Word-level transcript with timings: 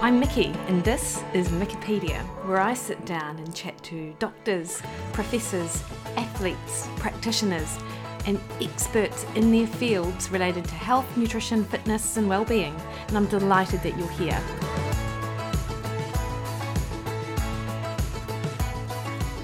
I'm 0.00 0.20
Mikki, 0.20 0.54
and 0.68 0.84
this 0.84 1.24
is 1.34 1.48
Mikkipedia, 1.48 2.22
where 2.46 2.60
I 2.60 2.72
sit 2.72 3.04
down 3.04 3.36
and 3.38 3.52
chat 3.52 3.82
to 3.82 4.14
doctors, 4.20 4.80
professors, 5.12 5.82
athletes, 6.16 6.86
practitioners, 6.98 7.76
and 8.24 8.38
experts 8.60 9.26
in 9.34 9.50
their 9.50 9.66
fields 9.66 10.30
related 10.30 10.66
to 10.66 10.74
health, 10.76 11.16
nutrition, 11.16 11.64
fitness, 11.64 12.16
and 12.16 12.28
well-being. 12.28 12.76
And 13.08 13.16
I'm 13.16 13.26
delighted 13.26 13.82
that 13.82 13.98
you're 13.98 14.08
here. 14.10 14.40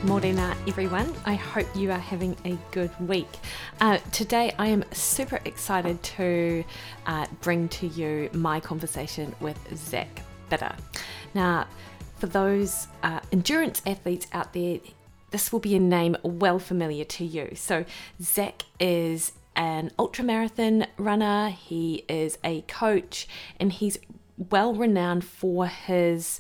Morena, 0.05 0.57
everyone. 0.69 1.13
I 1.27 1.35
hope 1.35 1.67
you 1.75 1.91
are 1.91 1.99
having 1.99 2.37
a 2.45 2.57
good 2.71 2.93
week. 3.09 3.41
Uh, 3.81 3.99
today, 4.13 4.55
I 4.57 4.69
am 4.69 4.85
super 4.93 5.41
excited 5.47 6.01
to 6.05 6.63
uh, 7.07 7.27
bring 7.41 7.69
to 7.71 7.89
you 7.89 8.31
my 8.33 8.61
conversation 8.61 9.35
with 9.41 9.59
Zach 9.77 10.23
Bitter. 10.55 10.77
Now, 11.35 11.67
for 12.19 12.29
those 12.29 12.87
uh, 13.03 13.19
endurance 13.33 13.83
athletes 13.85 14.29
out 14.33 14.53
there, 14.53 14.79
this 15.33 15.53
will 15.53 15.59
be 15.59 15.75
a 15.75 15.81
name 15.81 16.17
well 16.23 16.61
familiar 16.61 17.05
to 17.05 17.25
you. 17.25 17.57
So, 17.57 17.85
Zach 18.23 18.63
is 18.79 19.33
an 19.57 19.91
ultramarathon 19.99 20.87
runner, 20.97 21.49
he 21.49 22.05
is 22.09 22.39
a 22.45 22.61
coach, 22.63 23.27
and 23.59 23.73
he's 23.73 23.99
well 24.37 24.75
renowned 24.75 25.25
for 25.25 25.67
his 25.67 26.39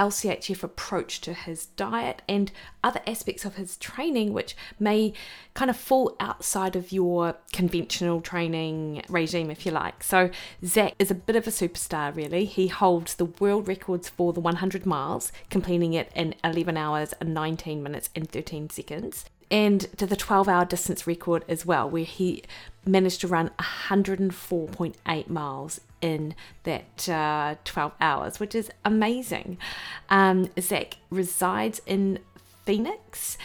LCHF 0.00 0.62
approach 0.62 1.20
to 1.20 1.34
his 1.34 1.66
diet 1.66 2.22
and 2.26 2.50
other 2.82 3.02
aspects 3.06 3.44
of 3.44 3.56
his 3.56 3.76
training, 3.76 4.32
which 4.32 4.56
may 4.78 5.12
kind 5.52 5.70
of 5.70 5.76
fall 5.76 6.16
outside 6.18 6.74
of 6.74 6.90
your 6.90 7.36
conventional 7.52 8.22
training 8.22 9.02
regime, 9.10 9.50
if 9.50 9.66
you 9.66 9.72
like. 9.72 10.02
So, 10.02 10.30
Zach 10.64 10.94
is 10.98 11.10
a 11.10 11.14
bit 11.14 11.36
of 11.36 11.46
a 11.46 11.50
superstar, 11.50 12.16
really. 12.16 12.46
He 12.46 12.68
holds 12.68 13.14
the 13.14 13.26
world 13.26 13.68
records 13.68 14.08
for 14.08 14.32
the 14.32 14.40
100 14.40 14.86
miles, 14.86 15.32
completing 15.50 15.92
it 15.92 16.10
in 16.14 16.34
11 16.42 16.78
hours 16.78 17.12
and 17.20 17.34
19 17.34 17.82
minutes 17.82 18.08
and 18.16 18.26
13 18.26 18.70
seconds 18.70 19.26
and 19.50 19.80
to 19.96 20.06
the 20.06 20.16
12 20.16 20.48
hour 20.48 20.64
distance 20.64 21.06
record 21.06 21.44
as 21.48 21.66
well, 21.66 21.88
where 21.88 22.04
he 22.04 22.42
managed 22.86 23.20
to 23.22 23.28
run 23.28 23.50
104.8 23.58 25.28
miles 25.28 25.80
in 26.00 26.34
that 26.62 27.08
uh, 27.08 27.56
12 27.64 27.92
hours, 28.00 28.40
which 28.40 28.54
is 28.54 28.70
amazing. 28.84 29.58
Um, 30.08 30.48
Zach 30.58 30.96
resides 31.10 31.80
in 31.86 32.20
Phoenix 32.64 33.36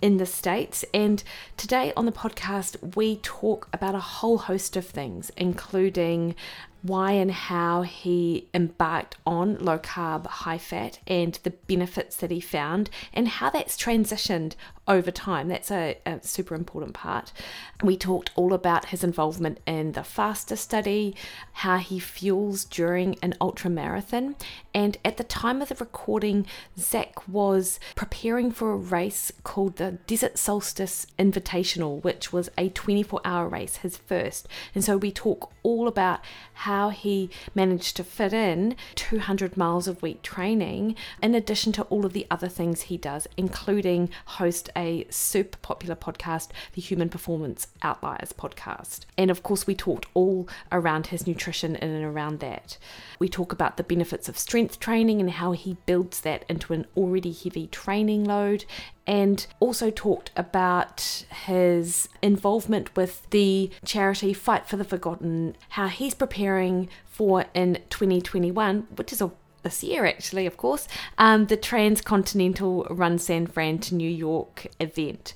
in 0.00 0.16
the 0.16 0.26
States. 0.26 0.84
And 0.94 1.22
today 1.56 1.92
on 1.96 2.06
the 2.06 2.12
podcast, 2.12 2.96
we 2.96 3.16
talk 3.16 3.68
about 3.72 3.94
a 3.94 4.00
whole 4.00 4.38
host 4.38 4.76
of 4.76 4.86
things, 4.86 5.30
including 5.36 6.34
why 6.82 7.12
and 7.12 7.30
how 7.30 7.82
he 7.82 8.48
embarked 8.54 9.16
on 9.26 9.58
low 9.58 9.78
carb, 9.78 10.26
high 10.26 10.58
fat, 10.58 10.98
and 11.06 11.38
the 11.42 11.50
benefits 11.50 12.16
that 12.16 12.30
he 12.30 12.40
found, 12.40 12.88
and 13.12 13.28
how 13.28 13.50
that's 13.50 13.76
transitioned 13.76 14.54
over 14.90 15.12
time. 15.12 15.46
That's 15.46 15.70
a, 15.70 15.96
a, 16.04 16.18
super 16.22 16.56
important 16.56 16.94
part. 16.94 17.32
We 17.82 17.96
talked 17.96 18.30
all 18.34 18.52
about 18.52 18.86
his 18.86 19.04
involvement 19.04 19.60
in 19.64 19.92
the 19.92 20.02
FASTER 20.02 20.56
study, 20.56 21.14
how 21.52 21.78
he 21.78 22.00
fuels 22.00 22.64
during 22.64 23.16
an 23.22 23.34
ultra 23.40 23.70
marathon, 23.70 24.34
and 24.74 24.98
at 25.04 25.16
the 25.16 25.24
time 25.24 25.62
of 25.62 25.68
the 25.68 25.74
recording, 25.76 26.46
Zach 26.76 27.28
was 27.28 27.78
preparing 27.94 28.50
for 28.50 28.72
a 28.72 28.76
race 28.76 29.32
called 29.44 29.76
the 29.76 29.98
Desert 30.06 30.38
Solstice 30.38 31.06
Invitational, 31.18 32.02
which 32.02 32.32
was 32.32 32.50
a 32.58 32.68
24 32.68 33.20
hour 33.24 33.48
race, 33.48 33.76
his 33.76 33.96
first. 33.96 34.48
And 34.74 34.82
so 34.84 34.96
we 34.96 35.12
talk 35.12 35.52
all 35.62 35.86
about 35.86 36.20
how 36.54 36.90
he 36.90 37.30
managed 37.54 37.96
to 37.96 38.04
fit 38.04 38.32
in 38.32 38.76
200 38.96 39.56
miles 39.56 39.86
of 39.86 40.02
week 40.02 40.22
training, 40.22 40.96
in 41.22 41.34
addition 41.34 41.72
to 41.72 41.82
all 41.84 42.04
of 42.04 42.12
the 42.12 42.26
other 42.30 42.48
things 42.48 42.82
he 42.82 42.96
does, 42.96 43.28
including 43.36 44.10
host 44.26 44.68
a 44.80 45.06
super 45.10 45.58
popular 45.58 45.94
podcast, 45.94 46.48
the 46.72 46.80
Human 46.80 47.10
Performance 47.10 47.66
Outliers 47.82 48.32
podcast. 48.32 49.00
And 49.18 49.30
of 49.30 49.42
course, 49.42 49.66
we 49.66 49.74
talked 49.74 50.06
all 50.14 50.48
around 50.72 51.08
his 51.08 51.26
nutrition 51.26 51.76
in 51.76 51.90
and 51.90 52.04
around 52.04 52.40
that. 52.40 52.78
We 53.18 53.28
talk 53.28 53.52
about 53.52 53.76
the 53.76 53.82
benefits 53.82 54.26
of 54.28 54.38
strength 54.38 54.80
training 54.80 55.20
and 55.20 55.30
how 55.30 55.52
he 55.52 55.76
builds 55.84 56.22
that 56.22 56.46
into 56.48 56.72
an 56.72 56.86
already 56.96 57.32
heavy 57.32 57.66
training 57.66 58.24
load 58.24 58.64
and 59.06 59.46
also 59.60 59.90
talked 59.90 60.30
about 60.34 61.24
his 61.44 62.08
involvement 62.22 62.96
with 62.96 63.28
the 63.30 63.70
charity 63.84 64.32
Fight 64.32 64.66
for 64.66 64.78
the 64.78 64.84
Forgotten, 64.84 65.56
how 65.70 65.88
he's 65.88 66.14
preparing 66.14 66.88
for 67.04 67.44
in 67.52 67.80
2021, 67.90 68.86
which 68.96 69.12
is 69.12 69.20
a 69.20 69.30
this 69.62 69.82
year, 69.82 70.06
actually, 70.06 70.46
of 70.46 70.56
course, 70.56 70.88
um, 71.18 71.46
the 71.46 71.56
Transcontinental 71.56 72.86
Run 72.90 73.18
San 73.18 73.46
Fran 73.46 73.78
to 73.80 73.94
New 73.94 74.10
York 74.10 74.66
event. 74.78 75.34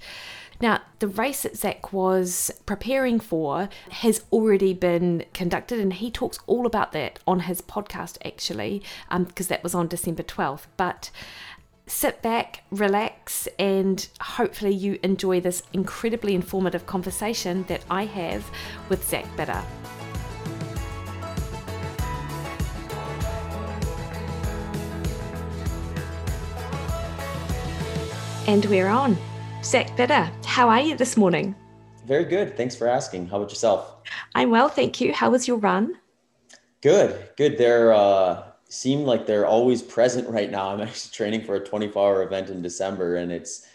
Now, 0.61 0.81
the 1.01 1.09
race 1.09 1.43
that 1.43 1.57
Zach 1.57 1.93
was 1.93 2.51
preparing 2.65 3.19
for 3.21 3.69
has 3.91 4.25
already 4.33 4.73
been 4.73 5.25
conducted, 5.35 5.81
and 5.81 5.93
he 5.93 6.11
talks 6.11 6.39
all 6.47 6.65
about 6.65 6.93
that 6.93 7.19
on 7.27 7.41
his 7.41 7.61
podcast, 7.61 8.19
actually, 8.25 8.83
because 9.11 9.47
um, 9.47 9.49
that 9.49 9.63
was 9.63 9.75
on 9.75 9.89
December 9.89 10.23
12th. 10.23 10.67
But 10.77 11.11
sit 11.87 12.23
back, 12.23 12.63
relax, 12.71 13.49
and 13.59 14.09
hopefully 14.21 14.75
you 14.75 14.99
enjoy 15.03 15.41
this 15.41 15.63
incredibly 15.73 16.35
informative 16.35 16.87
conversation 16.87 17.65
that 17.65 17.85
I 17.91 18.05
have 18.07 18.49
with 18.89 19.07
Zach 19.09 19.27
Bitter. 19.37 19.63
And 28.47 28.63
we're 28.67 28.89
on. 28.89 29.17
Zach 29.63 29.97
Bitter, 29.97 30.31
how 30.45 30.69
are 30.69 30.81
you 30.81 30.97
this 30.97 31.17
morning? 31.17 31.55
Very 32.07 32.27
good. 32.27 32.59
Thanks 32.59 32.77
for 32.77 32.87
asking. 32.87 33.27
How 33.27 33.39
about 33.39 33.49
yourself? 33.49 33.97
I'm 34.35 34.51
well, 34.51 34.69
thank 34.69 35.01
you. 35.01 35.15
How 35.15 35.31
was 35.31 35.49
your 35.49 35.57
run? 35.57 35.97
Good, 36.83 37.31
good. 37.39 37.57
They're 37.57 37.95
uh, 37.95 38.43
seem 38.69 39.05
like 39.05 39.25
they're 39.27 39.47
always 39.47 39.81
present 39.81 40.29
right 40.29 40.51
now. 40.51 40.69
I'm 40.69 40.83
actually 40.83 41.13
training 41.13 41.45
for 41.45 41.55
a 41.55 41.61
24 41.61 42.07
hour 42.07 42.23
event 42.23 42.51
in 42.51 42.61
December, 42.61 43.17
and 43.17 43.33
it's 43.33 43.67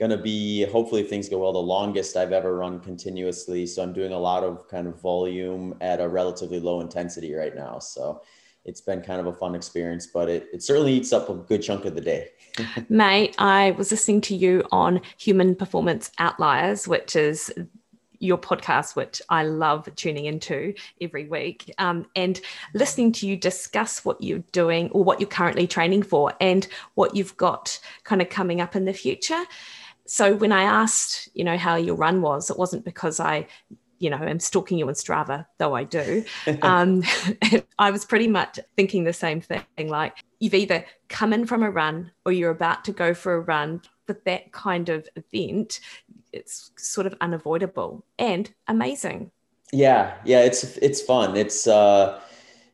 going 0.00 0.10
to 0.10 0.18
be 0.18 0.64
hopefully 0.64 1.02
if 1.02 1.08
things 1.08 1.28
go 1.28 1.38
well 1.38 1.52
the 1.52 1.58
longest 1.60 2.16
I've 2.16 2.32
ever 2.32 2.56
run 2.56 2.80
continuously. 2.80 3.64
So 3.64 3.80
I'm 3.80 3.92
doing 3.92 4.12
a 4.12 4.18
lot 4.18 4.42
of 4.42 4.66
kind 4.66 4.88
of 4.88 5.00
volume 5.00 5.76
at 5.80 6.00
a 6.00 6.08
relatively 6.08 6.58
low 6.58 6.80
intensity 6.80 7.32
right 7.32 7.54
now. 7.54 7.78
So 7.78 8.22
it's 8.66 8.80
been 8.80 9.00
kind 9.00 9.20
of 9.20 9.26
a 9.26 9.32
fun 9.32 9.54
experience, 9.54 10.06
but 10.06 10.28
it, 10.28 10.48
it 10.52 10.62
certainly 10.62 10.92
eats 10.92 11.12
up 11.12 11.30
a 11.30 11.34
good 11.34 11.62
chunk 11.62 11.84
of 11.84 11.94
the 11.94 12.00
day. 12.00 12.28
Mate, 12.88 13.34
I 13.38 13.70
was 13.72 13.90
listening 13.90 14.20
to 14.22 14.36
you 14.36 14.64
on 14.72 15.00
Human 15.18 15.54
Performance 15.54 16.10
Outliers, 16.18 16.88
which 16.88 17.14
is 17.16 17.52
your 18.18 18.38
podcast, 18.38 18.96
which 18.96 19.22
I 19.28 19.44
love 19.44 19.88
tuning 19.94 20.24
into 20.24 20.74
every 21.00 21.28
week, 21.28 21.72
um, 21.78 22.06
and 22.16 22.40
listening 22.74 23.12
to 23.12 23.26
you 23.26 23.36
discuss 23.36 24.04
what 24.04 24.20
you're 24.20 24.44
doing 24.52 24.90
or 24.90 25.04
what 25.04 25.20
you're 25.20 25.28
currently 25.28 25.66
training 25.66 26.02
for 26.02 26.32
and 26.40 26.66
what 26.94 27.14
you've 27.14 27.36
got 27.36 27.78
kind 28.04 28.20
of 28.20 28.30
coming 28.30 28.60
up 28.60 28.74
in 28.74 28.84
the 28.84 28.92
future. 28.92 29.44
So 30.06 30.34
when 30.34 30.52
I 30.52 30.62
asked, 30.62 31.28
you 31.34 31.44
know, 31.44 31.58
how 31.58 31.76
your 31.76 31.94
run 31.94 32.22
was, 32.22 32.50
it 32.50 32.58
wasn't 32.58 32.84
because 32.84 33.20
I 33.20 33.46
you 33.98 34.10
know, 34.10 34.18
am 34.18 34.40
stalking 34.40 34.78
you 34.78 34.86
on 34.88 34.94
Strava, 34.94 35.46
though 35.58 35.74
I 35.74 35.84
do. 35.84 36.24
Um, 36.62 37.02
I 37.78 37.90
was 37.90 38.04
pretty 38.04 38.28
much 38.28 38.58
thinking 38.76 39.04
the 39.04 39.12
same 39.12 39.40
thing. 39.40 39.64
Like 39.78 40.16
you've 40.40 40.54
either 40.54 40.84
come 41.08 41.32
in 41.32 41.46
from 41.46 41.62
a 41.62 41.70
run 41.70 42.10
or 42.24 42.32
you're 42.32 42.50
about 42.50 42.84
to 42.86 42.92
go 42.92 43.14
for 43.14 43.34
a 43.34 43.40
run. 43.40 43.82
But 44.06 44.24
that 44.24 44.52
kind 44.52 44.88
of 44.88 45.08
event, 45.16 45.80
it's 46.32 46.70
sort 46.76 47.06
of 47.06 47.14
unavoidable 47.20 48.04
and 48.18 48.52
amazing. 48.68 49.30
Yeah, 49.72 50.14
yeah, 50.24 50.40
it's 50.42 50.76
it's 50.78 51.02
fun. 51.02 51.36
It's 51.36 51.66
uh, 51.66 52.20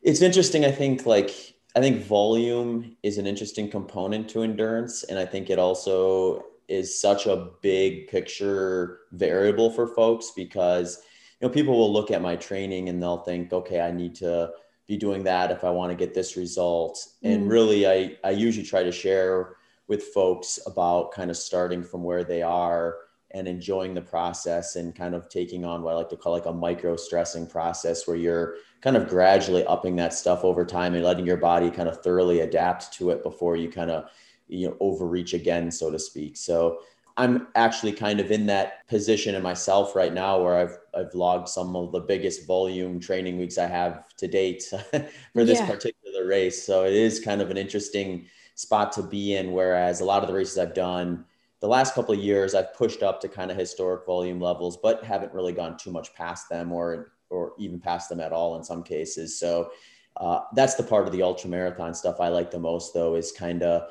it's 0.03 0.21
interesting. 0.21 0.63
I 0.63 0.71
think 0.71 1.05
like 1.05 1.55
I 1.75 1.79
think 1.79 2.03
volume 2.03 2.95
is 3.01 3.17
an 3.17 3.25
interesting 3.25 3.69
component 3.69 4.29
to 4.29 4.43
endurance, 4.43 5.03
and 5.03 5.17
I 5.17 5.25
think 5.25 5.49
it 5.49 5.57
also 5.57 6.45
is 6.67 6.99
such 6.99 7.25
a 7.25 7.49
big 7.61 8.07
picture 8.07 8.99
variable 9.11 9.69
for 9.69 9.87
folks 9.87 10.31
because 10.35 11.01
you 11.43 11.49
know 11.49 11.53
people 11.53 11.77
will 11.77 11.91
look 11.91 12.09
at 12.09 12.21
my 12.21 12.37
training 12.37 12.87
and 12.87 13.03
they'll 13.03 13.17
think 13.17 13.51
okay 13.51 13.81
i 13.81 13.91
need 13.91 14.15
to 14.15 14.49
be 14.87 14.95
doing 14.95 15.23
that 15.23 15.51
if 15.51 15.65
i 15.65 15.69
want 15.69 15.91
to 15.91 15.95
get 15.95 16.13
this 16.13 16.37
result 16.37 17.05
mm. 17.21 17.33
and 17.33 17.49
really 17.49 17.85
i 17.85 18.15
i 18.23 18.29
usually 18.29 18.65
try 18.65 18.81
to 18.81 18.93
share 18.93 19.57
with 19.89 20.03
folks 20.05 20.57
about 20.65 21.11
kind 21.11 21.29
of 21.29 21.35
starting 21.35 21.83
from 21.83 22.01
where 22.01 22.23
they 22.23 22.41
are 22.41 22.95
and 23.31 23.45
enjoying 23.45 23.93
the 23.93 24.01
process 24.01 24.77
and 24.77 24.95
kind 24.95 25.13
of 25.13 25.27
taking 25.27 25.65
on 25.65 25.81
what 25.81 25.93
I 25.93 25.97
like 25.97 26.09
to 26.09 26.15
call 26.15 26.33
like 26.33 26.45
a 26.45 26.53
micro 26.53 26.95
stressing 26.95 27.47
process 27.47 28.07
where 28.07 28.15
you're 28.15 28.57
kind 28.81 28.95
of 28.95 29.09
gradually 29.09 29.65
upping 29.65 29.95
that 29.95 30.13
stuff 30.13 30.43
over 30.43 30.63
time 30.63 30.93
and 30.93 31.03
letting 31.03 31.25
your 31.25 31.37
body 31.37 31.71
kind 31.71 31.89
of 31.89 32.03
thoroughly 32.03 32.41
adapt 32.41 32.93
to 32.93 33.09
it 33.09 33.23
before 33.23 33.55
you 33.55 33.71
kind 33.71 33.89
of 33.89 34.05
you 34.47 34.67
know 34.67 34.77
overreach 34.79 35.33
again 35.33 35.71
so 35.71 35.89
to 35.89 35.97
speak 35.97 36.37
so 36.37 36.79
I'm 37.15 37.47
actually 37.55 37.91
kind 37.91 38.19
of 38.19 38.31
in 38.31 38.47
that 38.47 38.87
position 38.87 39.35
in 39.35 39.43
myself 39.43 39.95
right 39.95 40.13
now 40.13 40.41
where 40.41 40.57
I've 40.57 40.77
I've 40.95 41.13
logged 41.13 41.47
some 41.49 41.75
of 41.75 41.91
the 41.91 41.99
biggest 41.99 42.47
volume 42.47 42.99
training 42.99 43.37
weeks 43.37 43.57
I 43.57 43.67
have 43.67 44.15
to 44.17 44.27
date 44.27 44.63
for 45.33 45.45
this 45.45 45.59
yeah. 45.59 45.67
particular 45.67 46.27
race. 46.27 46.65
So 46.65 46.85
it 46.85 46.93
is 46.93 47.19
kind 47.19 47.41
of 47.41 47.51
an 47.51 47.57
interesting 47.57 48.27
spot 48.55 48.91
to 48.93 49.03
be 49.03 49.35
in. 49.35 49.51
Whereas 49.51 50.01
a 50.01 50.05
lot 50.05 50.23
of 50.23 50.27
the 50.27 50.33
races 50.33 50.57
I've 50.57 50.73
done 50.73 51.25
the 51.63 51.69
last 51.69 51.95
couple 51.95 52.13
of 52.13 52.19
years, 52.19 52.55
I've 52.55 52.73
pushed 52.73 53.03
up 53.03 53.21
to 53.21 53.29
kind 53.29 53.49
of 53.49 53.55
historic 53.55 54.05
volume 54.05 54.41
levels, 54.41 54.75
but 54.75 55.01
haven't 55.01 55.33
really 55.33 55.53
gone 55.53 55.77
too 55.77 55.91
much 55.91 56.13
past 56.13 56.49
them 56.49 56.73
or 56.73 57.13
or 57.29 57.53
even 57.57 57.79
past 57.79 58.09
them 58.09 58.19
at 58.19 58.33
all 58.33 58.57
in 58.57 58.63
some 58.65 58.83
cases. 58.83 59.39
So 59.39 59.71
uh, 60.17 60.41
that's 60.55 60.75
the 60.75 60.83
part 60.83 61.07
of 61.07 61.13
the 61.13 61.23
ultra 61.23 61.49
marathon 61.49 61.93
stuff 61.93 62.19
I 62.19 62.27
like 62.27 62.51
the 62.51 62.59
most, 62.59 62.93
though, 62.93 63.15
is 63.15 63.31
kind 63.31 63.63
of 63.63 63.89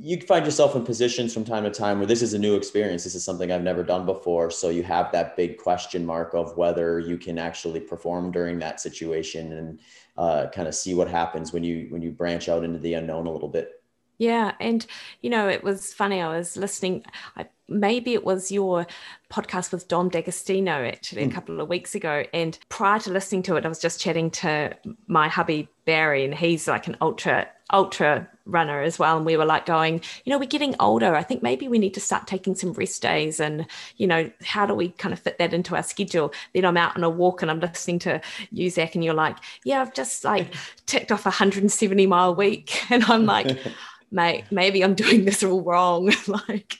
you 0.00 0.20
find 0.20 0.44
yourself 0.44 0.76
in 0.76 0.84
positions 0.84 1.34
from 1.34 1.44
time 1.44 1.64
to 1.64 1.70
time 1.70 1.98
where 1.98 2.06
this 2.06 2.22
is 2.22 2.32
a 2.32 2.38
new 2.38 2.54
experience. 2.54 3.02
This 3.02 3.16
is 3.16 3.24
something 3.24 3.50
I've 3.50 3.62
never 3.62 3.82
done 3.82 4.06
before. 4.06 4.50
So 4.50 4.68
you 4.68 4.84
have 4.84 5.10
that 5.12 5.36
big 5.36 5.58
question 5.58 6.06
mark 6.06 6.34
of 6.34 6.56
whether 6.56 7.00
you 7.00 7.18
can 7.18 7.36
actually 7.36 7.80
perform 7.80 8.30
during 8.30 8.60
that 8.60 8.80
situation 8.80 9.52
and 9.52 9.80
uh, 10.16 10.46
kind 10.52 10.68
of 10.68 10.74
see 10.74 10.94
what 10.94 11.08
happens 11.08 11.52
when 11.52 11.64
you 11.64 11.88
when 11.90 12.00
you 12.00 12.12
branch 12.12 12.48
out 12.48 12.64
into 12.64 12.78
the 12.78 12.94
unknown 12.94 13.26
a 13.26 13.32
little 13.32 13.48
bit. 13.48 13.82
Yeah, 14.18 14.52
and 14.60 14.84
you 15.20 15.30
know 15.30 15.48
it 15.48 15.64
was 15.64 15.92
funny. 15.92 16.20
I 16.20 16.36
was 16.36 16.56
listening. 16.56 17.04
I, 17.36 17.46
maybe 17.68 18.14
it 18.14 18.24
was 18.24 18.50
your 18.50 18.86
podcast 19.30 19.72
with 19.72 19.88
Dom 19.88 20.08
D'Agostino 20.08 20.84
actually 20.84 21.22
mm. 21.22 21.26
a 21.26 21.28
hmm. 21.28 21.34
couple 21.34 21.60
of 21.60 21.68
weeks 21.68 21.94
ago. 21.94 22.24
And 22.32 22.58
prior 22.68 22.98
to 23.00 23.10
listening 23.10 23.42
to 23.44 23.56
it, 23.56 23.64
I 23.64 23.68
was 23.68 23.78
just 23.78 24.00
chatting 24.00 24.30
to 24.32 24.76
my 25.06 25.28
hubby 25.28 25.68
Barry, 25.84 26.24
and 26.24 26.34
he's 26.34 26.66
like 26.68 26.86
an 26.86 26.96
ultra 27.00 27.48
ultra 27.72 28.28
runner 28.48 28.80
as 28.80 28.98
well. 28.98 29.16
And 29.16 29.26
we 29.26 29.36
were 29.36 29.44
like 29.44 29.66
going 29.66 30.00
you 30.24 30.30
know 30.30 30.38
we're 30.38 30.46
getting 30.46 30.74
older. 30.80 31.14
I 31.14 31.22
think 31.22 31.42
maybe 31.42 31.68
we 31.68 31.78
need 31.78 31.94
to 31.94 32.00
start 32.00 32.26
taking 32.26 32.54
some 32.54 32.72
rest 32.72 33.02
days 33.02 33.40
and 33.40 33.66
you 33.96 34.06
know 34.06 34.30
how 34.42 34.66
do 34.66 34.74
we 34.74 34.90
kind 34.90 35.12
of 35.12 35.20
fit 35.20 35.38
that 35.38 35.54
into 35.54 35.76
our 35.76 35.82
schedule? 35.82 36.32
Then 36.54 36.64
i'm 36.64 36.76
out 36.76 36.96
on 36.96 37.04
a 37.04 37.10
walk 37.10 37.42
and 37.42 37.50
i'm 37.50 37.60
listening 37.60 37.98
to 38.00 38.20
you 38.50 38.70
zach 38.70 38.94
and 38.94 39.04
you're 39.04 39.14
like 39.14 39.36
yeah 39.64 39.80
i've 39.80 39.94
just 39.94 40.24
like 40.24 40.54
ticked 40.86 41.12
off 41.12 41.26
a 41.26 41.30
170 41.30 42.06
mile 42.06 42.34
week. 42.34 42.82
And 42.90 43.04
i'm 43.04 43.26
like 43.26 43.58
mate 44.10 44.44
maybe 44.50 44.82
i'm 44.82 44.94
doing 44.94 45.24
this 45.24 45.42
all 45.42 45.62
wrong. 45.62 46.12
Like 46.26 46.78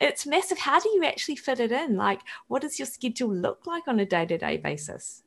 it's 0.00 0.26
massive. 0.26 0.58
How 0.58 0.78
do 0.78 0.88
you 0.90 1.04
actually 1.04 1.36
fit 1.36 1.60
it 1.60 1.72
in? 1.72 1.96
Like 1.96 2.20
what 2.48 2.62
does 2.62 2.78
your 2.78 2.86
schedule 2.86 3.32
look 3.32 3.66
like 3.66 3.88
on 3.88 3.98
a 3.98 4.06
day-to-day 4.06 4.58
basis 4.58 5.22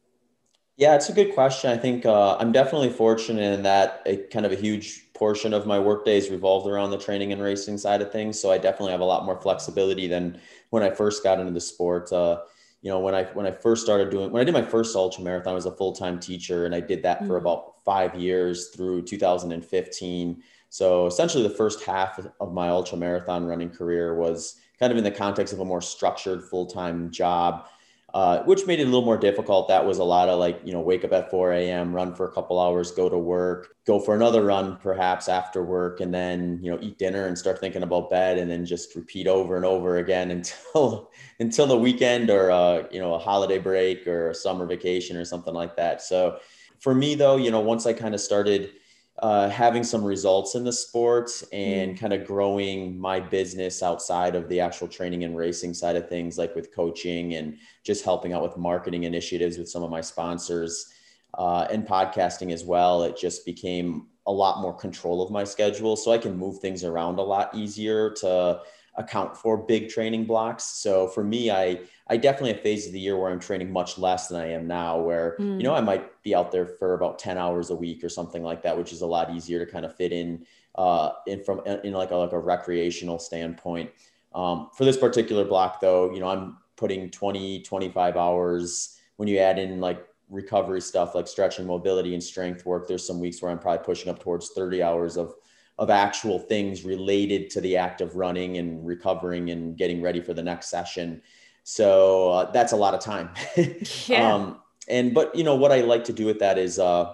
yeah, 0.79 0.95
it's 0.95 1.09
a 1.09 1.13
good 1.13 1.33
question. 1.33 1.69
I 1.69 1.75
think 1.75 2.05
uh, 2.05 2.37
I'm 2.37 2.53
definitely 2.53 2.89
fortunate 2.89 3.53
in 3.53 3.63
that 3.63 4.01
a 4.05 4.15
kind 4.15 4.45
of 4.45 4.53
a 4.53 4.55
huge 4.55 5.11
portion 5.13 5.53
of 5.53 5.67
my 5.67 5.77
work 5.77 6.05
days 6.05 6.29
revolved 6.29 6.67
around 6.67 6.91
the 6.91 6.97
training 6.97 7.33
and 7.33 7.41
racing 7.41 7.77
side 7.77 8.01
of 8.01 8.13
things. 8.13 8.39
So 8.39 8.49
I 8.49 8.57
definitely 8.57 8.93
have 8.93 9.01
a 9.01 9.05
lot 9.05 9.25
more 9.25 9.39
flexibility 9.41 10.07
than 10.07 10.39
when 10.69 10.81
I 10.81 10.89
first 10.89 11.21
got 11.21 11.37
into 11.37 11.51
the 11.51 11.59
sport. 11.59 12.13
Uh, 12.13 12.43
you 12.81 12.89
know, 12.89 12.99
when 13.01 13.13
I 13.13 13.25
when 13.25 13.45
I 13.45 13.51
first 13.51 13.83
started 13.83 14.09
doing 14.09 14.31
when 14.31 14.39
I 14.39 14.45
did 14.45 14.53
my 14.53 14.61
first 14.61 14.95
ultra 14.95 15.21
marathon, 15.21 15.51
I 15.51 15.55
was 15.55 15.65
a 15.65 15.75
full 15.75 15.91
time 15.91 16.17
teacher, 16.17 16.65
and 16.65 16.73
I 16.73 16.79
did 16.79 17.03
that 17.03 17.17
mm-hmm. 17.17 17.27
for 17.27 17.35
about 17.35 17.83
five 17.83 18.15
years 18.15 18.69
through 18.69 19.01
2015. 19.01 20.41
So 20.69 21.07
essentially, 21.07 21.43
the 21.43 21.49
first 21.49 21.83
half 21.83 22.25
of 22.39 22.53
my 22.53 22.69
ultra 22.69 22.97
marathon 22.97 23.43
running 23.43 23.69
career 23.69 24.15
was 24.15 24.55
kind 24.79 24.93
of 24.93 24.97
in 24.97 25.03
the 25.03 25.11
context 25.11 25.51
of 25.53 25.59
a 25.59 25.65
more 25.65 25.81
structured 25.81 26.41
full 26.41 26.67
time 26.67 27.11
job 27.11 27.67
uh, 28.13 28.43
which 28.43 28.65
made 28.65 28.79
it 28.79 28.83
a 28.83 28.85
little 28.85 29.05
more 29.05 29.17
difficult. 29.17 29.67
That 29.67 29.85
was 29.85 29.99
a 29.99 30.03
lot 30.03 30.29
of 30.29 30.39
like, 30.39 30.61
you 30.63 30.73
know, 30.73 30.79
wake 30.79 31.03
up 31.03 31.13
at 31.13 31.29
4 31.29 31.53
a.m., 31.53 31.93
run 31.93 32.13
for 32.15 32.27
a 32.27 32.31
couple 32.31 32.59
hours, 32.59 32.91
go 32.91 33.09
to 33.09 33.17
work, 33.17 33.75
go 33.85 33.99
for 33.99 34.15
another 34.15 34.43
run 34.43 34.77
perhaps 34.77 35.29
after 35.29 35.63
work, 35.63 35.99
and 35.99 36.13
then, 36.13 36.59
you 36.61 36.71
know, 36.71 36.79
eat 36.81 36.97
dinner 36.97 37.27
and 37.27 37.37
start 37.37 37.59
thinking 37.59 37.83
about 37.83 38.09
bed 38.09 38.37
and 38.37 38.49
then 38.49 38.65
just 38.65 38.95
repeat 38.95 39.27
over 39.27 39.55
and 39.55 39.65
over 39.65 39.97
again 39.97 40.31
until 40.71 41.11
until 41.39 41.67
the 41.67 41.77
weekend 41.77 42.29
or 42.29 42.51
uh, 42.51 42.83
you 42.91 42.99
know, 42.99 43.13
a 43.13 43.19
holiday 43.19 43.57
break 43.57 44.07
or 44.07 44.29
a 44.29 44.35
summer 44.35 44.65
vacation 44.65 45.17
or 45.17 45.25
something 45.25 45.53
like 45.53 45.75
that. 45.75 46.01
So 46.01 46.39
for 46.79 46.95
me 46.95 47.15
though, 47.15 47.37
you 47.37 47.51
know, 47.51 47.59
once 47.59 47.85
I 47.85 47.93
kind 47.93 48.15
of 48.15 48.21
started 48.21 48.71
uh, 49.21 49.49
having 49.49 49.83
some 49.83 50.03
results 50.03 50.55
in 50.55 50.63
the 50.63 50.71
sport 50.71 51.29
and 51.51 51.95
mm. 51.95 51.99
kind 51.99 52.13
of 52.13 52.25
growing 52.25 52.97
my 52.97 53.19
business 53.19 53.83
outside 53.83 54.35
of 54.35 54.47
the 54.47 54.59
actual 54.59 54.87
training 54.87 55.23
and 55.25 55.35
racing 55.35 55.73
side 55.73 55.95
of 55.95 56.07
things, 56.07 56.37
like 56.37 56.55
with 56.55 56.73
coaching 56.73 57.35
and 57.35 57.57
just 57.83 58.05
helping 58.05 58.31
out 58.31 58.41
with 58.41 58.55
marketing 58.55 59.03
initiatives 59.03 59.57
with 59.57 59.67
some 59.67 59.83
of 59.83 59.89
my 59.89 59.99
sponsors 59.99 60.93
uh, 61.37 61.67
and 61.69 61.85
podcasting 61.85 62.53
as 62.53 62.63
well. 62.63 63.03
It 63.03 63.17
just 63.17 63.45
became 63.45 64.07
a 64.25 64.31
lot 64.31 64.61
more 64.61 64.73
control 64.73 65.21
of 65.21 65.31
my 65.31 65.43
schedule. 65.43 65.95
So 65.95 66.11
I 66.11 66.17
can 66.17 66.37
move 66.37 66.59
things 66.59 66.83
around 66.83 67.19
a 67.19 67.23
lot 67.23 67.53
easier 67.53 68.11
to 68.21 68.61
account 68.99 69.35
for 69.35 69.57
big 69.57 69.89
training 69.89 70.25
blocks. 70.25 70.63
So 70.63 71.07
for 71.07 71.23
me, 71.23 71.49
I 71.49 71.79
I 72.07 72.17
definitely 72.17 72.53
have 72.53 72.61
phases 72.61 72.87
of 72.87 72.93
the 72.93 72.99
year 72.99 73.17
where 73.17 73.31
I'm 73.31 73.39
training 73.39 73.71
much 73.71 73.97
less 73.97 74.27
than 74.27 74.39
I 74.39 74.51
am 74.51 74.67
now, 74.67 74.99
where 74.99 75.37
mm. 75.39 75.57
you 75.57 75.63
know 75.63 75.73
I 75.73 75.81
might 75.81 76.21
be 76.21 76.35
out 76.35 76.51
there 76.51 76.67
for 76.67 76.93
about 76.93 77.17
10 77.17 77.37
hours 77.37 77.69
a 77.69 77.75
week 77.75 78.03
or 78.03 78.09
something 78.09 78.43
like 78.43 78.61
that, 78.63 78.77
which 78.77 78.91
is 78.91 79.01
a 79.01 79.07
lot 79.07 79.33
easier 79.33 79.65
to 79.65 79.71
kind 79.71 79.85
of 79.85 79.95
fit 79.95 80.11
in 80.11 80.45
uh, 80.75 81.11
in 81.25 81.43
from 81.43 81.61
in 81.65 81.93
like 81.93 82.11
a, 82.11 82.15
like 82.15 82.33
a 82.33 82.39
recreational 82.39 83.17
standpoint. 83.17 83.89
Um, 84.35 84.69
for 84.75 84.85
this 84.85 84.97
particular 84.97 85.45
block, 85.45 85.79
though, 85.79 86.11
you 86.11 86.19
know 86.19 86.27
I'm 86.27 86.57
putting 86.75 87.09
20 87.09 87.61
25 87.63 88.17
hours 88.17 88.97
when 89.15 89.27
you 89.27 89.39
add 89.39 89.59
in 89.59 89.79
like 89.79 90.05
recovery 90.29 90.81
stuff 90.81 91.15
like 91.15 91.27
stretching, 91.27 91.65
mobility, 91.65 92.13
and 92.13 92.23
strength 92.23 92.65
work. 92.65 92.87
There's 92.87 93.05
some 93.05 93.19
weeks 93.19 93.41
where 93.41 93.51
I'm 93.51 93.59
probably 93.59 93.83
pushing 93.83 94.09
up 94.09 94.19
towards 94.19 94.49
30 94.49 94.83
hours 94.83 95.17
of 95.17 95.33
of 95.79 95.89
actual 95.89 96.37
things 96.37 96.83
related 96.83 97.49
to 97.49 97.61
the 97.61 97.77
act 97.77 98.01
of 98.01 98.17
running 98.17 98.57
and 98.57 98.85
recovering 98.85 99.49
and 99.49 99.77
getting 99.77 100.01
ready 100.01 100.19
for 100.19 100.33
the 100.33 100.43
next 100.43 100.69
session. 100.69 101.21
So 101.63 102.31
uh, 102.31 102.51
that's 102.51 102.73
a 102.73 102.75
lot 102.75 102.93
of 102.93 102.99
time. 102.99 103.29
yeah. 104.05 104.33
Um, 104.33 104.59
and 104.89 105.13
but 105.13 105.33
you 105.33 105.43
know 105.45 105.55
what 105.55 105.71
I 105.71 105.81
like 105.81 106.03
to 106.05 106.13
do 106.13 106.25
with 106.25 106.37
that 106.39 106.57
is 106.57 106.79
uh, 106.79 107.13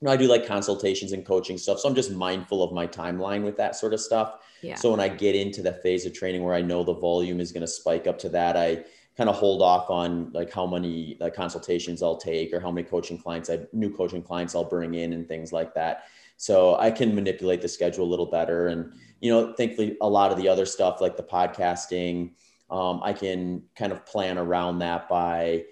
you 0.00 0.06
know 0.06 0.12
I 0.12 0.16
do 0.16 0.26
like 0.26 0.46
consultations 0.46 1.12
and 1.12 1.24
coaching 1.24 1.58
stuff. 1.58 1.80
So 1.80 1.88
I'm 1.88 1.94
just 1.94 2.10
mindful 2.10 2.62
of 2.62 2.72
my 2.72 2.86
timeline 2.86 3.44
with 3.44 3.58
that 3.58 3.76
sort 3.76 3.92
of 3.92 4.00
stuff. 4.00 4.36
Yeah. 4.62 4.76
So 4.76 4.90
when 4.90 5.00
I 5.00 5.08
get 5.08 5.36
into 5.36 5.60
the 5.60 5.74
phase 5.74 6.06
of 6.06 6.14
training 6.14 6.42
where 6.42 6.54
I 6.54 6.62
know 6.62 6.82
the 6.84 6.94
volume 6.94 7.40
is 7.40 7.52
going 7.52 7.60
to 7.60 7.68
spike 7.68 8.06
up 8.06 8.18
to 8.20 8.30
that, 8.30 8.56
I 8.56 8.84
kind 9.18 9.28
of 9.28 9.36
hold 9.36 9.60
off 9.60 9.90
on 9.90 10.32
like 10.32 10.50
how 10.50 10.66
many 10.66 11.18
like 11.20 11.34
consultations 11.34 12.02
I'll 12.02 12.16
take 12.16 12.54
or 12.54 12.60
how 12.60 12.70
many 12.70 12.88
coaching 12.88 13.18
clients 13.18 13.50
I 13.50 13.60
new 13.72 13.90
coaching 13.90 14.22
clients 14.22 14.54
I'll 14.54 14.64
bring 14.64 14.94
in 14.94 15.12
and 15.12 15.28
things 15.28 15.52
like 15.52 15.74
that 15.74 16.04
so 16.38 16.76
I 16.76 16.90
can 16.92 17.14
manipulate 17.14 17.60
the 17.60 17.68
schedule 17.68 18.04
a 18.04 18.08
little 18.08 18.30
better. 18.30 18.68
And, 18.68 18.92
you 19.20 19.30
know, 19.30 19.52
thankfully, 19.52 19.96
a 20.00 20.08
lot 20.08 20.30
of 20.30 20.38
the 20.38 20.48
other 20.48 20.64
stuff 20.64 21.00
like 21.00 21.16
the 21.16 21.22
podcasting, 21.22 22.30
um, 22.70 23.00
I 23.02 23.12
can 23.12 23.64
kind 23.76 23.90
of 23.90 24.06
plan 24.06 24.38
around 24.38 24.78
that 24.78 25.08
by 25.08 25.64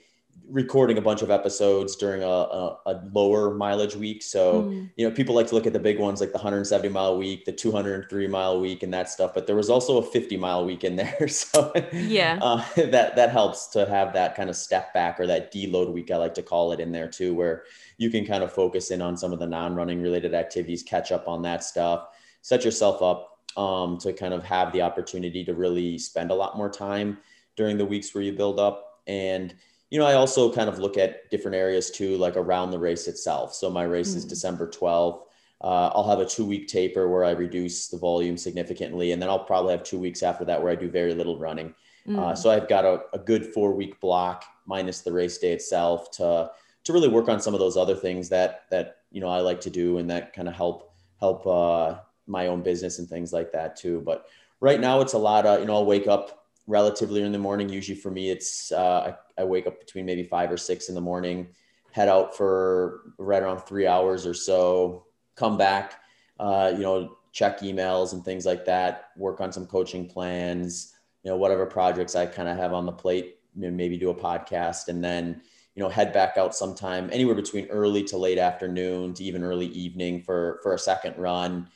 recording 0.49 0.97
a 0.97 1.00
bunch 1.00 1.23
of 1.23 1.31
episodes 1.31 1.97
during 1.97 2.23
a, 2.23 2.26
a, 2.26 2.79
a 2.87 3.00
lower 3.12 3.55
mileage 3.55 3.97
week. 3.97 4.23
So, 4.23 4.62
mm. 4.62 4.91
you 4.97 5.09
know, 5.09 5.15
people 5.15 5.35
like 5.35 5.49
to 5.49 5.55
look 5.55 5.67
at 5.67 5.73
the 5.73 5.81
big 5.81 5.99
ones 5.99 6.21
like 6.21 6.31
the 6.31 6.38
170 6.38 6.88
mile 6.88 7.19
week, 7.19 7.45
the 7.45 7.53
203 7.53 8.26
mile 8.29 8.61
week, 8.61 8.83
and 8.83 8.93
that 8.95 9.11
stuff. 9.11 9.33
But 9.35 9.47
there 9.47 9.57
was 9.57 9.69
also 9.69 9.99
a 9.99 10.03
50 10.03 10.37
mile 10.37 10.65
week 10.65 10.85
in 10.85 10.97
there. 10.97 11.17
So, 11.37 11.73
yeah, 11.93 12.38
uh, 12.41 12.65
that 12.76 13.15
that 13.17 13.31
helps 13.31 13.67
to 13.69 13.87
have 13.87 14.12
that 14.15 14.35
kind 14.35 14.49
of 14.49 14.57
step 14.57 14.93
back 14.95 15.21
or 15.21 15.26
that 15.26 15.53
deload 15.53 15.93
week, 15.93 16.11
I 16.11 16.17
like 16.17 16.35
to 16.35 16.43
call 16.43 16.73
it 16.73 16.81
in 16.81 16.93
there 16.93 17.09
too, 17.09 17.35
where 17.35 17.65
you 17.99 18.11
can 18.11 18.25
kind 18.25 18.43
of 18.43 18.53
focus 18.53 18.91
in 18.91 19.03
on 19.03 19.17
some 19.17 19.33
of 19.33 19.38
the 19.38 19.47
non 19.47 19.75
running 19.75 20.00
related 20.00 20.35
activities, 20.35 20.83
catch 20.83 21.12
up 21.12 21.29
on 21.29 21.43
that 21.43 21.62
stuff, 21.62 22.09
set 22.43 22.65
yourself 22.65 23.03
up 23.03 23.37
um, 23.57 23.99
to 23.99 24.12
kind 24.12 24.35
of 24.35 24.45
have 24.45 24.73
the 24.73 24.83
opportunity 24.83 25.45
to 25.45 25.55
really 25.55 25.99
spend 25.99 26.31
a 26.31 26.35
lot 26.35 26.57
more 26.57 26.71
time 26.71 27.19
during 27.57 27.76
the 27.76 27.85
weeks 27.85 28.15
where 28.15 28.25
you 28.25 28.33
build 28.33 28.59
up. 28.59 29.00
And, 29.07 29.55
you 29.90 29.99
know, 29.99 30.07
I 30.07 30.14
also 30.14 30.52
kind 30.52 30.69
of 30.69 30.78
look 30.78 30.99
at 30.99 31.31
different 31.31 31.57
areas 31.57 31.90
too, 31.90 32.16
like 32.16 32.37
around 32.37 32.71
the 32.71 32.78
race 32.78 33.07
itself. 33.07 33.55
So 33.55 33.71
my 33.71 33.85
race 33.85 34.11
mm-hmm. 34.11 34.19
is 34.19 34.25
December 34.25 34.69
12th. 34.69 35.23
Uh, 35.62 35.90
I'll 35.95 36.09
have 36.09 36.19
a 36.19 36.26
two 36.26 36.45
week 36.45 36.69
taper 36.69 37.09
where 37.09 37.25
I 37.25 37.31
reduce 37.31 37.88
the 37.88 37.97
volume 37.97 38.37
significantly. 38.37 39.12
And 39.12 39.23
then 39.23 39.28
I'll 39.28 39.45
probably 39.45 39.73
have 39.73 39.85
two 39.85 39.99
weeks 39.99 40.23
after 40.23 40.45
that 40.45 40.61
where 40.61 40.73
I 40.73 40.75
do 40.75 40.90
very 40.90 41.14
little 41.14 41.38
running. 41.38 41.69
Mm-hmm. 42.07 42.19
Uh, 42.19 42.33
mm. 42.33 42.38
so 42.38 42.50
I've 42.50 42.69
got 42.69 42.85
a, 42.85 43.02
a 43.12 43.19
good 43.19 43.52
four 43.55 43.73
week 43.73 44.00
block 44.00 44.45
minus 44.66 45.00
the 45.00 45.12
race 45.12 45.38
day 45.38 45.52
itself 45.52 46.11
to, 46.12 46.50
to 46.85 46.93
really 46.93 47.09
work 47.09 47.28
on 47.28 47.40
some 47.40 47.55
of 47.55 47.61
those 47.61 47.76
other 47.76 47.95
things 47.95 48.28
that, 48.28 48.64
that, 48.71 48.99
you 49.11 49.21
know, 49.21 49.28
I 49.28 49.40
like 49.40 49.61
to 49.62 49.71
do 49.71 49.99
and 49.99 50.11
that 50.11 50.33
kind 50.33 50.49
of 50.49 50.55
help, 50.55 50.93
help 51.21 51.47
uh, 51.47 52.00
my 52.26 52.49
own 52.49 52.62
business 52.62 52.99
and 52.99 53.09
things 53.09 53.33
like 53.33 53.52
that 53.52 53.76
too. 53.76 54.02
But 54.05 54.26
right 54.61 54.81
now 54.81 55.00
it's 55.00 55.14
a 55.14 55.19
lot 55.19 55.47
of, 55.47 55.61
you 55.61 55.66
know, 55.66 55.75
I'll 55.75 55.87
wake 55.87 56.09
up 56.09 56.46
relatively 56.66 57.23
in 57.23 57.32
the 57.32 57.38
morning. 57.38 57.68
Usually 57.68 57.99
for 57.99 58.11
me, 58.11 58.30
it's 58.30 58.73
uh, 58.73 59.14
I, 59.38 59.42
I, 59.42 59.44
wake 59.44 59.66
up 59.66 59.78
between 59.78 60.04
maybe 60.04 60.25
five 60.25 60.50
or 60.50 60.56
six 60.56 60.88
in 60.88 60.94
the 60.94 61.00
morning, 61.00 61.49
head 61.92 62.08
out 62.08 62.37
for 62.37 63.12
right 63.18 63.42
around 63.42 63.61
three 63.61 63.87
hours 63.87 64.26
or 64.26 64.35
so, 64.35 65.06
come 65.37 65.56
back, 65.56 66.00
uh, 66.40 66.73
you 66.75 66.82
know, 66.82 67.16
check 67.32 67.61
emails 67.61 68.12
and 68.12 68.25
things 68.25 68.46
like 68.46 68.64
that, 68.64 69.11
work 69.16 69.40
on 69.40 69.52
some 69.52 69.66
coaching 69.66 70.06
plans, 70.06 70.94
you 71.23 71.30
know, 71.30 71.37
whatever 71.37 71.66
projects 71.66 72.16
I 72.16 72.26
kind 72.26 72.49
of 72.49 72.56
have 72.56 72.73
on 72.73 72.87
the 72.87 72.92
plate, 72.92 73.38
maybe 73.54 73.96
do 73.96 74.11
a 74.11 74.14
podcast 74.14 74.88
and 74.88 75.02
then, 75.02 75.40
you 75.75 75.82
know, 75.82 75.88
head 75.88 76.12
back 76.12 76.38
out 76.38 76.54
sometime 76.54 77.11
anywhere 77.12 77.35
between 77.35 77.66
early 77.66 78.02
to 78.04 78.16
late 78.16 78.38
afternoon 78.38 79.12
to 79.14 79.25
even 79.25 79.44
early 79.44 79.66
evening 79.66 80.23
for, 80.23 80.61
for 80.62 80.75
a 80.75 80.78
second 80.78 81.16
run 81.18 81.68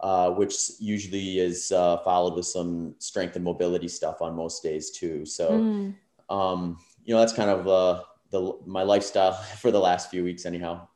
uh, 0.00 0.30
which 0.30 0.54
usually 0.78 1.40
is 1.40 1.72
uh, 1.72 1.98
followed 1.98 2.34
with 2.34 2.46
some 2.46 2.94
strength 2.98 3.36
and 3.36 3.44
mobility 3.44 3.88
stuff 3.88 4.22
on 4.22 4.34
most 4.34 4.62
days 4.62 4.90
too. 4.90 5.24
So, 5.24 5.50
mm. 5.50 5.94
um, 6.30 6.78
you 7.04 7.14
know, 7.14 7.20
that's 7.20 7.32
kind 7.32 7.50
of 7.50 7.66
uh, 7.66 8.02
the 8.30 8.58
my 8.66 8.82
lifestyle 8.82 9.32
for 9.60 9.70
the 9.70 9.80
last 9.80 10.10
few 10.10 10.24
weeks, 10.24 10.46
anyhow. 10.46 10.86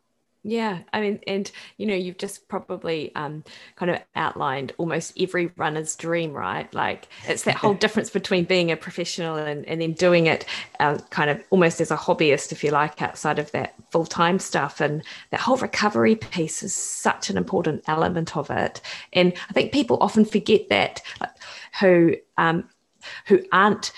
Yeah, 0.44 0.80
I 0.92 1.00
mean, 1.00 1.20
and 1.28 1.48
you 1.76 1.86
know, 1.86 1.94
you've 1.94 2.18
just 2.18 2.48
probably 2.48 3.14
um, 3.14 3.44
kind 3.76 3.92
of 3.92 4.00
outlined 4.16 4.72
almost 4.76 5.12
every 5.20 5.52
runner's 5.56 5.94
dream, 5.94 6.32
right? 6.32 6.72
Like 6.74 7.06
it's 7.28 7.44
that 7.44 7.54
whole 7.54 7.74
difference 7.84 8.10
between 8.10 8.44
being 8.44 8.72
a 8.72 8.76
professional 8.76 9.36
and, 9.36 9.64
and 9.68 9.80
then 9.80 9.92
doing 9.92 10.26
it 10.26 10.44
uh, 10.80 10.98
kind 11.10 11.30
of 11.30 11.40
almost 11.50 11.80
as 11.80 11.92
a 11.92 11.96
hobbyist, 11.96 12.50
if 12.50 12.64
you 12.64 12.72
like, 12.72 13.00
outside 13.00 13.38
of 13.38 13.52
that 13.52 13.74
full 13.92 14.04
time 14.04 14.40
stuff. 14.40 14.80
And 14.80 15.04
that 15.30 15.38
whole 15.38 15.58
recovery 15.58 16.16
piece 16.16 16.64
is 16.64 16.74
such 16.74 17.30
an 17.30 17.36
important 17.36 17.84
element 17.86 18.36
of 18.36 18.50
it. 18.50 18.80
And 19.12 19.32
I 19.48 19.52
think 19.52 19.70
people 19.70 19.98
often 20.00 20.24
forget 20.24 20.68
that, 20.70 21.02
who 21.78 22.16
um, 22.36 22.68
who 23.26 23.44
aren't 23.52 23.92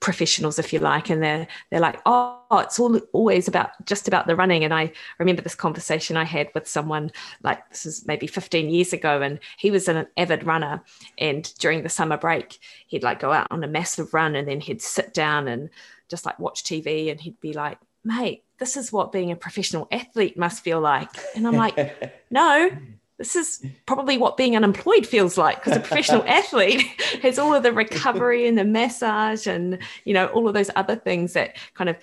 professionals, 0.00 0.58
if 0.58 0.70
you 0.70 0.80
like, 0.80 1.08
and 1.08 1.22
they're 1.22 1.48
they're 1.70 1.80
like, 1.80 1.98
oh, 2.04 2.37
Oh, 2.50 2.58
it's 2.58 2.78
all 2.78 2.98
always 3.12 3.48
about 3.48 3.70
just 3.84 4.08
about 4.08 4.26
the 4.26 4.36
running. 4.36 4.64
And 4.64 4.72
I 4.72 4.92
remember 5.18 5.42
this 5.42 5.54
conversation 5.54 6.16
I 6.16 6.24
had 6.24 6.48
with 6.54 6.66
someone 6.66 7.10
like 7.42 7.68
this 7.70 7.86
is 7.86 8.06
maybe 8.06 8.26
15 8.26 8.70
years 8.70 8.92
ago, 8.92 9.20
and 9.22 9.38
he 9.58 9.70
was 9.70 9.88
an 9.88 10.06
avid 10.16 10.44
runner. 10.44 10.82
And 11.18 11.52
during 11.58 11.82
the 11.82 11.88
summer 11.88 12.16
break, 12.16 12.58
he'd 12.86 13.02
like 13.02 13.20
go 13.20 13.32
out 13.32 13.48
on 13.50 13.64
a 13.64 13.68
massive 13.68 14.14
run, 14.14 14.34
and 14.34 14.48
then 14.48 14.60
he'd 14.60 14.82
sit 14.82 15.14
down 15.14 15.48
and 15.48 15.70
just 16.08 16.24
like 16.24 16.38
watch 16.38 16.64
TV, 16.64 17.10
and 17.10 17.20
he'd 17.20 17.40
be 17.40 17.52
like, 17.52 17.78
mate, 18.04 18.44
this 18.58 18.76
is 18.76 18.92
what 18.92 19.12
being 19.12 19.30
a 19.30 19.36
professional 19.36 19.86
athlete 19.92 20.38
must 20.38 20.64
feel 20.64 20.80
like. 20.80 21.10
And 21.36 21.46
I'm 21.46 21.56
like, 21.56 22.24
no, 22.30 22.70
this 23.18 23.34
is 23.34 23.64
probably 23.84 24.16
what 24.16 24.36
being 24.36 24.56
unemployed 24.56 25.04
feels 25.04 25.36
like 25.36 25.62
because 25.62 25.76
a 25.76 25.80
professional 25.80 26.22
athlete 26.26 26.82
has 27.20 27.38
all 27.38 27.52
of 27.52 27.64
the 27.64 27.72
recovery 27.72 28.46
and 28.46 28.56
the 28.56 28.64
massage 28.64 29.46
and 29.46 29.78
you 30.04 30.14
know 30.14 30.26
all 30.28 30.46
of 30.46 30.54
those 30.54 30.70
other 30.76 30.94
things 30.94 31.32
that 31.32 31.56
kind 31.74 31.90
of 31.90 31.96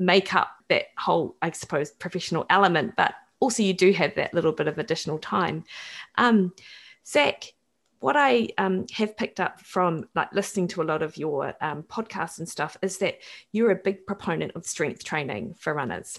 make 0.00 0.34
up 0.34 0.50
that 0.68 0.86
whole 0.98 1.36
i 1.42 1.50
suppose 1.50 1.90
professional 1.92 2.46
element 2.50 2.94
but 2.96 3.14
also 3.38 3.62
you 3.62 3.72
do 3.72 3.92
have 3.92 4.14
that 4.16 4.34
little 4.34 4.52
bit 4.52 4.66
of 4.66 4.78
additional 4.78 5.18
time 5.18 5.64
um, 6.18 6.52
zach 7.06 7.52
what 8.00 8.16
I 8.16 8.48
um, 8.56 8.86
have 8.92 9.16
picked 9.16 9.40
up 9.40 9.60
from 9.60 10.08
like 10.14 10.32
listening 10.32 10.68
to 10.68 10.82
a 10.82 10.84
lot 10.84 11.02
of 11.02 11.16
your 11.16 11.54
um, 11.60 11.82
podcasts 11.82 12.38
and 12.38 12.48
stuff 12.48 12.76
is 12.82 12.98
that 12.98 13.18
you're 13.52 13.70
a 13.70 13.76
big 13.76 14.06
proponent 14.06 14.52
of 14.56 14.66
strength 14.66 15.04
training 15.04 15.54
for 15.58 15.74
runners. 15.74 16.18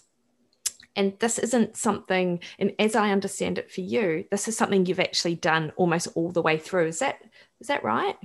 And 0.96 1.18
this 1.20 1.40
isn't 1.40 1.78
something, 1.78 2.40
and 2.60 2.74
as 2.78 2.96
I 2.96 3.12
understand 3.12 3.58
it 3.58 3.72
for 3.72 3.82
you, 3.82 4.26
this 4.30 4.48
is 4.48 4.58
something 4.58 4.86
you've 4.86 5.00
actually 5.00 5.36
done 5.36 5.72
almost 5.76 6.10
all 6.16 6.32
the 6.32 6.42
way 6.42 6.58
through. 6.58 6.88
Is 6.88 7.00
that 7.00 7.20
is 7.60 7.68
that 7.68 7.84
right? 7.84 8.18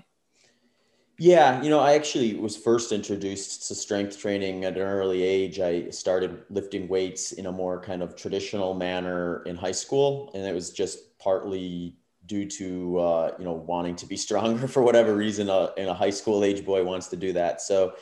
Yeah, 1.19 1.63
you 1.63 1.71
know, 1.71 1.81
I 1.81 1.95
actually 1.95 2.35
was 2.35 2.57
first 2.59 2.93
introduced 2.93 3.69
to 3.69 3.75
strength 3.75 4.19
training 4.19 4.65
at 4.67 4.75
an 4.77 4.83
early 4.83 5.23
age. 5.23 5.61
I 5.61 5.89
started 5.89 6.45
lifting 6.51 6.89
weights 6.89 7.33
in 7.33 7.47
a 7.47 7.53
more 7.53 7.81
kind 7.81 8.03
of 8.03 8.17
traditional 8.17 8.75
manner 8.75 9.43
in 9.45 9.57
high 9.57 9.73
school, 9.73 10.31
and 10.35 10.45
it 10.45 10.53
was 10.55 10.71
just 10.73 11.19
partly 11.19 11.97
due 12.27 12.45
to 12.45 12.99
uh, 12.99 13.35
you 13.39 13.47
know 13.47 13.55
wanting 13.55 13.97
to 13.97 14.07
be 14.07 14.17
stronger 14.17 14.69
for 14.75 14.83
whatever 14.83 15.17
reason. 15.17 15.49
Uh, 15.49 15.71
and 15.79 15.89
a 15.89 15.95
high 15.95 16.11
school 16.11 16.45
age 16.45 16.67
boy 16.67 16.85
wants 16.85 17.07
to 17.09 17.17
do 17.17 17.33
that, 17.33 17.63
so 17.63 17.95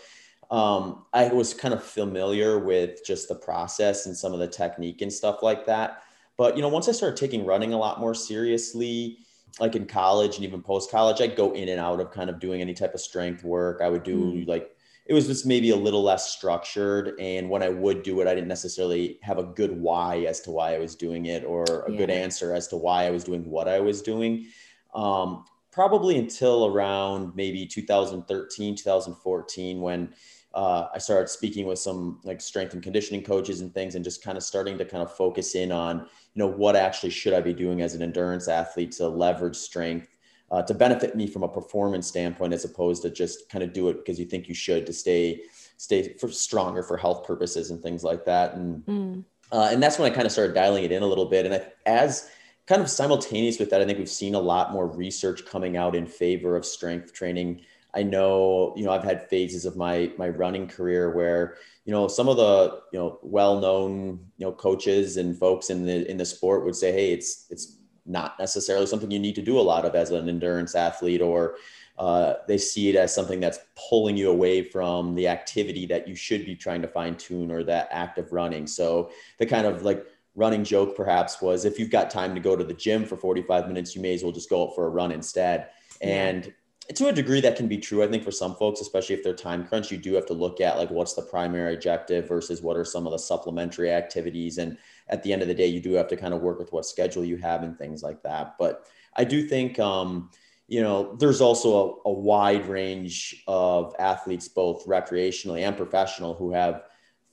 um, 0.50 1.04
I 1.12 1.28
was 1.28 1.54
kind 1.54 1.72
of 1.74 1.82
familiar 1.82 2.58
with 2.58 3.04
just 3.04 3.28
the 3.28 3.34
process 3.34 4.06
and 4.06 4.16
some 4.16 4.32
of 4.32 4.38
the 4.40 4.48
technique 4.48 5.02
and 5.02 5.12
stuff 5.12 5.42
like 5.42 5.66
that. 5.66 6.02
But 6.36 6.56
you 6.56 6.62
know, 6.62 6.68
once 6.68 6.88
I 6.88 6.92
started 6.92 7.16
taking 7.16 7.44
running 7.46 7.72
a 7.72 7.78
lot 7.78 8.00
more 8.00 8.14
seriously, 8.14 9.18
like 9.60 9.76
in 9.76 9.86
college 9.86 10.36
and 10.36 10.44
even 10.44 10.62
post 10.62 10.90
college, 10.90 11.20
I'd 11.20 11.36
go 11.36 11.52
in 11.52 11.68
and 11.68 11.80
out 11.80 12.00
of 12.00 12.10
kind 12.10 12.30
of 12.30 12.40
doing 12.40 12.60
any 12.60 12.74
type 12.74 12.94
of 12.94 13.00
strength 13.00 13.44
work. 13.44 13.80
I 13.82 13.88
would 13.88 14.02
do 14.02 14.18
mm. 14.18 14.48
like 14.48 14.74
it 15.06 15.12
was 15.12 15.26
just 15.26 15.44
maybe 15.44 15.70
a 15.70 15.76
little 15.76 16.02
less 16.02 16.30
structured. 16.30 17.18
And 17.20 17.50
when 17.50 17.62
I 17.62 17.68
would 17.68 18.02
do 18.02 18.20
it, 18.20 18.26
I 18.26 18.34
didn't 18.34 18.48
necessarily 18.48 19.18
have 19.22 19.38
a 19.38 19.44
good 19.44 19.70
why 19.70 20.20
as 20.20 20.40
to 20.42 20.50
why 20.50 20.74
I 20.74 20.78
was 20.78 20.94
doing 20.94 21.26
it 21.26 21.44
or 21.44 21.64
a 21.64 21.90
yeah. 21.90 21.98
good 21.98 22.10
answer 22.10 22.54
as 22.54 22.68
to 22.68 22.76
why 22.76 23.04
I 23.04 23.10
was 23.10 23.24
doing 23.24 23.48
what 23.48 23.68
I 23.68 23.80
was 23.80 24.00
doing. 24.00 24.46
Um, 24.94 25.44
probably 25.70 26.18
until 26.18 26.66
around 26.66 27.34
maybe 27.34 27.66
2013, 27.66 28.76
2014, 28.76 29.80
when 29.80 30.14
uh, 30.54 30.88
I 30.94 30.98
started 30.98 31.28
speaking 31.28 31.66
with 31.66 31.78
some 31.78 32.20
like 32.24 32.40
strength 32.40 32.74
and 32.74 32.82
conditioning 32.82 33.22
coaches 33.22 33.60
and 33.60 33.74
things, 33.74 33.96
and 33.96 34.04
just 34.04 34.22
kind 34.22 34.38
of 34.38 34.44
starting 34.44 34.78
to 34.78 34.84
kind 34.84 35.02
of 35.02 35.12
focus 35.12 35.54
in 35.54 35.72
on, 35.72 36.00
you 36.00 36.38
know, 36.42 36.46
what 36.46 36.76
actually 36.76 37.10
should 37.10 37.32
I 37.32 37.40
be 37.40 37.52
doing 37.52 37.82
as 37.82 37.94
an 37.94 38.02
endurance 38.02 38.48
athlete 38.48 38.92
to 38.92 39.08
leverage 39.08 39.56
strength 39.56 40.08
uh, 40.50 40.62
to 40.62 40.74
benefit 40.74 41.16
me 41.16 41.26
from 41.26 41.42
a 41.42 41.48
performance 41.48 42.06
standpoint, 42.06 42.52
as 42.52 42.64
opposed 42.64 43.02
to 43.02 43.10
just 43.10 43.48
kind 43.48 43.64
of 43.64 43.72
do 43.72 43.88
it 43.88 43.94
because 43.94 44.18
you 44.18 44.24
think 44.24 44.48
you 44.48 44.54
should 44.54 44.86
to 44.86 44.92
stay 44.92 45.42
stay 45.76 46.14
for 46.14 46.28
stronger 46.28 46.82
for 46.82 46.96
health 46.96 47.26
purposes 47.26 47.70
and 47.70 47.82
things 47.82 48.04
like 48.04 48.24
that. 48.24 48.54
And 48.54 48.86
mm. 48.86 49.24
uh, 49.50 49.68
and 49.72 49.82
that's 49.82 49.98
when 49.98 50.10
I 50.10 50.14
kind 50.14 50.26
of 50.26 50.32
started 50.32 50.54
dialing 50.54 50.84
it 50.84 50.92
in 50.92 51.02
a 51.02 51.06
little 51.06 51.26
bit. 51.26 51.46
And 51.46 51.54
I, 51.56 51.66
as 51.86 52.30
kind 52.66 52.80
of 52.80 52.88
simultaneous 52.88 53.58
with 53.58 53.70
that, 53.70 53.80
I 53.80 53.84
think 53.84 53.98
we've 53.98 54.08
seen 54.08 54.34
a 54.34 54.40
lot 54.40 54.72
more 54.72 54.86
research 54.86 55.44
coming 55.44 55.76
out 55.76 55.96
in 55.96 56.06
favor 56.06 56.56
of 56.56 56.64
strength 56.64 57.12
training 57.12 57.62
I 57.94 58.02
know, 58.02 58.74
you 58.76 58.84
know, 58.84 58.90
I've 58.90 59.04
had 59.04 59.28
phases 59.28 59.64
of 59.64 59.76
my 59.76 60.12
my 60.18 60.28
running 60.28 60.66
career 60.66 61.10
where, 61.14 61.56
you 61.84 61.92
know, 61.92 62.08
some 62.08 62.28
of 62.28 62.36
the, 62.36 62.80
you 62.92 62.98
know, 62.98 63.18
well-known, 63.22 64.20
you 64.36 64.46
know, 64.46 64.52
coaches 64.52 65.16
and 65.16 65.36
folks 65.38 65.70
in 65.70 65.84
the 65.84 66.10
in 66.10 66.16
the 66.16 66.24
sport 66.24 66.64
would 66.64 66.76
say, 66.76 66.92
hey, 66.92 67.12
it's 67.12 67.46
it's 67.50 67.78
not 68.06 68.38
necessarily 68.38 68.86
something 68.86 69.10
you 69.10 69.18
need 69.18 69.34
to 69.34 69.42
do 69.42 69.58
a 69.58 69.62
lot 69.62 69.84
of 69.84 69.94
as 69.94 70.10
an 70.10 70.28
endurance 70.28 70.74
athlete, 70.74 71.22
or 71.22 71.56
uh, 71.98 72.34
they 72.48 72.58
see 72.58 72.88
it 72.90 72.96
as 72.96 73.14
something 73.14 73.40
that's 73.40 73.60
pulling 73.88 74.16
you 74.16 74.30
away 74.30 74.62
from 74.62 75.14
the 75.14 75.28
activity 75.28 75.86
that 75.86 76.08
you 76.08 76.14
should 76.14 76.44
be 76.44 76.56
trying 76.56 76.82
to 76.82 76.88
fine 76.88 77.16
tune 77.16 77.50
or 77.50 77.62
that 77.62 77.88
active 77.90 78.32
running. 78.32 78.66
So 78.66 79.10
the 79.38 79.46
kind 79.46 79.66
of 79.66 79.82
like 79.82 80.04
running 80.34 80.64
joke 80.64 80.96
perhaps 80.96 81.40
was 81.40 81.64
if 81.64 81.78
you've 81.78 81.90
got 81.90 82.10
time 82.10 82.34
to 82.34 82.40
go 82.40 82.56
to 82.56 82.64
the 82.64 82.74
gym 82.74 83.04
for 83.04 83.16
45 83.16 83.68
minutes, 83.68 83.94
you 83.94 84.02
may 84.02 84.14
as 84.14 84.22
well 84.22 84.32
just 84.32 84.50
go 84.50 84.64
out 84.64 84.74
for 84.74 84.86
a 84.86 84.90
run 84.90 85.12
instead. 85.12 85.68
And 86.00 86.52
to 86.94 87.08
a 87.08 87.12
degree 87.12 87.40
that 87.40 87.56
can 87.56 87.66
be 87.66 87.78
true 87.78 88.02
i 88.02 88.06
think 88.06 88.22
for 88.22 88.30
some 88.30 88.54
folks 88.56 88.80
especially 88.80 89.14
if 89.14 89.22
they're 89.22 89.34
time 89.34 89.66
crunch 89.66 89.90
you 89.90 89.96
do 89.96 90.14
have 90.14 90.26
to 90.26 90.34
look 90.34 90.60
at 90.60 90.76
like 90.76 90.90
what's 90.90 91.14
the 91.14 91.22
primary 91.22 91.74
objective 91.74 92.28
versus 92.28 92.62
what 92.62 92.76
are 92.76 92.84
some 92.84 93.06
of 93.06 93.12
the 93.12 93.18
supplementary 93.18 93.90
activities. 93.90 94.58
And 94.58 94.76
at 95.08 95.22
the 95.22 95.32
end 95.32 95.42
of 95.42 95.48
the 95.48 95.54
day 95.54 95.66
you 95.66 95.80
do 95.80 95.92
have 95.94 96.08
to 96.08 96.16
kind 96.16 96.34
of 96.34 96.42
work 96.42 96.58
with 96.58 96.72
what 96.72 96.86
schedule 96.86 97.24
you 97.24 97.36
have 97.38 97.62
and 97.62 97.76
things 97.78 98.02
like 98.02 98.22
that. 98.22 98.56
But 98.58 98.86
i 99.16 99.24
do 99.24 99.46
think 99.46 99.78
um, 99.78 100.30
you 100.68 100.82
know 100.82 101.14
there's 101.16 101.40
also 101.40 102.00
a, 102.04 102.08
a 102.08 102.12
wide 102.12 102.66
range 102.66 103.42
of 103.46 103.94
athletes 103.98 104.48
both 104.48 104.86
recreationally 104.86 105.60
and 105.60 105.76
professional 105.76 106.34
who 106.34 106.52
have 106.52 106.84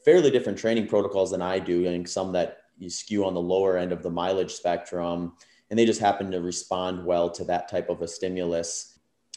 fairly 0.03 0.31
different 0.31 0.57
training 0.57 0.87
protocols 0.87 1.31
than 1.31 1.41
i 1.41 1.57
do 1.57 1.87
and 1.87 2.09
some 2.09 2.31
that 2.31 2.57
you 2.77 2.89
skew 2.89 3.25
on 3.25 3.33
the 3.33 3.39
lower 3.39 3.77
end 3.77 3.91
of 3.91 4.03
the 4.03 4.09
mileage 4.09 4.51
spectrum 4.51 5.33
and 5.69 5.79
they 5.79 5.85
just 5.85 6.01
happen 6.01 6.29
to 6.29 6.41
respond 6.41 7.05
well 7.05 7.29
to 7.29 7.45
that 7.45 7.69
type 7.69 7.89
of 7.89 8.01
a 8.01 8.07
stimulus 8.07 8.90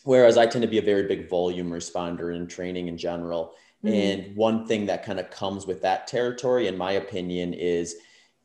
Whereas 0.05 0.39
I 0.39 0.47
tend 0.47 0.63
to 0.63 0.69
be 0.69 0.79
a 0.79 0.83
very 0.83 1.07
big 1.07 1.29
volume 1.29 1.71
responder 1.71 2.35
in 2.35 2.47
training 2.47 2.89
in 2.89 2.97
general. 2.97 3.55
Mm-hmm. 3.85 3.95
And 3.95 4.37
one 4.37 4.67
thing 4.67 4.87
that 4.87 5.05
kind 5.05 5.19
of 5.19 5.31
comes 5.31 5.67
with 5.67 5.83
that 5.83 6.07
territory, 6.07 6.69
in 6.69 6.77
my 6.77 6.93
opinion, 6.93 7.53
is 7.53 7.97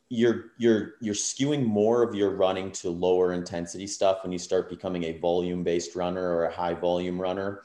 you're 0.09 0.53
you're 0.57 0.95
you're 1.01 1.13
skewing 1.13 1.63
more 1.63 2.01
of 2.01 2.15
your 2.15 2.31
running 2.31 2.71
to 2.71 2.89
lower 2.89 3.33
intensity 3.33 3.85
stuff 3.85 4.23
when 4.23 4.31
you 4.31 4.39
start 4.39 4.69
becoming 4.69 5.03
a 5.03 5.17
volume 5.19 5.63
based 5.63 5.95
runner 5.95 6.35
or 6.35 6.45
a 6.45 6.51
high 6.51 6.73
volume 6.73 7.21
runner 7.21 7.61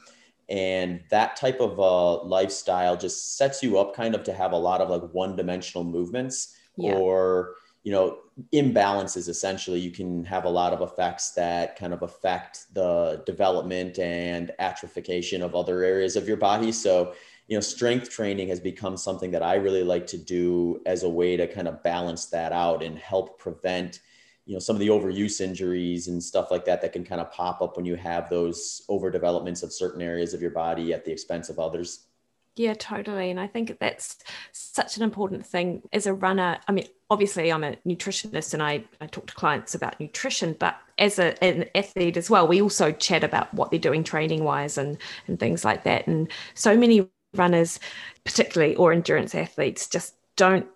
and 0.47 1.01
that 1.09 1.35
type 1.35 1.59
of 1.59 1.79
uh, 1.79 2.23
lifestyle 2.23 2.95
just 2.95 3.35
sets 3.35 3.63
you 3.63 3.79
up 3.79 3.95
kind 3.95 4.13
of 4.13 4.23
to 4.23 4.33
have 4.33 4.51
a 4.51 4.57
lot 4.57 4.79
of 4.79 4.89
like 4.89 5.11
one 5.11 5.35
dimensional 5.35 5.83
movements 5.83 6.55
yeah. 6.77 6.93
or 6.93 7.55
you 7.83 7.91
know 7.91 8.19
imbalances 8.53 9.29
essentially 9.29 9.79
you 9.79 9.91
can 9.91 10.25
have 10.25 10.43
a 10.43 10.49
lot 10.49 10.73
of 10.73 10.81
effects 10.81 11.31
that 11.31 11.77
kind 11.77 11.93
of 11.93 12.01
affect 12.01 12.73
the 12.73 13.23
development 13.25 13.97
and 13.97 14.51
atrophication 14.59 15.41
of 15.41 15.55
other 15.55 15.83
areas 15.83 16.17
of 16.17 16.27
your 16.27 16.35
body. 16.35 16.71
So 16.71 17.13
you 17.47 17.55
know 17.55 17.61
strength 17.61 18.09
training 18.09 18.47
has 18.47 18.59
become 18.59 18.97
something 18.97 19.31
that 19.31 19.43
i 19.43 19.55
really 19.55 19.83
like 19.83 20.07
to 20.07 20.17
do 20.17 20.81
as 20.85 21.03
a 21.03 21.09
way 21.09 21.37
to 21.37 21.47
kind 21.47 21.67
of 21.67 21.81
balance 21.83 22.25
that 22.27 22.51
out 22.51 22.81
and 22.81 22.97
help 22.97 23.39
prevent 23.39 23.99
you 24.45 24.53
know 24.53 24.59
some 24.59 24.75
of 24.75 24.79
the 24.79 24.87
overuse 24.87 25.41
injuries 25.41 26.07
and 26.07 26.21
stuff 26.21 26.51
like 26.51 26.65
that 26.65 26.81
that 26.81 26.93
can 26.93 27.03
kind 27.03 27.21
of 27.21 27.31
pop 27.31 27.61
up 27.61 27.77
when 27.77 27.85
you 27.85 27.95
have 27.95 28.29
those 28.29 28.81
overdevelopments 28.89 29.63
of 29.63 29.73
certain 29.73 30.01
areas 30.01 30.33
of 30.33 30.41
your 30.41 30.51
body 30.51 30.93
at 30.93 31.05
the 31.05 31.11
expense 31.11 31.49
of 31.49 31.59
others 31.59 32.07
yeah, 32.55 32.73
totally. 32.73 33.31
And 33.31 33.39
I 33.39 33.47
think 33.47 33.77
that's 33.79 34.17
such 34.53 34.95
an 34.95 35.03
important 35.03 35.45
thing 35.45 35.81
as 35.91 36.07
a 36.07 36.13
runner. 36.13 36.57
I 36.67 36.71
mean, 36.71 36.87
obviously, 37.09 37.51
I'm 37.51 37.65
a 37.65 37.75
nutritionist 37.85 38.53
and 38.53 38.63
I, 38.63 38.85
I 39.01 39.07
talk 39.07 39.27
to 39.27 39.33
clients 39.33 39.75
about 39.75 39.99
nutrition, 39.99 40.55
but 40.57 40.77
as 40.97 41.19
a, 41.19 41.41
an 41.43 41.65
athlete 41.75 42.15
as 42.15 42.29
well, 42.29 42.47
we 42.47 42.61
also 42.61 42.93
chat 42.93 43.25
about 43.25 43.53
what 43.53 43.71
they're 43.71 43.79
doing 43.79 44.05
training 44.05 44.45
wise 44.45 44.77
and, 44.77 44.97
and 45.27 45.37
things 45.37 45.65
like 45.65 45.83
that. 45.83 46.07
And 46.07 46.31
so 46.53 46.77
many 46.77 47.09
runners, 47.33 47.79
particularly 48.23 48.75
or 48.77 48.93
endurance 48.93 49.35
athletes, 49.35 49.87
just 49.87 50.15
don't 50.37 50.67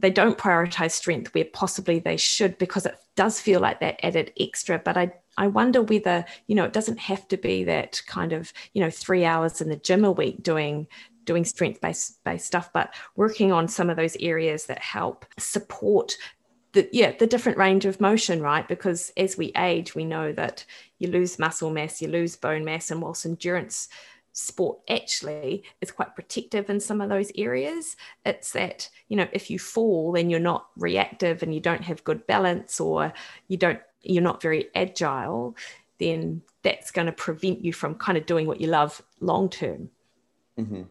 they 0.00 0.10
don't 0.10 0.36
prioritize 0.36 0.90
strength 0.90 1.34
where 1.34 1.46
possibly 1.46 1.98
they 1.98 2.16
should 2.16 2.58
because 2.58 2.84
it 2.84 2.96
does 3.16 3.40
feel 3.40 3.60
like 3.60 3.80
that 3.80 4.04
added 4.04 4.32
extra 4.38 4.76
but 4.76 4.96
i 4.96 5.10
I 5.36 5.48
wonder 5.48 5.82
whether, 5.82 6.24
you 6.46 6.54
know, 6.54 6.64
it 6.64 6.72
doesn't 6.72 6.98
have 6.98 7.26
to 7.28 7.36
be 7.36 7.64
that 7.64 8.02
kind 8.06 8.32
of, 8.32 8.52
you 8.72 8.80
know, 8.80 8.90
three 8.90 9.24
hours 9.24 9.60
in 9.60 9.68
the 9.68 9.76
gym 9.76 10.04
a 10.04 10.12
week 10.12 10.42
doing 10.42 10.86
doing 11.24 11.44
strength 11.44 11.80
based 11.80 12.22
based 12.24 12.46
stuff, 12.46 12.72
but 12.72 12.94
working 13.16 13.52
on 13.52 13.68
some 13.68 13.90
of 13.90 13.96
those 13.96 14.16
areas 14.20 14.66
that 14.66 14.78
help 14.78 15.24
support 15.38 16.16
the 16.72 16.88
yeah 16.92 17.12
the 17.18 17.26
different 17.26 17.56
range 17.56 17.84
of 17.84 18.00
motion 18.00 18.42
right? 18.42 18.66
Because 18.68 19.12
as 19.16 19.36
we 19.38 19.52
age 19.56 19.94
we 19.94 20.04
know 20.04 20.32
that 20.32 20.64
you 20.98 21.08
lose 21.08 21.38
muscle 21.38 21.70
mass 21.70 22.02
you 22.02 22.08
lose 22.08 22.36
bone 22.36 22.64
mass 22.64 22.90
and 22.90 23.00
whilst 23.00 23.24
endurance 23.24 23.88
sport 24.34 24.80
actually 24.90 25.62
is 25.80 25.92
quite 25.92 26.14
protective 26.16 26.68
in 26.68 26.80
some 26.80 27.00
of 27.00 27.08
those 27.08 27.30
areas 27.36 27.96
it's 28.26 28.50
that 28.50 28.90
you 29.06 29.16
know 29.16 29.28
if 29.32 29.48
you 29.48 29.60
fall 29.60 30.10
then 30.10 30.28
you're 30.28 30.40
not 30.40 30.66
reactive 30.76 31.44
and 31.44 31.54
you 31.54 31.60
don't 31.60 31.84
have 31.84 32.02
good 32.02 32.26
balance 32.26 32.80
or 32.80 33.12
you 33.46 33.56
don't 33.56 33.78
you're 34.02 34.20
not 34.20 34.42
very 34.42 34.68
agile 34.74 35.56
then 36.00 36.42
that's 36.64 36.90
going 36.90 37.06
to 37.06 37.12
prevent 37.12 37.64
you 37.64 37.72
from 37.72 37.94
kind 37.94 38.18
of 38.18 38.26
doing 38.26 38.48
what 38.48 38.60
you 38.60 38.66
love 38.66 39.00
long 39.20 39.48
term 39.48 39.88
mm-hmm. 40.58 40.82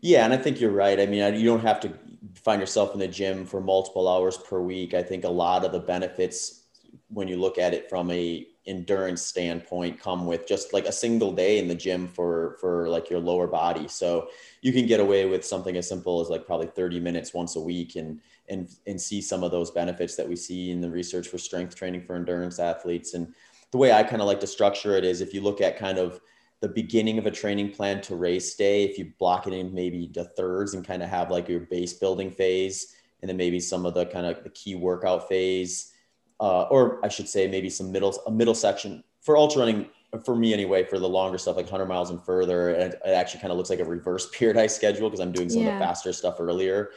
yeah 0.00 0.24
and 0.24 0.32
i 0.32 0.36
think 0.36 0.60
you're 0.60 0.70
right. 0.70 1.00
I 1.00 1.06
mean 1.06 1.34
you 1.34 1.46
don't 1.46 1.60
have 1.60 1.80
to 1.80 1.92
find 2.34 2.60
yourself 2.60 2.92
in 2.92 3.00
the 3.00 3.08
gym 3.08 3.46
for 3.46 3.60
multiple 3.60 4.08
hours 4.08 4.36
per 4.36 4.60
week. 4.60 4.94
I 4.94 5.02
think 5.02 5.24
a 5.24 5.28
lot 5.28 5.64
of 5.64 5.72
the 5.72 5.80
benefits 5.80 6.64
when 7.08 7.28
you 7.28 7.36
look 7.36 7.58
at 7.58 7.74
it 7.74 7.88
from 7.88 8.10
a 8.10 8.46
endurance 8.66 9.20
standpoint 9.20 10.00
come 10.00 10.26
with 10.26 10.46
just 10.46 10.72
like 10.72 10.86
a 10.86 10.92
single 10.92 11.32
day 11.32 11.58
in 11.58 11.68
the 11.68 11.74
gym 11.74 12.08
for 12.08 12.56
for 12.60 12.88
like 12.88 13.10
your 13.10 13.20
lower 13.20 13.46
body. 13.46 13.88
So 13.88 14.28
you 14.62 14.72
can 14.72 14.86
get 14.86 15.00
away 15.00 15.26
with 15.26 15.44
something 15.44 15.76
as 15.76 15.88
simple 15.88 16.20
as 16.20 16.28
like 16.28 16.46
probably 16.46 16.66
30 16.66 17.00
minutes 17.00 17.34
once 17.34 17.56
a 17.56 17.60
week 17.60 17.96
and 17.96 18.20
and 18.48 18.68
and 18.86 19.00
see 19.00 19.20
some 19.20 19.42
of 19.42 19.50
those 19.50 19.70
benefits 19.70 20.16
that 20.16 20.28
we 20.28 20.36
see 20.36 20.70
in 20.70 20.80
the 20.80 20.90
research 20.90 21.28
for 21.28 21.38
strength 21.38 21.74
training 21.74 22.02
for 22.02 22.16
endurance 22.16 22.58
athletes. 22.58 23.14
And 23.14 23.34
the 23.70 23.78
way 23.78 23.92
i 23.92 24.02
kind 24.02 24.22
of 24.22 24.28
like 24.28 24.40
to 24.40 24.46
structure 24.46 24.96
it 24.96 25.04
is 25.04 25.20
if 25.20 25.34
you 25.34 25.40
look 25.40 25.60
at 25.60 25.78
kind 25.78 25.98
of 25.98 26.20
the 26.64 26.68
beginning 26.70 27.18
of 27.18 27.26
a 27.26 27.30
training 27.30 27.70
plan 27.70 28.00
to 28.00 28.16
race 28.16 28.54
day 28.54 28.84
if 28.84 28.96
you 28.96 29.12
block 29.18 29.46
it 29.46 29.52
in 29.52 29.74
maybe 29.74 30.10
the 30.14 30.24
thirds 30.24 30.72
and 30.72 30.82
kind 30.86 31.02
of 31.02 31.10
have 31.10 31.30
like 31.30 31.46
your 31.46 31.60
base 31.60 31.92
building 31.92 32.30
phase 32.30 32.94
and 33.20 33.28
then 33.28 33.36
maybe 33.36 33.60
some 33.60 33.84
of 33.84 33.92
the 33.92 34.06
kind 34.06 34.24
of 34.24 34.42
the 34.42 34.48
key 34.48 34.74
workout 34.74 35.28
phase 35.28 35.92
uh, 36.40 36.62
or 36.62 37.04
I 37.04 37.08
should 37.08 37.28
say 37.28 37.46
maybe 37.46 37.68
some 37.68 37.92
middle 37.92 38.18
a 38.26 38.30
middle 38.30 38.54
section 38.54 39.04
for 39.20 39.36
ultra 39.36 39.60
running 39.60 39.90
for 40.24 40.34
me 40.34 40.54
anyway 40.54 40.84
for 40.84 40.98
the 40.98 41.06
longer 41.06 41.36
stuff 41.36 41.56
like 41.56 41.66
100 41.66 41.84
miles 41.84 42.08
and 42.08 42.24
further 42.24 42.70
it, 42.70 42.98
it 43.04 43.10
actually 43.10 43.42
kind 43.42 43.50
of 43.50 43.58
looks 43.58 43.68
like 43.68 43.80
a 43.80 43.84
reverse 43.84 44.30
periodized 44.34 44.70
schedule 44.70 45.10
because 45.10 45.20
I'm 45.20 45.32
doing 45.32 45.50
some 45.50 45.60
yeah. 45.60 45.74
of 45.74 45.74
the 45.74 45.84
faster 45.84 46.14
stuff 46.14 46.36
earlier 46.40 46.92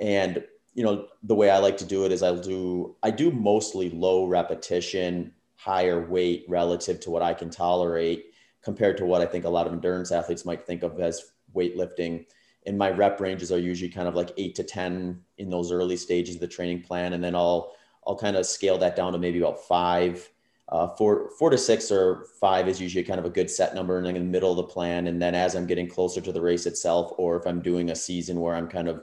and 0.00 0.44
you 0.74 0.84
know 0.84 1.08
the 1.24 1.34
way 1.34 1.50
I 1.50 1.58
like 1.58 1.78
to 1.78 1.84
do 1.84 2.04
it 2.04 2.12
is 2.12 2.22
I'll 2.22 2.40
do 2.40 2.94
I 3.02 3.10
do 3.10 3.32
mostly 3.32 3.90
low 3.90 4.26
repetition 4.26 5.32
higher 5.56 6.00
weight 6.00 6.44
relative 6.46 7.00
to 7.00 7.10
what 7.10 7.22
I 7.22 7.34
can 7.34 7.50
tolerate 7.50 8.29
compared 8.62 8.96
to 8.98 9.06
what 9.06 9.22
I 9.22 9.26
think 9.26 9.44
a 9.44 9.50
lot 9.50 9.66
of 9.66 9.72
endurance 9.72 10.12
athletes 10.12 10.44
might 10.44 10.66
think 10.66 10.82
of 10.82 11.00
as 11.00 11.32
weightlifting 11.54 12.26
and 12.66 12.76
my 12.76 12.90
rep 12.90 13.20
ranges 13.20 13.50
are 13.50 13.58
usually 13.58 13.90
kind 13.90 14.06
of 14.06 14.14
like 14.14 14.32
8 14.36 14.54
to 14.56 14.62
10 14.62 15.20
in 15.38 15.50
those 15.50 15.72
early 15.72 15.96
stages 15.96 16.34
of 16.34 16.40
the 16.40 16.48
training 16.48 16.82
plan 16.82 17.14
and 17.14 17.24
then 17.24 17.34
I'll 17.34 17.72
I'll 18.06 18.16
kind 18.16 18.36
of 18.36 18.46
scale 18.46 18.78
that 18.78 18.96
down 18.96 19.12
to 19.12 19.18
maybe 19.18 19.38
about 19.38 19.64
five. 19.64 20.28
Uh, 20.68 20.86
four, 20.86 21.30
four 21.38 21.50
to 21.50 21.58
six 21.58 21.90
or 21.90 22.26
five 22.40 22.68
is 22.68 22.80
usually 22.80 23.02
kind 23.02 23.18
of 23.18 23.24
a 23.24 23.30
good 23.30 23.50
set 23.50 23.74
number 23.74 23.98
and 23.98 24.06
in 24.06 24.14
the 24.14 24.20
middle 24.20 24.52
of 24.52 24.56
the 24.56 24.62
plan. 24.62 25.08
And 25.08 25.20
then 25.20 25.34
as 25.34 25.56
I'm 25.56 25.66
getting 25.66 25.88
closer 25.88 26.20
to 26.20 26.32
the 26.32 26.40
race 26.40 26.64
itself, 26.64 27.12
or 27.18 27.36
if 27.36 27.46
I'm 27.46 27.60
doing 27.60 27.90
a 27.90 27.96
season 27.96 28.40
where 28.40 28.54
I'm 28.54 28.68
kind 28.68 28.88
of 28.88 29.02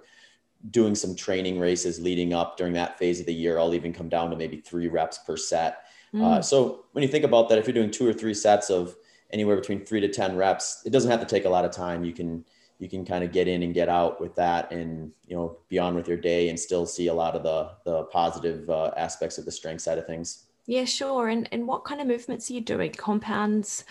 doing 0.72 0.96
some 0.96 1.14
training 1.14 1.60
races 1.60 2.00
leading 2.00 2.34
up 2.34 2.58
during 2.58 2.74
that 2.74 2.98
phase 2.98 3.20
of 3.20 3.26
the 3.26 3.34
year, 3.34 3.60
I'll 3.60 3.74
even 3.74 3.92
come 3.92 4.08
down 4.08 4.30
to 4.30 4.38
maybe 4.38 4.58
three 4.58 4.88
reps 4.88 5.18
per 5.20 5.36
set. 5.36 5.84
Mm. 6.14 6.24
Uh, 6.24 6.42
so 6.42 6.86
when 6.94 7.02
you 7.02 7.10
think 7.10 7.26
about 7.26 7.50
that, 7.50 7.58
if 7.58 7.68
you're 7.68 7.74
doing 7.74 7.92
two 7.92 8.08
or 8.08 8.14
three 8.14 8.34
sets 8.34 8.70
of 8.70 8.96
anywhere 9.32 9.56
between 9.56 9.86
three 9.86 10.02
to 10.02 10.08
10 10.08 10.36
reps, 10.36 10.82
it 10.86 10.92
doesn't 10.92 11.12
have 11.12 11.20
to 11.20 11.26
take 11.26 11.46
a 11.46 11.50
lot 11.50 11.66
of 11.66 11.72
time. 11.72 12.04
You 12.04 12.14
can, 12.14 12.46
you 12.80 12.90
can 12.90 13.06
kind 13.06 13.24
of 13.24 13.32
get 13.32 13.48
in 13.48 13.64
and 13.64 13.74
get 13.74 13.90
out 13.90 14.22
with 14.22 14.36
that 14.36 14.72
and 14.72 15.12
you 15.26 15.36
know 15.36 15.58
be 15.68 15.80
on 15.80 15.96
with 15.96 16.08
your 16.08 16.18
day 16.18 16.50
and 16.50 16.60
still 16.60 16.86
see 16.86 17.08
a 17.08 17.14
lot 17.14 17.36
of 17.36 17.44
the 17.44 17.72
the 17.86 18.04
positive 18.06 18.70
uh, 18.70 18.92
aspects 18.98 19.38
of 19.38 19.46
the 19.46 19.52
strength 19.52 19.82
side 19.82 19.98
of 19.98 20.06
things. 20.06 20.46
Yeah 20.66 20.86
sure. 20.86 21.30
And 21.30 21.50
and 21.52 21.68
what 21.68 21.86
kind 21.86 22.02
of 22.02 22.08
movements 22.08 22.50
are 22.50 22.54
you 22.54 22.62
doing? 22.62 22.92
Compounds 22.92 23.84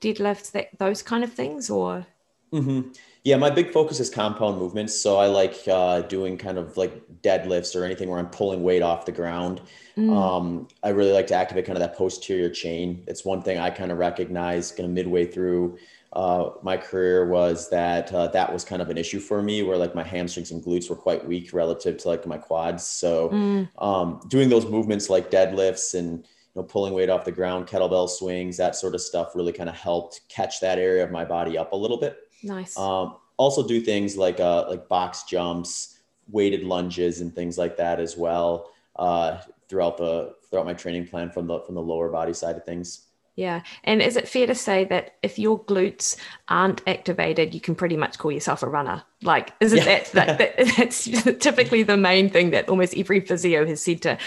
deadlifts 0.00 0.50
that 0.52 0.70
those 0.78 1.02
kind 1.02 1.24
of 1.24 1.32
things 1.32 1.68
or? 1.70 2.06
Mm-hmm. 2.52 2.92
Yeah 3.24 3.36
my 3.36 3.50
big 3.50 3.72
focus 3.72 4.00
is 4.00 4.10
compound 4.10 4.58
movements. 4.58 4.98
So 4.98 5.18
i 5.18 5.26
like 5.26 5.56
uh, 5.68 6.02
doing 6.02 6.36
kind 6.36 6.58
of 6.58 6.76
like 6.76 7.02
deadlifts 7.22 7.78
or 7.78 7.84
anything 7.84 8.08
where 8.08 8.18
i'm 8.18 8.30
pulling 8.30 8.62
weight 8.62 8.82
off 8.82 9.06
the 9.06 9.12
ground. 9.12 9.60
Mm. 9.96 10.16
um, 10.16 10.68
i 10.82 10.88
really 10.90 11.12
like 11.12 11.26
to 11.28 11.34
activate 11.34 11.66
kind 11.66 11.76
of 11.76 11.80
that 11.80 11.96
posterior 11.96 12.50
chain. 12.50 13.04
It's 13.06 13.24
one 13.24 13.42
thing 13.42 13.58
i 13.58 13.70
kind 13.70 13.92
of 13.92 13.98
recognize 13.98 14.72
kind 14.72 14.86
of 14.86 14.92
midway 14.92 15.26
through 15.26 15.78
uh, 16.12 16.50
my 16.62 16.76
career 16.76 17.28
was 17.28 17.70
that 17.70 18.12
uh, 18.12 18.26
that 18.28 18.52
was 18.52 18.64
kind 18.64 18.82
of 18.82 18.90
an 18.90 18.98
issue 18.98 19.20
for 19.20 19.42
me 19.42 19.62
where 19.62 19.76
like 19.76 19.94
my 19.94 20.02
hamstrings 20.02 20.50
and 20.50 20.62
glutes 20.62 20.90
were 20.90 20.96
quite 20.96 21.24
weak 21.26 21.52
relative 21.52 21.98
to 21.98 22.08
like 22.08 22.26
my 22.26 22.36
quads. 22.36 22.84
So 22.84 23.28
mm. 23.28 23.68
um, 23.78 24.20
doing 24.26 24.48
those 24.48 24.66
movements 24.66 25.08
like 25.08 25.30
deadlifts 25.30 25.94
and 25.96 26.18
you 26.18 26.26
know 26.56 26.62
pulling 26.64 26.94
weight 26.94 27.10
off 27.10 27.24
the 27.24 27.30
ground 27.30 27.68
kettlebell 27.68 28.08
swings 28.08 28.56
that 28.56 28.74
sort 28.74 28.96
of 28.96 29.00
stuff 29.00 29.36
really 29.36 29.52
kind 29.52 29.68
of 29.68 29.76
helped 29.76 30.22
catch 30.28 30.60
that 30.60 30.78
area 30.80 31.04
of 31.04 31.12
my 31.12 31.24
body 31.24 31.56
up 31.56 31.72
a 31.72 31.76
little 31.76 31.96
bit 31.96 32.16
nice 32.42 32.76
um, 32.78 33.16
also 33.36 33.66
do 33.66 33.80
things 33.80 34.16
like 34.16 34.40
uh, 34.40 34.68
like 34.68 34.88
box 34.88 35.24
jumps 35.24 35.98
weighted 36.28 36.62
lunges 36.62 37.20
and 37.20 37.34
things 37.34 37.58
like 37.58 37.76
that 37.76 37.98
as 37.98 38.16
well 38.16 38.70
uh, 38.96 39.38
throughout 39.68 39.96
the 39.96 40.34
throughout 40.48 40.66
my 40.66 40.74
training 40.74 41.06
plan 41.06 41.30
from 41.30 41.46
the 41.46 41.60
from 41.60 41.74
the 41.74 41.82
lower 41.82 42.10
body 42.10 42.32
side 42.32 42.56
of 42.56 42.64
things 42.64 43.06
yeah. 43.40 43.62
And 43.84 44.02
is 44.02 44.16
it 44.16 44.28
fair 44.28 44.46
to 44.46 44.54
say 44.54 44.84
that 44.84 45.14
if 45.22 45.38
your 45.38 45.64
glutes 45.64 46.16
aren't 46.48 46.86
activated, 46.86 47.54
you 47.54 47.60
can 47.60 47.74
pretty 47.74 47.96
much 47.96 48.18
call 48.18 48.30
yourself 48.30 48.62
a 48.62 48.68
runner? 48.68 49.02
Like, 49.22 49.54
isn't 49.60 49.78
yeah. 49.78 49.84
that, 49.84 50.12
that, 50.12 50.38
that, 50.38 50.74
that's 50.76 51.04
typically 51.38 51.82
the 51.82 51.96
main 51.96 52.28
thing 52.28 52.50
that 52.50 52.68
almost 52.68 52.94
every 52.98 53.20
physio 53.20 53.66
has 53.66 53.82
said 53.82 54.02
to, 54.02 54.18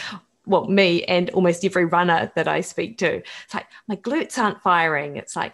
well, 0.48 0.66
me 0.66 1.04
and 1.04 1.30
almost 1.30 1.64
every 1.64 1.86
runner 1.86 2.32
that 2.36 2.48
I 2.48 2.62
speak 2.62 2.98
to? 3.00 3.18
It's 3.18 3.54
like, 3.54 3.68
my 3.88 3.98
glutes 3.98 4.40
aren't 4.40 4.64
firing. 4.64 5.18
It's 5.18 5.36
like, 5.36 5.54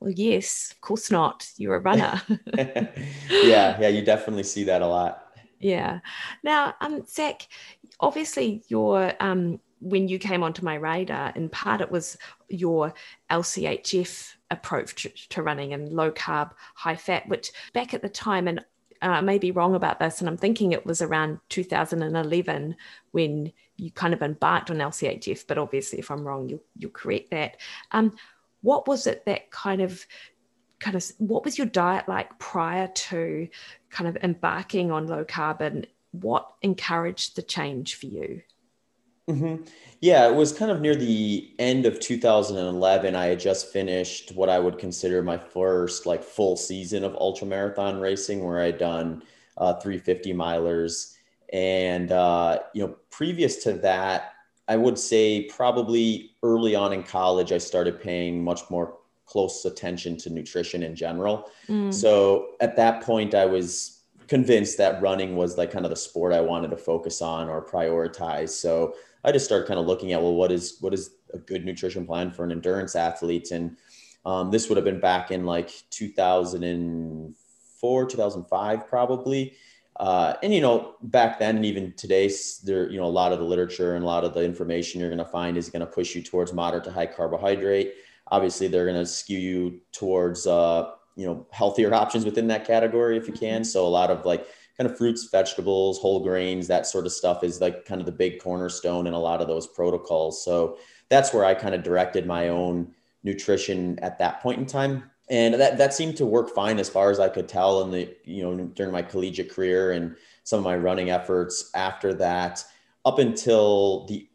well, 0.00 0.10
yes, 0.10 0.70
of 0.72 0.80
course 0.80 1.10
not. 1.10 1.46
You're 1.56 1.76
a 1.76 1.80
runner. 1.80 2.20
yeah. 2.56 3.78
Yeah. 3.80 3.88
You 3.88 4.02
definitely 4.02 4.44
see 4.44 4.64
that 4.64 4.82
a 4.82 4.86
lot. 4.86 5.26
Yeah. 5.58 6.00
Now, 6.42 6.74
um, 6.80 7.04
Zach, 7.06 7.46
obviously 8.00 8.62
your 8.68 9.12
um, 9.20 9.60
when 9.80 10.08
you 10.08 10.18
came 10.18 10.42
onto 10.42 10.64
my 10.64 10.74
radar, 10.74 11.32
in 11.34 11.48
part 11.48 11.80
it 11.80 11.90
was 11.90 12.16
your 12.48 12.94
LCHF 13.30 14.34
approach 14.50 15.06
to 15.30 15.42
running 15.42 15.72
and 15.72 15.92
low 15.92 16.10
carb, 16.10 16.52
high 16.74 16.96
fat, 16.96 17.28
which 17.28 17.50
back 17.72 17.94
at 17.94 18.02
the 18.02 18.08
time, 18.08 18.48
and 18.48 18.60
uh, 19.02 19.06
I 19.06 19.20
may 19.22 19.38
be 19.38 19.50
wrong 19.50 19.74
about 19.74 19.98
this, 19.98 20.20
and 20.20 20.28
I'm 20.28 20.36
thinking 20.36 20.72
it 20.72 20.84
was 20.84 21.00
around 21.00 21.40
2011 21.48 22.76
when 23.12 23.52
you 23.76 23.90
kind 23.90 24.12
of 24.12 24.22
embarked 24.22 24.70
on 24.70 24.76
LCHF, 24.76 25.46
but 25.46 25.56
obviously 25.58 25.98
if 25.98 26.10
I'm 26.10 26.24
wrong, 26.26 26.48
you'll, 26.48 26.62
you'll 26.76 26.90
correct 26.90 27.30
that. 27.30 27.56
Um, 27.92 28.14
what 28.62 28.86
was 28.86 29.06
it 29.06 29.24
that 29.26 29.50
kind 29.50 29.80
of 29.80 30.04
kind 30.78 30.96
of 30.96 31.04
what 31.18 31.44
was 31.44 31.58
your 31.58 31.66
diet 31.66 32.08
like 32.08 32.38
prior 32.38 32.88
to 32.88 33.48
kind 33.90 34.08
of 34.08 34.22
embarking 34.22 34.90
on 34.90 35.06
low 35.06 35.24
carbon 35.24 35.86
what 36.12 36.50
encouraged 36.62 37.36
the 37.36 37.42
change 37.42 37.96
for 37.96 38.06
you? 38.06 38.42
Mm-hmm. 39.28 39.64
Yeah, 40.00 40.28
it 40.28 40.34
was 40.34 40.52
kind 40.52 40.70
of 40.70 40.80
near 40.80 40.96
the 40.96 41.54
end 41.58 41.86
of 41.86 42.00
2011. 42.00 43.14
I 43.14 43.26
had 43.26 43.38
just 43.38 43.72
finished 43.72 44.32
what 44.34 44.48
I 44.48 44.58
would 44.58 44.78
consider 44.78 45.22
my 45.22 45.38
first 45.38 46.06
like 46.06 46.24
full 46.24 46.56
season 46.56 47.04
of 47.04 47.14
ultra 47.14 47.46
marathon 47.46 48.00
racing, 48.00 48.44
where 48.44 48.60
I'd 48.60 48.78
done 48.78 49.22
uh, 49.56 49.74
350 49.74 50.32
milers, 50.32 51.14
and 51.52 52.10
uh, 52.10 52.60
you 52.74 52.86
know, 52.86 52.96
previous 53.10 53.62
to 53.64 53.74
that, 53.74 54.32
I 54.70 54.76
would 54.76 54.98
say 54.98 55.42
probably 55.42 56.30
early 56.44 56.76
on 56.76 56.92
in 56.92 57.02
college, 57.02 57.50
I 57.50 57.58
started 57.58 58.00
paying 58.00 58.44
much 58.44 58.70
more 58.70 58.98
close 59.26 59.64
attention 59.64 60.16
to 60.18 60.30
nutrition 60.30 60.84
in 60.84 60.94
general. 60.94 61.50
Mm. 61.68 61.92
So 61.92 62.50
at 62.60 62.76
that 62.76 63.02
point, 63.02 63.34
I 63.34 63.46
was 63.46 64.02
convinced 64.28 64.78
that 64.78 65.02
running 65.02 65.34
was 65.34 65.58
like 65.58 65.72
kind 65.72 65.84
of 65.84 65.90
the 65.90 65.96
sport 65.96 66.32
I 66.32 66.40
wanted 66.40 66.70
to 66.70 66.76
focus 66.76 67.20
on 67.20 67.48
or 67.48 67.66
prioritize. 67.66 68.50
So 68.50 68.94
I 69.24 69.32
just 69.32 69.44
started 69.44 69.66
kind 69.66 69.80
of 69.80 69.86
looking 69.86 70.12
at 70.12 70.22
well, 70.22 70.36
what 70.36 70.52
is 70.52 70.76
what 70.78 70.94
is 70.94 71.16
a 71.34 71.38
good 71.38 71.64
nutrition 71.64 72.06
plan 72.06 72.30
for 72.30 72.44
an 72.44 72.52
endurance 72.52 72.94
athlete, 72.94 73.50
and 73.50 73.76
um, 74.24 74.52
this 74.52 74.68
would 74.68 74.76
have 74.76 74.84
been 74.84 75.00
back 75.00 75.32
in 75.32 75.44
like 75.44 75.72
2004, 75.90 78.06
2005, 78.06 78.86
probably. 78.86 79.56
Uh, 80.00 80.34
and 80.42 80.54
you 80.54 80.62
know, 80.62 80.94
back 81.02 81.38
then 81.38 81.56
and 81.56 81.66
even 81.66 81.92
today, 81.92 82.32
there 82.64 82.90
you 82.90 82.98
know 82.98 83.04
a 83.04 83.06
lot 83.06 83.34
of 83.34 83.38
the 83.38 83.44
literature 83.44 83.96
and 83.96 84.02
a 84.02 84.06
lot 84.06 84.24
of 84.24 84.32
the 84.32 84.42
information 84.42 84.98
you're 84.98 85.10
going 85.10 85.18
to 85.18 85.26
find 85.26 85.58
is 85.58 85.68
going 85.68 85.80
to 85.80 85.86
push 85.86 86.14
you 86.14 86.22
towards 86.22 86.54
moderate 86.54 86.84
to 86.84 86.90
high 86.90 87.04
carbohydrate. 87.04 87.92
Obviously, 88.28 88.66
they're 88.66 88.86
going 88.86 88.96
to 88.96 89.04
skew 89.04 89.38
you 89.38 89.80
towards 89.92 90.46
uh, 90.46 90.92
you 91.16 91.26
know 91.26 91.46
healthier 91.50 91.92
options 92.02 92.24
within 92.24 92.46
that 92.46 92.66
category 92.66 93.18
if 93.18 93.28
you 93.28 93.34
can. 93.34 93.60
Mm-hmm. 93.60 93.64
So 93.64 93.86
a 93.86 93.88
lot 93.88 94.10
of 94.10 94.24
like 94.24 94.46
kind 94.78 94.90
of 94.90 94.96
fruits, 94.96 95.28
vegetables, 95.30 95.98
whole 95.98 96.20
grains, 96.20 96.66
that 96.68 96.86
sort 96.86 97.04
of 97.04 97.12
stuff 97.12 97.44
is 97.44 97.60
like 97.60 97.84
kind 97.84 98.00
of 98.00 98.06
the 98.06 98.12
big 98.12 98.40
cornerstone 98.40 99.06
in 99.06 99.12
a 99.12 99.20
lot 99.20 99.42
of 99.42 99.48
those 99.48 99.66
protocols. 99.66 100.42
So 100.42 100.78
that's 101.10 101.34
where 101.34 101.44
I 101.44 101.52
kind 101.52 101.74
of 101.74 101.82
directed 101.82 102.24
my 102.26 102.48
own 102.48 102.94
nutrition 103.22 103.98
at 103.98 104.18
that 104.18 104.40
point 104.40 104.60
in 104.60 104.64
time. 104.64 105.09
And 105.30 105.54
that, 105.54 105.78
that 105.78 105.94
seemed 105.94 106.16
to 106.16 106.26
work 106.26 106.50
fine 106.50 106.80
as 106.80 106.88
far 106.88 107.10
as 107.10 107.20
I 107.20 107.28
could 107.28 107.48
tell 107.48 107.82
in 107.82 107.92
the, 107.92 108.14
you 108.24 108.42
know, 108.42 108.64
during 108.74 108.92
my 108.92 109.02
collegiate 109.02 109.50
career 109.50 109.92
and 109.92 110.16
some 110.42 110.58
of 110.58 110.64
my 110.64 110.76
running 110.76 111.10
efforts 111.10 111.70
after 111.74 112.12
that, 112.14 112.64
up 113.04 113.20
until 113.20 114.06
the 114.06 114.28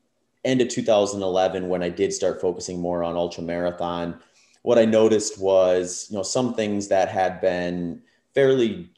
end 0.45 0.61
of 0.61 0.69
2011, 0.69 1.67
when 1.67 1.83
I 1.83 1.89
did 1.89 2.13
start 2.13 2.39
focusing 2.39 2.79
more 2.79 3.03
on 3.03 3.17
ultra 3.17 3.43
marathon, 3.43 4.21
what 4.61 4.79
I 4.79 4.85
noticed 4.85 5.39
was, 5.39 6.07
you 6.09 6.15
know, 6.15 6.23
some 6.23 6.53
things 6.53 6.87
that 6.87 7.09
had 7.09 7.41
been 7.41 8.01
fairly 8.33 8.89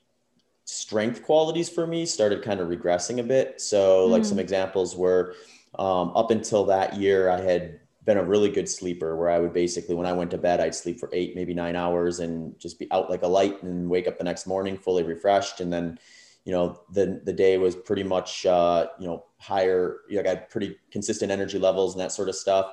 strength 0.65 1.23
qualities 1.23 1.67
for 1.67 1.87
me 1.87 2.05
started 2.05 2.43
kind 2.43 2.59
of 2.59 2.67
regressing 2.67 3.19
a 3.19 3.23
bit. 3.23 3.59
So, 3.59 4.05
like 4.05 4.23
some 4.23 4.35
hmm. 4.35 4.41
examples 4.41 4.95
were 4.95 5.33
um, 5.79 6.11
up 6.15 6.29
until 6.29 6.63
that 6.65 6.95
year, 6.95 7.29
I 7.29 7.41
had 7.41 7.79
been 8.07 8.17
a 8.17 8.23
really 8.23 8.49
good 8.49 8.69
sleeper 8.69 9.17
where 9.17 9.29
I 9.29 9.37
would 9.37 9.51
basically, 9.51 9.93
when 9.93 10.07
I 10.07 10.13
went 10.13 10.31
to 10.31 10.37
bed, 10.37 10.61
I'd 10.61 10.73
sleep 10.73 10.97
for 10.97 11.09
eight, 11.11 11.35
maybe 11.35 11.53
nine 11.53 11.75
hours 11.75 12.19
and 12.19 12.57
just 12.57 12.79
be 12.79 12.89
out 12.89 13.09
like 13.09 13.21
a 13.21 13.27
light 13.27 13.61
and 13.63 13.89
wake 13.89 14.07
up 14.07 14.17
the 14.17 14.23
next 14.23 14.47
morning 14.47 14.77
fully 14.77 15.03
refreshed. 15.03 15.59
And 15.59 15.71
then, 15.71 15.99
you 16.45 16.53
know, 16.53 16.79
the, 16.93 17.21
the 17.25 17.33
day 17.33 17.57
was 17.57 17.75
pretty 17.75 18.03
much, 18.03 18.45
uh, 18.45 18.87
you 18.97 19.07
know, 19.07 19.25
higher, 19.39 19.97
know, 20.15 20.21
I 20.21 20.23
got 20.23 20.49
pretty 20.49 20.77
consistent 20.89 21.33
energy 21.33 21.59
levels 21.59 21.95
and 21.95 22.01
that 22.01 22.13
sort 22.13 22.29
of 22.29 22.35
stuff. 22.35 22.71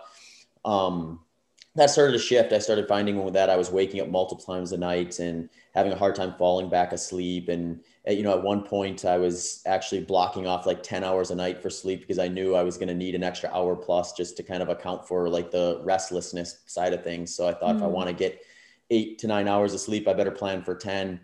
Um, 0.64 1.23
that 1.76 1.90
started 1.90 2.12
to 2.12 2.18
shift. 2.18 2.52
I 2.52 2.58
started 2.58 2.87
finding 2.87 3.22
with 3.24 3.34
that 3.34 3.50
I 3.50 3.56
was 3.56 3.70
waking 3.70 4.00
up 4.00 4.08
multiple 4.08 4.44
times 4.44 4.70
a 4.70 4.76
night 4.76 5.18
and 5.18 5.48
having 5.74 5.92
a 5.92 5.96
hard 5.96 6.14
time 6.14 6.34
falling 6.38 6.68
back 6.68 6.92
asleep. 6.92 7.48
And 7.48 7.80
uh, 8.08 8.12
you 8.12 8.22
know, 8.22 8.32
at 8.32 8.42
one 8.42 8.62
point, 8.62 9.04
I 9.04 9.18
was 9.18 9.60
actually 9.66 10.04
blocking 10.04 10.46
off 10.46 10.66
like 10.66 10.82
ten 10.84 11.02
hours 11.02 11.32
a 11.32 11.34
night 11.34 11.60
for 11.60 11.70
sleep 11.70 12.00
because 12.00 12.20
I 12.20 12.28
knew 12.28 12.54
I 12.54 12.62
was 12.62 12.76
going 12.76 12.88
to 12.88 12.94
need 12.94 13.16
an 13.16 13.24
extra 13.24 13.50
hour 13.52 13.74
plus 13.74 14.12
just 14.12 14.37
to 14.37 14.44
kind 14.44 14.62
of 14.62 14.68
account 14.68 15.06
for 15.06 15.28
like 15.28 15.50
the 15.50 15.80
restlessness 15.82 16.60
side 16.66 16.92
of 16.92 17.02
things. 17.02 17.34
So 17.34 17.48
I 17.48 17.54
thought 17.54 17.74
mm. 17.74 17.78
if 17.78 17.82
I 17.82 17.87
mm. 17.87 17.92
want 17.92 18.08
to 18.08 18.14
get 18.14 18.40
eight 18.90 19.18
to 19.20 19.26
nine 19.26 19.48
hours 19.48 19.74
of 19.74 19.80
sleep, 19.80 20.06
I 20.06 20.12
better 20.12 20.30
plan 20.30 20.62
for 20.62 20.76
ten. 20.76 21.20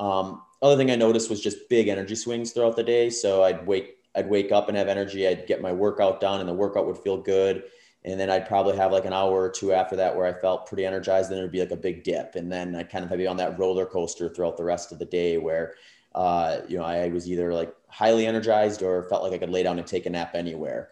Um, 0.00 0.42
other 0.62 0.76
thing 0.76 0.90
I 0.90 0.96
noticed 0.96 1.30
was 1.30 1.40
just 1.40 1.68
big 1.68 1.86
energy 1.86 2.16
swings 2.16 2.52
throughout 2.52 2.74
the 2.74 2.82
day. 2.82 3.08
So 3.08 3.44
I'd 3.44 3.64
wake 3.68 3.98
I'd 4.16 4.28
wake 4.28 4.50
up 4.50 4.66
and 4.66 4.76
have 4.76 4.88
energy. 4.88 5.28
I'd 5.28 5.46
get 5.46 5.62
my 5.62 5.72
workout 5.72 6.20
done, 6.20 6.40
and 6.40 6.48
the 6.48 6.54
workout 6.54 6.86
would 6.88 6.98
feel 6.98 7.18
good 7.18 7.62
and 8.04 8.18
then 8.18 8.30
I'd 8.30 8.48
probably 8.48 8.76
have 8.76 8.92
like 8.92 9.04
an 9.04 9.12
hour 9.12 9.42
or 9.42 9.50
two 9.50 9.72
after 9.72 9.96
that 9.96 10.16
where 10.16 10.26
I 10.26 10.32
felt 10.32 10.66
pretty 10.66 10.84
energized. 10.84 11.30
Then 11.30 11.38
it'd 11.38 11.52
be 11.52 11.60
like 11.60 11.70
a 11.70 11.76
big 11.76 12.02
dip, 12.02 12.34
and 12.34 12.50
then 12.50 12.74
I 12.74 12.82
kind 12.82 13.04
of 13.04 13.16
be 13.16 13.26
on 13.26 13.36
that 13.36 13.58
roller 13.58 13.86
coaster 13.86 14.28
throughout 14.28 14.56
the 14.56 14.64
rest 14.64 14.92
of 14.92 14.98
the 14.98 15.04
day, 15.04 15.38
where 15.38 15.74
uh, 16.14 16.58
you 16.68 16.78
know 16.78 16.84
I 16.84 17.08
was 17.08 17.30
either 17.30 17.52
like 17.54 17.74
highly 17.88 18.26
energized 18.26 18.82
or 18.82 19.04
felt 19.04 19.22
like 19.22 19.32
I 19.32 19.38
could 19.38 19.50
lay 19.50 19.62
down 19.62 19.78
and 19.78 19.86
take 19.86 20.06
a 20.06 20.10
nap 20.10 20.34
anywhere. 20.34 20.90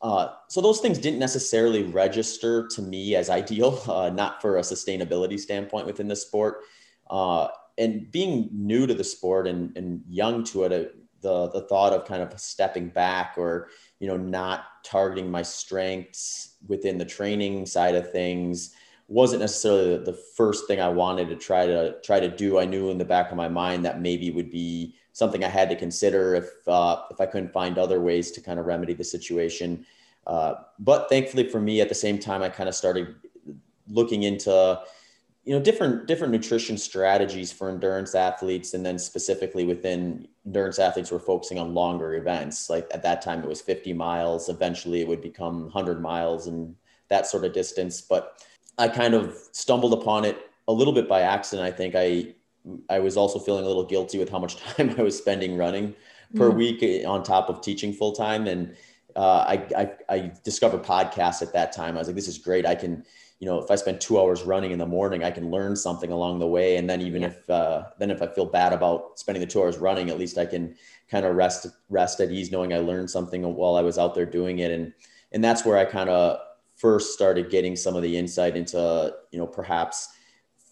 Uh, 0.00 0.28
so 0.48 0.60
those 0.60 0.80
things 0.80 0.98
didn't 0.98 1.18
necessarily 1.18 1.82
register 1.84 2.68
to 2.68 2.82
me 2.82 3.14
as 3.14 3.30
ideal, 3.30 3.82
uh, 3.88 4.10
not 4.10 4.40
for 4.40 4.56
a 4.56 4.62
sustainability 4.62 5.38
standpoint 5.38 5.86
within 5.86 6.08
the 6.08 6.16
sport. 6.16 6.62
Uh, 7.10 7.48
and 7.78 8.10
being 8.10 8.48
new 8.52 8.86
to 8.86 8.94
the 8.94 9.04
sport 9.04 9.46
and, 9.46 9.76
and 9.76 10.02
young 10.08 10.42
to 10.42 10.64
it, 10.64 10.72
uh, 10.72 10.88
the 11.20 11.48
the 11.50 11.62
thought 11.62 11.92
of 11.92 12.06
kind 12.06 12.22
of 12.22 12.38
stepping 12.38 12.88
back 12.88 13.34
or 13.36 13.68
you 14.00 14.06
know 14.06 14.16
not 14.16 14.64
targeting 14.84 15.30
my 15.30 15.42
strengths 15.42 16.56
within 16.66 16.98
the 16.98 17.04
training 17.04 17.66
side 17.66 17.94
of 17.94 18.12
things 18.12 18.74
wasn't 19.08 19.40
necessarily 19.40 19.98
the 19.98 20.18
first 20.36 20.66
thing 20.66 20.80
I 20.80 20.88
wanted 20.88 21.28
to 21.28 21.36
try 21.36 21.66
to 21.66 22.00
try 22.02 22.18
to 22.18 22.28
do. 22.28 22.58
I 22.58 22.64
knew 22.64 22.90
in 22.90 22.98
the 22.98 23.04
back 23.04 23.30
of 23.30 23.36
my 23.36 23.48
mind 23.48 23.84
that 23.84 24.00
maybe 24.00 24.30
would 24.30 24.50
be 24.50 24.96
something 25.12 25.44
I 25.44 25.48
had 25.48 25.68
to 25.70 25.76
consider 25.76 26.34
if 26.34 26.50
uh, 26.66 27.02
if 27.10 27.20
I 27.20 27.26
couldn't 27.26 27.52
find 27.52 27.78
other 27.78 28.00
ways 28.00 28.30
to 28.32 28.40
kind 28.40 28.58
of 28.58 28.66
remedy 28.66 28.94
the 28.94 29.04
situation. 29.04 29.86
Uh, 30.26 30.54
but 30.80 31.08
thankfully 31.08 31.48
for 31.48 31.60
me, 31.60 31.80
at 31.80 31.88
the 31.88 31.94
same 31.94 32.18
time, 32.18 32.42
I 32.42 32.48
kind 32.48 32.68
of 32.68 32.74
started 32.74 33.14
looking 33.88 34.24
into 34.24 34.80
you 35.46 35.54
know 35.54 35.60
different 35.60 36.06
different 36.06 36.32
nutrition 36.32 36.76
strategies 36.76 37.52
for 37.52 37.70
endurance 37.70 38.16
athletes 38.16 38.74
and 38.74 38.84
then 38.84 38.98
specifically 38.98 39.64
within 39.64 40.26
endurance 40.44 40.80
athletes 40.80 41.12
we're 41.12 41.20
focusing 41.20 41.58
on 41.58 41.72
longer 41.72 42.16
events. 42.16 42.68
Like 42.68 42.88
at 42.92 43.04
that 43.04 43.22
time 43.22 43.42
it 43.42 43.48
was 43.48 43.60
50 43.60 43.92
miles. 43.92 44.48
Eventually 44.48 45.00
it 45.00 45.08
would 45.08 45.22
become 45.22 45.62
100 45.62 46.02
miles 46.02 46.48
and 46.48 46.74
that 47.08 47.26
sort 47.28 47.44
of 47.44 47.52
distance. 47.52 48.00
But 48.00 48.44
i 48.76 48.88
kind 48.88 49.14
of 49.14 49.34
stumbled 49.52 49.94
upon 49.94 50.24
it 50.24 50.36
a 50.68 50.72
little 50.72 50.92
bit 50.92 51.08
by 51.08 51.22
accident 51.22 51.66
i 51.66 51.74
think. 51.74 51.94
I 51.94 52.34
i 52.90 52.98
was 52.98 53.16
also 53.16 53.38
feeling 53.38 53.64
a 53.64 53.68
little 53.68 53.86
guilty 53.86 54.18
with 54.18 54.28
how 54.28 54.40
much 54.40 54.56
time 54.74 54.94
i 54.98 55.02
was 55.02 55.16
spending 55.16 55.56
running 55.56 55.94
per 56.34 56.50
mm. 56.50 56.56
week 56.56 57.06
on 57.06 57.22
top 57.22 57.48
of 57.48 57.60
teaching 57.60 57.92
full 57.92 58.12
time 58.12 58.48
and 58.48 58.76
uh, 59.14 59.44
I, 59.48 59.54
I 59.76 59.90
i 60.08 60.32
discovered 60.44 60.82
podcasts 60.82 61.40
at 61.40 61.54
that 61.54 61.72
time. 61.72 61.96
I 61.96 62.00
was 62.00 62.08
like 62.08 62.16
this 62.16 62.28
is 62.28 62.36
great. 62.36 62.66
I 62.66 62.74
can 62.74 63.04
you 63.38 63.46
know 63.46 63.58
if 63.58 63.70
i 63.70 63.74
spend 63.74 64.00
two 64.00 64.18
hours 64.18 64.42
running 64.42 64.70
in 64.70 64.78
the 64.78 64.86
morning 64.86 65.22
i 65.22 65.30
can 65.30 65.50
learn 65.50 65.76
something 65.76 66.10
along 66.10 66.38
the 66.38 66.46
way. 66.46 66.76
And 66.76 66.88
then 66.88 67.00
even 67.02 67.22
yeah. 67.22 67.28
if 67.28 67.50
uh, 67.50 67.84
then 67.98 68.10
if 68.10 68.22
i 68.22 68.26
feel 68.26 68.46
bad 68.46 68.72
about 68.72 69.18
spending 69.18 69.40
the 69.40 69.46
two 69.46 69.60
hours 69.60 69.78
running 69.78 70.10
at 70.10 70.18
least 70.18 70.38
i 70.38 70.46
can 70.46 70.74
kind 71.10 71.26
of 71.26 71.36
rest 71.36 71.66
rest 71.88 72.20
at 72.20 72.30
ease 72.30 72.50
knowing 72.50 72.72
i 72.72 72.78
learned 72.78 73.10
something 73.10 73.42
while 73.42 73.76
i 73.76 73.82
was 73.82 73.98
out 73.98 74.14
there 74.14 74.26
doing 74.26 74.60
it. 74.60 74.70
And 74.70 74.92
and 75.32 75.44
that's 75.44 75.64
where 75.64 75.76
i 75.76 75.84
kind 75.84 76.10
of 76.10 76.38
first 76.76 77.14
started 77.14 77.50
getting 77.50 77.74
some 77.74 77.96
of 77.96 78.02
the 78.02 78.16
insight 78.16 78.56
into 78.56 79.14
you 79.30 79.38
know 79.38 79.46
perhaps 79.46 80.08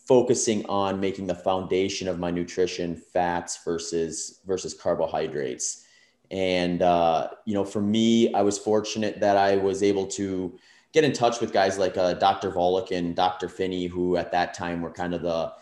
focusing 0.06 0.64
on 0.66 1.00
making 1.00 1.26
the 1.26 1.34
foundation 1.34 2.08
of 2.08 2.18
my 2.18 2.30
nutrition 2.30 2.94
fats 2.94 3.58
versus 3.64 4.40
versus 4.46 4.74
carbohydrates. 4.74 5.86
And 6.30 6.82
uh, 6.82 7.28
you 7.44 7.54
know 7.54 7.64
for 7.64 7.82
me 7.82 8.32
i 8.32 8.40
was 8.40 8.58
fortunate 8.58 9.20
that 9.20 9.36
i 9.36 9.56
was 9.56 9.82
able 9.82 10.06
to 10.06 10.58
get 10.94 11.04
in 11.04 11.12
touch 11.12 11.40
with 11.40 11.52
guys 11.52 11.76
like 11.76 11.98
uh, 11.98 12.14
Dr. 12.14 12.52
Volek 12.52 12.96
and 12.96 13.16
Dr. 13.16 13.48
Phinney, 13.48 13.86
who 13.86 14.16
at 14.16 14.30
that 14.30 14.54
time 14.54 14.80
were 14.80 14.92
kind 14.92 15.12
of 15.12 15.22
the 15.22 15.52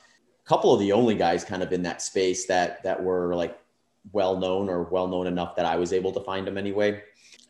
couple 0.44 0.74
of 0.74 0.80
the 0.80 0.92
only 0.92 1.14
guys 1.14 1.44
kind 1.44 1.62
of 1.62 1.72
in 1.72 1.82
that 1.82 2.02
space 2.02 2.46
that 2.46 2.82
that 2.82 3.02
were 3.02 3.34
like 3.34 3.58
well 4.12 4.36
known 4.36 4.68
or 4.68 4.82
well 4.84 5.08
known 5.08 5.26
enough 5.26 5.56
that 5.56 5.64
I 5.64 5.76
was 5.76 5.92
able 5.92 6.12
to 6.12 6.20
find 6.20 6.46
them 6.46 6.58
anyway. 6.58 7.02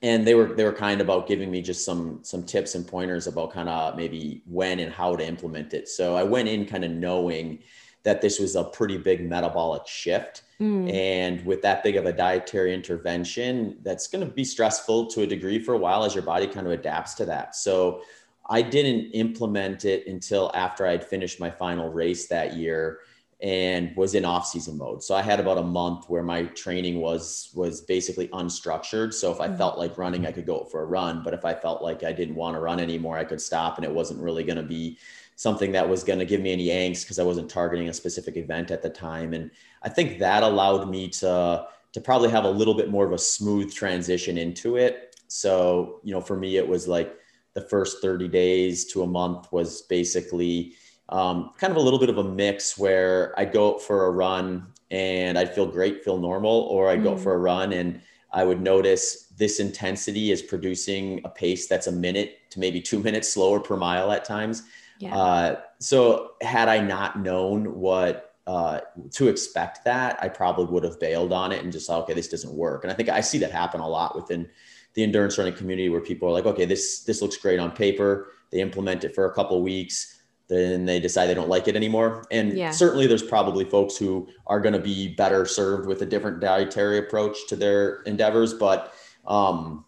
And 0.02 0.26
they 0.26 0.34
were 0.34 0.54
they 0.54 0.64
were 0.64 0.72
kind 0.72 1.00
about 1.00 1.26
giving 1.26 1.50
me 1.50 1.60
just 1.60 1.84
some 1.84 2.20
some 2.22 2.44
tips 2.44 2.76
and 2.76 2.86
pointers 2.86 3.26
about 3.26 3.52
kind 3.52 3.68
of 3.68 3.96
maybe 3.96 4.42
when 4.46 4.78
and 4.78 4.92
how 4.92 5.16
to 5.16 5.26
implement 5.26 5.74
it. 5.74 5.88
So 5.88 6.14
I 6.14 6.22
went 6.22 6.48
in 6.48 6.66
kind 6.66 6.84
of 6.84 6.92
knowing 6.92 7.58
that 8.04 8.20
this 8.20 8.38
was 8.38 8.56
a 8.56 8.64
pretty 8.64 8.98
big 8.98 9.28
metabolic 9.28 9.86
shift. 9.86 10.42
Mm. 10.60 10.92
And 10.92 11.46
with 11.46 11.62
that 11.62 11.82
big 11.82 11.96
of 11.96 12.06
a 12.06 12.12
dietary 12.12 12.74
intervention, 12.74 13.78
that's 13.82 14.06
going 14.06 14.24
to 14.24 14.32
be 14.32 14.44
stressful 14.44 15.06
to 15.08 15.22
a 15.22 15.26
degree 15.26 15.58
for 15.58 15.74
a 15.74 15.78
while 15.78 16.04
as 16.04 16.14
your 16.14 16.24
body 16.24 16.46
kind 16.46 16.66
of 16.66 16.72
adapts 16.72 17.14
to 17.14 17.24
that. 17.26 17.54
So 17.54 18.02
I 18.48 18.62
didn't 18.62 19.12
implement 19.12 19.84
it 19.84 20.06
until 20.06 20.50
after 20.54 20.86
I'd 20.86 21.04
finished 21.04 21.40
my 21.40 21.50
final 21.50 21.90
race 21.90 22.26
that 22.28 22.56
year 22.56 23.00
and 23.40 23.94
was 23.96 24.14
in 24.14 24.24
off-season 24.24 24.78
mode. 24.78 25.02
So 25.02 25.16
I 25.16 25.22
had 25.22 25.40
about 25.40 25.58
a 25.58 25.62
month 25.62 26.08
where 26.08 26.22
my 26.22 26.44
training 26.44 27.00
was 27.00 27.50
was 27.54 27.80
basically 27.80 28.28
unstructured. 28.28 29.12
So 29.12 29.32
if 29.32 29.40
I 29.40 29.48
mm. 29.48 29.56
felt 29.58 29.78
like 29.78 29.98
running, 29.98 30.26
I 30.26 30.32
could 30.32 30.46
go 30.46 30.64
for 30.64 30.82
a 30.82 30.86
run, 30.86 31.22
but 31.24 31.34
if 31.34 31.44
I 31.44 31.54
felt 31.54 31.82
like 31.82 32.04
I 32.04 32.12
didn't 32.12 32.36
want 32.36 32.54
to 32.54 32.60
run 32.60 32.78
anymore, 32.78 33.18
I 33.18 33.24
could 33.24 33.40
stop 33.40 33.78
and 33.78 33.84
it 33.84 33.92
wasn't 33.92 34.20
really 34.20 34.44
going 34.44 34.58
to 34.58 34.62
be 34.62 34.96
something 35.36 35.72
that 35.72 35.88
was 35.88 36.04
going 36.04 36.18
to 36.18 36.24
give 36.24 36.40
me 36.40 36.52
any 36.52 36.68
angst 36.68 37.02
because 37.02 37.18
I 37.18 37.24
wasn't 37.24 37.50
targeting 37.50 37.88
a 37.88 37.92
specific 37.92 38.36
event 38.36 38.70
at 38.70 38.82
the 38.82 38.90
time. 38.90 39.32
And 39.34 39.50
I 39.82 39.88
think 39.88 40.18
that 40.18 40.42
allowed 40.42 40.88
me 40.88 41.08
to 41.08 41.66
to 41.92 42.00
probably 42.00 42.30
have 42.30 42.44
a 42.44 42.50
little 42.50 42.74
bit 42.74 42.90
more 42.90 43.04
of 43.04 43.12
a 43.12 43.18
smooth 43.18 43.72
transition 43.72 44.38
into 44.38 44.76
it. 44.76 45.14
So, 45.28 46.00
you 46.02 46.12
know, 46.12 46.22
for 46.22 46.36
me, 46.36 46.56
it 46.56 46.66
was 46.66 46.88
like 46.88 47.18
the 47.52 47.60
first 47.60 48.00
30 48.00 48.28
days 48.28 48.86
to 48.92 49.02
a 49.02 49.06
month 49.06 49.52
was 49.52 49.82
basically 49.82 50.74
um, 51.10 51.50
kind 51.58 51.70
of 51.70 51.76
a 51.76 51.80
little 51.80 51.98
bit 51.98 52.08
of 52.08 52.16
a 52.16 52.24
mix 52.24 52.78
where 52.78 53.38
I'd 53.38 53.52
go 53.52 53.78
for 53.78 54.06
a 54.06 54.10
run 54.10 54.68
and 54.90 55.38
I'd 55.38 55.54
feel 55.54 55.66
great, 55.66 56.02
feel 56.02 56.18
normal, 56.18 56.62
or 56.62 56.88
I'd 56.88 57.00
mm. 57.00 57.04
go 57.04 57.16
for 57.16 57.34
a 57.34 57.38
run 57.38 57.74
and 57.74 58.00
I 58.32 58.44
would 58.44 58.62
notice 58.62 59.26
this 59.36 59.60
intensity 59.60 60.30
is 60.30 60.40
producing 60.40 61.20
a 61.24 61.28
pace 61.28 61.66
that's 61.66 61.86
a 61.86 61.92
minute 61.92 62.38
to 62.50 62.60
maybe 62.60 62.80
two 62.80 62.98
minutes 62.98 63.32
slower 63.32 63.60
per 63.60 63.76
mile 63.76 64.10
at 64.12 64.24
times. 64.24 64.62
Yeah. 65.02 65.16
Uh, 65.16 65.60
so 65.80 66.30
had 66.42 66.68
I 66.68 66.78
not 66.78 67.18
known 67.18 67.74
what 67.74 68.36
uh, 68.46 68.80
to 69.10 69.26
expect 69.26 69.84
that, 69.84 70.16
I 70.22 70.28
probably 70.28 70.66
would 70.66 70.84
have 70.84 71.00
bailed 71.00 71.32
on 71.32 71.50
it 71.50 71.64
and 71.64 71.72
just 71.72 71.88
thought, 71.88 72.02
okay, 72.04 72.14
this 72.14 72.28
doesn't 72.28 72.54
work. 72.54 72.84
And 72.84 72.92
I 72.92 72.94
think 72.94 73.08
I 73.08 73.20
see 73.20 73.38
that 73.38 73.50
happen 73.50 73.80
a 73.80 73.88
lot 73.88 74.14
within 74.14 74.48
the 74.94 75.02
endurance 75.02 75.38
running 75.38 75.54
community 75.54 75.88
where 75.88 76.00
people 76.00 76.28
are 76.28 76.32
like, 76.32 76.46
okay, 76.46 76.66
this 76.66 77.02
this 77.02 77.20
looks 77.20 77.36
great 77.36 77.58
on 77.58 77.72
paper. 77.72 78.28
They 78.52 78.60
implement 78.60 79.02
it 79.02 79.12
for 79.12 79.24
a 79.24 79.34
couple 79.34 79.60
weeks, 79.60 80.22
then 80.46 80.84
they 80.84 81.00
decide 81.00 81.26
they 81.26 81.34
don't 81.34 81.48
like 81.48 81.66
it 81.66 81.74
anymore. 81.74 82.24
And 82.30 82.56
yeah. 82.56 82.70
certainly, 82.70 83.08
there's 83.08 83.24
probably 83.24 83.64
folks 83.64 83.96
who 83.96 84.28
are 84.46 84.60
going 84.60 84.74
to 84.74 84.78
be 84.78 85.14
better 85.14 85.46
served 85.46 85.88
with 85.88 86.02
a 86.02 86.06
different 86.06 86.38
dietary 86.38 86.98
approach 86.98 87.48
to 87.48 87.56
their 87.56 88.02
endeavors, 88.02 88.54
but 88.54 88.94
um, 89.26 89.84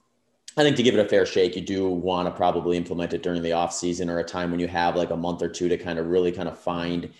I 0.57 0.63
think 0.63 0.77
to 0.77 0.83
give 0.83 0.95
it 0.95 1.05
a 1.05 1.09
fair 1.09 1.27
shake, 1.27 1.57
you 1.57 1.63
do 1.63 1.89
want 1.89 2.29
to 2.29 2.35
probably 2.35 2.77
implement 2.77 3.13
it 3.13 3.23
during 3.23 3.43
the 3.43 3.53
off 3.53 3.73
season 3.73 4.09
or 4.09 4.21
a 4.21 4.25
time 4.25 4.51
when 4.51 4.61
you 4.61 4.69
have 4.69 4.95
like 4.95 5.11
a 5.11 5.17
month 5.17 5.43
or 5.43 5.49
two 5.49 5.69
to 5.69 5.77
kind 5.77 5.99
of 5.99 6.07
really 6.07 6.31
kind 6.31 6.49
of 6.49 6.59
find 6.59 7.11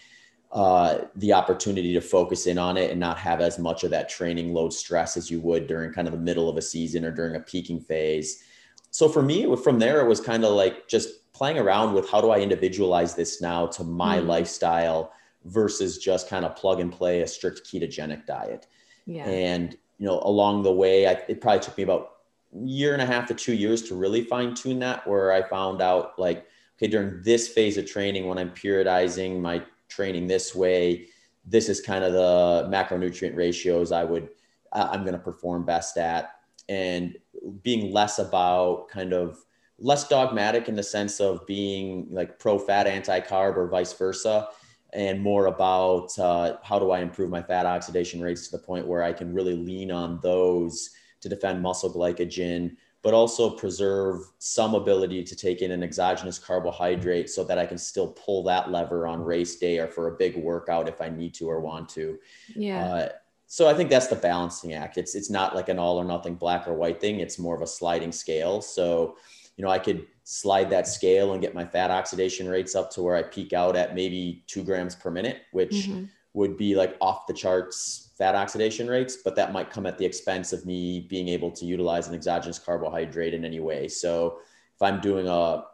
uh, 0.53 0.99
the 1.17 1.33
opportunity 1.33 1.93
to 1.93 2.01
focus 2.01 2.47
in 2.47 2.59
on 2.59 2.77
it 2.77 2.93
and 2.93 3.01
not 3.01 3.19
have 3.19 3.41
as 3.41 3.59
much 3.59 3.83
of 3.83 3.91
that 3.91 4.09
training 4.09 4.55
load 4.55 4.73
stress 4.73 5.17
as 5.17 5.29
you 5.29 5.41
would 5.41 5.67
during 5.67 5.93
kind 5.93 6.07
of 6.07 6.13
the 6.13 6.21
middle 6.21 6.49
of 6.49 6.57
a 6.57 6.63
season 6.63 7.05
or 7.05 7.11
during 7.11 7.35
a 7.35 7.41
peaking 7.41 7.81
phase. 7.81 8.45
So 8.93 9.09
for 9.09 9.21
me, 9.21 9.57
from 9.57 9.81
there, 9.81 10.01
it 10.01 10.07
was 10.07 10.21
kind 10.21 10.45
of 10.45 10.53
like 10.53 10.87
just 10.87 11.33
playing 11.33 11.59
around 11.59 11.93
with 11.93 12.09
how 12.09 12.21
do 12.21 12.31
I 12.31 12.39
individualize 12.39 13.17
this 13.17 13.43
now 13.43 13.67
to 13.67 13.83
my 13.83 14.19
mm. 14.19 14.29
lifestyle 14.29 15.13
versus 15.45 15.99
just 15.99 16.29
kind 16.29 16.45
of 16.45 16.55
plug 16.55 16.79
and 16.79 16.93
play 16.93 17.23
a 17.23 17.27
strict 17.27 17.63
ketogenic 17.67 18.25
diet. 18.25 18.69
Yeah. 19.07 19.27
And 19.27 19.77
you 19.99 20.07
know, 20.07 20.21
along 20.21 20.63
the 20.63 20.73
way, 20.73 21.09
I, 21.09 21.13
it 21.29 21.41
probably 21.41 21.61
took 21.61 21.77
me 21.77 21.83
about 21.83 22.14
year 22.63 22.93
and 22.93 23.03
a 23.03 23.07
half 23.07 23.27
to 23.29 23.35
two 23.35 23.55
years 23.55 23.83
to 23.83 23.95
really 23.95 24.25
fine 24.25 24.55
tune 24.55 24.79
that. 24.81 25.07
Where 25.07 25.33
I 25.33 25.43
found 25.43 25.83
out 25.83 26.19
like, 26.19 26.47
okay, 26.77 26.89
during 26.89 27.23
this 27.23 27.49
phase 27.49 27.77
of 27.77 27.87
training, 27.87 28.27
when 28.27 28.39
I'm 28.39 28.51
periodizing 28.51 29.41
my 29.41 29.63
training 29.89 30.27
this 30.27 30.55
way, 30.55 31.09
this 31.45 31.69
is 31.69 31.81
kind 31.81 32.05
of 32.05 32.13
the 32.13 32.69
macronutrient 32.71 33.37
ratios 33.37 33.93
I 33.93 34.05
would 34.05 34.29
I'm 34.75 35.03
going 35.03 35.13
to 35.13 35.19
perform 35.19 35.65
best 35.65 35.97
at, 35.97 36.33
and 36.69 37.17
being 37.63 37.93
less 37.93 38.19
about 38.19 38.89
kind 38.89 39.13
of 39.13 39.39
less 39.79 40.09
dogmatic 40.09 40.69
in 40.69 40.75
the 40.75 40.83
sense 40.83 41.21
of 41.21 41.47
being 41.47 42.07
like 42.11 42.39
pro 42.39 42.59
fat, 42.59 42.87
anti 42.87 43.21
carb, 43.21 43.57
or 43.57 43.69
vice 43.69 43.93
versa, 43.93 44.49
and 44.93 45.21
more 45.21 45.47
about 45.47 46.17
uh, 46.19 46.57
how 46.63 46.79
do 46.79 46.91
I 46.91 47.01
improve 47.01 47.31
my 47.31 47.43
fat 47.43 47.67
oxidation 47.67 48.21
rates 48.21 48.49
to 48.49 48.57
the 48.57 48.63
point 48.63 48.87
where 48.87 49.03
I 49.03 49.13
can 49.13 49.33
really 49.33 49.57
lean 49.57 49.91
on 49.91 50.21
those 50.23 50.91
to 51.25 51.29
defend 51.31 51.63
muscle 51.63 51.91
glycogen, 51.93 52.77
but 53.01 53.15
also 53.15 53.49
preserve 53.49 54.21
some 54.39 54.75
ability 54.75 55.25
to 55.25 55.35
take 55.35 55.63
in 55.63 55.71
an 55.71 55.83
exogenous 55.83 56.39
carbohydrate 56.39 57.31
so 57.31 57.43
that 57.45 57.59
I 57.59 57.65
can 57.65 57.79
still 57.79 58.09
pull 58.09 58.45
that 58.45 58.71
lever 58.71 59.07
on 59.07 59.25
race 59.25 59.57
day 59.57 59.79
or 59.79 59.89
for 59.89 60.09
a 60.09 60.17
big 60.19 60.37
workout 60.37 60.87
if 60.87 61.01
I 61.01 61.09
need 61.09 61.33
to 61.35 61.49
or 61.49 61.61
want 61.61 61.89
to. 61.91 62.19
Yeah. 62.55 62.85
Uh, 62.85 63.09
so 63.47 63.69
I 63.69 63.73
think 63.73 63.89
that's 63.89 64.09
the 64.09 64.17
balancing 64.17 64.75
act. 64.75 64.99
It's 64.99 65.15
it's 65.15 65.31
not 65.31 65.55
like 65.55 65.71
an 65.71 65.79
all 65.79 65.99
or 65.99 66.05
nothing 66.05 66.35
black 66.35 66.69
or 66.69 66.75
white 66.75 67.01
thing. 67.01 67.21
It's 67.21 67.39
more 67.39 67.55
of 67.55 67.63
a 67.63 67.67
sliding 67.67 68.13
scale. 68.13 68.61
So 68.61 69.17
you 69.57 69.65
know, 69.65 69.71
I 69.71 69.79
could 69.79 70.07
slide 70.25 70.69
that 70.71 70.89
scale 70.89 71.33
and 71.33 71.41
get 71.41 71.55
my 71.55 71.65
fat 71.65 71.91
oxidation 71.91 72.49
rates 72.49 72.75
up 72.75 72.91
to 72.93 73.03
where 73.03 73.17
I 73.17 73.23
peak 73.23 73.53
out 73.55 73.77
at 73.77 73.95
maybe 73.95 74.45
two 74.47 74.63
grams 74.63 74.95
per 74.95 75.11
minute, 75.11 75.43
which 75.53 75.71
mm-hmm. 75.71 76.05
Would 76.35 76.57
be 76.57 76.75
like 76.75 76.97
off 77.01 77.27
the 77.27 77.33
charts 77.33 78.11
fat 78.19 78.35
oxidation 78.35 78.87
rates, 78.89 79.17
but 79.25 79.35
that 79.37 79.53
might 79.53 79.71
come 79.71 79.87
at 79.87 79.99
the 79.99 80.05
expense 80.05 80.53
of 80.53 80.67
me 80.67 81.01
being 81.01 81.29
able 81.29 81.51
to 81.51 81.65
utilize 81.65 82.07
an 82.07 82.15
exogenous 82.15 82.59
carbohydrate 82.59 83.35
in 83.35 83.45
any 83.45 83.61
way. 83.61 83.89
So 83.89 84.39
if 84.75 84.83
I'm 84.83 85.01
doing 85.01 85.27
a 85.29 85.65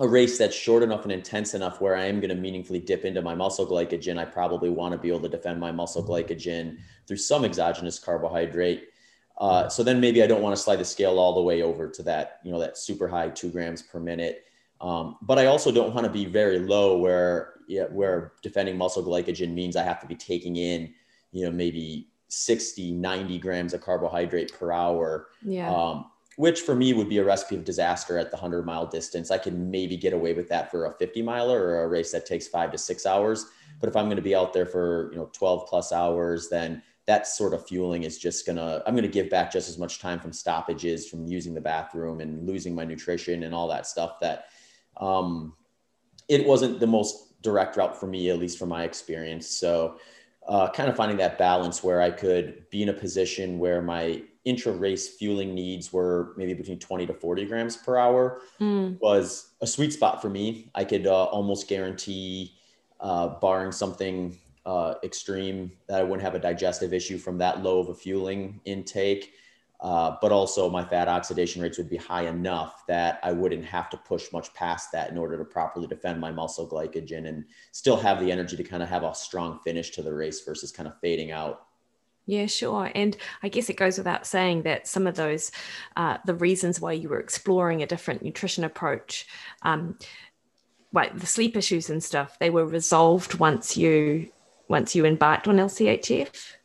a 0.00 0.06
race 0.06 0.38
that's 0.38 0.54
short 0.54 0.84
enough 0.84 1.02
and 1.02 1.10
intense 1.10 1.54
enough 1.54 1.80
where 1.80 1.96
I 1.96 2.04
am 2.04 2.20
going 2.20 2.28
to 2.28 2.36
meaningfully 2.36 2.78
dip 2.78 3.04
into 3.04 3.20
my 3.20 3.34
muscle 3.34 3.66
glycogen, 3.66 4.16
I 4.16 4.24
probably 4.24 4.70
want 4.70 4.92
to 4.92 4.98
be 4.98 5.08
able 5.08 5.22
to 5.22 5.28
defend 5.28 5.58
my 5.58 5.72
muscle 5.72 6.04
glycogen 6.04 6.78
through 7.06 7.16
some 7.16 7.44
exogenous 7.44 7.98
carbohydrate. 7.98 8.90
Uh, 9.38 9.68
so 9.68 9.82
then 9.82 10.00
maybe 10.00 10.22
I 10.22 10.28
don't 10.28 10.42
want 10.42 10.54
to 10.54 10.62
slide 10.62 10.76
the 10.76 10.84
scale 10.84 11.18
all 11.18 11.34
the 11.34 11.42
way 11.42 11.62
over 11.62 11.88
to 11.88 12.02
that, 12.04 12.38
you 12.44 12.52
know, 12.52 12.60
that 12.60 12.78
super 12.78 13.08
high 13.08 13.28
two 13.30 13.50
grams 13.50 13.82
per 13.82 13.98
minute. 13.98 14.44
Um, 14.80 15.16
but 15.22 15.38
I 15.38 15.46
also 15.46 15.72
don't 15.72 15.94
want 15.94 16.06
to 16.06 16.12
be 16.12 16.24
very 16.24 16.58
low 16.58 16.98
where, 16.98 17.54
yeah, 17.68 17.84
where 17.84 18.32
defending 18.42 18.76
muscle 18.76 19.04
glycogen 19.04 19.52
means 19.52 19.76
I 19.76 19.82
have 19.82 20.00
to 20.00 20.06
be 20.06 20.14
taking 20.14 20.56
in, 20.56 20.94
you 21.32 21.44
know, 21.44 21.50
maybe 21.50 22.08
60, 22.28 22.92
90 22.92 23.38
grams 23.38 23.74
of 23.74 23.80
carbohydrate 23.80 24.52
per 24.58 24.72
hour. 24.72 25.28
Yeah. 25.42 25.72
Um, 25.74 26.06
which 26.36 26.60
for 26.60 26.76
me 26.76 26.92
would 26.92 27.08
be 27.08 27.18
a 27.18 27.24
recipe 27.24 27.56
of 27.56 27.64
disaster 27.64 28.16
at 28.16 28.30
the 28.30 28.36
100 28.36 28.64
mile 28.64 28.86
distance. 28.86 29.32
I 29.32 29.38
can 29.38 29.68
maybe 29.72 29.96
get 29.96 30.12
away 30.12 30.34
with 30.34 30.48
that 30.50 30.70
for 30.70 30.84
a 30.84 30.92
50 30.96 31.20
miler 31.22 31.60
or 31.60 31.82
a 31.82 31.88
race 31.88 32.12
that 32.12 32.26
takes 32.26 32.46
five 32.46 32.70
to 32.70 32.78
six 32.78 33.06
hours. 33.06 33.46
But 33.80 33.88
if 33.88 33.96
I'm 33.96 34.04
going 34.04 34.16
to 34.16 34.22
be 34.22 34.36
out 34.36 34.52
there 34.52 34.66
for, 34.66 35.10
you 35.10 35.18
know, 35.18 35.28
12 35.32 35.66
plus 35.68 35.92
hours, 35.92 36.48
then 36.48 36.80
that 37.08 37.26
sort 37.26 37.54
of 37.54 37.66
fueling 37.66 38.02
is 38.02 38.18
just 38.18 38.44
gonna 38.44 38.82
i'm 38.86 38.94
gonna 38.94 39.08
give 39.08 39.30
back 39.30 39.50
just 39.50 39.66
as 39.66 39.78
much 39.78 39.98
time 39.98 40.20
from 40.20 40.30
stoppages 40.30 41.08
from 41.08 41.26
using 41.26 41.54
the 41.54 41.60
bathroom 41.60 42.20
and 42.20 42.46
losing 42.46 42.74
my 42.74 42.84
nutrition 42.84 43.44
and 43.44 43.54
all 43.54 43.66
that 43.66 43.86
stuff 43.86 44.20
that 44.20 44.48
um, 45.00 45.52
it 46.28 46.46
wasn't 46.46 46.80
the 46.80 46.86
most 46.86 47.40
direct 47.42 47.76
route 47.76 47.98
for 47.98 48.06
me 48.06 48.30
at 48.30 48.38
least 48.38 48.58
from 48.58 48.68
my 48.68 48.84
experience 48.84 49.48
so 49.48 49.98
uh, 50.48 50.68
kind 50.70 50.88
of 50.88 50.96
finding 50.96 51.16
that 51.16 51.38
balance 51.38 51.84
where 51.84 52.00
i 52.00 52.10
could 52.10 52.68
be 52.70 52.82
in 52.82 52.88
a 52.88 52.92
position 52.92 53.58
where 53.58 53.80
my 53.80 54.22
intra 54.44 54.72
race 54.72 55.16
fueling 55.16 55.54
needs 55.54 55.92
were 55.92 56.32
maybe 56.36 56.54
between 56.54 56.78
20 56.78 57.06
to 57.06 57.14
40 57.14 57.44
grams 57.44 57.76
per 57.76 57.98
hour 57.98 58.40
mm. 58.60 58.98
was 59.00 59.54
a 59.60 59.66
sweet 59.66 59.92
spot 59.92 60.20
for 60.20 60.28
me 60.28 60.70
i 60.74 60.84
could 60.84 61.06
uh, 61.06 61.24
almost 61.24 61.68
guarantee 61.68 62.54
uh, 63.00 63.28
barring 63.40 63.70
something 63.70 64.36
uh, 64.68 64.94
extreme 65.02 65.72
that 65.86 66.00
I 66.00 66.02
wouldn't 66.02 66.22
have 66.22 66.34
a 66.34 66.38
digestive 66.38 66.92
issue 66.92 67.16
from 67.16 67.38
that 67.38 67.62
low 67.62 67.78
of 67.78 67.88
a 67.88 67.94
fueling 67.94 68.60
intake. 68.66 69.32
Uh, 69.80 70.16
but 70.20 70.32
also 70.32 70.68
my 70.68 70.84
fat 70.84 71.06
oxidation 71.06 71.62
rates 71.62 71.78
would 71.78 71.88
be 71.88 71.96
high 71.96 72.26
enough 72.26 72.84
that 72.88 73.20
I 73.22 73.30
wouldn't 73.30 73.64
have 73.64 73.88
to 73.90 73.96
push 73.96 74.32
much 74.32 74.52
past 74.52 74.90
that 74.92 75.10
in 75.10 75.16
order 75.16 75.38
to 75.38 75.44
properly 75.44 75.86
defend 75.86 76.20
my 76.20 76.32
muscle 76.32 76.68
glycogen 76.68 77.28
and 77.28 77.44
still 77.70 77.96
have 77.96 78.18
the 78.18 78.32
energy 78.32 78.56
to 78.56 78.64
kind 78.64 78.82
of 78.82 78.88
have 78.88 79.04
a 79.04 79.14
strong 79.14 79.60
finish 79.60 79.90
to 79.90 80.02
the 80.02 80.12
race 80.12 80.44
versus 80.44 80.72
kind 80.72 80.88
of 80.88 80.98
fading 81.00 81.30
out. 81.30 81.66
Yeah, 82.26 82.46
sure. 82.46 82.90
And 82.94 83.16
I 83.42 83.48
guess 83.48 83.70
it 83.70 83.76
goes 83.76 83.96
without 83.96 84.26
saying 84.26 84.62
that 84.62 84.86
some 84.86 85.06
of 85.06 85.14
those, 85.14 85.50
uh, 85.96 86.18
the 86.26 86.34
reasons 86.34 86.80
why 86.80 86.92
you 86.92 87.08
were 87.08 87.20
exploring 87.20 87.82
a 87.82 87.86
different 87.86 88.22
nutrition 88.22 88.64
approach, 88.64 89.26
um, 89.62 89.96
like 90.92 91.18
the 91.18 91.26
sleep 91.26 91.56
issues 91.56 91.88
and 91.88 92.02
stuff, 92.02 92.38
they 92.38 92.50
were 92.50 92.66
resolved 92.66 93.36
once 93.36 93.76
you 93.76 94.28
once 94.68 94.94
you 94.94 95.06
embarked 95.06 95.48
on 95.48 95.56
LCHF? 95.56 96.57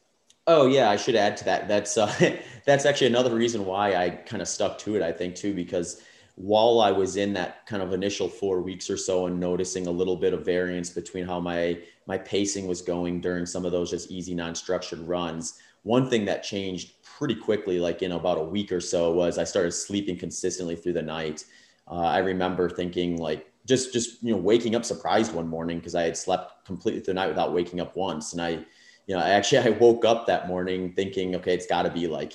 Oh 0.45 0.65
yeah, 0.67 0.89
I 0.89 0.97
should 0.97 1.15
add 1.15 1.37
to 1.37 1.45
that. 1.45 1.67
That's 1.67 1.97
uh, 1.97 2.13
that's 2.65 2.85
actually 2.85 3.07
another 3.07 3.33
reason 3.35 3.65
why 3.65 3.95
I 3.95 4.09
kind 4.09 4.41
of 4.41 4.47
stuck 4.47 4.77
to 4.79 4.95
it. 4.95 5.01
I 5.01 5.11
think 5.11 5.35
too 5.35 5.53
because 5.53 6.01
while 6.35 6.81
I 6.81 6.91
was 6.91 7.15
in 7.15 7.33
that 7.33 7.65
kind 7.67 7.83
of 7.83 7.93
initial 7.93 8.27
four 8.27 8.61
weeks 8.61 8.89
or 8.89 8.97
so 8.97 9.27
and 9.27 9.39
noticing 9.39 9.85
a 9.87 9.91
little 9.91 10.15
bit 10.15 10.33
of 10.33 10.43
variance 10.43 10.89
between 10.89 11.25
how 11.25 11.39
my 11.39 11.79
my 12.07 12.17
pacing 12.17 12.67
was 12.67 12.81
going 12.81 13.21
during 13.21 13.45
some 13.45 13.65
of 13.65 13.71
those 13.71 13.91
just 13.91 14.11
easy 14.11 14.33
non-structured 14.35 14.99
runs, 15.07 15.59
one 15.83 16.09
thing 16.09 16.25
that 16.25 16.43
changed 16.43 17.01
pretty 17.03 17.35
quickly, 17.35 17.79
like 17.79 18.01
in 18.01 18.11
about 18.11 18.37
a 18.37 18.43
week 18.43 18.71
or 18.71 18.81
so, 18.81 19.11
was 19.13 19.37
I 19.37 19.43
started 19.45 19.71
sleeping 19.71 20.17
consistently 20.17 20.75
through 20.75 20.93
the 20.93 21.01
night. 21.01 21.45
Uh, 21.89 21.95
I 21.95 22.17
remember 22.19 22.69
thinking 22.69 23.17
like 23.17 23.47
just 23.65 23.93
just 23.93 24.21
you 24.21 24.31
know 24.33 24.41
waking 24.41 24.75
up 24.75 24.83
surprised 24.83 25.33
one 25.33 25.47
morning 25.47 25.77
because 25.77 25.95
I 25.95 26.03
had 26.03 26.17
slept 26.17 26.65
completely 26.65 26.99
through 26.99 27.13
the 27.13 27.19
night 27.21 27.29
without 27.29 27.53
waking 27.53 27.79
up 27.79 27.95
once, 27.95 28.33
and 28.33 28.41
I, 28.41 28.65
you 29.07 29.15
know, 29.15 29.21
I 29.21 29.29
actually 29.29 29.59
I 29.59 29.69
woke 29.69 30.05
up 30.05 30.27
that 30.27 30.47
morning 30.47 30.93
thinking, 30.93 31.35
okay, 31.35 31.53
it's 31.53 31.67
got 31.67 31.83
to 31.83 31.89
be 31.89 32.07
like, 32.07 32.33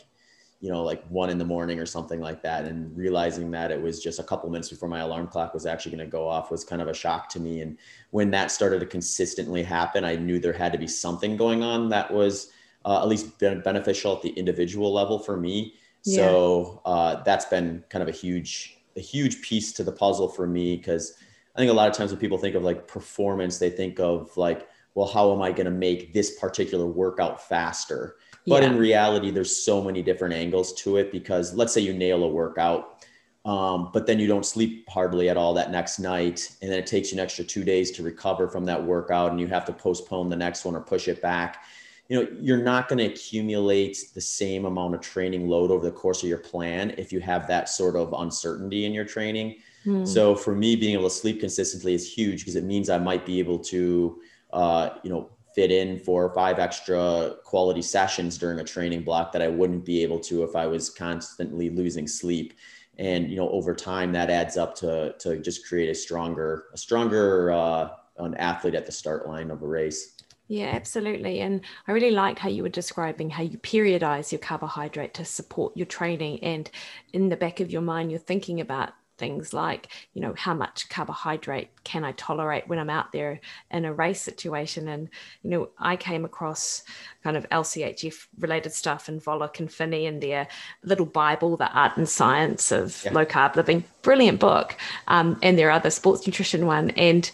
you 0.61 0.71
know, 0.71 0.83
like 0.83 1.07
one 1.07 1.31
in 1.31 1.39
the 1.39 1.45
morning 1.45 1.79
or 1.79 1.87
something 1.87 2.21
like 2.21 2.43
that, 2.43 2.65
and 2.65 2.97
realizing 2.97 3.51
that 3.53 3.71
it 3.71 3.81
was 3.81 4.03
just 4.03 4.19
a 4.19 4.25
couple 4.25 4.51
minutes 4.51 4.69
before 4.69 4.89
my 4.89 5.01
alarm 5.01 5.29
clock 5.29 5.55
was 5.55 5.67
actually 5.67 5.97
going 5.97 6.07
to 6.07 6.11
go 6.11 6.29
off 6.29 6.51
was 6.51 6.65
kind 6.65 6.83
of 6.83 6.89
a 6.89 6.95
shock 6.95 7.29
to 7.31 7.41
me. 7.41 7.61
And 7.63 7.79
when 8.11 8.31
that 8.33 8.51
started 8.51 8.81
to 8.81 8.87
consistently 8.87 9.63
happen, 9.63 10.05
I 10.05 10.17
knew 10.17 10.41
there 10.41 10.53
had 10.53 10.73
to 10.73 10.79
be 10.79 10.89
something 10.89 11.37
going 11.37 11.63
on 11.63 11.89
that 11.91 12.13
was 12.13 12.51
uh, 12.85 13.01
at 13.01 13.09
least 13.09 13.39
beneficial 13.39 14.17
at 14.17 14.23
the 14.23 14.31
individual 14.31 14.93
level 14.93 15.19
for 15.19 15.37
me. 15.37 15.75
Yeah. 16.05 16.17
So 16.17 16.83
uh, 16.85 17.23
that's 17.23 17.45
been 17.45 17.85
kind 17.89 18.03
of 18.03 18.09
a 18.09 18.13
huge 18.13 18.79
a 18.97 19.01
huge 19.01 19.43
piece 19.43 19.73
to 19.73 19.85
the 19.85 19.93
puzzle 19.93 20.29
for 20.29 20.47
me 20.47 20.77
because 20.77 21.15
I 21.55 21.59
think 21.61 21.71
a 21.71 21.75
lot 21.75 21.89
of 21.89 21.95
times 21.97 22.11
when 22.11 22.21
people 22.21 22.39
think 22.39 22.57
of 22.57 22.65
like 22.65 22.89
performance, 22.89 23.59
they 23.59 23.71
think 23.71 24.01
of 24.01 24.37
like, 24.37 24.69
well, 24.99 25.07
how 25.07 25.33
am 25.33 25.41
I 25.41 25.53
going 25.53 25.67
to 25.67 25.71
make 25.71 26.13
this 26.13 26.41
particular 26.41 26.85
workout 26.85 27.41
faster? 27.41 28.17
But 28.49 28.65
yeah. 28.65 28.71
in 28.71 28.77
reality, 28.77 29.31
there's 29.31 29.55
so 29.55 29.81
many 29.81 30.03
different 30.03 30.35
angles 30.35 30.73
to 30.83 30.97
it 30.97 31.13
because 31.13 31.55
let's 31.55 31.73
say 31.73 31.83
you 31.83 31.93
nail 31.93 32.25
a 32.25 32.29
workout, 32.29 33.05
um, 33.45 33.91
but 33.93 34.09
then 34.09 34.19
you 34.19 34.27
don't 34.27 34.45
sleep 34.45 34.89
hardly 34.89 35.29
at 35.29 35.37
all 35.37 35.55
that 35.55 35.71
next 35.71 36.01
night. 36.01 36.51
And 36.61 36.73
then 36.73 36.81
it 36.81 36.87
takes 36.89 37.13
you 37.13 37.17
an 37.19 37.23
extra 37.23 37.45
two 37.45 37.63
days 37.63 37.93
to 37.93 38.03
recover 38.03 38.49
from 38.49 38.65
that 38.65 38.83
workout 38.83 39.31
and 39.31 39.39
you 39.41 39.47
have 39.47 39.65
to 39.67 39.73
postpone 39.73 40.31
the 40.31 40.37
next 40.37 40.65
one 40.65 40.75
or 40.75 40.81
push 40.81 41.07
it 41.07 41.23
back 41.23 41.63
you 42.09 42.19
know 42.19 42.27
you're 42.41 42.63
not 42.63 42.89
going 42.89 42.99
to 42.99 43.05
accumulate 43.05 43.99
the 44.15 44.21
same 44.21 44.65
amount 44.65 44.95
of 44.95 45.03
training 45.03 45.47
load 45.47 45.71
over 45.71 45.85
the 45.85 45.93
course 45.93 46.23
of 46.23 46.29
your 46.31 46.39
plan 46.39 46.95
if 46.97 47.13
you 47.13 47.21
have 47.21 47.47
that 47.47 47.69
sort 47.69 47.97
of 47.97 48.15
uncertainty 48.15 48.87
in 48.87 48.95
your 48.95 49.05
training 49.05 49.57
mm. 49.85 50.09
so 50.09 50.35
for 50.35 50.55
me 50.55 50.75
being 50.75 50.95
able 50.95 51.11
to 51.11 51.15
sleep 51.15 51.39
consistently 51.39 51.93
is 51.93 52.11
huge 52.11 52.41
because 52.41 52.57
it 52.57 52.65
means 52.65 52.89
i 52.89 52.97
might 52.97 53.27
be 53.27 53.39
able 53.39 53.59
to 53.59 54.19
uh, 54.53 54.91
you 55.03 55.11
know 55.11 55.31
fit 55.55 55.71
in 55.71 55.99
four 55.99 56.25
or 56.25 56.35
five 56.35 56.59
extra 56.59 57.35
quality 57.45 57.83
sessions 57.83 58.39
during 58.39 58.61
a 58.61 58.65
training 58.65 59.03
block 59.03 59.33
that 59.33 59.43
i 59.43 59.49
wouldn't 59.49 59.85
be 59.85 60.03
able 60.03 60.21
to 60.21 60.45
if 60.45 60.55
i 60.55 60.67
was 60.67 60.91
constantly 60.91 61.71
losing 61.71 62.07
sleep 62.07 62.53
and 62.99 63.31
you 63.31 63.37
know 63.37 63.49
over 63.51 63.75
time 63.75 64.13
that 64.13 64.31
adds 64.31 64.57
up 64.57 64.75
to 64.75 65.15
to 65.19 65.39
just 65.41 65.67
create 65.67 65.89
a 65.89 65.95
stronger 65.95 66.67
a 66.75 66.79
stronger 66.79 67.51
uh, 67.51 67.89
an 68.19 68.35
athlete 68.35 68.75
at 68.75 68.85
the 68.85 68.93
start 68.93 69.27
line 69.27 69.51
of 69.51 69.63
a 69.63 69.67
race 69.67 70.19
yeah, 70.49 70.69
absolutely. 70.69 71.41
And 71.41 71.61
I 71.87 71.93
really 71.93 72.11
like 72.11 72.39
how 72.39 72.49
you 72.49 72.63
were 72.63 72.71
describing 72.71 73.29
how 73.29 73.43
you 73.43 73.59
periodize 73.59 74.33
your 74.33 74.39
carbohydrate 74.39 75.13
to 75.15 75.25
support 75.27 75.77
your 75.77 75.85
training. 75.85 76.43
And 76.43 76.71
in 77.13 77.29
the 77.29 77.37
back 77.37 77.61
of 77.61 77.71
your 77.71 77.83
mind, 77.83 78.11
you're 78.11 78.19
thinking 78.19 78.59
about 78.59 78.95
things 79.19 79.53
like, 79.53 79.89
you 80.15 80.23
know, 80.23 80.35
how 80.37 80.55
much 80.55 80.89
carbohydrate 80.89 81.69
can 81.85 82.05
I 82.05 82.13
tolerate 82.13 82.69
when 82.69 82.79
I'm 82.79 82.89
out 82.89 83.13
there 83.13 83.41
in 83.71 83.85
a 83.85 83.93
race 83.93 84.23
situation? 84.23 84.89
And, 84.89 85.09
you 85.43 85.51
know, 85.51 85.69
I 85.79 85.97
came 85.97 86.25
across 86.25 86.85
kind 87.23 87.37
of 87.37 87.49
LCHF 87.51 88.27
related 88.39 88.73
stuff 88.73 89.09
and 89.09 89.23
Volek 89.23 89.59
and 89.59 89.71
Phinney 89.71 90.07
and 90.07 90.23
their 90.23 90.49
little 90.83 91.07
Bible, 91.07 91.57
The 91.57 91.71
Art 91.71 91.97
and 91.97 92.09
Science 92.09 92.73
of 92.73 93.03
yeah. 93.05 93.13
Low 93.13 93.27
Carb 93.27 93.57
Living, 93.57 93.85
brilliant 94.03 94.41
book. 94.41 94.77
Um, 95.09 95.39
and 95.43 95.59
their 95.59 95.71
other 95.71 95.91
sports 95.91 96.27
nutrition 96.27 96.67
one. 96.67 96.91
And 96.91 97.31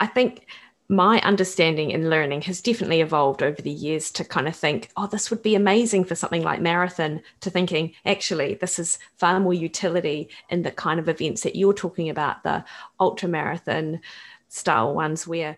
I 0.00 0.06
think 0.06 0.46
my 0.88 1.20
understanding 1.22 1.94
and 1.94 2.10
learning 2.10 2.42
has 2.42 2.60
definitely 2.60 3.00
evolved 3.00 3.42
over 3.42 3.60
the 3.62 3.70
years 3.70 4.10
to 4.12 4.24
kind 4.24 4.46
of 4.46 4.54
think, 4.54 4.90
oh, 4.96 5.06
this 5.06 5.30
would 5.30 5.42
be 5.42 5.54
amazing 5.54 6.04
for 6.04 6.14
something 6.14 6.42
like 6.42 6.60
marathon, 6.60 7.22
to 7.40 7.50
thinking, 7.50 7.94
actually, 8.04 8.54
this 8.54 8.78
is 8.78 8.98
far 9.16 9.40
more 9.40 9.54
utility 9.54 10.28
in 10.50 10.62
the 10.62 10.70
kind 10.70 11.00
of 11.00 11.08
events 11.08 11.42
that 11.42 11.56
you're 11.56 11.72
talking 11.72 12.10
about, 12.10 12.42
the 12.42 12.62
ultra 13.00 13.28
marathon 13.28 14.00
style 14.48 14.94
ones 14.94 15.26
where 15.26 15.56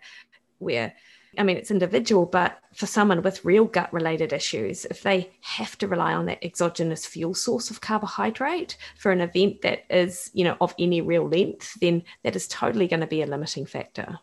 where 0.59 0.95
I 1.37 1.43
mean, 1.43 1.57
it's 1.57 1.69
individual, 1.69 2.25
but 2.25 2.57
for 2.73 2.87
someone 2.87 3.21
with 3.21 3.45
real 3.45 3.65
gut 3.65 3.93
related 3.93 4.33
issues, 4.33 4.85
if 4.85 5.03
they 5.03 5.29
have 5.41 5.77
to 5.79 5.87
rely 5.87 6.13
on 6.13 6.25
that 6.25 6.43
exogenous 6.43 7.05
fuel 7.05 7.35
source 7.35 7.69
of 7.69 7.81
carbohydrate 7.81 8.75
for 8.97 9.11
an 9.11 9.21
event 9.21 9.61
that 9.61 9.83
is, 9.89 10.31
you 10.33 10.43
know, 10.43 10.57
of 10.61 10.73
any 10.79 11.01
real 11.01 11.27
length, 11.27 11.79
then 11.79 12.01
that 12.23 12.35
is 12.35 12.47
totally 12.47 12.87
going 12.87 13.01
to 13.01 13.07
be 13.07 13.21
a 13.21 13.27
limiting 13.27 13.67
factor. 13.67 14.17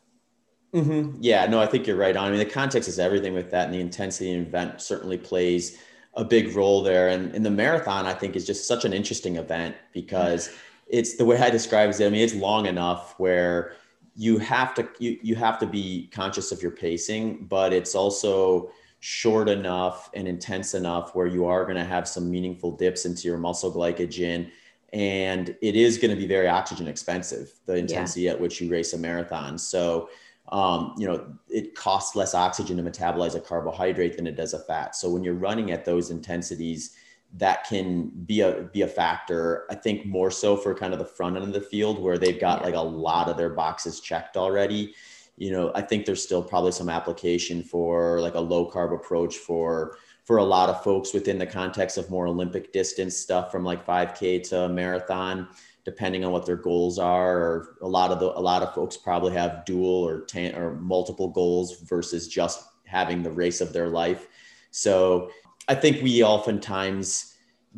Mm-hmm. 0.74 1.18
Yeah, 1.20 1.46
no, 1.46 1.60
I 1.60 1.66
think 1.66 1.87
you're 1.87 1.96
right 1.96 2.16
on. 2.16 2.26
I 2.26 2.30
mean, 2.30 2.40
the 2.40 2.44
context 2.44 2.88
is 2.88 2.98
everything 2.98 3.32
with 3.32 3.50
that, 3.52 3.66
and 3.66 3.74
the 3.74 3.80
intensity 3.80 4.34
of 4.34 4.40
the 4.40 4.48
event 4.48 4.80
certainly 4.80 5.16
plays 5.16 5.78
a 6.14 6.24
big 6.24 6.54
role 6.56 6.82
there. 6.82 7.08
And, 7.08 7.34
and 7.34 7.46
the 7.46 7.50
marathon, 7.50 8.06
I 8.06 8.14
think, 8.14 8.34
is 8.34 8.44
just 8.44 8.66
such 8.66 8.84
an 8.84 8.92
interesting 8.92 9.37
event 9.37 9.76
because 9.92 10.50
it's 10.88 11.16
the 11.16 11.24
way 11.24 11.38
I 11.38 11.50
describe 11.50 11.90
it. 11.90 12.00
I 12.00 12.08
mean, 12.08 12.22
it's 12.22 12.34
long 12.34 12.66
enough 12.66 13.14
where 13.18 13.74
you 14.16 14.38
have 14.38 14.74
to 14.74 14.88
you, 14.98 15.18
you 15.22 15.34
have 15.37 15.58
to 15.60 15.66
be 15.66 16.08
conscious 16.12 16.52
of 16.52 16.60
your 16.60 16.72
pacing, 16.72 17.46
but 17.46 17.72
it's 17.72 17.94
also 17.94 18.70
short 19.00 19.48
enough 19.48 20.10
and 20.14 20.26
intense 20.26 20.74
enough 20.74 21.14
where 21.14 21.26
you 21.26 21.44
are 21.44 21.64
going 21.64 21.76
to 21.76 21.84
have 21.84 22.08
some 22.08 22.30
meaningful 22.30 22.72
dips 22.72 23.04
into 23.04 23.28
your 23.28 23.37
muscle 23.37 23.70
glycogen 23.70 24.50
and 24.94 25.54
it 25.60 25.76
is 25.76 25.98
going 25.98 26.10
to 26.10 26.16
be 26.16 26.26
very 26.26 26.48
oxygen 26.48 26.88
expensive 26.88 27.52
the 27.66 27.76
intensity 27.76 28.22
yeah. 28.22 28.30
at 28.30 28.40
which 28.40 28.62
you 28.62 28.70
race 28.70 28.94
a 28.94 28.98
marathon 28.98 29.58
so 29.58 30.08
um, 30.50 30.94
you 30.98 31.07
know, 31.07 31.26
it 31.48 31.74
costs 31.74 32.14
less 32.14 32.35
oxygen 32.35 32.76
to 32.76 32.83
metabolize 32.83 33.35
a 33.35 33.40
carbohydrate 33.40 34.16
than 34.16 34.26
it 34.26 34.37
does 34.37 34.52
a 34.52 34.59
fat. 34.59 34.94
So 34.94 35.11
when 35.11 35.24
you're 35.24 35.35
running 35.35 35.70
at 35.70 35.85
those 35.85 36.11
intensities, 36.11 36.94
that 37.37 37.64
can 37.66 38.11
be 38.26 38.42
a 38.42 38.68
be 38.72 38.83
a 38.83 38.88
factor. 38.88 39.64
I 39.70 39.74
think 39.74 40.07
more 40.07 40.30
so 40.30 40.57
for 40.57 40.74
kind 40.74 40.92
of 40.92 40.98
the 40.98 41.04
front 41.04 41.37
end 41.37 41.46
of 41.46 41.52
the 41.52 41.61
field 41.61 42.00
where 42.00 42.18
they've 42.18 42.40
got 42.40 42.62
like 42.62 42.74
a 42.74 42.80
lot 42.80 43.28
of 43.28 43.37
their 43.37 43.50
boxes 43.50 44.00
checked 44.00 44.37
already. 44.37 44.94
You 45.37 45.50
know, 45.50 45.72
I 45.74 45.83
think 45.83 46.07
there's 46.07 46.22
still 46.22 46.42
probably 46.42 46.70
some 46.70 46.88
application 46.88 47.64
for 47.64 48.20
like 48.20 48.35
a 48.35 48.40
low 48.40 48.70
carb 48.70 48.94
approach 48.94 49.37
for 49.37 49.96
for 50.24 50.37
a 50.37 50.44
lot 50.44 50.70
of 50.70 50.83
folks 50.85 51.12
within 51.12 51.38
the 51.38 51.46
context 51.46 51.98
of 51.98 52.09
more 52.09 52.26
Olympic 52.26 52.72
distance 52.72 53.16
stuff 53.16 53.50
from 53.50 53.64
like 53.64 53.85
5K 53.85 54.48
to 54.50 54.68
marathon 54.68 55.48
depending 55.84 56.24
on 56.24 56.32
what 56.32 56.46
their 56.46 56.56
goals 56.56 56.98
are 56.98 57.38
or 57.38 57.76
a 57.82 57.88
lot 57.88 58.10
of 58.10 58.18
the 58.18 58.26
a 58.26 58.40
lot 58.40 58.62
of 58.62 58.74
folks 58.74 58.96
probably 58.96 59.32
have 59.32 59.64
dual 59.64 60.06
or 60.06 60.22
tan 60.22 60.54
or 60.54 60.74
multiple 60.76 61.28
goals 61.28 61.80
versus 61.82 62.28
just 62.28 62.64
having 62.84 63.22
the 63.22 63.30
race 63.30 63.60
of 63.60 63.72
their 63.72 63.88
life 63.88 64.26
so 64.70 65.30
i 65.68 65.74
think 65.74 66.02
we 66.02 66.22
oftentimes 66.22 67.34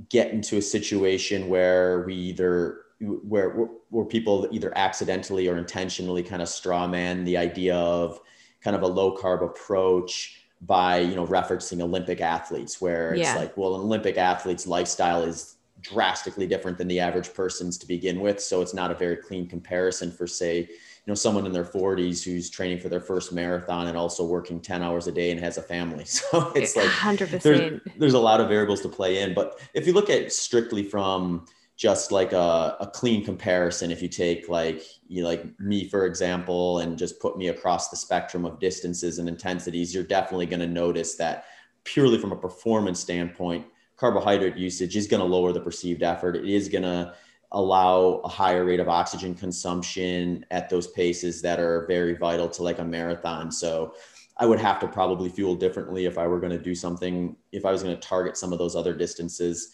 get 0.09 0.31
into 0.31 0.57
a 0.59 0.63
situation 0.63 1.49
where 1.49 2.05
we 2.07 2.15
either 2.15 2.83
where 3.01 3.51
where 3.91 4.05
people 4.05 4.49
either 4.53 4.73
accidentally 4.77 5.49
or 5.49 5.57
intentionally 5.57 6.23
kind 6.23 6.43
of 6.43 6.49
straw 6.49 6.87
man 6.87 7.25
the 7.25 7.37
idea 7.37 7.75
of 7.75 8.21
kind 8.61 8.77
of 8.77 8.83
a 8.83 8.87
low 8.87 9.17
carb 9.17 9.43
approach 9.45 10.41
by 10.63 10.99
you 10.99 11.15
know 11.15 11.27
referencing 11.27 11.81
olympic 11.83 12.21
athletes 12.21 12.81
where 12.81 13.13
it's 13.13 13.23
yeah. 13.23 13.37
like 13.37 13.57
well 13.57 13.75
an 13.75 13.83
olympic 13.83 14.17
athlete's 14.17 14.67
lifestyle 14.67 15.23
is 15.23 15.56
drastically 15.81 16.47
different 16.47 16.79
than 16.79 16.89
the 16.89 17.01
average 17.01 17.33
person's 17.33 17.79
to 17.79 17.87
begin 17.87 18.21
with. 18.21 18.41
So 18.41 18.63
it's 18.63 18.75
not 18.75 18.91
a 18.91 18.95
very 18.95 19.17
clean 19.17 19.49
comparison 19.49 20.11
for, 20.11 20.27
say, 20.27 20.61
you 20.61 21.13
know, 21.13 21.15
someone 21.15 21.47
in 21.47 21.53
their 21.53 21.65
40s 21.65 22.25
who's 22.25 22.51
training 22.51 22.81
for 22.81 22.89
their 22.89 23.01
first 23.01 23.33
marathon 23.33 23.87
and 23.87 23.97
also 23.97 24.27
working 24.27 24.61
10 24.61 24.83
hours 24.83 25.07
a 25.07 25.13
day 25.13 25.31
and 25.31 25.39
has 25.41 25.59
a 25.59 25.63
family. 25.63 26.05
So 26.17 26.53
it's 26.57 26.77
like 26.77 26.89
100%. 26.89 27.43
There's, 27.43 27.81
there's 27.97 28.15
a 28.15 28.19
lot 28.19 28.41
of 28.41 28.49
variables 28.49 28.81
to 28.83 28.89
play 28.89 29.23
in. 29.23 29.35
But 29.35 29.61
if 29.75 29.87
you 29.87 29.93
look 29.93 30.11
at 30.11 30.33
strictly 30.33 30.83
from 30.83 31.47
just 31.77 32.11
like 32.11 32.33
a, 32.33 32.77
a 32.81 32.91
clean 32.93 33.25
comparison, 33.25 33.91
if 33.91 34.03
you 34.03 34.09
take 34.09 34.49
like 34.49 34.83
you 35.09 35.23
know, 35.23 35.29
like 35.29 35.61
me, 35.61 35.89
for 35.89 36.07
example, 36.07 36.79
and 36.79 36.99
just 36.99 37.21
put 37.21 37.37
me 37.37 37.49
across 37.49 37.91
the 37.91 37.97
spectrum 37.97 38.45
of 38.45 38.59
distances 38.59 39.19
and 39.19 39.29
intensities, 39.29 39.95
you're 39.95 40.03
definitely 40.05 40.47
going 40.47 40.61
to 40.61 40.67
notice 40.67 41.17
that 41.17 41.45
purely 41.85 42.19
from 42.19 42.33
a 42.33 42.37
performance 42.37 42.99
standpoint, 43.01 43.67
carbohydrate 43.97 44.57
usage 44.57 44.97
is 44.97 45.07
going 45.07 45.21
to 45.21 45.27
lower 45.27 45.53
the 45.53 45.61
perceived 45.61 46.03
effort. 46.03 46.37
It 46.37 46.45
is 46.45 46.69
going 46.69 46.83
to 46.83 47.15
allow 47.53 48.21
a 48.25 48.29
higher 48.29 48.65
rate 48.65 48.81
of 48.81 48.89
oxygen 48.89 49.35
consumption 49.35 50.45
at 50.51 50.69
those 50.69 50.89
paces 50.89 51.41
that 51.43 51.59
are 51.61 51.87
very 51.87 52.15
vital 52.15 52.49
to 52.49 52.63
like 52.63 52.79
a 52.79 52.85
marathon. 52.85 53.51
So 53.51 53.95
I 54.37 54.47
would 54.47 54.59
have 54.59 54.81
to 54.81 54.89
probably 54.89 55.29
fuel 55.29 55.55
differently 55.55 56.05
if 56.05 56.19
I 56.19 56.27
were 56.27 56.41
going 56.41 56.53
to 56.53 56.63
do 56.63 56.75
something, 56.75 57.37
if 57.53 57.65
I 57.65 57.73
was 57.73 57.83
going 57.83 57.95
to 57.95 58.09
target 58.09 58.37
some 58.37 58.53
of 58.53 58.59
those 58.59 58.77
other 58.77 58.95
distances. 58.95 59.71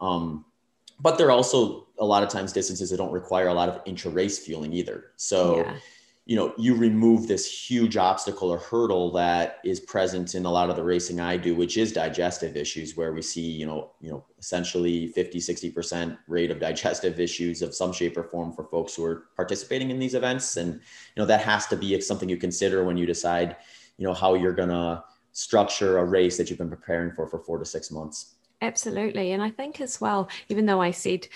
Um, 0.00 0.44
but 1.00 1.16
there 1.16 1.28
are 1.28 1.32
also 1.32 1.88
a 1.98 2.04
lot 2.04 2.22
of 2.22 2.28
times 2.28 2.52
distances 2.52 2.90
that 2.90 2.98
don't 2.98 3.12
require 3.12 3.48
a 3.48 3.54
lot 3.54 3.68
of 3.68 3.80
intra 3.86 4.10
race 4.10 4.38
fueling 4.38 4.72
either. 4.72 5.12
So 5.16 5.58
yeah 5.58 5.76
you 6.24 6.36
know 6.36 6.54
you 6.56 6.74
remove 6.74 7.26
this 7.26 7.46
huge 7.46 7.96
obstacle 7.96 8.50
or 8.50 8.58
hurdle 8.58 9.10
that 9.10 9.58
is 9.64 9.80
present 9.80 10.34
in 10.34 10.44
a 10.44 10.50
lot 10.50 10.70
of 10.70 10.76
the 10.76 10.82
racing 10.82 11.18
i 11.18 11.36
do 11.36 11.54
which 11.54 11.76
is 11.76 11.92
digestive 11.92 12.56
issues 12.56 12.96
where 12.96 13.12
we 13.12 13.20
see 13.20 13.40
you 13.40 13.66
know 13.66 13.90
you 14.00 14.10
know 14.10 14.24
essentially 14.38 15.08
50 15.08 15.38
60% 15.38 16.18
rate 16.26 16.50
of 16.50 16.58
digestive 16.58 17.20
issues 17.20 17.62
of 17.62 17.74
some 17.74 17.92
shape 17.92 18.16
or 18.16 18.24
form 18.24 18.52
for 18.52 18.64
folks 18.64 18.94
who 18.94 19.04
are 19.04 19.24
participating 19.36 19.90
in 19.90 19.98
these 19.98 20.14
events. 20.14 20.56
And 20.56 20.74
you 20.74 20.80
know 21.18 21.26
that 21.26 21.42
has 21.42 21.66
to 21.68 21.76
be 21.76 22.00
something 22.00 22.28
you 22.28 22.36
consider 22.36 22.84
when 22.84 22.96
you 22.96 23.06
decide 23.06 23.56
you 23.98 24.06
know 24.06 24.14
how 24.14 24.34
you're 24.34 24.52
going 24.52 24.68
to 24.68 25.04
structure 25.32 25.98
a 25.98 26.04
race 26.04 26.36
that 26.36 26.50
you've 26.50 26.58
been 26.58 26.68
preparing 26.68 27.12
for 27.12 27.26
for 27.26 27.38
4 27.38 27.58
to 27.58 27.64
6 27.64 27.90
months. 27.90 28.34
Absolutely. 28.60 29.32
And 29.32 29.42
i 29.42 29.50
think 29.50 29.80
as 29.80 30.00
well 30.00 30.28
even 30.48 30.66
though 30.66 30.80
i 30.80 30.90
said 30.90 31.26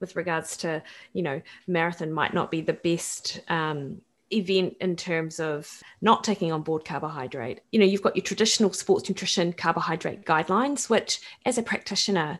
with 0.00 0.16
regards 0.16 0.56
to 0.58 0.82
you 1.12 1.22
know 1.22 1.40
marathon 1.66 2.12
might 2.12 2.34
not 2.34 2.50
be 2.50 2.60
the 2.60 2.74
best 2.74 3.40
um, 3.48 4.00
event 4.32 4.76
in 4.80 4.96
terms 4.96 5.38
of 5.40 5.82
not 6.00 6.24
taking 6.24 6.52
on 6.52 6.62
board 6.62 6.84
carbohydrate. 6.84 7.60
You 7.72 7.78
know, 7.78 7.86
you've 7.86 8.02
got 8.02 8.16
your 8.16 8.24
traditional 8.24 8.72
sports 8.72 9.08
nutrition 9.08 9.52
carbohydrate 9.52 10.24
guidelines, 10.24 10.90
which 10.90 11.20
as 11.44 11.58
a 11.58 11.62
practitioner, 11.62 12.38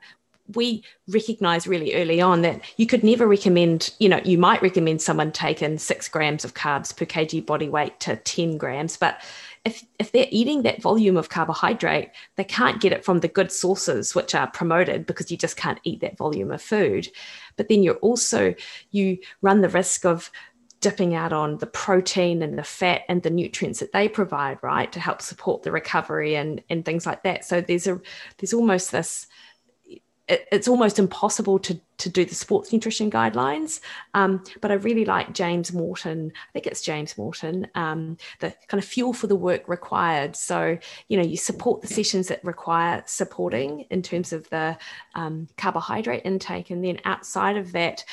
we 0.55 0.85
recognize 1.09 1.67
really 1.67 1.95
early 1.95 2.21
on 2.21 2.43
that 2.43 2.61
you 2.77 2.87
could 2.87 3.03
never 3.03 3.27
recommend, 3.27 3.93
you 3.99 4.09
know, 4.09 4.21
you 4.25 4.39
might 4.39 4.63
recommend 4.63 5.03
someone 5.03 5.33
take 5.33 5.63
in 5.63 5.79
six 5.79 6.09
grams 6.09 6.45
of 6.45 6.55
carbs 6.55 6.97
per 6.97 7.05
kg 7.05 7.45
body 7.45 7.69
weight 7.69 7.99
to 8.01 8.17
10 8.17 8.57
grams, 8.57 8.97
but 8.97 9.21
if, 9.65 9.85
if 9.99 10.13
they're 10.13 10.29
eating 10.31 10.63
that 10.63 10.81
volume 10.81 11.17
of 11.17 11.29
carbohydrate, 11.29 12.11
they 12.37 12.45
can't 12.45 12.81
get 12.81 12.93
it 12.93 13.05
from 13.05 13.19
the 13.19 13.29
good 13.29 13.51
sources 13.51 14.15
which 14.15 14.33
are 14.33 14.47
promoted 14.47 15.07
because 15.07 15.29
you 15.29 15.37
just 15.37 15.57
can't 15.57 15.81
eat 15.83 16.01
that 16.01 16.17
volume 16.17 16.53
of 16.53 16.63
food. 16.63 17.09
But 17.57 17.69
then 17.69 17.83
you're 17.83 17.97
also, 17.97 18.55
you 18.93 19.19
run 19.43 19.63
the 19.63 19.69
risk 19.69 20.07
of 20.07 20.31
dipping 20.87 21.17
out 21.17 21.33
on 21.33 21.59
the 21.59 21.67
protein 21.67 22.43
and 22.43 22.57
the 22.57 22.63
fat 22.63 23.03
and 23.09 23.25
the 23.25 23.31
nutrients 23.31 23.81
that 23.81 23.91
they 23.91 24.09
provide 24.09 24.57
right 24.63 24.93
to 24.93 25.01
help 25.01 25.21
support 25.21 25.65
the 25.65 25.73
recovery 25.73 26.37
and 26.37 26.63
and 26.71 26.85
things 26.85 27.05
like 27.05 27.25
that 27.25 27.45
so 27.45 27.61
there's 27.61 27.89
a 27.89 28.01
there's 28.39 28.55
almost 28.55 28.93
this 28.93 29.27
it, 30.29 30.47
it's 30.53 30.69
almost 30.69 31.01
impossible 31.01 31.59
to 31.59 31.81
to 31.99 32.09
do 32.09 32.25
the 32.25 32.35
sports 32.35 32.73
nutrition 32.73 33.11
guidelines. 33.11 33.81
Um, 34.15 34.45
but 34.61 34.71
I 34.71 34.75
really 34.75 35.05
like 35.05 35.33
James 35.33 35.73
Morton. 35.73 36.31
I 36.35 36.53
think 36.53 36.67
it's 36.67 36.83
James 36.83 37.17
Morton. 37.17 37.67
Um, 37.75 38.19
the 38.41 38.55
kind 38.69 38.83
of 38.83 38.89
fuel 38.89 39.13
for 39.13 39.29
the 39.29 39.37
work 39.37 39.69
required. 39.69 40.37
So 40.37 40.79
you 41.09 41.17
know 41.17 41.25
you 41.25 41.37
support 41.37 41.81
the 41.81 41.89
sessions 41.89 42.29
that 42.29 42.45
require 42.45 43.03
supporting 43.07 43.87
in 43.91 44.03
terms 44.03 44.33
of 44.33 44.49
the 44.51 44.79
um, 45.17 45.49
carbohydrate 45.57 46.23
intake, 46.25 46.71
and 46.71 46.85
then 46.85 47.01
outside 47.05 47.57
of 47.57 47.73
that, 47.73 48.05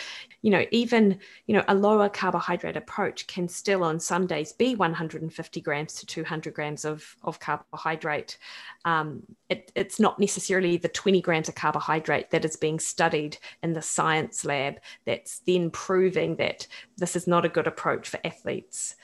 you 0.44 0.52
know, 0.52 0.66
even, 0.72 1.20
you 1.48 1.56
know, 1.56 1.64
a 1.70 1.74
lower 1.74 2.10
carbohydrate 2.10 2.76
approach 2.76 3.28
can 3.28 3.48
still 3.48 3.82
on 3.82 3.98
some 3.98 4.28
days 4.28 4.52
be 4.52 4.76
150 4.76 5.62
grams 5.62 5.94
to 5.94 6.06
200 6.06 6.54
grams 6.54 6.84
of, 6.84 7.16
of 7.24 7.40
carbohydrate. 7.40 8.38
Um, 8.84 9.24
it, 9.50 9.72
it's 9.74 10.02
not 10.02 10.20
necessarily 10.20 10.76
the 10.76 10.90
20 10.90 11.22
grams 11.22 11.48
of 11.48 11.56
carbohydrate 11.56 12.30
that 12.32 12.44
is 12.44 12.58
being 12.58 12.78
studied 12.78 13.38
in 13.64 13.72
the 13.72 13.82
science 13.82 14.44
lab 14.44 14.76
that's 15.06 15.40
then 15.40 15.72
proving 15.72 16.36
that 16.36 16.68
this 16.98 17.16
is 17.16 17.26
not 17.26 17.46
a 17.46 17.50
good 17.50 17.66
approach 17.66 18.10
for 18.10 18.20
athletes. 18.26 18.96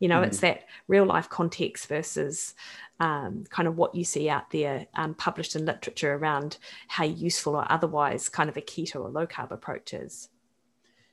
You 0.00 0.08
know, 0.08 0.22
mm. 0.22 0.26
it's 0.26 0.40
that 0.40 0.64
real 0.88 1.04
life 1.04 1.28
context 1.28 1.86
versus 1.86 2.56
um, 2.98 3.44
kind 3.50 3.68
of 3.68 3.76
what 3.76 3.94
you 3.94 4.02
see 4.02 4.28
out 4.28 4.50
there 4.50 4.88
um, 4.94 5.14
published 5.14 5.54
in 5.54 5.64
literature 5.64 6.14
around 6.14 6.58
how 6.88 7.04
useful 7.04 7.54
or 7.54 7.70
otherwise 7.70 8.28
kind 8.28 8.48
of 8.48 8.56
a 8.56 8.60
keto 8.60 8.96
or 8.96 9.10
low 9.10 9.28
carb 9.28 9.52
approach 9.52 9.94
is. 9.94 10.28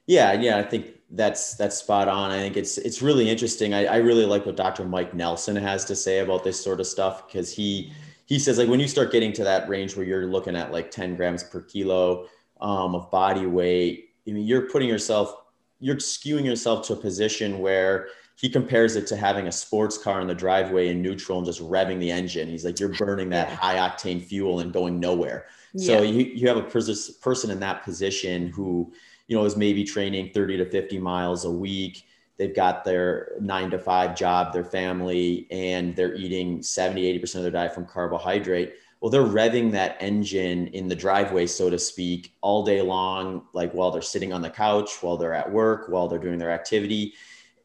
Yeah, 0.07 0.33
yeah, 0.33 0.57
I 0.57 0.63
think 0.63 0.87
that's 1.11 1.55
that's 1.55 1.77
spot 1.77 2.07
on. 2.07 2.31
I 2.31 2.39
think 2.39 2.57
it's 2.57 2.77
it's 2.77 3.01
really 3.01 3.29
interesting. 3.29 3.73
I, 3.73 3.85
I 3.85 3.97
really 3.97 4.25
like 4.25 4.45
what 4.45 4.55
Dr. 4.55 4.85
Mike 4.85 5.13
Nelson 5.13 5.55
has 5.55 5.85
to 5.85 5.95
say 5.95 6.19
about 6.19 6.43
this 6.43 6.61
sort 6.61 6.79
of 6.79 6.87
stuff 6.87 7.27
because 7.27 7.53
he 7.53 7.91
he 8.25 8.39
says 8.39 8.57
like 8.57 8.69
when 8.69 8.79
you 8.79 8.87
start 8.87 9.11
getting 9.11 9.33
to 9.33 9.43
that 9.43 9.67
range 9.69 9.95
where 9.95 10.05
you're 10.05 10.27
looking 10.27 10.55
at 10.55 10.71
like 10.71 10.91
10 10.91 11.15
grams 11.15 11.43
per 11.43 11.61
kilo 11.61 12.27
um, 12.61 12.95
of 12.95 13.09
body 13.11 13.45
weight, 13.45 14.09
I 14.27 14.31
mean 14.31 14.45
you're 14.45 14.69
putting 14.69 14.89
yourself 14.89 15.33
you're 15.79 15.97
skewing 15.97 16.45
yourself 16.45 16.87
to 16.87 16.93
a 16.93 16.95
position 16.95 17.59
where 17.59 18.07
he 18.37 18.49
compares 18.49 18.95
it 18.95 19.07
to 19.07 19.15
having 19.15 19.47
a 19.47 19.51
sports 19.51 19.97
car 19.97 20.19
in 20.19 20.27
the 20.27 20.35
driveway 20.35 20.89
in 20.89 21.01
neutral 21.01 21.37
and 21.37 21.45
just 21.45 21.61
revving 21.61 21.99
the 21.99 22.11
engine. 22.11 22.49
He's 22.49 22.65
like, 22.65 22.79
you're 22.79 22.89
burning 22.89 23.29
that 23.29 23.49
high 23.49 23.77
octane 23.77 24.21
fuel 24.21 24.59
and 24.59 24.73
going 24.73 24.99
nowhere. 24.99 25.45
Yeah. 25.73 25.85
So 25.85 26.01
you, 26.03 26.25
you 26.25 26.47
have 26.49 26.57
a 26.57 26.63
person 26.63 27.49
in 27.49 27.59
that 27.61 27.83
position 27.83 28.47
who, 28.47 28.91
you 29.27 29.35
know, 29.35 29.45
is 29.45 29.55
maybe 29.55 29.83
training 29.83 30.31
30 30.33 30.57
to 30.57 30.65
50 30.65 30.99
miles 30.99 31.45
a 31.45 31.51
week. 31.51 32.03
They've 32.37 32.55
got 32.55 32.83
their 32.83 33.31
nine 33.39 33.71
to 33.71 33.79
five 33.79 34.15
job, 34.15 34.53
their 34.53 34.63
family, 34.63 35.47
and 35.51 35.95
they're 35.95 36.15
eating 36.15 36.61
70, 36.61 37.19
80% 37.19 37.35
of 37.35 37.41
their 37.43 37.51
diet 37.51 37.73
from 37.73 37.85
carbohydrate. 37.85 38.73
Well, 38.99 39.09
they're 39.09 39.23
revving 39.23 39.71
that 39.71 39.97
engine 39.99 40.67
in 40.67 40.87
the 40.87 40.95
driveway, 40.95 41.47
so 41.47 41.69
to 41.69 41.77
speak, 41.79 42.35
all 42.41 42.63
day 42.63 42.81
long, 42.81 43.43
like 43.53 43.71
while 43.73 43.91
they're 43.91 44.01
sitting 44.01 44.33
on 44.33 44.41
the 44.41 44.49
couch, 44.49 45.01
while 45.01 45.17
they're 45.17 45.33
at 45.33 45.51
work, 45.51 45.89
while 45.89 46.07
they're 46.07 46.19
doing 46.19 46.39
their 46.39 46.51
activity 46.51 47.13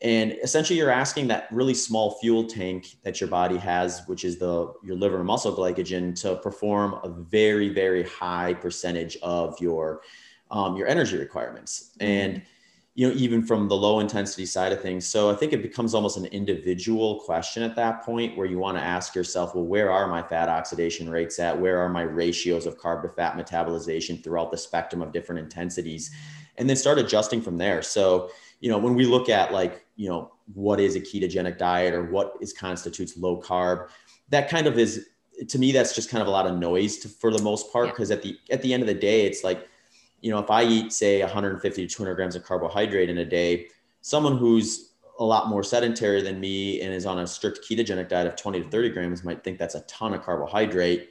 and 0.02 0.32
essentially, 0.42 0.78
you're 0.78 0.90
asking 0.90 1.28
that 1.28 1.46
really 1.50 1.74
small 1.74 2.18
fuel 2.20 2.44
tank 2.44 2.96
that 3.02 3.20
your 3.20 3.28
body 3.28 3.58
has, 3.58 4.02
which 4.06 4.24
is 4.24 4.38
the 4.38 4.72
your 4.82 4.96
liver 4.96 5.18
and 5.18 5.26
muscle 5.26 5.54
glycogen, 5.54 6.18
to 6.22 6.36
perform 6.36 6.94
a 7.04 7.08
very, 7.08 7.68
very 7.68 8.04
high 8.04 8.54
percentage 8.54 9.18
of 9.22 9.60
your 9.60 10.00
um, 10.50 10.76
your 10.76 10.86
energy 10.86 11.16
requirements. 11.16 11.90
Mm-hmm. 11.98 12.06
And 12.06 12.42
you 12.94 13.08
know, 13.08 13.14
even 13.14 13.42
from 13.42 13.68
the 13.68 13.76
low 13.76 14.00
intensity 14.00 14.44
side 14.44 14.72
of 14.72 14.82
things. 14.82 15.06
So 15.06 15.30
I 15.30 15.34
think 15.34 15.52
it 15.52 15.62
becomes 15.62 15.94
almost 15.94 16.18
an 16.18 16.26
individual 16.26 17.20
question 17.20 17.62
at 17.62 17.76
that 17.76 18.02
point 18.02 18.36
where 18.36 18.46
you 18.46 18.58
want 18.58 18.76
to 18.76 18.82
ask 18.82 19.14
yourself, 19.14 19.54
well, 19.54 19.64
where 19.64 19.90
are 19.90 20.08
my 20.08 20.22
fat 20.22 20.48
oxidation 20.48 21.08
rates 21.08 21.38
at? 21.38 21.58
Where 21.58 21.78
are 21.78 21.88
my 21.88 22.02
ratios 22.02 22.66
of 22.66 22.78
carb 22.78 23.02
to 23.02 23.08
fat 23.08 23.36
metabolization 23.36 24.22
throughout 24.22 24.50
the 24.50 24.58
spectrum 24.58 25.02
of 25.02 25.12
different 25.12 25.38
intensities? 25.38 26.10
And 26.58 26.68
then 26.68 26.76
start 26.76 26.98
adjusting 26.98 27.40
from 27.40 27.56
there. 27.56 27.80
So 27.80 28.30
you 28.60 28.70
know, 28.70 28.78
when 28.78 28.94
we 28.94 29.06
look 29.06 29.28
at 29.28 29.52
like, 29.52 29.84
you 29.96 30.08
know, 30.08 30.32
what 30.52 30.78
is 30.80 30.94
a 30.94 31.00
ketogenic 31.00 31.58
diet 31.58 31.94
or 31.94 32.04
what 32.04 32.34
is 32.40 32.52
constitutes 32.52 33.16
low 33.16 33.40
carb, 33.40 33.88
that 34.28 34.48
kind 34.48 34.66
of 34.66 34.78
is 34.78 35.08
to 35.48 35.58
me 35.58 35.72
that's 35.72 35.94
just 35.94 36.10
kind 36.10 36.20
of 36.20 36.28
a 36.28 36.30
lot 36.30 36.46
of 36.46 36.58
noise 36.58 36.98
to, 36.98 37.08
for 37.08 37.32
the 37.32 37.42
most 37.42 37.72
part 37.72 37.88
because 37.88 38.10
yeah. 38.10 38.16
at 38.16 38.22
the 38.22 38.38
at 38.50 38.62
the 38.62 38.74
end 38.74 38.82
of 38.82 38.86
the 38.86 38.94
day 38.94 39.24
it's 39.24 39.42
like 39.42 39.66
you 40.20 40.30
know 40.30 40.38
if 40.38 40.50
i 40.50 40.62
eat 40.62 40.92
say 40.92 41.20
150 41.20 41.86
to 41.86 41.94
200 41.94 42.14
grams 42.14 42.36
of 42.36 42.44
carbohydrate 42.44 43.10
in 43.10 43.18
a 43.18 43.24
day 43.24 43.66
someone 44.00 44.36
who's 44.36 44.90
a 45.20 45.24
lot 45.24 45.48
more 45.48 45.62
sedentary 45.62 46.22
than 46.22 46.40
me 46.40 46.80
and 46.80 46.92
is 46.92 47.04
on 47.04 47.18
a 47.18 47.26
strict 47.26 47.60
ketogenic 47.68 48.08
diet 48.08 48.26
of 48.26 48.36
20 48.36 48.62
to 48.62 48.70
30 48.70 48.88
grams 48.88 49.22
might 49.22 49.44
think 49.44 49.58
that's 49.58 49.74
a 49.74 49.82
ton 49.82 50.14
of 50.14 50.22
carbohydrate. 50.22 51.10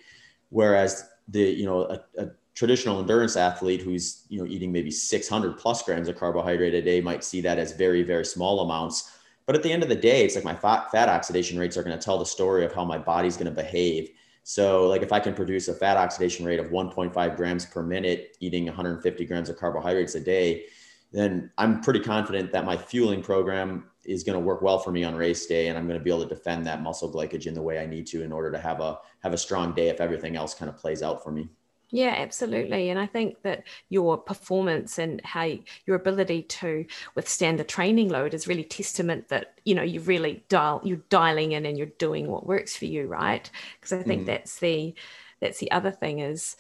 Whereas 0.50 1.08
the 1.28 1.42
you 1.42 1.66
know 1.66 1.84
a, 1.84 2.02
a 2.18 2.32
traditional 2.56 3.00
endurance 3.00 3.38
athlete 3.38 3.82
who's 3.82 4.26
you 4.28 4.40
know 4.40 4.48
eating 4.48 4.72
maybe 4.72 4.90
600 4.90 5.58
plus 5.58 5.84
grams 5.84 6.10
of 6.10 6.18
carbohydrate 6.18 6.74
a 6.74 6.82
day 6.82 7.00
might 7.00 7.24
see 7.24 7.40
that 7.42 7.60
as 7.60 7.72
very 7.72 8.02
very 8.02 8.26
small 8.26 8.62
amounts. 8.62 9.16
But 9.46 9.56
at 9.56 9.64
the 9.64 9.72
end 9.72 9.84
of 9.84 9.90
the 9.90 9.96
day 9.96 10.26
it's 10.26 10.36
like 10.36 10.44
my 10.44 10.56
fat, 10.56 10.92
fat 10.92 11.08
oxidation 11.08 11.60
rates 11.60 11.78
are 11.78 11.84
going 11.84 11.98
to 11.98 12.04
tell 12.04 12.18
the 12.18 12.26
story 12.26 12.66
of 12.66 12.74
how 12.74 12.84
my 12.84 12.98
body's 12.98 13.38
going 13.38 13.54
to 13.54 13.64
behave 13.64 14.10
so 14.50 14.88
like 14.88 15.04
if 15.04 15.12
i 15.14 15.20
can 15.20 15.36
produce 15.36 15.68
a 15.68 15.74
fat 15.76 15.96
oxidation 15.96 16.44
rate 16.44 16.60
of 16.60 16.72
1.5 16.72 17.38
grams 17.38 17.68
per 17.68 17.84
minute 17.84 18.36
eating 18.40 18.66
150 18.66 19.24
grams 19.26 19.48
of 19.48 19.56
carbohydrates 19.58 20.16
a 20.16 20.20
day 20.20 20.64
then 21.12 21.52
i'm 21.60 21.82
pretty 21.82 22.00
confident 22.00 22.52
that 22.52 22.66
my 22.66 22.76
fueling 22.76 23.22
program 23.22 23.86
is 24.06 24.24
going 24.24 24.34
to 24.34 24.44
work 24.44 24.64
well 24.64 24.80
for 24.80 24.92
me 24.92 25.04
on 25.04 25.14
race 25.14 25.46
day 25.46 25.68
and 25.68 25.78
i'm 25.78 25.88
going 25.88 26.00
to 26.00 26.04
be 26.04 26.10
able 26.10 26.24
to 26.24 26.34
defend 26.34 26.66
that 26.66 26.82
muscle 26.82 27.14
glycogen 27.14 27.54
the 27.54 27.62
way 27.62 27.78
i 27.78 27.86
need 27.86 28.08
to 28.08 28.24
in 28.24 28.32
order 28.32 28.52
to 28.52 28.58
have 28.58 28.80
a 28.80 28.98
have 29.20 29.34
a 29.34 29.38
strong 29.38 29.72
day 29.76 29.90
if 29.90 30.02
everything 30.02 30.36
else 30.36 30.56
kind 30.56 30.68
of 30.68 30.76
plays 30.76 31.04
out 31.04 31.24
for 31.24 31.32
me 31.32 31.48
yeah, 31.92 32.14
absolutely. 32.18 32.90
And 32.90 33.00
I 33.00 33.08
think 33.08 33.42
that 33.42 33.64
your 33.90 34.18
performance 34.18 35.00
and 35.00 35.22
how 35.24 35.50
your 35.86 35.96
ability 35.96 36.44
to 36.44 36.86
withstand 37.16 37.58
the 37.58 37.64
training 37.64 38.10
load 38.10 38.36
is 38.36 38.48
really 38.48 38.64
testament 38.64 39.30
that, 39.30 39.56
you 39.66 39.74
know, 39.74 39.82
you 39.82 40.00
really 40.02 40.44
dial 40.50 40.82
you're 40.84 41.02
dialing 41.10 41.54
in 41.54 41.66
and 41.66 41.78
you're 41.78 41.88
doing 41.88 42.28
what 42.28 42.46
works 42.46 42.76
for 42.76 42.86
you, 42.86 43.08
right? 43.08 43.50
Because 43.80 43.94
I 43.94 44.04
think 44.04 44.24
mm. 44.24 44.26
that's 44.28 44.60
the 44.60 44.94
that's 45.40 45.58
the 45.58 45.72
other 45.72 45.90
thing 45.90 46.20
is 46.20 46.58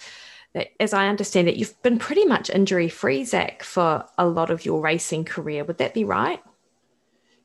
that 0.53 0.69
as 0.79 0.93
I 0.93 1.07
understand 1.07 1.47
it, 1.47 1.57
you've 1.57 1.79
been 1.83 1.99
pretty 1.99 2.25
much 2.25 2.49
injury 2.49 2.89
free, 2.89 3.23
Zach, 3.23 3.61
for 3.61 4.05
a 4.17 4.25
lot 4.25 4.49
of 4.49 4.65
your 4.65 4.81
racing 4.81 5.25
career. 5.25 5.63
Would 5.63 5.77
that 5.77 5.93
be 5.93 6.05
right? 6.05 6.41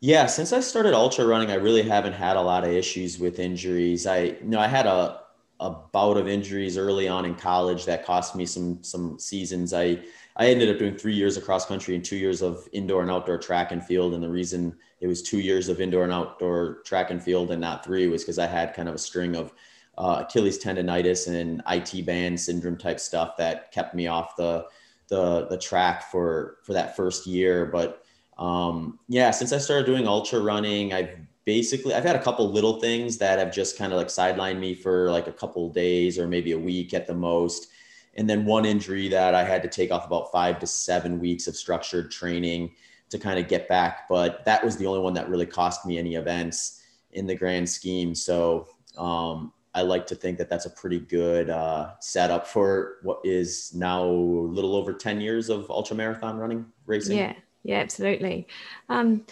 Yeah, 0.01 0.25
since 0.27 0.55
I 0.55 0.61
started 0.61 0.95
ultra 0.95 1.27
running, 1.27 1.51
I 1.51 1.57
really 1.57 1.83
haven't 1.83 2.15
had 2.15 2.37
a 2.37 2.43
lot 2.43 2.65
of 2.65 2.71
issues 2.71 3.19
with 3.19 3.39
injuries. 3.39 4.07
I 4.07 4.19
you 4.21 4.39
know 4.45 4.61
I 4.61 4.69
had 4.69 4.87
a 4.87 5.21
a 5.65 5.71
bout 5.93 6.19
of 6.19 6.29
injuries 6.29 6.77
early 6.77 7.09
on 7.09 7.25
in 7.25 7.35
college 7.35 7.87
that 7.87 8.05
cost 8.05 8.37
me 8.37 8.45
some 8.45 8.83
some 8.83 9.19
seasons. 9.19 9.73
I 9.73 9.99
I 10.37 10.49
ended 10.49 10.69
up 10.69 10.79
doing 10.79 10.95
three 10.95 11.15
years 11.15 11.39
of 11.39 11.45
cross 11.45 11.65
country 11.65 11.95
and 11.95 12.05
two 12.05 12.17
years 12.17 12.43
of 12.43 12.69
indoor 12.73 13.01
and 13.01 13.11
outdoor 13.11 13.39
track 13.39 13.73
and 13.73 13.83
field. 13.83 14.13
And 14.13 14.23
the 14.23 14.29
reason 14.29 14.77
it 15.01 15.07
was 15.07 15.23
two 15.23 15.41
years 15.41 15.71
of 15.71 15.81
indoor 15.81 16.05
and 16.05 16.13
outdoor 16.13 16.83
track 16.85 17.11
and 17.11 17.23
field 17.23 17.51
and 17.51 17.63
not 17.63 17.83
three 17.83 18.09
was 18.09 18.23
because 18.23 18.39
I 18.39 18.47
had 18.47 18.75
kind 18.75 18.91
of 18.91 18.95
a 18.95 18.99
string 18.99 19.37
of 19.37 19.55
uh, 19.97 20.25
Achilles 20.27 20.63
tendonitis 20.63 21.29
and 21.29 21.63
IT 21.69 22.05
band 22.05 22.39
syndrome 22.39 22.77
type 22.77 23.01
stuff 23.01 23.37
that 23.39 23.73
kept 23.73 23.95
me 23.95 24.07
off 24.07 24.37
the 24.37 24.67
the 25.09 25.47
the 25.47 25.57
track 25.57 26.11
for 26.11 26.59
for 26.63 26.75
that 26.75 26.95
first 26.95 27.27
year. 27.27 27.65
But 27.65 28.03
um, 28.37 28.99
yeah, 29.09 29.31
since 29.31 29.53
I 29.55 29.59
started 29.59 29.87
doing 29.87 30.07
ultra 30.07 30.41
running, 30.41 30.93
I've 30.93 31.17
basically 31.45 31.95
I've 31.95 32.05
had 32.05 32.17
a 32.17 32.23
couple 32.23 32.51
little 32.51 32.81
things 32.81 33.19
that 33.19 33.39
have 33.39 33.53
just 33.53 33.77
kind 33.77 33.93
of 33.93 33.99
like 33.99 34.09
sidelined 34.09 34.59
me 34.59 34.75
for 34.75 35.11
like 35.11 35.27
a 35.27 35.33
couple 35.33 35.69
days 35.71 36.19
or 36.19 36.27
maybe 36.27 36.53
a 36.53 36.59
week 36.59 36.95
at 36.95 37.07
the 37.07 37.15
most. 37.15 37.69
And 38.17 38.31
then 38.31 38.45
one 38.45 38.65
injury 38.65 39.09
that 39.09 39.35
I 39.35 39.45
had 39.45 39.63
to 39.63 39.69
take 39.69 39.91
off 39.91 40.07
about 40.07 40.31
five 40.31 40.59
to 40.61 40.67
seven 40.67 41.19
weeks 41.19 41.47
of 41.47 41.57
structured 41.57 42.11
training 42.11 42.73
to 43.11 43.19
kind 43.19 43.39
of 43.39 43.49
get 43.49 43.69
back. 43.69 44.09
But 44.09 44.45
that 44.45 44.65
was 44.65 44.77
the 44.77 44.87
only 44.87 45.01
one 45.01 45.15
that 45.15 45.29
really 45.29 45.47
cost 45.47 45.85
me 45.85 45.99
any 45.99 46.15
events 46.15 46.83
in 47.13 47.27
the 47.27 47.35
grand 47.35 47.69
scheme. 47.69 48.15
So 48.15 48.69
um, 48.97 49.53
I 49.75 49.83
like 49.83 50.07
to 50.07 50.15
think 50.15 50.39
that 50.39 50.49
that's 50.49 50.67
a 50.67 50.71
pretty 50.71 51.01
good 51.01 51.51
uh, 51.51 51.93
setup 52.01 52.47
for 52.47 52.99
what 53.03 53.21
is 53.25 53.75
now 53.75 54.05
a 54.05 54.07
little 54.07 54.77
over 54.77 54.93
10 54.93 55.21
years 55.21 55.51
of 55.51 55.69
ultra 55.71 55.97
marathon 55.97 56.39
running 56.39 56.67
racing. 56.87 57.19
Yeah, 57.19 57.35
yeah, 57.65 57.79
absolutely. 57.79 58.47
Um, 58.89 59.27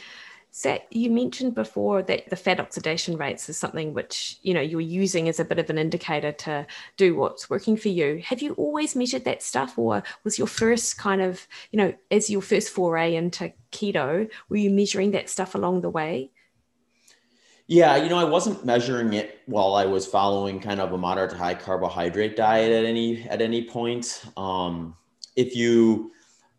Zach, 0.55 0.87
you 0.91 1.11
mentioned 1.11 1.55
before 1.55 2.03
that 2.03 2.29
the 2.29 2.37
fat 2.37 2.61
oxidation 2.61 3.17
rates 3.17 3.49
is 3.49 3.57
something 3.57 3.95
which 3.95 4.39
you 4.43 4.53
know 4.53 4.61
you're 4.61 4.83
using 4.83 5.29
as 5.29 5.41
a 5.41 5.47
bit 5.47 5.59
of 5.59 5.71
an 5.71 5.79
indicator 5.79 6.31
to 6.31 6.67
do 6.99 7.17
what's 7.17 7.49
working 7.49 7.77
for 7.77 7.89
you. 7.89 8.21
Have 8.25 8.43
you 8.43 8.53
always 8.55 8.95
measured 8.95 9.25
that 9.25 9.43
stuff, 9.43 9.79
or 9.79 10.03
was 10.25 10.39
your 10.39 10.47
first 10.47 10.99
kind 10.99 11.23
of 11.23 11.49
you 11.71 11.79
know 11.79 11.95
as 12.11 12.29
your 12.29 12.43
first 12.43 12.69
foray 12.69 13.15
into 13.15 13.53
keto, 13.71 14.31
were 14.51 14.57
you 14.57 14.71
measuring 14.71 15.13
that 15.13 15.31
stuff 15.31 15.55
along 15.55 15.81
the 15.81 15.91
way? 15.91 16.31
Yeah, 17.67 17.97
you 17.97 18.11
know, 18.11 18.19
I 18.19 18.25
wasn't 18.25 18.67
measuring 18.67 19.15
it 19.15 19.41
while 19.47 19.75
I 19.75 19.87
was 19.87 20.07
following 20.07 20.61
kind 20.61 20.81
of 20.81 20.93
a 20.93 20.99
moderate 20.99 21.31
to 21.31 21.37
high 21.37 21.55
carbohydrate 21.55 22.37
diet 22.37 22.71
at 22.73 22.85
any 22.85 23.27
at 23.27 23.41
any 23.41 23.65
point. 23.65 24.23
Um, 24.37 24.97
if 25.35 25.57
you 25.57 26.13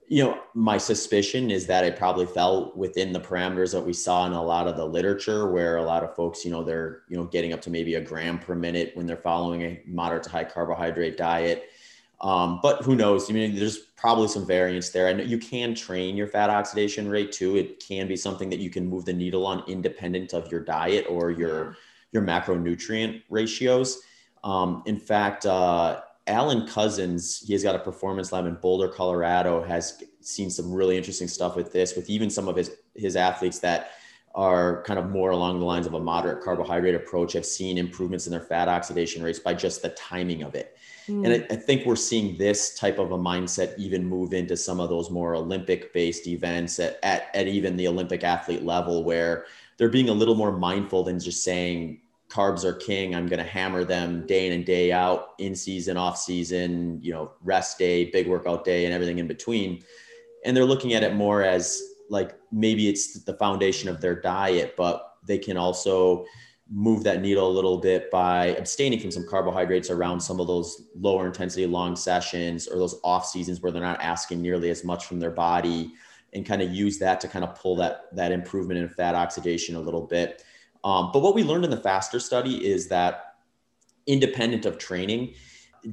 you 0.08 0.24
know, 0.24 0.40
my 0.54 0.78
suspicion 0.78 1.50
is 1.50 1.66
that 1.68 1.86
it 1.86 1.98
probably 1.98 2.26
fell 2.26 2.74
within 2.76 3.14
the 3.14 3.20
parameters 3.20 3.72
that 3.72 3.82
we 3.82 3.94
saw 3.94 4.26
in 4.26 4.34
a 4.34 4.44
lot 4.44 4.68
of 4.68 4.76
the 4.76 4.86
literature, 4.86 5.50
where 5.50 5.78
a 5.78 5.84
lot 5.84 6.04
of 6.04 6.16
folks, 6.16 6.44
you 6.44 6.52
know, 6.52 6.64
they're 6.64 7.04
you 7.08 7.18
know 7.18 7.26
getting 7.26 7.54
up 7.54 7.62
to 7.62 7.70
maybe 7.70 7.96
a 7.96 8.02
gram 8.02 8.38
per 8.40 8.56
minute 8.56 8.92
when 8.96 9.06
they're 9.06 9.18
following 9.18 9.62
a 9.64 9.82
moderate 9.86 10.24
to 10.24 10.30
high 10.30 10.44
carbohydrate 10.44 11.18
diet. 11.18 11.70
Um, 12.22 12.60
but 12.62 12.84
who 12.84 12.96
knows? 12.96 13.30
I 13.30 13.34
mean, 13.34 13.56
there's 13.56 13.78
probably 13.78 14.30
some 14.30 14.46
variance 14.46 14.90
there. 14.90 15.08
I 15.08 15.14
know 15.14 15.24
you 15.24 15.38
can 15.38 15.76
train 15.76 16.16
your 16.16 16.28
fat 16.28 16.50
oxidation 16.50 17.10
rate 17.10 17.34
too. 17.34 17.58
It 17.58 17.86
can 17.86 18.08
be 18.08 18.16
something 18.16 18.50
that 18.50 18.60
you 18.60 18.70
can 18.70 18.88
move 18.88 19.04
the 19.04 19.14
needle 19.14 19.46
on 19.46 19.64
independent 19.68 20.34
of 20.34 20.50
your 20.52 20.62
diet 20.62 21.06
or 21.10 21.32
your 21.32 21.78
your 22.12 22.22
macronutrient 22.22 23.24
ratios. 23.30 24.04
Um, 24.44 24.84
in 24.86 25.00
fact, 25.00 25.46
uh, 25.46 26.02
Alan 26.28 26.68
Couzens, 26.68 27.46
he's 27.46 27.64
got 27.64 27.76
a 27.76 27.80
performance 27.80 28.32
lab 28.32 28.46
in 28.46 28.56
Boulder, 28.56 28.88
Colorado, 28.88 29.62
has 29.64 30.02
seen 30.22 30.50
some 30.50 30.72
really 30.72 30.96
interesting 30.98 31.28
stuff 31.28 31.56
with 31.56 31.74
this, 31.74 31.96
with 31.96 32.10
even 32.10 32.30
some 32.30 32.48
of 32.48 32.56
his 32.56 32.72
his 32.96 33.16
athletes 33.16 33.60
that 33.60 33.92
are 34.36 34.82
kind 34.84 34.98
of 34.98 35.10
more 35.10 35.30
along 35.30 35.60
the 35.60 35.66
lines 35.66 35.86
of 35.86 35.94
a 35.94 36.00
moderate 36.00 36.44
carbohydrate 36.44 36.96
approach 36.96 37.34
have 37.34 37.46
seen 37.46 37.78
improvements 37.78 38.26
in 38.26 38.32
their 38.32 38.42
fat 38.42 38.68
oxidation 38.68 39.22
rates 39.22 39.40
by 39.40 39.54
just 39.54 39.82
the 39.82 39.90
timing 39.90 40.42
of 40.42 40.56
it. 40.56 40.78
Mm. 41.08 41.26
And 41.26 41.34
I, 41.34 41.54
I, 41.54 41.58
think 41.58 41.86
we're 41.86 41.96
seeing 41.96 42.36
this 42.38 42.76
type 42.76 42.98
of 42.98 43.12
a 43.12 43.18
mindset 43.18 43.78
even 43.78 44.06
move 44.06 44.34
into 44.34 44.58
some 44.58 44.80
of 44.80 44.90
those 44.90 45.12
more 45.12 45.36
Olympic 45.36 45.94
based 45.94 46.26
events 46.26 46.80
at, 46.80 46.98
at, 47.04 47.30
at 47.36 47.48
even 47.48 47.78
the 47.78 47.88
Olympic 47.88 48.24
athlete 48.24 48.64
level 48.64 49.04
where 49.04 49.46
they're 49.78 49.90
being 49.90 50.10
a 50.10 50.14
little 50.14 50.36
more 50.36 50.52
mindful 50.52 51.04
than 51.04 51.20
just 51.20 51.44
saying, 51.44 52.00
carbs 52.34 52.64
are 52.64 52.74
king. 52.74 53.14
I'm 53.14 53.28
going 53.28 53.44
to 53.44 53.50
hammer 53.50 53.84
them 53.84 54.26
day 54.26 54.48
in 54.48 54.54
and 54.54 54.66
day 54.66 54.92
out, 54.92 55.34
in 55.38 55.56
season, 55.56 55.98
off 55.98 56.18
season, 56.18 57.00
you 57.02 57.14
know, 57.14 57.32
rest 57.44 57.78
day, 57.78 58.10
big 58.10 58.28
workout 58.28 58.66
day, 58.66 58.86
and 58.86 58.94
everything 58.94 59.20
in 59.20 59.28
between. 59.28 59.84
and 60.46 60.58
they're 60.58 60.66
looking 60.66 60.94
at 60.94 61.04
it 61.04 61.14
more 61.16 61.42
as 61.42 61.82
like 62.10 62.36
maybe 62.52 62.90
it's 62.90 63.24
the 63.24 63.34
foundation 63.36 63.88
of 63.88 64.02
their 64.02 64.20
diet, 64.20 64.76
but 64.76 65.16
they 65.26 65.38
can 65.38 65.58
also 65.58 66.26
move 66.70 67.04
that 67.04 67.22
needle 67.22 67.50
a 67.50 67.54
little 67.54 67.78
bit 67.78 68.10
by 68.12 68.48
abstaining 68.58 69.00
from 69.00 69.12
some 69.12 69.28
carbohydrates 69.28 69.90
around 69.90 70.20
some 70.20 70.40
of 70.40 70.48
those 70.48 70.90
lower 71.00 71.28
intensity 71.28 71.66
long 71.66 71.96
sessions 71.96 72.68
or 72.68 72.78
those 72.78 73.00
off 73.04 73.26
seasons 73.26 73.62
where 73.62 73.72
they're 73.72 73.82
not 73.82 74.02
asking 74.02 74.42
nearly 74.42 74.70
as 74.70 74.84
much 74.84 75.06
from 75.06 75.20
their 75.20 75.32
body 75.32 75.94
and 76.34 76.46
kind 76.46 76.62
of 76.62 76.74
use 76.74 76.98
that 77.00 77.22
to 77.22 77.28
kind 77.28 77.46
of 77.46 77.56
pull 77.56 77.76
that 77.76 78.06
that 78.14 78.32
improvement 78.32 78.80
in 78.80 78.90
fat 78.90 79.14
oxidation 79.14 79.76
a 79.76 79.80
little 79.80 80.08
bit 80.08 80.44
um, 80.84 81.12
but 81.14 81.22
what 81.22 81.36
we 81.36 81.44
learned 81.44 81.66
in 81.66 81.72
the 81.72 81.78
FASTER 81.78 82.20
study 82.20 82.66
is 82.66 82.88
that 82.88 83.36
independent 84.08 84.66
of 84.66 84.78
training 84.78 85.34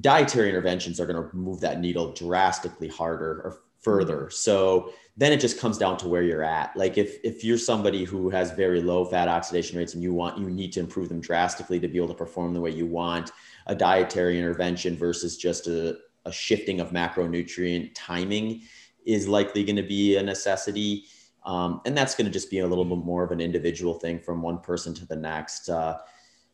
dietary 0.00 0.48
interventions 0.48 1.00
are 1.00 1.06
going 1.06 1.20
to 1.20 1.36
move 1.36 1.60
that 1.60 1.80
needle 1.80 2.12
drastically 2.12 2.88
harder 2.88 3.40
or 3.42 3.60
further 3.80 4.30
so 4.30 4.92
then 5.20 5.32
it 5.32 5.40
just 5.40 5.60
comes 5.60 5.76
down 5.76 5.98
to 5.98 6.08
where 6.08 6.22
you're 6.22 6.42
at. 6.42 6.74
Like 6.74 6.96
if 6.96 7.18
if 7.22 7.44
you're 7.44 7.58
somebody 7.58 8.04
who 8.04 8.30
has 8.30 8.52
very 8.52 8.80
low 8.80 9.04
fat 9.04 9.28
oxidation 9.28 9.76
rates 9.76 9.92
and 9.92 10.02
you 10.02 10.14
want 10.14 10.38
you 10.38 10.48
need 10.48 10.72
to 10.72 10.80
improve 10.80 11.10
them 11.10 11.20
drastically 11.20 11.78
to 11.78 11.88
be 11.88 11.98
able 11.98 12.08
to 12.08 12.14
perform 12.14 12.54
the 12.54 12.60
way 12.60 12.70
you 12.70 12.86
want, 12.86 13.30
a 13.66 13.74
dietary 13.74 14.38
intervention 14.38 14.96
versus 14.96 15.36
just 15.36 15.66
a, 15.66 15.98
a 16.24 16.32
shifting 16.32 16.80
of 16.80 16.92
macronutrient 16.92 17.90
timing 17.94 18.62
is 19.04 19.28
likely 19.28 19.62
going 19.62 19.76
to 19.76 19.82
be 19.82 20.16
a 20.16 20.22
necessity. 20.22 21.04
Um, 21.44 21.80
and 21.86 21.96
that's 21.96 22.14
going 22.14 22.26
to 22.26 22.32
just 22.32 22.50
be 22.50 22.58
a 22.58 22.66
little 22.66 22.84
bit 22.84 22.98
more 22.98 23.24
of 23.24 23.30
an 23.30 23.40
individual 23.40 23.94
thing 23.94 24.18
from 24.18 24.42
one 24.42 24.58
person 24.58 24.94
to 24.94 25.06
the 25.06 25.16
next. 25.16 25.68
Uh, 25.68 25.98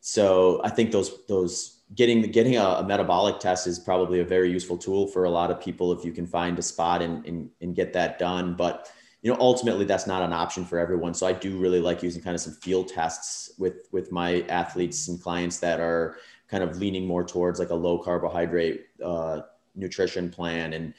so 0.00 0.60
I 0.62 0.70
think 0.70 0.92
those 0.92 1.26
those 1.26 1.76
getting 1.94 2.22
getting 2.30 2.56
a, 2.56 2.64
a, 2.64 2.84
metabolic 2.84 3.38
test 3.38 3.66
is 3.66 3.78
probably 3.78 4.20
a 4.20 4.24
very 4.24 4.50
useful 4.50 4.76
tool 4.76 5.06
for 5.06 5.24
a 5.24 5.30
lot 5.30 5.50
of 5.50 5.60
people 5.60 5.92
if 5.92 6.04
you 6.04 6.12
can 6.12 6.26
find 6.26 6.58
a 6.58 6.62
spot 6.62 7.00
and, 7.02 7.24
and, 7.26 7.50
and 7.60 7.76
get 7.76 7.92
that 7.92 8.18
done 8.18 8.54
but 8.54 8.90
you 9.22 9.32
know 9.32 9.36
ultimately 9.40 9.84
that's 9.84 10.06
not 10.06 10.22
an 10.22 10.32
option 10.32 10.64
for 10.64 10.80
everyone 10.80 11.14
so 11.14 11.26
i 11.26 11.32
do 11.32 11.58
really 11.58 11.80
like 11.80 12.02
using 12.02 12.20
kind 12.20 12.34
of 12.34 12.40
some 12.40 12.54
field 12.54 12.88
tests 12.88 13.52
with 13.58 13.88
with 13.92 14.10
my 14.10 14.40
athletes 14.48 15.06
and 15.08 15.22
clients 15.22 15.58
that 15.58 15.78
are 15.78 16.16
kind 16.48 16.64
of 16.64 16.76
leaning 16.76 17.06
more 17.06 17.24
towards 17.24 17.60
like 17.60 17.70
a 17.70 17.74
low 17.74 17.98
carbohydrate 17.98 18.86
uh, 19.04 19.40
nutrition 19.76 20.28
plan 20.30 20.72
and 20.72 20.92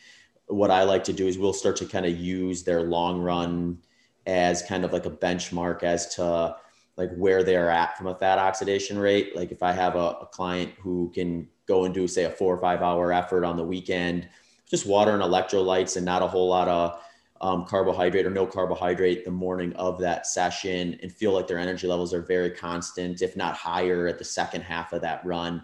what 0.47 0.71
i 0.71 0.83
like 0.83 1.03
to 1.03 1.13
do 1.13 1.27
is 1.27 1.37
we'll 1.37 1.53
start 1.53 1.75
to 1.75 1.85
kind 1.85 2.05
of 2.05 2.17
use 2.17 2.63
their 2.63 2.81
long 2.81 3.19
run 3.19 3.77
as 4.25 4.61
kind 4.61 4.83
of 4.83 4.91
like 4.91 5.05
a 5.05 5.11
benchmark 5.11 5.83
as 5.83 6.15
to 6.15 6.55
like 6.97 7.15
where 7.15 7.43
they 7.43 7.55
are 7.55 7.69
at 7.69 7.97
from 7.97 8.07
a 8.07 8.15
fat 8.15 8.39
oxidation 8.39 8.97
rate. 8.97 9.35
Like 9.35 9.51
if 9.51 9.63
I 9.63 9.71
have 9.71 9.95
a, 9.95 10.17
a, 10.21 10.25
client 10.25 10.73
who 10.79 11.11
can 11.13 11.47
go 11.67 11.85
and 11.85 11.93
do 11.93 12.07
say 12.07 12.25
a 12.25 12.29
four 12.29 12.53
or 12.53 12.57
five 12.57 12.81
hour 12.81 13.13
effort 13.13 13.45
on 13.45 13.55
the 13.55 13.63
weekend, 13.63 14.27
just 14.69 14.85
water 14.85 15.11
and 15.11 15.21
electrolytes 15.21 15.95
and 15.95 16.05
not 16.05 16.23
a 16.23 16.27
whole 16.27 16.49
lot 16.49 16.67
of 16.67 16.99
um, 17.39 17.65
carbohydrate 17.65 18.25
or 18.25 18.31
no 18.31 18.47
carbohydrate 18.47 19.23
the 19.23 19.31
morning 19.31 19.71
of 19.73 19.99
that 19.99 20.25
session 20.25 20.99
and 21.01 21.11
feel 21.11 21.31
like 21.31 21.47
their 21.47 21.59
energy 21.59 21.87
levels 21.87 22.13
are 22.13 22.23
very 22.23 22.49
constant, 22.49 23.21
if 23.21 23.37
not 23.37 23.55
higher 23.55 24.07
at 24.07 24.17
the 24.17 24.25
second 24.25 24.61
half 24.61 24.91
of 24.91 25.01
that 25.01 25.23
run, 25.23 25.63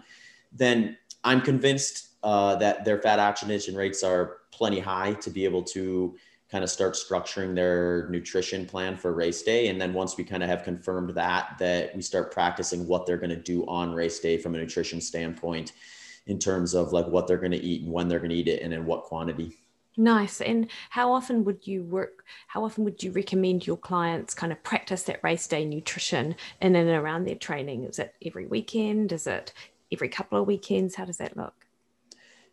then 0.52 0.96
I'm 1.24 1.40
convinced 1.40 2.10
uh, 2.22 2.54
that 2.56 2.84
their 2.84 2.98
fat 2.98 3.18
oxidation 3.18 3.74
rates 3.74 4.04
are 4.04 4.38
plenty 4.54 4.78
high 4.78 5.14
to 5.14 5.30
be 5.30 5.44
able 5.44 5.62
to 5.62 6.16
kind 6.50 6.62
of 6.62 6.70
start 6.70 6.94
structuring 6.94 7.54
their 7.54 8.08
nutrition 8.10 8.64
plan 8.64 8.96
for 8.96 9.12
race 9.12 9.42
day 9.42 9.68
and 9.68 9.80
then 9.80 9.92
once 9.92 10.16
we 10.16 10.22
kind 10.22 10.42
of 10.42 10.48
have 10.48 10.62
confirmed 10.62 11.10
that 11.10 11.56
that 11.58 11.94
we 11.96 12.02
start 12.02 12.32
practicing 12.32 12.86
what 12.86 13.06
they're 13.06 13.16
going 13.16 13.30
to 13.30 13.36
do 13.36 13.66
on 13.66 13.92
race 13.92 14.20
day 14.20 14.38
from 14.38 14.54
a 14.54 14.58
nutrition 14.58 15.00
standpoint 15.00 15.72
in 16.26 16.38
terms 16.38 16.74
of 16.74 16.92
like 16.92 17.06
what 17.06 17.26
they're 17.26 17.38
going 17.38 17.50
to 17.50 17.62
eat 17.62 17.82
and 17.82 17.92
when 17.92 18.06
they're 18.06 18.20
going 18.20 18.30
to 18.30 18.36
eat 18.36 18.48
it 18.48 18.62
and 18.62 18.72
in 18.72 18.86
what 18.86 19.02
quantity 19.02 19.56
Nice. 19.96 20.40
And 20.40 20.68
how 20.90 21.12
often 21.12 21.44
would 21.44 21.68
you 21.68 21.84
work? 21.84 22.24
How 22.48 22.64
often 22.64 22.84
would 22.84 23.02
you 23.02 23.12
recommend 23.12 23.64
your 23.64 23.76
clients 23.76 24.34
kind 24.34 24.50
of 24.50 24.60
practice 24.64 25.04
that 25.04 25.22
race 25.22 25.46
day 25.46 25.64
nutrition 25.64 26.34
in 26.60 26.74
and 26.74 26.90
around 26.90 27.24
their 27.24 27.36
training? 27.36 27.84
Is 27.84 28.00
it 28.00 28.12
every 28.24 28.46
weekend? 28.46 29.12
Is 29.12 29.28
it 29.28 29.52
every 29.92 30.08
couple 30.08 30.40
of 30.40 30.48
weekends? 30.48 30.96
How 30.96 31.04
does 31.04 31.18
that 31.18 31.36
look? 31.36 31.54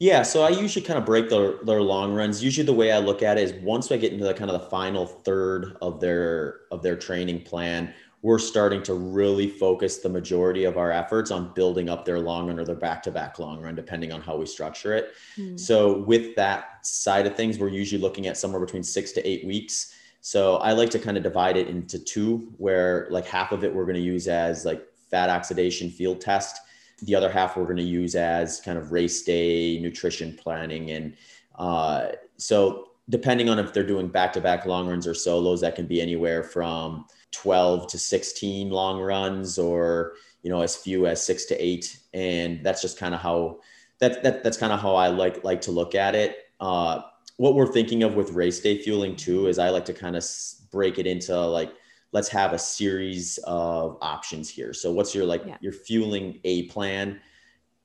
Yeah, 0.01 0.23
so 0.23 0.41
I 0.41 0.49
usually 0.49 0.83
kind 0.83 0.97
of 0.97 1.05
break 1.05 1.29
their 1.29 1.63
their 1.63 1.79
long 1.79 2.11
runs. 2.15 2.43
Usually 2.43 2.65
the 2.65 2.73
way 2.73 2.91
I 2.91 2.97
look 2.97 3.21
at 3.21 3.37
it 3.37 3.43
is 3.43 3.53
once 3.61 3.91
I 3.91 3.97
get 3.97 4.11
into 4.11 4.25
the 4.25 4.33
kind 4.33 4.49
of 4.49 4.59
the 4.59 4.67
final 4.67 5.05
third 5.05 5.77
of 5.79 5.99
their 5.99 6.61
of 6.71 6.81
their 6.81 6.95
training 6.95 7.43
plan, 7.43 7.93
we're 8.23 8.39
starting 8.39 8.81
to 8.81 8.95
really 8.95 9.47
focus 9.47 9.97
the 9.97 10.09
majority 10.09 10.63
of 10.63 10.75
our 10.75 10.91
efforts 10.91 11.29
on 11.29 11.53
building 11.53 11.87
up 11.87 12.03
their 12.03 12.19
long 12.19 12.47
run 12.47 12.57
or 12.57 12.65
their 12.65 12.75
back-to-back 12.75 13.37
long 13.37 13.61
run, 13.61 13.75
depending 13.75 14.11
on 14.11 14.21
how 14.21 14.37
we 14.37 14.47
structure 14.47 14.95
it. 14.95 15.11
Mm. 15.37 15.59
So 15.59 15.99
with 15.99 16.35
that 16.35 16.83
side 16.83 17.27
of 17.27 17.35
things, 17.35 17.59
we're 17.59 17.69
usually 17.69 18.01
looking 18.01 18.25
at 18.25 18.37
somewhere 18.37 18.59
between 18.59 18.81
six 18.81 19.11
to 19.11 19.27
eight 19.27 19.45
weeks. 19.45 19.93
So 20.21 20.55
I 20.57 20.71
like 20.71 20.89
to 20.91 20.99
kind 20.99 21.15
of 21.15 21.21
divide 21.21 21.57
it 21.57 21.67
into 21.67 21.99
two, 21.99 22.51
where 22.57 23.05
like 23.11 23.27
half 23.27 23.51
of 23.51 23.63
it 23.63 23.71
we're 23.71 23.85
going 23.85 23.97
to 23.97 24.01
use 24.01 24.27
as 24.27 24.65
like 24.65 24.83
fat 25.11 25.29
oxidation 25.29 25.91
field 25.91 26.21
test 26.21 26.59
the 27.01 27.15
other 27.15 27.31
half 27.31 27.57
we're 27.57 27.63
going 27.63 27.77
to 27.77 27.83
use 27.83 28.15
as 28.15 28.61
kind 28.61 28.77
of 28.77 28.91
race 28.91 29.23
day 29.23 29.79
nutrition 29.79 30.37
planning 30.37 30.91
and 30.91 31.15
uh, 31.55 32.09
so 32.37 32.89
depending 33.09 33.49
on 33.49 33.59
if 33.59 33.73
they're 33.73 33.83
doing 33.85 34.07
back-to-back 34.07 34.65
long 34.65 34.87
runs 34.87 35.05
or 35.05 35.13
solos 35.13 35.61
that 35.61 35.75
can 35.75 35.85
be 35.85 36.01
anywhere 36.01 36.43
from 36.43 37.05
12 37.31 37.87
to 37.87 37.97
16 37.97 38.69
long 38.69 39.01
runs 39.01 39.57
or 39.57 40.13
you 40.43 40.49
know 40.49 40.61
as 40.61 40.75
few 40.75 41.07
as 41.07 41.23
six 41.23 41.45
to 41.45 41.63
eight. 41.63 41.97
And 42.13 42.63
that's 42.63 42.81
just 42.81 42.97
kind 42.97 43.13
of 43.13 43.21
how 43.21 43.59
that, 43.99 44.23
that 44.23 44.43
that's 44.43 44.57
kind 44.57 44.73
of 44.73 44.79
how 44.79 44.95
i 44.95 45.07
like 45.07 45.43
like 45.43 45.61
to 45.61 45.71
look 45.71 45.95
at 45.95 46.15
it. 46.15 46.37
Uh, 46.59 47.01
what 47.37 47.55
we're 47.55 47.71
thinking 47.71 48.03
of 48.03 48.15
with 48.15 48.31
race 48.31 48.59
day 48.59 48.77
fueling 48.77 49.15
too 49.15 49.47
is 49.47 49.57
i 49.57 49.69
like 49.69 49.85
to 49.85 49.93
kind 49.93 50.15
of 50.15 50.23
break 50.71 50.99
it 50.99 51.07
into 51.07 51.39
like 51.39 51.71
let's 52.11 52.27
have 52.29 52.53
a 52.53 52.59
series 52.59 53.37
of 53.45 53.97
options 54.01 54.49
here. 54.49 54.73
So 54.73 54.91
what's 54.91 55.15
your 55.15 55.25
like 55.25 55.43
yeah. 55.45 55.57
your 55.61 55.73
fueling 55.73 56.39
A 56.43 56.63
plan? 56.63 57.19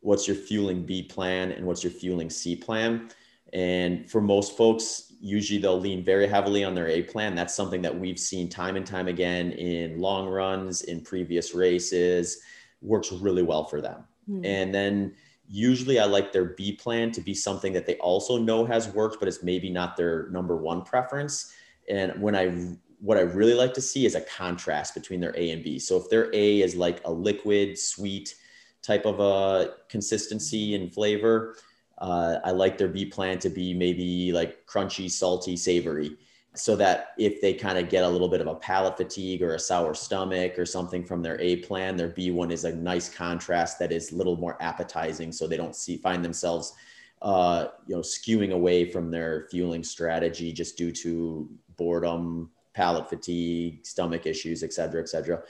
What's 0.00 0.26
your 0.26 0.36
fueling 0.36 0.84
B 0.84 1.02
plan 1.02 1.52
and 1.52 1.66
what's 1.66 1.82
your 1.82 1.92
fueling 1.92 2.30
C 2.30 2.56
plan? 2.56 3.10
And 3.52 4.10
for 4.10 4.20
most 4.20 4.56
folks, 4.56 5.12
usually 5.20 5.60
they'll 5.60 5.80
lean 5.80 6.04
very 6.04 6.26
heavily 6.26 6.64
on 6.64 6.74
their 6.74 6.88
A 6.88 7.02
plan. 7.02 7.34
That's 7.34 7.54
something 7.54 7.82
that 7.82 7.96
we've 7.96 8.18
seen 8.18 8.48
time 8.48 8.76
and 8.76 8.86
time 8.86 9.08
again 9.08 9.52
in 9.52 10.00
long 10.00 10.28
runs, 10.28 10.82
in 10.82 11.00
previous 11.00 11.54
races, 11.54 12.40
works 12.82 13.12
really 13.12 13.42
well 13.42 13.64
for 13.64 13.80
them. 13.80 14.04
Mm. 14.28 14.44
And 14.44 14.74
then 14.74 15.14
usually 15.48 15.98
I 16.00 16.04
like 16.04 16.32
their 16.32 16.44
B 16.44 16.72
plan 16.72 17.12
to 17.12 17.20
be 17.20 17.34
something 17.34 17.72
that 17.72 17.86
they 17.86 17.96
also 17.96 18.36
know 18.36 18.64
has 18.64 18.88
worked, 18.88 19.18
but 19.20 19.28
it's 19.28 19.42
maybe 19.42 19.70
not 19.70 19.96
their 19.96 20.28
number 20.30 20.56
one 20.56 20.82
preference. 20.82 21.52
And 21.88 22.20
when 22.20 22.34
I 22.34 22.76
what 23.06 23.16
I 23.16 23.20
really 23.20 23.54
like 23.54 23.72
to 23.74 23.80
see 23.80 24.04
is 24.04 24.16
a 24.16 24.20
contrast 24.20 24.92
between 24.92 25.20
their 25.20 25.32
A 25.38 25.50
and 25.52 25.62
B. 25.62 25.78
So 25.78 25.96
if 25.96 26.10
their 26.10 26.28
A 26.34 26.60
is 26.60 26.74
like 26.74 27.00
a 27.04 27.12
liquid, 27.12 27.78
sweet 27.78 28.34
type 28.82 29.06
of 29.06 29.20
a 29.20 29.74
consistency 29.88 30.74
and 30.74 30.92
flavor, 30.92 31.56
uh, 31.98 32.38
I 32.44 32.50
like 32.50 32.76
their 32.76 32.88
B 32.88 33.06
plan 33.06 33.38
to 33.38 33.48
be 33.48 33.72
maybe 33.72 34.32
like 34.32 34.66
crunchy, 34.66 35.08
salty, 35.08 35.56
savory. 35.56 36.16
So 36.56 36.74
that 36.76 37.10
if 37.16 37.40
they 37.40 37.54
kind 37.54 37.78
of 37.78 37.88
get 37.88 38.02
a 38.02 38.08
little 38.08 38.28
bit 38.28 38.40
of 38.40 38.48
a 38.48 38.56
palate 38.56 38.96
fatigue 38.96 39.40
or 39.40 39.54
a 39.54 39.58
sour 39.58 39.94
stomach 39.94 40.58
or 40.58 40.66
something 40.66 41.04
from 41.04 41.22
their 41.22 41.40
A 41.40 41.56
plan, 41.56 41.96
their 41.96 42.08
B 42.08 42.32
one 42.32 42.50
is 42.50 42.64
a 42.64 42.74
nice 42.74 43.08
contrast 43.08 43.78
that 43.78 43.92
is 43.92 44.10
a 44.10 44.16
little 44.16 44.36
more 44.36 44.60
appetizing. 44.60 45.30
So 45.30 45.46
they 45.46 45.56
don't 45.56 45.76
see 45.76 45.96
find 45.96 46.24
themselves 46.24 46.72
uh, 47.22 47.68
you 47.86 47.94
know 47.94 48.02
skewing 48.02 48.52
away 48.52 48.90
from 48.90 49.12
their 49.12 49.46
fueling 49.50 49.84
strategy 49.84 50.52
just 50.52 50.76
due 50.76 50.92
to 50.92 51.48
boredom 51.76 52.50
palate 52.76 53.08
fatigue, 53.08 53.84
stomach 53.84 54.26
issues, 54.26 54.62
et 54.62 54.72
cetera, 54.72 55.00
et 55.00 55.08
cetera. 55.08 55.42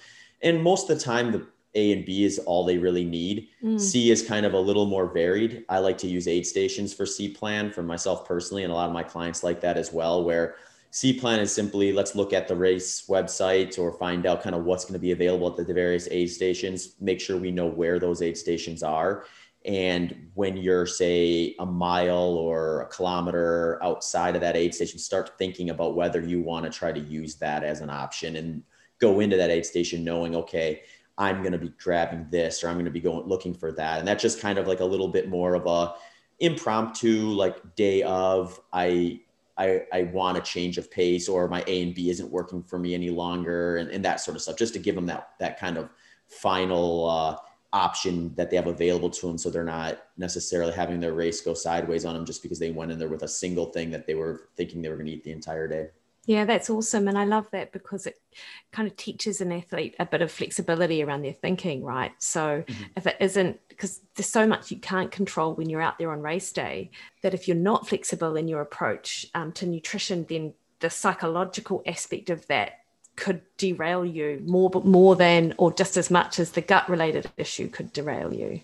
And 0.42 0.62
most 0.62 0.88
of 0.88 0.96
the 0.96 1.04
time, 1.04 1.32
the 1.32 1.46
A 1.74 1.92
and 1.92 2.04
B 2.06 2.24
is 2.24 2.38
all 2.38 2.64
they 2.64 2.78
really 2.78 3.04
need. 3.04 3.48
Mm. 3.62 3.80
C 3.80 4.10
is 4.14 4.22
kind 4.22 4.46
of 4.46 4.54
a 4.54 4.60
little 4.68 4.86
more 4.86 5.08
varied. 5.12 5.64
I 5.68 5.80
like 5.80 5.98
to 5.98 6.06
use 6.06 6.28
aid 6.28 6.46
stations 6.46 6.94
for 6.94 7.04
C 7.04 7.28
plan 7.28 7.72
for 7.72 7.82
myself 7.82 8.26
personally, 8.26 8.62
and 8.62 8.72
a 8.72 8.76
lot 8.76 8.88
of 8.88 8.94
my 8.94 9.02
clients 9.02 9.42
like 9.42 9.60
that 9.62 9.76
as 9.76 9.92
well, 9.92 10.24
where 10.24 10.54
C 10.92 11.12
plan 11.12 11.40
is 11.40 11.52
simply 11.52 11.92
let's 11.92 12.14
look 12.14 12.32
at 12.32 12.46
the 12.46 12.56
race 12.56 13.06
website 13.08 13.78
or 13.78 13.98
find 13.98 14.24
out 14.24 14.42
kind 14.42 14.54
of 14.54 14.64
what's 14.64 14.84
going 14.84 14.94
to 15.00 15.06
be 15.08 15.12
available 15.12 15.48
at 15.50 15.56
the 15.56 15.74
various 15.74 16.06
aid 16.10 16.30
stations, 16.30 16.94
make 17.00 17.20
sure 17.20 17.36
we 17.36 17.50
know 17.50 17.66
where 17.66 17.98
those 17.98 18.22
aid 18.22 18.36
stations 18.38 18.82
are 18.82 19.24
and 19.66 20.30
when 20.34 20.56
you're, 20.56 20.86
say, 20.86 21.56
a 21.58 21.66
mile 21.66 22.34
or 22.34 22.82
a 22.82 22.86
kilometer 22.86 23.82
outside 23.82 24.36
of 24.36 24.40
that 24.40 24.56
aid 24.56 24.74
station, 24.74 24.98
start 24.98 25.36
thinking 25.38 25.70
about 25.70 25.96
whether 25.96 26.20
you 26.20 26.40
want 26.40 26.64
to 26.64 26.78
try 26.78 26.92
to 26.92 27.00
use 27.00 27.34
that 27.36 27.64
as 27.64 27.80
an 27.80 27.90
option 27.90 28.36
and 28.36 28.62
go 29.00 29.20
into 29.20 29.36
that 29.36 29.50
aid 29.50 29.66
station 29.66 30.04
knowing, 30.04 30.36
okay, 30.36 30.82
I'm 31.18 31.40
going 31.42 31.52
to 31.52 31.58
be 31.58 31.70
grabbing 31.82 32.28
this 32.30 32.62
or 32.62 32.68
I'm 32.68 32.76
going 32.76 32.84
to 32.84 32.90
be 32.90 33.00
going 33.00 33.26
looking 33.26 33.54
for 33.54 33.72
that. 33.72 33.98
And 33.98 34.06
that's 34.06 34.22
just 34.22 34.40
kind 34.40 34.58
of 34.58 34.66
like 34.68 34.80
a 34.80 34.84
little 34.84 35.08
bit 35.08 35.28
more 35.28 35.54
of 35.54 35.66
a 35.66 35.94
impromptu, 36.38 37.30
like 37.30 37.74
day 37.74 38.02
of, 38.02 38.60
I 38.72 39.20
I, 39.58 39.84
I 39.90 40.02
want 40.02 40.36
a 40.36 40.42
change 40.42 40.76
of 40.76 40.90
pace 40.90 41.30
or 41.30 41.48
my 41.48 41.64
A 41.66 41.82
and 41.82 41.94
B 41.94 42.10
isn't 42.10 42.30
working 42.30 42.62
for 42.62 42.78
me 42.78 42.92
any 42.94 43.08
longer 43.08 43.78
and, 43.78 43.90
and 43.90 44.04
that 44.04 44.20
sort 44.20 44.36
of 44.36 44.42
stuff, 44.42 44.58
just 44.58 44.74
to 44.74 44.78
give 44.78 44.94
them 44.94 45.06
that 45.06 45.30
that 45.40 45.58
kind 45.58 45.78
of 45.78 45.88
final 46.28 47.08
uh, 47.08 47.36
option 47.72 48.32
that 48.36 48.50
they 48.50 48.56
have 48.56 48.66
available 48.66 49.10
to 49.10 49.26
them 49.26 49.38
so 49.38 49.50
they're 49.50 49.64
not 49.64 50.04
necessarily 50.16 50.72
having 50.72 51.00
their 51.00 51.12
race 51.12 51.40
go 51.40 51.54
sideways 51.54 52.04
on 52.04 52.14
them 52.14 52.24
just 52.24 52.42
because 52.42 52.58
they 52.58 52.70
went 52.70 52.90
in 52.90 52.98
there 52.98 53.08
with 53.08 53.22
a 53.22 53.28
single 53.28 53.66
thing 53.66 53.90
that 53.90 54.06
they 54.06 54.14
were 54.14 54.48
thinking 54.56 54.80
they 54.80 54.88
were 54.88 54.96
going 54.96 55.06
to 55.06 55.12
eat 55.12 55.24
the 55.24 55.32
entire 55.32 55.66
day 55.66 55.88
yeah 56.26 56.44
that's 56.44 56.70
awesome 56.70 57.08
and 57.08 57.18
i 57.18 57.24
love 57.24 57.50
that 57.50 57.72
because 57.72 58.06
it 58.06 58.20
kind 58.72 58.88
of 58.88 58.96
teaches 58.96 59.40
an 59.40 59.52
athlete 59.52 59.94
a 59.98 60.06
bit 60.06 60.22
of 60.22 60.30
flexibility 60.30 61.02
around 61.02 61.22
their 61.22 61.32
thinking 61.32 61.82
right 61.82 62.12
so 62.18 62.62
mm-hmm. 62.66 62.84
if 62.96 63.06
it 63.06 63.16
isn't 63.20 63.58
because 63.68 64.00
there's 64.14 64.28
so 64.28 64.46
much 64.46 64.70
you 64.70 64.78
can't 64.78 65.10
control 65.10 65.54
when 65.54 65.68
you're 65.68 65.82
out 65.82 65.98
there 65.98 66.12
on 66.12 66.20
race 66.20 66.52
day 66.52 66.90
that 67.22 67.34
if 67.34 67.48
you're 67.48 67.56
not 67.56 67.88
flexible 67.88 68.36
in 68.36 68.48
your 68.48 68.60
approach 68.60 69.26
um, 69.34 69.52
to 69.52 69.66
nutrition 69.66 70.24
then 70.28 70.54
the 70.80 70.90
psychological 70.90 71.82
aspect 71.86 72.30
of 72.30 72.46
that 72.46 72.80
could 73.16 73.40
derail 73.56 74.04
you 74.04 74.42
more 74.46 74.70
more 74.84 75.16
than 75.16 75.54
or 75.58 75.72
just 75.72 75.96
as 75.96 76.10
much 76.10 76.38
as 76.38 76.52
the 76.52 76.60
gut 76.60 76.88
related 76.88 77.30
issue 77.36 77.68
could 77.68 77.92
derail 77.92 78.32
you. 78.32 78.60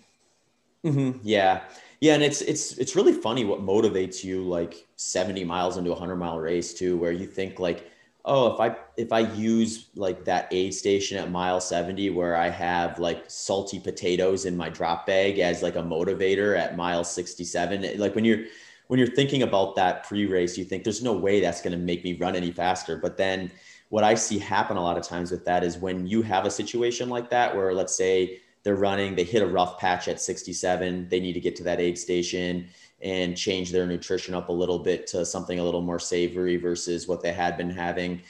Mm-hmm. 0.84 1.18
yeah. 1.22 1.62
Yeah 2.00 2.14
and 2.14 2.22
it's 2.22 2.42
it's 2.42 2.76
it's 2.78 2.96
really 2.96 3.12
funny 3.12 3.44
what 3.44 3.60
motivates 3.60 4.24
you 4.24 4.42
like 4.42 4.86
70 4.96 5.44
miles 5.44 5.76
into 5.76 5.90
a 5.90 5.92
100 5.92 6.16
mile 6.16 6.40
race 6.40 6.74
too 6.74 6.96
where 6.96 7.12
you 7.12 7.26
think 7.26 7.60
like 7.60 7.88
oh 8.24 8.52
if 8.52 8.58
i 8.58 8.76
if 8.96 9.12
i 9.12 9.20
use 9.20 9.90
like 9.94 10.24
that 10.24 10.48
aid 10.50 10.74
station 10.74 11.16
at 11.16 11.30
mile 11.30 11.60
70 11.60 12.10
where 12.10 12.34
i 12.34 12.48
have 12.48 12.98
like 12.98 13.22
salty 13.28 13.78
potatoes 13.78 14.46
in 14.46 14.56
my 14.56 14.68
drop 14.68 15.06
bag 15.06 15.38
as 15.38 15.62
like 15.62 15.76
a 15.76 15.82
motivator 15.82 16.58
at 16.58 16.76
mile 16.76 17.04
67 17.04 17.96
like 18.00 18.16
when 18.16 18.24
you're 18.24 18.46
when 18.92 18.98
you're 18.98 19.08
thinking 19.08 19.42
about 19.42 19.74
that 19.76 20.04
pre-race 20.04 20.58
you 20.58 20.64
think 20.64 20.84
there's 20.84 21.02
no 21.02 21.14
way 21.14 21.40
that's 21.40 21.62
going 21.62 21.72
to 21.72 21.78
make 21.78 22.04
me 22.04 22.12
run 22.18 22.36
any 22.36 22.50
faster. 22.50 22.98
But 22.98 23.16
then 23.16 23.50
what 23.92 24.04
I 24.04 24.14
see 24.14 24.38
happen 24.38 24.78
a 24.78 24.82
lot 24.82 24.96
of 24.96 25.02
times 25.02 25.30
with 25.30 25.44
that 25.44 25.62
is 25.62 25.76
when 25.76 26.06
you 26.06 26.22
have 26.22 26.46
a 26.46 26.50
situation 26.50 27.10
like 27.10 27.28
that, 27.28 27.54
where 27.54 27.74
let's 27.74 27.94
say 27.94 28.40
they're 28.62 28.74
running, 28.74 29.14
they 29.14 29.22
hit 29.22 29.42
a 29.42 29.46
rough 29.46 29.78
patch 29.78 30.08
at 30.08 30.18
67, 30.18 31.10
they 31.10 31.20
need 31.20 31.34
to 31.34 31.40
get 31.40 31.54
to 31.56 31.62
that 31.64 31.78
aid 31.78 31.98
station 31.98 32.68
and 33.02 33.36
change 33.36 33.70
their 33.70 33.86
nutrition 33.86 34.32
up 34.32 34.48
a 34.48 34.52
little 34.52 34.78
bit 34.78 35.06
to 35.08 35.26
something 35.26 35.58
a 35.58 35.62
little 35.62 35.82
more 35.82 35.98
savory 35.98 36.56
versus 36.56 37.06
what 37.06 37.20
they 37.20 37.34
had 37.34 37.58
been 37.58 37.68
having. 37.68 38.22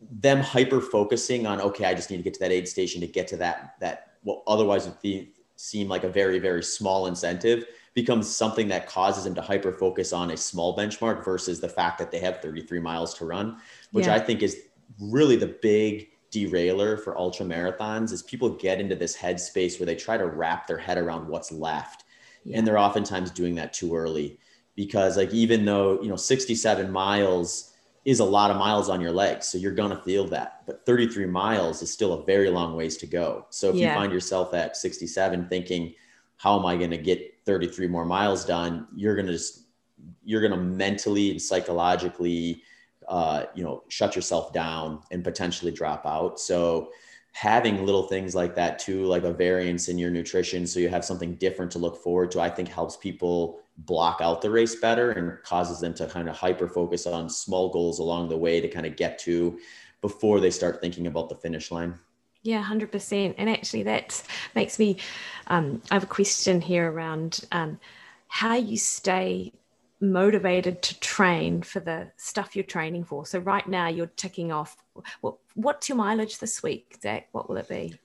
Them 0.00 0.40
hyper 0.40 0.80
focusing 0.80 1.46
on, 1.46 1.60
okay, 1.60 1.84
I 1.84 1.92
just 1.92 2.10
need 2.10 2.16
to 2.16 2.22
get 2.22 2.32
to 2.32 2.40
that 2.40 2.50
aid 2.50 2.66
station 2.66 3.02
to 3.02 3.06
get 3.06 3.28
to 3.28 3.36
that, 3.36 3.74
that 3.80 4.14
what 4.22 4.44
otherwise 4.46 4.86
would 4.86 5.02
be, 5.02 5.34
seem 5.56 5.88
like 5.88 6.04
a 6.04 6.08
very, 6.08 6.38
very 6.38 6.62
small 6.62 7.06
incentive 7.06 7.66
becomes 7.92 8.34
something 8.34 8.68
that 8.68 8.86
causes 8.86 9.24
them 9.24 9.34
to 9.34 9.42
hyper 9.42 9.72
focus 9.72 10.14
on 10.14 10.30
a 10.30 10.36
small 10.38 10.74
benchmark 10.74 11.22
versus 11.22 11.60
the 11.60 11.68
fact 11.68 11.98
that 11.98 12.10
they 12.10 12.18
have 12.18 12.40
33 12.40 12.80
miles 12.80 13.12
to 13.12 13.26
run, 13.26 13.58
which 13.92 14.06
yeah. 14.06 14.14
I 14.14 14.18
think 14.18 14.42
is 14.42 14.62
really 15.00 15.36
the 15.36 15.56
big 15.62 16.08
derailer 16.30 16.96
for 16.96 17.16
ultra 17.16 17.46
marathons 17.46 18.12
is 18.12 18.22
people 18.22 18.50
get 18.50 18.80
into 18.80 18.96
this 18.96 19.16
headspace 19.16 19.78
where 19.78 19.86
they 19.86 19.94
try 19.94 20.16
to 20.16 20.26
wrap 20.26 20.66
their 20.66 20.78
head 20.78 20.98
around 20.98 21.26
what's 21.28 21.52
left 21.52 22.04
yeah. 22.44 22.58
and 22.58 22.66
they're 22.66 22.78
oftentimes 22.78 23.30
doing 23.30 23.54
that 23.54 23.72
too 23.72 23.94
early 23.94 24.38
because 24.74 25.16
like 25.16 25.32
even 25.32 25.64
though 25.64 26.00
you 26.02 26.08
know 26.08 26.16
67 26.16 26.90
miles 26.90 27.72
is 28.04 28.20
a 28.20 28.24
lot 28.24 28.50
of 28.50 28.56
miles 28.56 28.88
on 28.88 29.00
your 29.00 29.12
legs 29.12 29.46
so 29.46 29.56
you're 29.56 29.72
going 29.72 29.90
to 29.90 30.02
feel 30.02 30.26
that 30.26 30.62
but 30.66 30.84
33 30.84 31.26
miles 31.26 31.80
is 31.82 31.92
still 31.92 32.12
a 32.12 32.24
very 32.24 32.50
long 32.50 32.76
ways 32.76 32.96
to 32.96 33.06
go 33.06 33.46
so 33.50 33.70
if 33.70 33.76
yeah. 33.76 33.92
you 33.92 33.98
find 33.98 34.12
yourself 34.12 34.52
at 34.52 34.76
67 34.76 35.48
thinking 35.48 35.94
how 36.36 36.58
am 36.58 36.66
i 36.66 36.76
going 36.76 36.90
to 36.90 36.98
get 36.98 37.38
33 37.46 37.86
more 37.86 38.04
miles 38.04 38.44
done 38.44 38.86
you're 38.94 39.14
going 39.14 39.26
to 39.26 39.32
just 39.32 39.62
you're 40.24 40.40
going 40.40 40.52
to 40.52 40.58
mentally 40.58 41.30
and 41.30 41.40
psychologically 41.40 42.62
uh, 43.08 43.44
you 43.54 43.62
know, 43.62 43.82
shut 43.88 44.16
yourself 44.16 44.52
down 44.52 45.02
and 45.10 45.22
potentially 45.22 45.72
drop 45.72 46.04
out. 46.06 46.40
So 46.40 46.90
having 47.32 47.84
little 47.84 48.04
things 48.04 48.34
like 48.34 48.54
that 48.54 48.78
too, 48.78 49.04
like 49.04 49.22
a 49.22 49.32
variance 49.32 49.88
in 49.88 49.98
your 49.98 50.10
nutrition, 50.10 50.66
so 50.66 50.80
you 50.80 50.88
have 50.88 51.04
something 51.04 51.34
different 51.36 51.70
to 51.72 51.78
look 51.78 52.02
forward 52.02 52.30
to, 52.30 52.40
I 52.40 52.48
think 52.48 52.68
helps 52.68 52.96
people 52.96 53.60
block 53.78 54.20
out 54.22 54.40
the 54.40 54.50
race 54.50 54.76
better 54.76 55.10
and 55.10 55.42
causes 55.42 55.80
them 55.80 55.92
to 55.94 56.06
kind 56.06 56.28
of 56.28 56.36
hyper 56.36 56.66
focus 56.66 57.06
on 57.06 57.28
small 57.28 57.70
goals 57.70 57.98
along 57.98 58.28
the 58.28 58.36
way 58.38 58.60
to 58.60 58.68
kind 58.68 58.86
of 58.86 58.96
get 58.96 59.18
to 59.20 59.58
before 60.00 60.40
they 60.40 60.50
start 60.50 60.80
thinking 60.80 61.06
about 61.06 61.28
the 61.28 61.34
finish 61.34 61.70
line. 61.70 61.98
Yeah, 62.42 62.64
100%. 62.64 63.34
And 63.36 63.50
actually, 63.50 63.82
that 63.82 64.22
makes 64.54 64.78
me, 64.78 64.98
um, 65.48 65.82
I 65.90 65.94
have 65.94 66.04
a 66.04 66.06
question 66.06 66.60
here 66.60 66.90
around 66.90 67.40
um, 67.52 67.78
how 68.28 68.54
you 68.54 68.76
stay 68.76 69.52
motivated 70.00 70.82
to 70.82 71.00
train 71.00 71.62
for 71.62 71.80
the 71.80 72.10
stuff 72.16 72.54
you're 72.54 72.64
training 72.64 73.04
for. 73.04 73.24
So 73.26 73.38
right 73.38 73.66
now 73.66 73.88
you're 73.88 74.06
ticking 74.06 74.52
off. 74.52 74.76
What, 75.20 75.36
what's 75.54 75.88
your 75.88 75.96
mileage 75.96 76.38
this 76.38 76.62
week, 76.62 76.98
Zach? 77.02 77.28
What 77.32 77.48
will 77.48 77.56
it 77.56 77.68
be? 77.68 77.98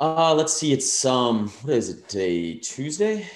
Uh, 0.00 0.34
let's 0.34 0.52
see. 0.52 0.72
It's 0.72 1.04
um, 1.04 1.48
what 1.62 1.74
is 1.74 1.90
it 1.90 2.08
today? 2.08 2.54
Tuesday. 2.54 3.28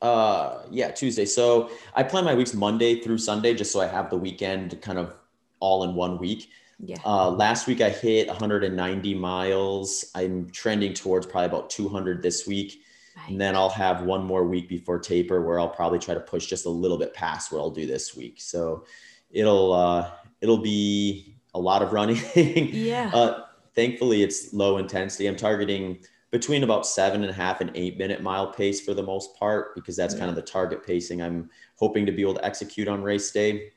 Uh, 0.00 0.62
yeah, 0.70 0.90
Tuesday. 0.90 1.24
So 1.24 1.70
I 1.94 2.02
plan 2.02 2.24
my 2.24 2.34
weeks 2.34 2.54
Monday 2.54 3.00
through 3.00 3.18
Sunday, 3.18 3.54
just 3.54 3.72
so 3.72 3.80
I 3.80 3.86
have 3.86 4.10
the 4.10 4.18
weekend 4.18 4.80
kind 4.82 4.98
of 4.98 5.14
all 5.60 5.82
in 5.84 5.94
one 5.94 6.18
week. 6.18 6.50
Yeah. 6.78 6.98
Uh, 7.04 7.30
last 7.30 7.66
week 7.66 7.80
I 7.80 7.88
hit 7.88 8.28
190 8.28 9.14
miles. 9.14 10.04
I'm 10.14 10.50
trending 10.50 10.92
towards 10.92 11.26
probably 11.26 11.46
about 11.46 11.70
200 11.70 12.22
this 12.22 12.46
week. 12.46 12.83
Right. 13.16 13.30
And 13.30 13.40
then 13.40 13.54
I'll 13.54 13.70
have 13.70 14.02
one 14.02 14.24
more 14.24 14.44
week 14.44 14.68
before 14.68 14.98
taper 14.98 15.40
where 15.42 15.60
I'll 15.60 15.68
probably 15.68 15.98
try 15.98 16.14
to 16.14 16.20
push 16.20 16.46
just 16.46 16.66
a 16.66 16.70
little 16.70 16.98
bit 16.98 17.14
past 17.14 17.52
what 17.52 17.60
I'll 17.60 17.70
do 17.70 17.86
this 17.86 18.16
week. 18.16 18.40
So 18.40 18.84
it'll 19.30 19.72
uh, 19.72 20.10
it'll 20.40 20.58
be 20.58 21.36
a 21.54 21.60
lot 21.60 21.82
of 21.82 21.92
running. 21.92 22.20
yeah. 22.34 23.10
Uh, 23.14 23.44
thankfully, 23.74 24.22
it's 24.22 24.52
low 24.52 24.78
intensity. 24.78 25.26
I'm 25.26 25.36
targeting 25.36 25.98
between 26.30 26.64
about 26.64 26.84
seven 26.84 27.22
and 27.22 27.30
a 27.30 27.34
half 27.34 27.60
and 27.60 27.70
eight 27.76 27.96
minute 27.96 28.20
mile 28.20 28.52
pace 28.52 28.80
for 28.80 28.92
the 28.92 29.02
most 29.02 29.38
part 29.38 29.74
because 29.76 29.94
that's 29.94 30.14
yeah. 30.14 30.20
kind 30.20 30.30
of 30.30 30.36
the 30.36 30.42
target 30.42 30.84
pacing 30.84 31.22
I'm 31.22 31.48
hoping 31.76 32.04
to 32.06 32.12
be 32.12 32.22
able 32.22 32.34
to 32.34 32.44
execute 32.44 32.88
on 32.88 33.02
race 33.02 33.30
day. 33.30 33.70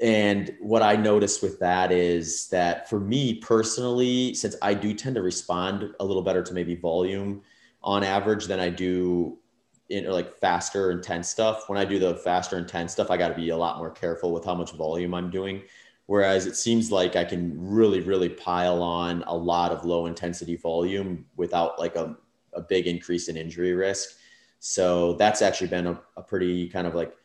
And 0.00 0.56
what 0.60 0.80
I 0.80 0.96
noticed 0.96 1.42
with 1.42 1.58
that 1.60 1.92
is 1.92 2.48
that 2.48 2.88
for 2.88 2.98
me 2.98 3.34
personally, 3.34 4.32
since 4.32 4.56
I 4.62 4.72
do 4.72 4.94
tend 4.94 5.14
to 5.16 5.22
respond 5.22 5.94
a 6.00 6.04
little 6.04 6.22
better 6.22 6.42
to 6.42 6.54
maybe 6.54 6.74
volume 6.74 7.42
on 7.82 8.04
average 8.04 8.46
than 8.46 8.60
I 8.60 8.68
do 8.68 9.38
in 9.88 10.04
like 10.10 10.38
faster 10.38 10.90
intense 10.90 11.28
stuff. 11.28 11.68
When 11.68 11.78
I 11.78 11.84
do 11.84 11.98
the 11.98 12.14
faster 12.14 12.56
intense 12.58 12.92
stuff, 12.92 13.10
I 13.10 13.16
got 13.16 13.28
to 13.28 13.34
be 13.34 13.50
a 13.50 13.56
lot 13.56 13.78
more 13.78 13.90
careful 13.90 14.32
with 14.32 14.44
how 14.44 14.54
much 14.54 14.72
volume 14.72 15.14
I'm 15.14 15.30
doing. 15.30 15.62
Whereas 16.06 16.46
it 16.46 16.56
seems 16.56 16.90
like 16.90 17.16
I 17.16 17.24
can 17.24 17.54
really, 17.56 18.00
really 18.00 18.28
pile 18.28 18.82
on 18.82 19.22
a 19.26 19.36
lot 19.36 19.72
of 19.72 19.84
low 19.84 20.06
intensity 20.06 20.56
volume 20.56 21.24
without 21.36 21.78
like 21.78 21.96
a, 21.96 22.16
a 22.52 22.60
big 22.60 22.86
increase 22.86 23.28
in 23.28 23.36
injury 23.36 23.74
risk. 23.74 24.16
So 24.58 25.14
that's 25.14 25.40
actually 25.40 25.68
been 25.68 25.86
a, 25.86 26.00
a 26.16 26.22
pretty 26.22 26.68
kind 26.68 26.86
of 26.86 26.94
like 26.94 27.16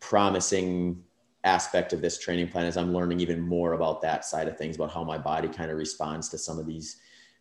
promising 0.00 1.02
aspect 1.44 1.92
of 1.92 2.02
this 2.02 2.18
training 2.18 2.48
plan 2.48 2.66
as 2.66 2.76
I'm 2.76 2.92
learning 2.92 3.20
even 3.20 3.40
more 3.40 3.72
about 3.72 4.02
that 4.02 4.24
side 4.24 4.48
of 4.48 4.58
things, 4.58 4.76
about 4.76 4.92
how 4.92 5.04
my 5.04 5.16
body 5.16 5.48
kind 5.48 5.70
of 5.70 5.78
responds 5.78 6.28
to 6.30 6.38
some 6.38 6.58
of 6.58 6.66
these 6.66 6.96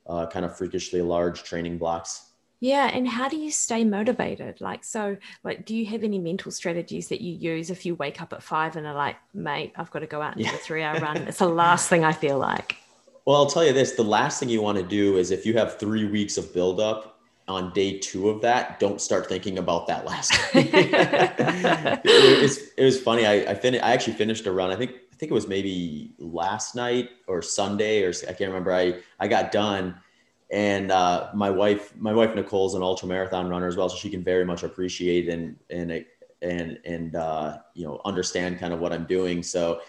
uh, 0.08 0.28
kind 0.28 0.46
of 0.46 0.58
freakishly 0.58 1.02
large 1.02 1.44
training 1.44 1.78
blocks. 1.78 2.25
Yeah, 2.60 2.90
and 2.94 3.08
how 3.08 3.28
do 3.28 3.38
you 3.38 3.52
stay 3.52 3.84
motivated? 3.84 4.62
Like, 4.62 4.84
so, 4.84 5.18
like, 5.44 5.66
do 5.66 5.76
you 5.76 5.86
have 5.88 6.04
any 6.04 6.20
mental 6.20 6.52
strategies 6.52 7.10
that 7.10 7.22
you 7.22 7.34
use 7.34 7.70
if 7.70 7.86
you 7.86 7.96
wake 7.96 8.22
up 8.22 8.34
at 8.34 8.42
five 8.42 8.76
and 8.76 8.88
are 8.88 8.94
like, 8.94 9.18
mate, 9.34 9.74
I've 9.76 9.92
got 9.92 10.00
to 10.00 10.08
go 10.08 10.22
out 10.22 10.36
and 10.36 10.42
yeah. 10.42 10.52
do 10.52 10.56
a 10.56 10.60
three 10.60 10.82
hour 10.82 11.00
run? 11.00 11.18
It's 11.18 11.40
the 11.40 11.50
last 11.50 11.90
thing 11.90 12.06
I 12.06 12.14
feel 12.14 12.38
like. 12.38 12.78
Well, 13.26 13.38
I'll 13.38 13.48
tell 13.48 13.66
you 13.66 13.74
this 13.74 13.94
the 13.94 14.04
last 14.04 14.40
thing 14.40 14.50
you 14.50 14.62
want 14.62 14.78
to 14.78 14.84
do 14.84 15.18
is 15.18 15.32
if 15.32 15.46
you 15.46 15.58
have 15.58 15.80
three 15.80 16.06
weeks 16.06 16.38
of 16.38 16.54
buildup 16.54 17.20
on 17.48 17.74
day 17.74 17.98
two 18.00 18.30
of 18.30 18.42
that, 18.42 18.80
don't 18.80 19.02
start 19.02 19.28
thinking 19.28 19.58
about 19.58 19.88
that 19.88 20.06
last 20.06 20.34
it, 20.54 22.42
was, 22.42 22.60
it 22.78 22.84
was 22.84 23.02
funny. 23.02 23.26
I, 23.26 23.52
I 23.52 23.56
finished, 23.56 23.84
I 23.84 23.94
actually 23.94 24.14
finished 24.14 24.46
a 24.46 24.52
run. 24.52 24.72
I 24.72 24.76
think, 24.76 24.92
I 25.12 25.16
think 25.16 25.32
it 25.32 25.36
was 25.36 25.48
maybe 25.48 26.14
last 26.20 26.76
night 26.76 27.10
or 27.28 27.42
Sunday 27.42 28.04
or 28.04 28.10
I 28.10 28.34
can't 28.34 28.50
remember. 28.52 28.74
I, 28.74 29.00
I 29.20 29.28
got 29.28 29.52
done 29.52 29.96
and 30.52 30.92
uh, 30.92 31.30
my 31.34 31.50
wife 31.50 31.96
my 31.98 32.14
wife 32.14 32.36
Nicole's 32.36 32.76
an 32.76 32.84
ultra 32.84 33.08
marathon 33.08 33.50
runner 33.50 33.68
as 33.68 33.76
well, 33.76 33.90
so 33.90 33.98
she 33.98 34.10
can 34.10 34.24
very 34.24 34.46
much 34.46 34.64
appreciate 34.64 35.30
and 35.30 35.58
and 35.70 36.06
and 36.42 36.80
and 36.86 37.16
uh, 37.16 37.58
you 37.74 37.86
know 37.86 38.02
understand 38.06 38.60
kind 38.60 38.74
of 38.74 38.80
what 38.80 38.94
I'm 38.94 39.06
doing. 39.06 39.44
So 39.44 39.82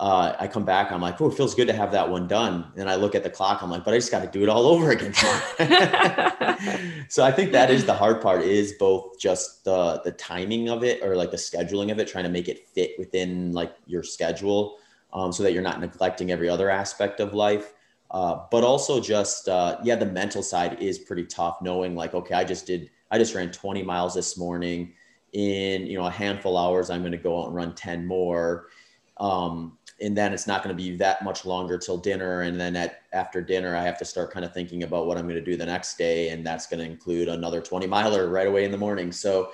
uh, 0.00 0.34
I 0.38 0.46
come 0.48 0.64
back, 0.64 0.90
I'm 0.90 1.00
like, 1.00 1.20
oh, 1.20 1.28
it 1.28 1.34
feels 1.34 1.54
good 1.54 1.68
to 1.68 1.72
have 1.72 1.92
that 1.92 2.08
one 2.08 2.26
done. 2.26 2.72
And 2.76 2.90
I 2.90 2.96
look 2.96 3.14
at 3.14 3.22
the 3.22 3.30
clock, 3.30 3.62
I'm 3.62 3.70
like, 3.70 3.84
but 3.84 3.94
I 3.94 3.98
just 3.98 4.10
got 4.10 4.22
to 4.22 4.28
do 4.28 4.42
it 4.42 4.48
all 4.48 4.66
over 4.66 4.90
again. 4.90 5.14
so 7.08 7.24
I 7.24 7.30
think 7.30 7.52
that 7.52 7.70
is 7.70 7.84
the 7.84 7.94
hard 7.94 8.20
part 8.20 8.42
is 8.42 8.72
both 8.72 9.18
just 9.18 9.64
the 9.64 10.00
the 10.04 10.12
timing 10.12 10.68
of 10.68 10.82
it 10.84 11.02
or 11.02 11.16
like 11.16 11.30
the 11.30 11.36
scheduling 11.36 11.92
of 11.92 11.98
it, 11.98 12.08
trying 12.08 12.24
to 12.24 12.30
make 12.30 12.48
it 12.48 12.68
fit 12.68 12.92
within 12.98 13.52
like 13.52 13.74
your 13.86 14.02
schedule, 14.02 14.78
um, 15.12 15.32
so 15.32 15.42
that 15.42 15.52
you're 15.52 15.62
not 15.62 15.80
neglecting 15.80 16.30
every 16.30 16.48
other 16.48 16.70
aspect 16.70 17.20
of 17.20 17.34
life. 17.34 17.72
Uh, 18.10 18.40
but 18.50 18.62
also 18.62 19.00
just 19.00 19.48
uh, 19.48 19.78
yeah, 19.82 19.96
the 19.96 20.06
mental 20.06 20.42
side 20.42 20.80
is 20.80 20.98
pretty 20.98 21.24
tough. 21.24 21.60
Knowing 21.62 21.94
like, 21.94 22.14
okay, 22.14 22.34
I 22.34 22.44
just 22.44 22.66
did, 22.66 22.90
I 23.10 23.18
just 23.18 23.34
ran 23.34 23.50
20 23.50 23.82
miles 23.82 24.14
this 24.14 24.36
morning. 24.38 24.94
In 25.32 25.86
you 25.86 25.98
know 25.98 26.06
a 26.06 26.10
handful 26.10 26.56
hours, 26.56 26.90
I'm 26.90 27.00
going 27.00 27.12
to 27.12 27.18
go 27.18 27.40
out 27.40 27.46
and 27.46 27.56
run 27.56 27.74
10 27.74 28.06
more. 28.06 28.68
Um, 29.16 29.78
and 30.00 30.16
then 30.16 30.32
it's 30.32 30.46
not 30.46 30.62
going 30.62 30.76
to 30.76 30.82
be 30.82 30.96
that 30.96 31.22
much 31.22 31.44
longer 31.44 31.78
till 31.78 31.96
dinner 31.96 32.42
and 32.42 32.60
then 32.60 32.74
at 32.74 33.02
after 33.12 33.40
dinner 33.40 33.76
i 33.76 33.82
have 33.82 33.98
to 33.98 34.04
start 34.04 34.30
kind 34.30 34.44
of 34.44 34.52
thinking 34.52 34.82
about 34.82 35.06
what 35.06 35.16
i'm 35.16 35.24
going 35.24 35.38
to 35.38 35.44
do 35.44 35.56
the 35.56 35.64
next 35.64 35.96
day 35.96 36.30
and 36.30 36.46
that's 36.46 36.66
going 36.66 36.80
to 36.80 36.84
include 36.84 37.28
another 37.28 37.60
20 37.60 37.86
miler 37.86 38.28
right 38.28 38.46
away 38.46 38.64
in 38.64 38.70
the 38.70 38.78
morning 38.78 39.12
so 39.12 39.50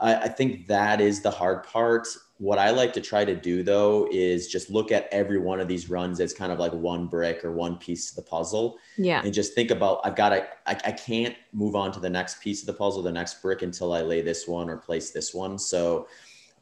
I, 0.00 0.14
I 0.16 0.28
think 0.28 0.66
that 0.68 1.00
is 1.00 1.20
the 1.20 1.30
hard 1.30 1.64
part 1.64 2.06
what 2.38 2.58
i 2.58 2.70
like 2.70 2.92
to 2.92 3.00
try 3.00 3.24
to 3.24 3.34
do 3.34 3.62
though 3.62 4.08
is 4.10 4.48
just 4.48 4.68
look 4.68 4.90
at 4.90 5.08
every 5.12 5.38
one 5.38 5.60
of 5.60 5.68
these 5.68 5.88
runs 5.88 6.20
as 6.20 6.34
kind 6.34 6.50
of 6.50 6.58
like 6.58 6.72
one 6.72 7.06
brick 7.06 7.44
or 7.44 7.52
one 7.52 7.76
piece 7.76 8.10
of 8.10 8.16
the 8.16 8.28
puzzle 8.28 8.78
yeah 8.98 9.22
and 9.24 9.32
just 9.32 9.54
think 9.54 9.70
about 9.70 10.00
i've 10.04 10.16
got 10.16 10.30
to 10.30 10.46
I, 10.66 10.72
I 10.72 10.92
can't 10.92 11.36
move 11.52 11.76
on 11.76 11.92
to 11.92 12.00
the 12.00 12.10
next 12.10 12.40
piece 12.40 12.60
of 12.60 12.66
the 12.66 12.72
puzzle 12.72 13.02
the 13.02 13.12
next 13.12 13.40
brick 13.40 13.62
until 13.62 13.92
i 13.92 14.02
lay 14.02 14.20
this 14.20 14.48
one 14.48 14.68
or 14.68 14.76
place 14.76 15.10
this 15.10 15.32
one 15.32 15.58
so 15.58 16.08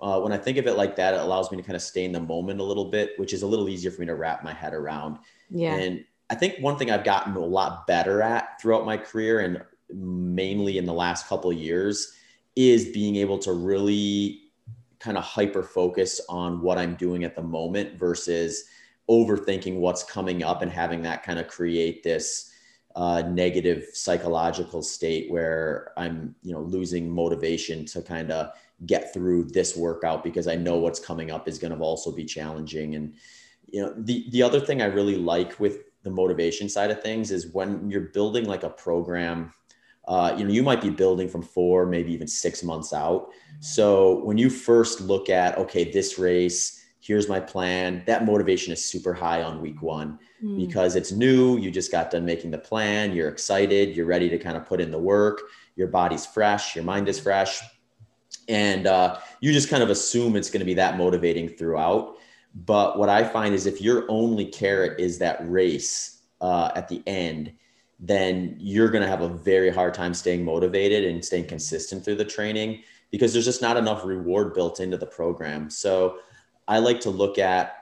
uh, 0.03 0.19
when 0.19 0.33
I 0.33 0.37
think 0.37 0.59
of 0.59 0.67
it 0.67 0.77
like 0.77 0.97
that, 0.97 1.15
it 1.15 1.21
allows 1.21 1.53
me 1.53 1.57
to 1.57 1.63
kind 1.63 1.77
of 1.77 1.81
stay 1.81 2.05
in 2.05 2.11
the 2.11 2.19
moment 2.19 2.59
a 2.59 2.65
little 2.65 2.87
bit, 2.87 3.17
which 3.19 3.33
is 3.33 3.43
a 3.43 3.47
little 3.47 3.69
easier 3.69 3.93
for 3.93 4.01
me 4.01 4.09
to 4.09 4.17
wrap 4.17 4.43
my 4.43 4.53
head 4.53 4.75
around. 4.75 5.19
Yeah. 5.49 5.77
And 5.77 6.05
I 6.29 6.35
think 6.35 6.59
one 6.59 6.77
thing 6.77 6.91
I've 6.91 7.05
gotten 7.05 7.37
a 7.37 7.39
lot 7.39 7.87
better 7.87 8.21
at 8.21 8.61
throughout 8.61 8.85
my 8.85 8.97
career 8.97 9.39
and 9.39 9.63
mainly 9.95 10.77
in 10.79 10.87
the 10.87 10.93
last 10.93 11.29
couple 11.29 11.53
of 11.53 11.57
years 11.57 12.15
is 12.57 12.87
being 12.87 13.17
able 13.17 13.39
to 13.39 13.53
really 13.53 14.43
kind 15.01 15.19
of 15.19 15.25
hyper 15.25 15.63
focus 15.63 16.21
on 16.29 16.61
what 16.61 16.79
I'm 16.79 16.95
doing 16.95 17.25
at 17.25 17.35
the 17.35 17.43
moment 17.43 17.99
versus 17.99 18.65
overthinking 19.11 19.79
what's 19.79 20.05
coming 20.05 20.43
up 20.43 20.63
and 20.63 20.71
having 20.71 21.03
that 21.03 21.23
kind 21.23 21.39
of 21.39 21.49
create 21.49 22.03
this 22.03 22.51
uh, 22.95 23.23
negative 23.23 23.87
psychological 23.95 24.83
state 24.83 25.31
where 25.31 25.93
I'm, 25.97 26.35
you 26.43 26.53
know, 26.53 26.61
losing 26.61 27.11
motivation 27.11 27.85
to 27.87 28.03
kind 28.03 28.31
of 28.31 28.53
get 28.87 29.13
through 29.13 29.45
this 29.45 29.77
workout 29.77 30.23
because 30.23 30.47
I 30.47 30.57
know 30.57 30.77
what's 30.77 31.01
coming 31.01 31.31
up 31.31 31.49
is 31.49 31.59
going 31.59 31.77
to 31.77 31.83
also 31.83 32.13
be 32.13 32.25
challenging. 32.25 32.95
And, 32.95 33.15
you 33.67 33.83
know, 33.83 33.95
the, 33.97 34.27
the 34.31 34.43
other 34.43 34.61
thing 34.61 34.83
I 34.83 34.87
really 34.87 35.17
like 35.17 35.59
with 35.59 35.79
the 36.03 36.11
motivation 36.11 36.69
side 36.69 36.91
of 36.91 37.03
things 37.03 37.31
is 37.31 37.53
when 37.53 37.91
you're 37.91 38.01
building 38.13 38.45
like 38.45 38.65
a 38.65 38.71
program, 38.71 39.53
uh, 40.07 40.35
you 40.37 40.45
know, 40.45 40.51
you 40.51 40.63
might 40.63 40.81
be 40.81 40.91
building 40.91 41.29
from 41.29 41.43
four, 41.43 41.87
maybe 41.87 42.13
even 42.13 42.27
six 42.27 42.63
months 42.63 42.93
out. 42.93 43.29
So 43.61 44.25
when 44.25 44.39
you 44.39 44.51
first 44.51 45.01
look 45.01 45.31
at, 45.31 45.57
okay, 45.59 45.91
this 45.91 46.19
race, 46.19 46.85
here's 47.01 47.29
my 47.29 47.39
plan, 47.41 48.03
that 48.07 48.25
motivation 48.25 48.73
is 48.73 48.85
super 48.85 49.15
high 49.15 49.43
on 49.43 49.61
week 49.61 49.81
one 49.83 50.19
mm. 50.43 50.57
because 50.57 50.97
it's 50.97 51.13
new. 51.13 51.57
You 51.57 51.71
just 51.71 51.93
got 51.93 52.11
done 52.11 52.25
making 52.25 52.51
the 52.51 52.59
plan. 52.59 53.13
You're 53.13 53.29
excited. 53.29 53.97
You're 53.97 54.07
ready 54.07 54.29
to 54.29 54.39
kind 54.39 54.57
of 54.57 54.67
put 54.67 54.81
in 54.81 54.91
the 54.91 54.99
work. 54.99 55.41
Your 55.77 55.89
body's 55.89 56.27
fresh. 56.27 56.75
Your 56.75 56.85
mind 56.85 57.09
is 57.09 57.21
fresh 57.21 57.63
and 58.49 58.87
uh, 58.87 59.19
you 59.41 59.53
just 59.53 59.69
kind 59.69 59.83
of 59.83 59.91
assume 59.91 60.37
it's 60.37 60.51
going 60.51 60.61
to 60.61 60.67
be 60.67 60.75
that 60.75 60.97
motivating 60.97 61.49
throughout. 61.49 62.17
But 62.55 62.99
what 62.99 63.09
I 63.09 63.25
find 63.25 63.55
is 63.55 63.67
if 63.67 63.81
your 63.81 64.05
only 64.09 64.47
carrot 64.47 65.01
is 65.01 65.19
that 65.19 65.39
race 65.49 66.23
uh, 66.41 66.71
at 66.75 66.89
the 66.89 67.03
end, 67.07 67.53
then 68.05 68.57
you're 68.59 68.91
going 68.91 69.03
to 69.03 69.09
have 69.09 69.21
a 69.23 69.29
very 69.29 69.71
hard 69.71 69.95
time 69.95 70.13
staying 70.13 70.45
motivated 70.45 71.05
and 71.05 71.25
staying 71.25 71.47
consistent 71.47 72.05
through 72.05 72.17
the 72.17 72.25
training 72.25 72.83
because 73.13 73.33
there's 73.33 73.45
just 73.45 73.63
not 73.63 73.77
enough 73.77 74.05
reward 74.05 74.53
built 74.55 74.81
into 74.81 74.97
the 74.97 75.07
program. 75.07 75.71
So 75.71 76.19
I 76.67 76.79
like 76.79 76.99
to 77.01 77.11
look 77.11 77.39
at 77.39 77.77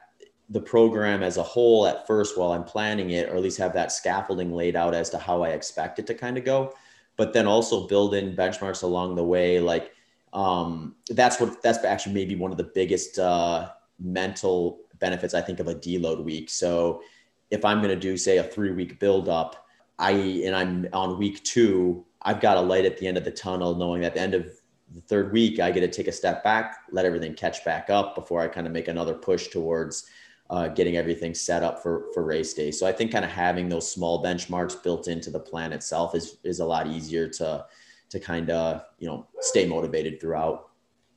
the 0.50 0.60
program 0.60 1.22
as 1.22 1.38
a 1.38 1.42
whole 1.42 1.86
at 1.86 2.06
first 2.06 2.36
while 2.36 2.52
I'm 2.52 2.64
planning 2.64 3.10
it, 3.10 3.30
or 3.30 3.36
at 3.36 3.42
least 3.42 3.56
have 3.58 3.72
that 3.74 3.92
scaffolding 3.92 4.52
laid 4.52 4.76
out 4.76 4.94
as 4.94 5.08
to 5.10 5.18
how 5.18 5.42
I 5.42 5.50
expect 5.50 5.98
it 5.98 6.06
to 6.08 6.14
kind 6.14 6.36
of 6.36 6.44
go. 6.44 6.74
But 7.16 7.32
then 7.32 7.46
also 7.46 7.86
build 7.86 8.14
in 8.14 8.36
benchmarks 8.36 8.82
along 8.82 9.14
the 9.14 9.24
way, 9.24 9.58
like 9.58 9.92
um, 10.32 10.96
that's 11.08 11.40
what 11.40 11.62
that's 11.62 11.82
actually 11.84 12.14
maybe 12.14 12.34
one 12.34 12.50
of 12.50 12.56
the 12.56 12.70
biggest 12.74 13.18
uh, 13.18 13.70
mental 13.98 14.80
benefits 14.98 15.34
I 15.34 15.40
think 15.40 15.60
of 15.60 15.68
a 15.68 15.74
deload 15.74 16.24
week. 16.24 16.50
So 16.50 17.02
if 17.50 17.64
I'm 17.64 17.78
going 17.78 17.94
to 17.94 18.00
do 18.00 18.16
say 18.16 18.38
a 18.38 18.44
three 18.44 18.72
week 18.72 18.98
build 18.98 19.28
up, 19.28 19.59
I 20.00 20.12
and 20.44 20.56
I'm 20.56 20.88
on 20.92 21.18
week 21.18 21.44
two, 21.44 22.04
I've 22.22 22.40
got 22.40 22.56
a 22.56 22.60
light 22.60 22.84
at 22.86 22.98
the 22.98 23.06
end 23.06 23.16
of 23.16 23.24
the 23.24 23.30
tunnel, 23.30 23.74
knowing 23.76 24.00
that 24.00 24.08
at 24.08 24.14
the 24.14 24.20
end 24.20 24.34
of 24.34 24.50
the 24.94 25.00
third 25.02 25.32
week, 25.32 25.60
I 25.60 25.70
get 25.70 25.80
to 25.80 25.88
take 25.88 26.08
a 26.08 26.12
step 26.12 26.42
back, 26.42 26.78
let 26.90 27.04
everything 27.04 27.34
catch 27.34 27.64
back 27.64 27.90
up 27.90 28.14
before 28.14 28.40
I 28.40 28.48
kind 28.48 28.66
of 28.66 28.72
make 28.72 28.88
another 28.88 29.14
push 29.14 29.48
towards 29.48 30.06
uh, 30.48 30.68
getting 30.68 30.96
everything 30.96 31.34
set 31.34 31.62
up 31.62 31.82
for 31.82 32.06
for 32.12 32.24
race 32.24 32.54
day. 32.54 32.70
So 32.70 32.86
I 32.86 32.92
think 32.92 33.12
kind 33.12 33.24
of 33.24 33.30
having 33.30 33.68
those 33.68 33.90
small 33.90 34.24
benchmarks 34.24 34.82
built 34.82 35.06
into 35.06 35.30
the 35.30 35.38
plan 35.38 35.72
itself 35.72 36.14
is 36.14 36.38
is 36.42 36.60
a 36.60 36.64
lot 36.64 36.86
easier 36.86 37.28
to 37.28 37.66
to 38.08 38.18
kind 38.18 38.50
of 38.50 38.82
you 38.98 39.06
know 39.06 39.28
stay 39.40 39.66
motivated 39.66 40.20
throughout 40.20 40.69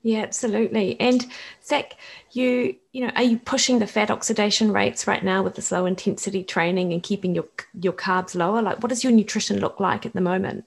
yeah 0.03 0.21
absolutely. 0.21 0.99
And 0.99 1.25
zach 1.65 1.95
you 2.31 2.75
you 2.91 3.05
know 3.05 3.11
are 3.15 3.23
you 3.23 3.39
pushing 3.39 3.79
the 3.79 3.87
fat 3.87 4.11
oxidation 4.11 4.71
rates 4.71 5.07
right 5.07 5.23
now 5.23 5.41
with 5.41 5.55
this 5.55 5.71
low 5.71 5.85
intensity 5.85 6.43
training 6.43 6.93
and 6.93 7.01
keeping 7.01 7.33
your 7.33 7.45
your 7.81 7.93
carbs 7.93 8.35
lower? 8.35 8.61
Like 8.61 8.83
what 8.83 8.89
does 8.89 9.03
your 9.03 9.13
nutrition 9.13 9.59
look 9.59 9.79
like 9.79 10.05
at 10.05 10.13
the 10.13 10.21
moment? 10.21 10.65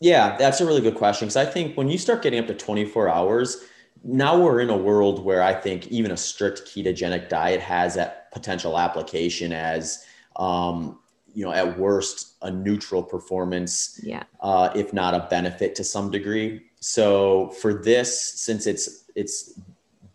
Yeah 0.00 0.36
that's 0.36 0.60
a 0.60 0.66
really 0.66 0.82
good 0.82 0.96
question 0.96 1.26
because 1.26 1.36
i 1.36 1.46
think 1.46 1.74
when 1.74 1.88
you 1.88 1.96
start 1.96 2.22
getting 2.22 2.38
up 2.38 2.46
to 2.48 2.54
24 2.54 3.08
hours 3.08 3.64
now 4.04 4.38
we're 4.38 4.60
in 4.60 4.68
a 4.68 4.76
world 4.76 5.24
where 5.24 5.42
i 5.42 5.54
think 5.54 5.86
even 5.88 6.10
a 6.10 6.16
strict 6.16 6.64
ketogenic 6.66 7.30
diet 7.30 7.60
has 7.60 7.94
that 7.94 8.30
potential 8.30 8.78
application 8.78 9.52
as 9.52 10.04
um, 10.36 10.98
you 11.32 11.44
know 11.44 11.52
at 11.52 11.78
worst 11.78 12.34
a 12.42 12.50
neutral 12.50 13.02
performance 13.02 13.98
yeah. 14.02 14.24
uh, 14.40 14.70
if 14.74 14.92
not 14.92 15.14
a 15.14 15.26
benefit 15.30 15.74
to 15.74 15.84
some 15.84 16.10
degree 16.10 16.65
so 16.80 17.50
for 17.60 17.74
this 17.74 18.40
since 18.40 18.66
it's 18.66 19.04
it's 19.14 19.58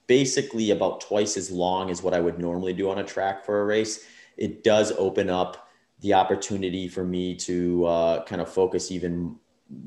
basically 0.08 0.72
about 0.72 1.02
twice 1.02 1.38
as 1.38 1.52
long 1.52 1.90
as 1.90 2.04
what 2.04 2.14
i 2.14 2.20
would 2.20 2.40
normally 2.40 2.74
do 2.74 2.90
on 2.90 3.00
a 3.00 3.04
track 3.04 3.46
for 3.46 3.62
a 3.62 3.66
race 3.66 4.06
it 4.38 4.64
does 4.64 4.92
open 4.94 5.30
up 5.30 5.70
the 6.02 6.14
opportunity 6.14 6.88
for 6.88 7.04
me 7.04 7.36
to 7.36 7.86
uh, 7.86 8.24
kind 8.26 8.42
of 8.42 8.52
focus 8.52 8.92
even 8.92 9.36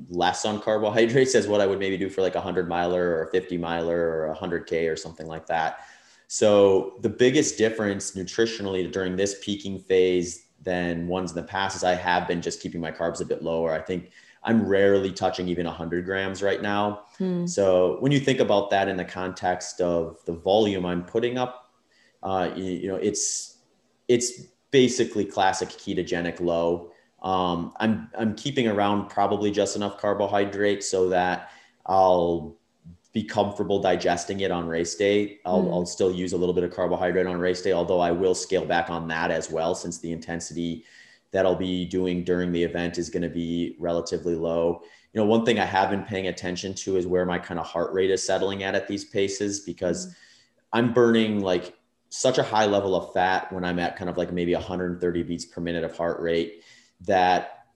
less 0.08 0.44
on 0.44 0.60
carbohydrates 0.60 1.34
as 1.40 1.46
what 1.46 1.60
i 1.60 1.66
would 1.66 1.78
maybe 1.78 1.96
do 1.96 2.08
for 2.08 2.22
like 2.22 2.34
a 2.34 2.38
100 2.38 2.68
miler 2.68 3.10
or 3.10 3.24
a 3.24 3.30
50 3.30 3.56
miler 3.58 3.98
or 3.98 4.32
a 4.32 4.36
100k 4.36 4.90
or 4.90 4.96
something 4.96 5.26
like 5.26 5.46
that 5.46 5.80
so 6.26 6.98
the 7.02 7.08
biggest 7.08 7.58
difference 7.58 8.12
nutritionally 8.16 8.90
during 8.90 9.16
this 9.16 9.36
peaking 9.42 9.78
phase 9.78 10.44
than 10.64 11.06
ones 11.06 11.30
in 11.30 11.36
the 11.36 11.42
past 11.42 11.76
is 11.76 11.84
I 11.84 11.94
have 11.94 12.26
been 12.26 12.42
just 12.42 12.60
keeping 12.60 12.80
my 12.80 12.90
carbs 12.90 13.20
a 13.20 13.24
bit 13.24 13.42
lower. 13.42 13.72
I 13.72 13.80
think 13.80 14.10
I'm 14.44 14.66
rarely 14.66 15.10
touching 15.10 15.48
even 15.48 15.66
100 15.66 16.04
grams 16.04 16.42
right 16.42 16.60
now. 16.60 17.04
Hmm. 17.18 17.46
So 17.46 17.96
when 18.00 18.12
you 18.12 18.20
think 18.20 18.40
about 18.40 18.70
that 18.70 18.88
in 18.88 18.96
the 18.96 19.04
context 19.04 19.80
of 19.80 20.18
the 20.26 20.32
volume 20.32 20.84
I'm 20.84 21.04
putting 21.04 21.38
up, 21.38 21.72
uh, 22.22 22.50
you, 22.54 22.64
you, 22.64 22.88
know, 22.88 22.96
it's 22.96 23.58
it's 24.08 24.42
basically 24.70 25.24
classic 25.24 25.70
ketogenic 25.70 26.40
low. 26.40 26.90
Um, 27.22 27.72
I'm 27.80 28.10
I'm 28.18 28.34
keeping 28.34 28.68
around 28.68 29.08
probably 29.08 29.50
just 29.50 29.76
enough 29.76 29.98
carbohydrate 29.98 30.84
so 30.84 31.08
that 31.08 31.50
I'll 31.86 32.56
be 33.14 33.22
comfortable 33.22 33.80
digesting 33.80 34.40
it 34.40 34.50
on 34.50 34.66
race 34.66 34.96
day. 34.96 35.38
I'll, 35.46 35.62
mm. 35.62 35.72
I'll 35.72 35.86
still 35.86 36.10
use 36.10 36.32
a 36.32 36.36
little 36.36 36.54
bit 36.54 36.64
of 36.64 36.72
carbohydrate 36.72 37.26
on 37.26 37.38
race 37.38 37.62
day, 37.62 37.72
although 37.72 38.00
I 38.00 38.10
will 38.10 38.34
scale 38.34 38.66
back 38.66 38.90
on 38.90 39.06
that 39.08 39.30
as 39.30 39.50
well, 39.50 39.74
since 39.74 39.98
the 39.98 40.10
intensity 40.10 40.84
that 41.34 41.44
I'll 41.44 41.56
be 41.56 41.84
doing 41.84 42.22
during 42.22 42.52
the 42.52 42.62
event 42.62 42.96
is 42.96 43.10
going 43.10 43.24
to 43.24 43.28
be 43.28 43.74
relatively 43.80 44.36
low. 44.36 44.82
You 45.12 45.20
know, 45.20 45.26
one 45.26 45.44
thing 45.44 45.58
I 45.58 45.64
have 45.64 45.90
been 45.90 46.04
paying 46.04 46.28
attention 46.28 46.74
to 46.74 46.96
is 46.96 47.08
where 47.08 47.26
my 47.26 47.40
kind 47.40 47.58
of 47.58 47.66
heart 47.66 47.92
rate 47.92 48.10
is 48.10 48.24
settling 48.24 48.62
at 48.62 48.76
at 48.76 48.86
these 48.86 49.04
paces 49.04 49.60
because 49.60 50.06
mm. 50.06 50.14
I'm 50.72 50.94
burning 50.94 51.40
like 51.40 51.74
such 52.08 52.38
a 52.38 52.44
high 52.44 52.66
level 52.66 52.94
of 52.94 53.12
fat 53.12 53.52
when 53.52 53.64
I'm 53.64 53.80
at 53.80 53.96
kind 53.96 54.08
of 54.08 54.16
like 54.16 54.32
maybe 54.32 54.54
130 54.54 55.22
beats 55.24 55.44
per 55.44 55.60
minute 55.60 55.82
of 55.82 55.96
heart 55.96 56.20
rate 56.20 56.62
that 57.00 57.66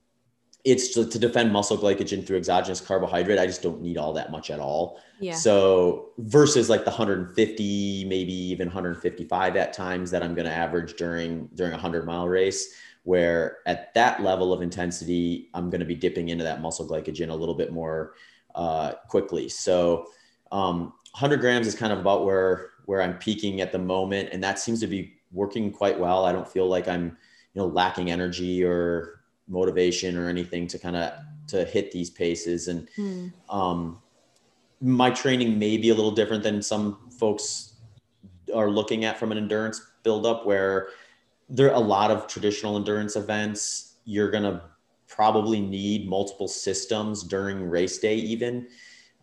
it's 0.64 0.94
to, 0.94 1.04
to, 1.04 1.18
defend 1.18 1.52
muscle 1.52 1.78
glycogen 1.78 2.24
through 2.26 2.36
exogenous 2.36 2.80
carbohydrate. 2.80 3.38
I 3.38 3.46
just 3.46 3.62
don't 3.62 3.80
need 3.80 3.96
all 3.96 4.12
that 4.12 4.30
much 4.30 4.50
at 4.50 4.60
all. 4.60 5.00
Yeah. 5.18 5.34
So 5.34 6.10
versus 6.18 6.68
like 6.68 6.84
the 6.84 6.90
150, 6.90 8.04
maybe 8.04 8.32
even 8.32 8.68
155 8.68 9.56
at 9.56 9.72
times 9.72 10.10
that 10.10 10.22
I'm 10.22 10.34
going 10.34 10.46
to 10.46 10.52
average 10.52 10.94
during 10.96 11.48
during 11.54 11.72
a 11.72 11.78
hundred 11.78 12.06
mile 12.06 12.28
race, 12.28 12.74
where 13.08 13.56
at 13.64 13.94
that 13.94 14.22
level 14.22 14.52
of 14.52 14.60
intensity, 14.60 15.48
I'm 15.54 15.70
going 15.70 15.80
to 15.80 15.86
be 15.86 15.94
dipping 15.94 16.28
into 16.28 16.44
that 16.44 16.60
muscle 16.60 16.86
glycogen 16.86 17.30
a 17.30 17.34
little 17.34 17.54
bit 17.54 17.72
more 17.72 18.12
uh, 18.54 18.92
quickly. 19.08 19.48
So 19.48 20.08
um, 20.52 20.92
100 21.12 21.40
grams 21.40 21.66
is 21.66 21.74
kind 21.74 21.90
of 21.90 22.00
about 22.00 22.26
where 22.26 22.72
where 22.84 23.00
I'm 23.00 23.16
peaking 23.16 23.62
at 23.62 23.72
the 23.72 23.78
moment, 23.78 24.28
and 24.32 24.44
that 24.44 24.58
seems 24.58 24.80
to 24.80 24.86
be 24.86 25.14
working 25.32 25.72
quite 25.72 25.98
well. 25.98 26.26
I 26.26 26.32
don't 26.32 26.46
feel 26.46 26.66
like 26.68 26.86
I'm 26.86 27.16
you 27.54 27.62
know 27.62 27.68
lacking 27.68 28.10
energy 28.10 28.62
or 28.62 29.20
motivation 29.48 30.18
or 30.18 30.28
anything 30.28 30.66
to 30.66 30.78
kind 30.78 30.94
of 30.94 31.14
to 31.46 31.64
hit 31.64 31.90
these 31.90 32.10
paces 32.10 32.68
and 32.68 32.90
mm. 32.98 33.32
um, 33.48 34.02
my 34.82 35.08
training 35.08 35.58
may 35.58 35.78
be 35.78 35.88
a 35.88 35.94
little 35.94 36.10
different 36.10 36.42
than 36.42 36.60
some 36.60 36.98
folks 37.18 37.76
are 38.54 38.68
looking 38.68 39.06
at 39.06 39.18
from 39.18 39.32
an 39.32 39.38
endurance 39.38 39.80
buildup 40.02 40.44
where 40.44 40.88
there 41.48 41.68
are 41.68 41.74
a 41.76 41.86
lot 41.96 42.10
of 42.10 42.26
traditional 42.26 42.76
endurance 42.76 43.16
events 43.16 43.96
you're 44.04 44.30
going 44.30 44.42
to 44.42 44.62
probably 45.06 45.60
need 45.60 46.08
multiple 46.08 46.48
systems 46.48 47.22
during 47.22 47.68
race 47.68 47.98
day 47.98 48.16
even 48.16 48.66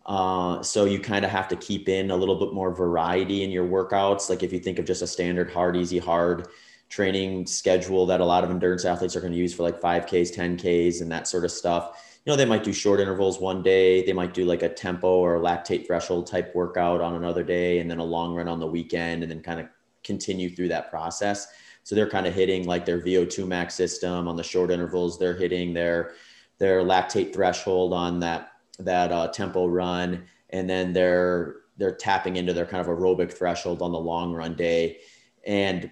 Uh, 0.06 0.62
so 0.62 0.84
you 0.84 1.00
kind 1.00 1.24
of 1.24 1.32
have 1.32 1.48
to 1.48 1.56
keep 1.56 1.88
in 1.88 2.12
a 2.12 2.16
little 2.16 2.38
bit 2.38 2.52
more 2.52 2.72
variety 2.72 3.42
in 3.42 3.50
your 3.50 3.66
workouts. 3.66 4.30
Like 4.30 4.44
if 4.44 4.52
you 4.52 4.60
think 4.60 4.78
of 4.78 4.84
just 4.84 5.02
a 5.02 5.06
standard 5.06 5.50
hard, 5.50 5.76
easy, 5.76 5.98
hard 5.98 6.46
training 6.88 7.46
schedule 7.46 8.06
that 8.06 8.20
a 8.20 8.24
lot 8.24 8.44
of 8.44 8.50
endurance 8.50 8.84
athletes 8.84 9.16
are 9.16 9.20
going 9.20 9.32
to 9.32 9.38
use 9.38 9.52
for 9.52 9.64
like 9.64 9.80
5Ks, 9.80 10.32
10Ks, 10.32 11.00
and 11.02 11.10
that 11.10 11.26
sort 11.26 11.44
of 11.44 11.50
stuff. 11.50 12.00
You 12.24 12.30
know, 12.32 12.36
they 12.36 12.44
might 12.44 12.62
do 12.62 12.72
short 12.72 13.00
intervals 13.00 13.40
one 13.40 13.62
day. 13.62 14.06
They 14.06 14.12
might 14.12 14.32
do 14.32 14.44
like 14.44 14.62
a 14.62 14.68
tempo 14.68 15.08
or 15.08 15.40
lactate 15.40 15.86
threshold 15.88 16.28
type 16.28 16.54
workout 16.54 17.00
on 17.00 17.14
another 17.16 17.42
day, 17.42 17.80
and 17.80 17.90
then 17.90 17.98
a 17.98 18.04
long 18.04 18.34
run 18.34 18.46
on 18.46 18.60
the 18.60 18.66
weekend, 18.66 19.24
and 19.24 19.30
then 19.30 19.42
kind 19.42 19.58
of 19.58 19.66
continue 20.04 20.48
through 20.54 20.68
that 20.68 20.88
process. 20.88 21.48
So 21.86 21.94
they're 21.94 22.10
kind 22.10 22.26
of 22.26 22.34
hitting 22.34 22.66
like 22.66 22.84
their 22.84 23.00
VO2 23.00 23.46
max 23.46 23.76
system 23.76 24.26
on 24.26 24.34
the 24.34 24.42
short 24.42 24.72
intervals. 24.72 25.20
They're 25.20 25.36
hitting 25.36 25.72
their 25.72 26.14
their 26.58 26.82
lactate 26.82 27.32
threshold 27.32 27.92
on 27.92 28.18
that 28.18 28.54
that 28.80 29.12
uh, 29.12 29.28
tempo 29.28 29.66
run, 29.66 30.24
and 30.50 30.68
then 30.68 30.92
they're 30.92 31.58
they're 31.76 31.94
tapping 31.94 32.38
into 32.38 32.52
their 32.52 32.66
kind 32.66 32.80
of 32.80 32.88
aerobic 32.88 33.32
threshold 33.32 33.82
on 33.82 33.92
the 33.92 34.00
long 34.00 34.32
run 34.32 34.56
day. 34.56 34.98
And 35.46 35.88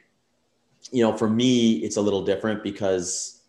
you 0.91 1.05
know, 1.05 1.17
for 1.17 1.31
me, 1.31 1.75
it's 1.75 1.97
a 1.97 2.03
little 2.03 2.25
different 2.25 2.65
because 2.65 3.43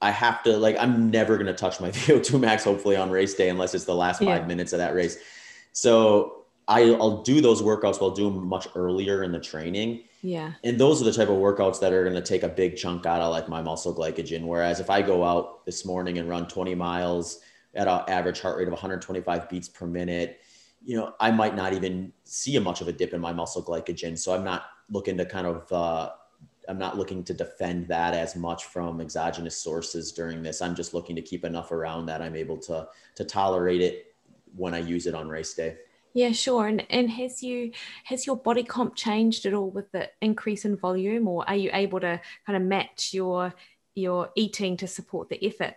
I 0.00 0.10
have 0.10 0.42
to 0.42 0.56
like 0.56 0.76
I'm 0.80 1.08
never 1.08 1.38
gonna 1.38 1.54
touch 1.54 1.80
my 1.80 1.90
VO2 1.92 2.40
max 2.40 2.64
hopefully 2.64 2.96
on 2.96 3.12
race 3.12 3.34
day 3.34 3.48
unless 3.48 3.76
it's 3.76 3.84
the 3.84 3.94
last 3.94 4.24
five 4.24 4.48
minutes 4.48 4.72
of 4.72 4.80
that 4.80 4.96
race. 4.96 5.18
So 5.70 6.46
I, 6.66 6.82
will 6.82 7.22
do 7.22 7.40
those 7.40 7.62
workouts. 7.62 8.00
But 8.00 8.06
I'll 8.06 8.10
do 8.10 8.24
them 8.24 8.44
much 8.44 8.66
earlier 8.74 9.22
in 9.22 9.30
the 9.30 9.38
training. 9.38 10.02
Yeah. 10.22 10.52
And 10.62 10.78
those 10.78 11.02
are 11.02 11.04
the 11.04 11.12
type 11.12 11.28
of 11.28 11.36
workouts 11.36 11.80
that 11.80 11.92
are 11.92 12.04
going 12.04 12.14
to 12.14 12.22
take 12.22 12.44
a 12.44 12.48
big 12.48 12.76
chunk 12.76 13.06
out 13.06 13.20
of 13.20 13.32
like 13.32 13.48
my 13.48 13.60
muscle 13.60 13.94
glycogen. 13.94 14.44
Whereas 14.46 14.78
if 14.78 14.88
I 14.88 15.02
go 15.02 15.24
out 15.24 15.66
this 15.66 15.84
morning 15.84 16.18
and 16.18 16.28
run 16.28 16.46
20 16.46 16.76
miles 16.76 17.40
at 17.74 17.88
an 17.88 18.02
average 18.06 18.40
heart 18.40 18.56
rate 18.56 18.68
of 18.68 18.72
125 18.72 19.48
beats 19.48 19.68
per 19.68 19.84
minute, 19.84 20.40
you 20.84 20.96
know, 20.96 21.14
I 21.18 21.32
might 21.32 21.56
not 21.56 21.72
even 21.72 22.12
see 22.22 22.54
a 22.56 22.60
much 22.60 22.80
of 22.80 22.88
a 22.88 22.92
dip 22.92 23.12
in 23.12 23.20
my 23.20 23.32
muscle 23.32 23.64
glycogen. 23.64 24.16
So 24.16 24.32
I'm 24.32 24.44
not 24.44 24.66
looking 24.88 25.16
to 25.18 25.26
kind 25.26 25.46
of, 25.46 25.72
uh, 25.72 26.10
I'm 26.68 26.78
not 26.78 26.96
looking 26.96 27.24
to 27.24 27.34
defend 27.34 27.88
that 27.88 28.14
as 28.14 28.36
much 28.36 28.66
from 28.66 29.00
exogenous 29.00 29.56
sources 29.56 30.12
during 30.12 30.42
this. 30.42 30.62
I'm 30.62 30.76
just 30.76 30.94
looking 30.94 31.16
to 31.16 31.22
keep 31.22 31.44
enough 31.44 31.72
around 31.72 32.06
that 32.06 32.22
I'm 32.22 32.36
able 32.36 32.58
to 32.58 32.86
to 33.16 33.24
tolerate 33.24 33.80
it 33.80 34.14
when 34.54 34.72
I 34.72 34.78
use 34.78 35.06
it 35.06 35.14
on 35.14 35.28
race 35.28 35.54
day. 35.54 35.78
Yeah, 36.14 36.32
sure. 36.32 36.66
And 36.66 36.84
and 36.90 37.10
has 37.10 37.42
you 37.42 37.72
has 38.04 38.26
your 38.26 38.36
body 38.36 38.62
comp 38.62 38.94
changed 38.94 39.46
at 39.46 39.54
all 39.54 39.70
with 39.70 39.90
the 39.92 40.10
increase 40.20 40.64
in 40.64 40.76
volume, 40.76 41.26
or 41.26 41.48
are 41.48 41.56
you 41.56 41.70
able 41.72 42.00
to 42.00 42.20
kind 42.46 42.56
of 42.56 42.62
match 42.62 43.14
your 43.14 43.54
your 43.94 44.30
eating 44.36 44.76
to 44.78 44.86
support 44.86 45.28
the 45.28 45.44
effort? 45.44 45.74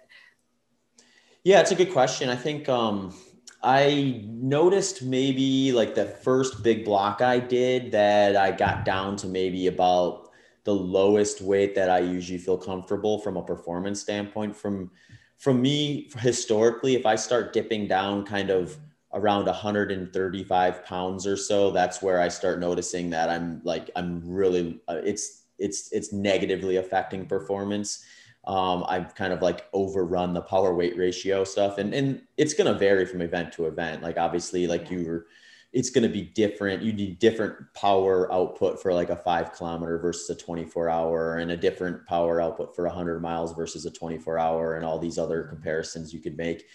Yeah, 1.43 1.61
it's 1.61 1.71
a 1.71 1.75
good 1.75 1.91
question. 1.91 2.29
I 2.29 2.35
think 2.35 2.67
um, 2.67 3.13
I 3.61 4.23
noticed 4.25 5.03
maybe 5.03 5.71
like 5.71 5.95
the 5.95 6.05
first 6.05 6.63
big 6.63 6.83
block 6.83 7.21
I 7.21 7.39
did 7.39 7.91
that 7.91 8.35
I 8.35 8.51
got 8.51 8.83
down 8.83 9.15
to 9.17 9.27
maybe 9.27 9.67
about 9.67 10.31
the 10.65 10.73
lowest 10.73 11.41
weight 11.41 11.75
that 11.75 11.89
I 11.89 11.99
usually 11.99 12.39
feel 12.39 12.57
comfortable 12.57 13.19
from 13.19 13.37
a 13.37 13.43
performance 13.43 14.01
standpoint. 14.01 14.55
From 14.55 14.91
from 15.37 15.61
me 15.61 16.09
historically, 16.19 16.95
if 16.95 17.05
I 17.05 17.15
start 17.15 17.53
dipping 17.53 17.87
down 17.87 18.25
kind 18.25 18.49
of 18.49 18.77
around 19.15 19.45
135 19.45 20.85
pounds 20.85 21.25
or 21.25 21.35
so 21.37 21.71
that's 21.71 22.01
where 22.01 22.21
i 22.21 22.27
start 22.27 22.59
noticing 22.59 23.09
that 23.09 23.29
i'm 23.29 23.61
like 23.63 23.89
i'm 23.95 24.21
really 24.23 24.79
uh, 24.87 24.99
it's 25.03 25.45
it's 25.57 25.91
it's 25.91 26.11
negatively 26.13 26.77
affecting 26.77 27.25
performance. 27.25 28.05
Um, 28.45 28.85
i've 28.87 29.15
kind 29.15 29.33
of 29.33 29.41
like 29.41 29.67
overrun 29.73 30.33
the 30.33 30.41
power 30.41 30.75
weight 30.75 30.95
ratio 30.97 31.43
stuff 31.43 31.79
and 31.79 31.95
and 31.95 32.21
it's 32.37 32.53
going 32.53 32.71
to 32.71 32.77
vary 32.77 33.05
from 33.05 33.21
event 33.21 33.51
to 33.53 33.65
event. 33.65 34.03
Like 34.03 34.17
obviously 34.17 34.67
like 34.67 34.91
you 34.91 35.03
were 35.03 35.25
it's 35.73 35.89
going 35.89 36.03
to 36.03 36.09
be 36.09 36.21
different 36.21 36.83
you 36.83 36.93
need 36.93 37.17
different 37.17 37.55
power 37.73 38.31
output 38.31 38.81
for 38.81 38.93
like 38.93 39.09
a 39.09 39.15
five 39.15 39.51
kilometer 39.53 39.97
versus 39.97 40.29
a 40.29 40.35
24 40.35 40.89
hour 40.89 41.37
and 41.37 41.51
a 41.51 41.57
different 41.57 42.05
power 42.05 42.39
output 42.39 42.75
for 42.75 42.85
100 42.85 43.19
miles 43.19 43.53
versus 43.53 43.85
a 43.85 43.91
24 43.91 44.37
hour 44.37 44.75
and 44.75 44.85
all 44.85 44.99
these 44.99 45.17
other 45.17 45.43
comparisons 45.43 46.13
you 46.13 46.19
could 46.19 46.37
make. 46.37 46.67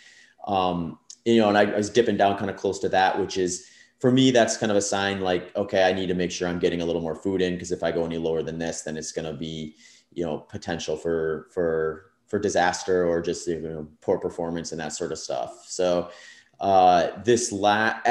Um, 0.48 0.98
you 1.24 1.40
know, 1.40 1.48
and 1.48 1.58
I, 1.58 1.62
I 1.62 1.76
was 1.76 1.90
dipping 1.90 2.16
down 2.16 2.38
kind 2.38 2.50
of 2.50 2.56
close 2.56 2.78
to 2.80 2.88
that, 2.90 3.18
which 3.18 3.36
is 3.36 3.66
for 4.00 4.10
me, 4.10 4.30
that's 4.30 4.56
kind 4.56 4.72
of 4.72 4.76
a 4.76 4.82
sign 4.82 5.20
like, 5.20 5.54
okay, 5.54 5.84
I 5.84 5.92
need 5.92 6.06
to 6.06 6.14
make 6.14 6.30
sure 6.30 6.48
I'm 6.48 6.58
getting 6.58 6.80
a 6.80 6.86
little 6.86 7.02
more 7.02 7.14
food 7.14 7.42
in 7.42 7.54
because 7.54 7.70
if 7.70 7.82
I 7.82 7.92
go 7.92 8.04
any 8.04 8.16
lower 8.16 8.42
than 8.42 8.58
this, 8.58 8.82
then 8.82 8.96
it's 8.96 9.12
going 9.12 9.26
to 9.26 9.34
be, 9.34 9.76
you 10.12 10.24
know, 10.24 10.38
potential 10.38 10.96
for 10.96 11.48
for 11.52 12.06
for 12.26 12.38
disaster 12.38 13.06
or 13.06 13.20
just 13.20 13.46
you 13.48 13.60
know 13.60 13.88
poor 14.00 14.16
performance 14.16 14.72
and 14.72 14.80
that 14.80 14.92
sort 14.92 15.12
of 15.12 15.18
stuff. 15.18 15.64
So 15.66 16.10
uh, 16.60 17.08
this 17.24 17.52
last 17.52 18.06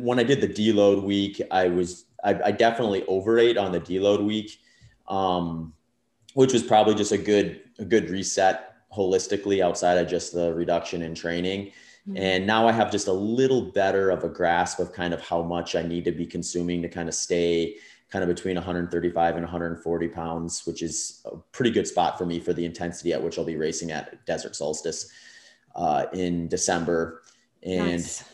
when 0.00 0.18
I 0.18 0.24
did 0.24 0.40
the 0.40 0.48
deload 0.48 1.02
week, 1.02 1.40
I 1.50 1.68
was 1.68 2.06
I, 2.22 2.34
I 2.44 2.50
definitely 2.50 3.04
overate 3.06 3.56
on 3.56 3.72
the 3.72 3.80
deload 3.80 4.24
week, 4.24 4.58
um, 5.08 5.72
which 6.34 6.52
was 6.52 6.62
probably 6.62 6.94
just 6.94 7.12
a 7.12 7.18
good 7.18 7.62
a 7.78 7.84
good 7.84 8.10
reset 8.10 8.74
holistically 8.94 9.62
outside 9.62 9.96
of 9.98 10.08
just 10.08 10.34
the 10.34 10.52
reduction 10.52 11.00
in 11.00 11.14
training. 11.14 11.72
Mm-hmm. 12.08 12.16
And 12.16 12.46
now 12.46 12.66
I 12.66 12.72
have 12.72 12.90
just 12.90 13.08
a 13.08 13.12
little 13.12 13.62
better 13.72 14.10
of 14.10 14.24
a 14.24 14.28
grasp 14.28 14.78
of 14.78 14.92
kind 14.92 15.12
of 15.12 15.20
how 15.20 15.42
much 15.42 15.76
I 15.76 15.82
need 15.82 16.04
to 16.06 16.12
be 16.12 16.26
consuming 16.26 16.82
to 16.82 16.88
kind 16.88 17.08
of 17.08 17.14
stay 17.14 17.76
kind 18.10 18.28
of 18.28 18.34
between 18.34 18.56
135 18.56 19.36
and 19.36 19.44
140 19.44 20.08
pounds, 20.08 20.66
which 20.66 20.82
is 20.82 21.22
a 21.26 21.36
pretty 21.52 21.70
good 21.70 21.86
spot 21.86 22.18
for 22.18 22.26
me 22.26 22.40
for 22.40 22.52
the 22.52 22.64
intensity 22.64 23.12
at 23.12 23.22
which 23.22 23.38
I'll 23.38 23.44
be 23.44 23.56
racing 23.56 23.92
at 23.92 24.24
Desert 24.26 24.56
Solstice 24.56 25.10
uh, 25.76 26.06
in 26.12 26.48
December. 26.48 27.22
And 27.62 27.92
nice. 27.92 28.24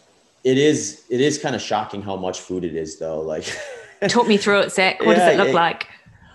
it 0.44 0.56
is 0.56 1.04
it 1.10 1.20
is 1.20 1.38
kind 1.38 1.54
of 1.54 1.60
shocking 1.60 2.00
how 2.00 2.16
much 2.16 2.40
food 2.40 2.64
it 2.64 2.74
is, 2.74 2.98
though. 2.98 3.20
Like, 3.20 3.44
talk 4.08 4.26
me 4.26 4.36
through 4.36 4.60
it, 4.60 4.72
Zach. 4.72 5.00
What 5.00 5.16
yeah, 5.16 5.26
does 5.26 5.34
it 5.34 5.38
look 5.38 5.48
it, 5.48 5.54
like? 5.54 5.88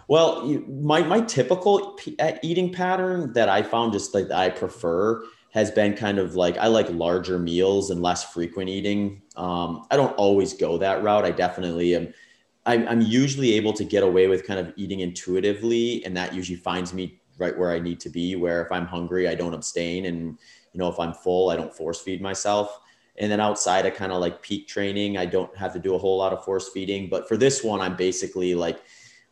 Well, 0.07 0.45
my 0.67 1.01
my 1.01 1.21
typical 1.21 1.97
eating 2.43 2.73
pattern 2.73 3.33
that 3.33 3.49
I 3.49 3.63
found 3.63 3.93
just 3.93 4.13
like 4.13 4.29
I 4.29 4.49
prefer 4.49 5.23
has 5.51 5.69
been 5.69 5.95
kind 5.95 6.17
of 6.17 6.35
like 6.35 6.57
I 6.57 6.67
like 6.67 6.89
larger 6.89 7.37
meals 7.37 7.91
and 7.91 8.01
less 8.01 8.23
frequent 8.31 8.69
eating. 8.69 9.21
Um, 9.35 9.85
I 9.91 9.97
don't 9.97 10.13
always 10.13 10.53
go 10.53 10.77
that 10.77 11.03
route. 11.03 11.25
I 11.25 11.31
definitely 11.31 11.95
am. 11.95 12.13
I'm, 12.65 12.87
I'm 12.87 13.01
usually 13.01 13.53
able 13.53 13.73
to 13.73 13.83
get 13.83 14.03
away 14.03 14.27
with 14.27 14.45
kind 14.45 14.59
of 14.59 14.71
eating 14.77 15.01
intuitively, 15.01 16.05
and 16.05 16.15
that 16.15 16.33
usually 16.33 16.57
finds 16.57 16.93
me 16.93 17.19
right 17.37 17.57
where 17.57 17.71
I 17.71 17.79
need 17.79 17.99
to 18.01 18.09
be. 18.09 18.35
Where 18.35 18.63
if 18.63 18.71
I'm 18.71 18.85
hungry, 18.85 19.27
I 19.27 19.35
don't 19.35 19.53
abstain, 19.53 20.05
and 20.05 20.37
you 20.73 20.79
know 20.79 20.87
if 20.87 20.99
I'm 20.99 21.13
full, 21.13 21.49
I 21.49 21.57
don't 21.57 21.75
force 21.75 22.01
feed 22.01 22.21
myself. 22.21 22.79
And 23.17 23.29
then 23.29 23.41
outside 23.41 23.85
of 23.85 23.93
kind 23.93 24.13
of 24.13 24.21
like 24.21 24.41
peak 24.41 24.67
training, 24.67 25.17
I 25.17 25.25
don't 25.25 25.55
have 25.57 25.73
to 25.73 25.79
do 25.79 25.95
a 25.95 25.97
whole 25.97 26.17
lot 26.17 26.31
of 26.31 26.45
force 26.45 26.69
feeding. 26.69 27.09
But 27.09 27.27
for 27.27 27.35
this 27.35 27.61
one, 27.61 27.81
I'm 27.81 27.97
basically 27.97 28.55
like 28.55 28.81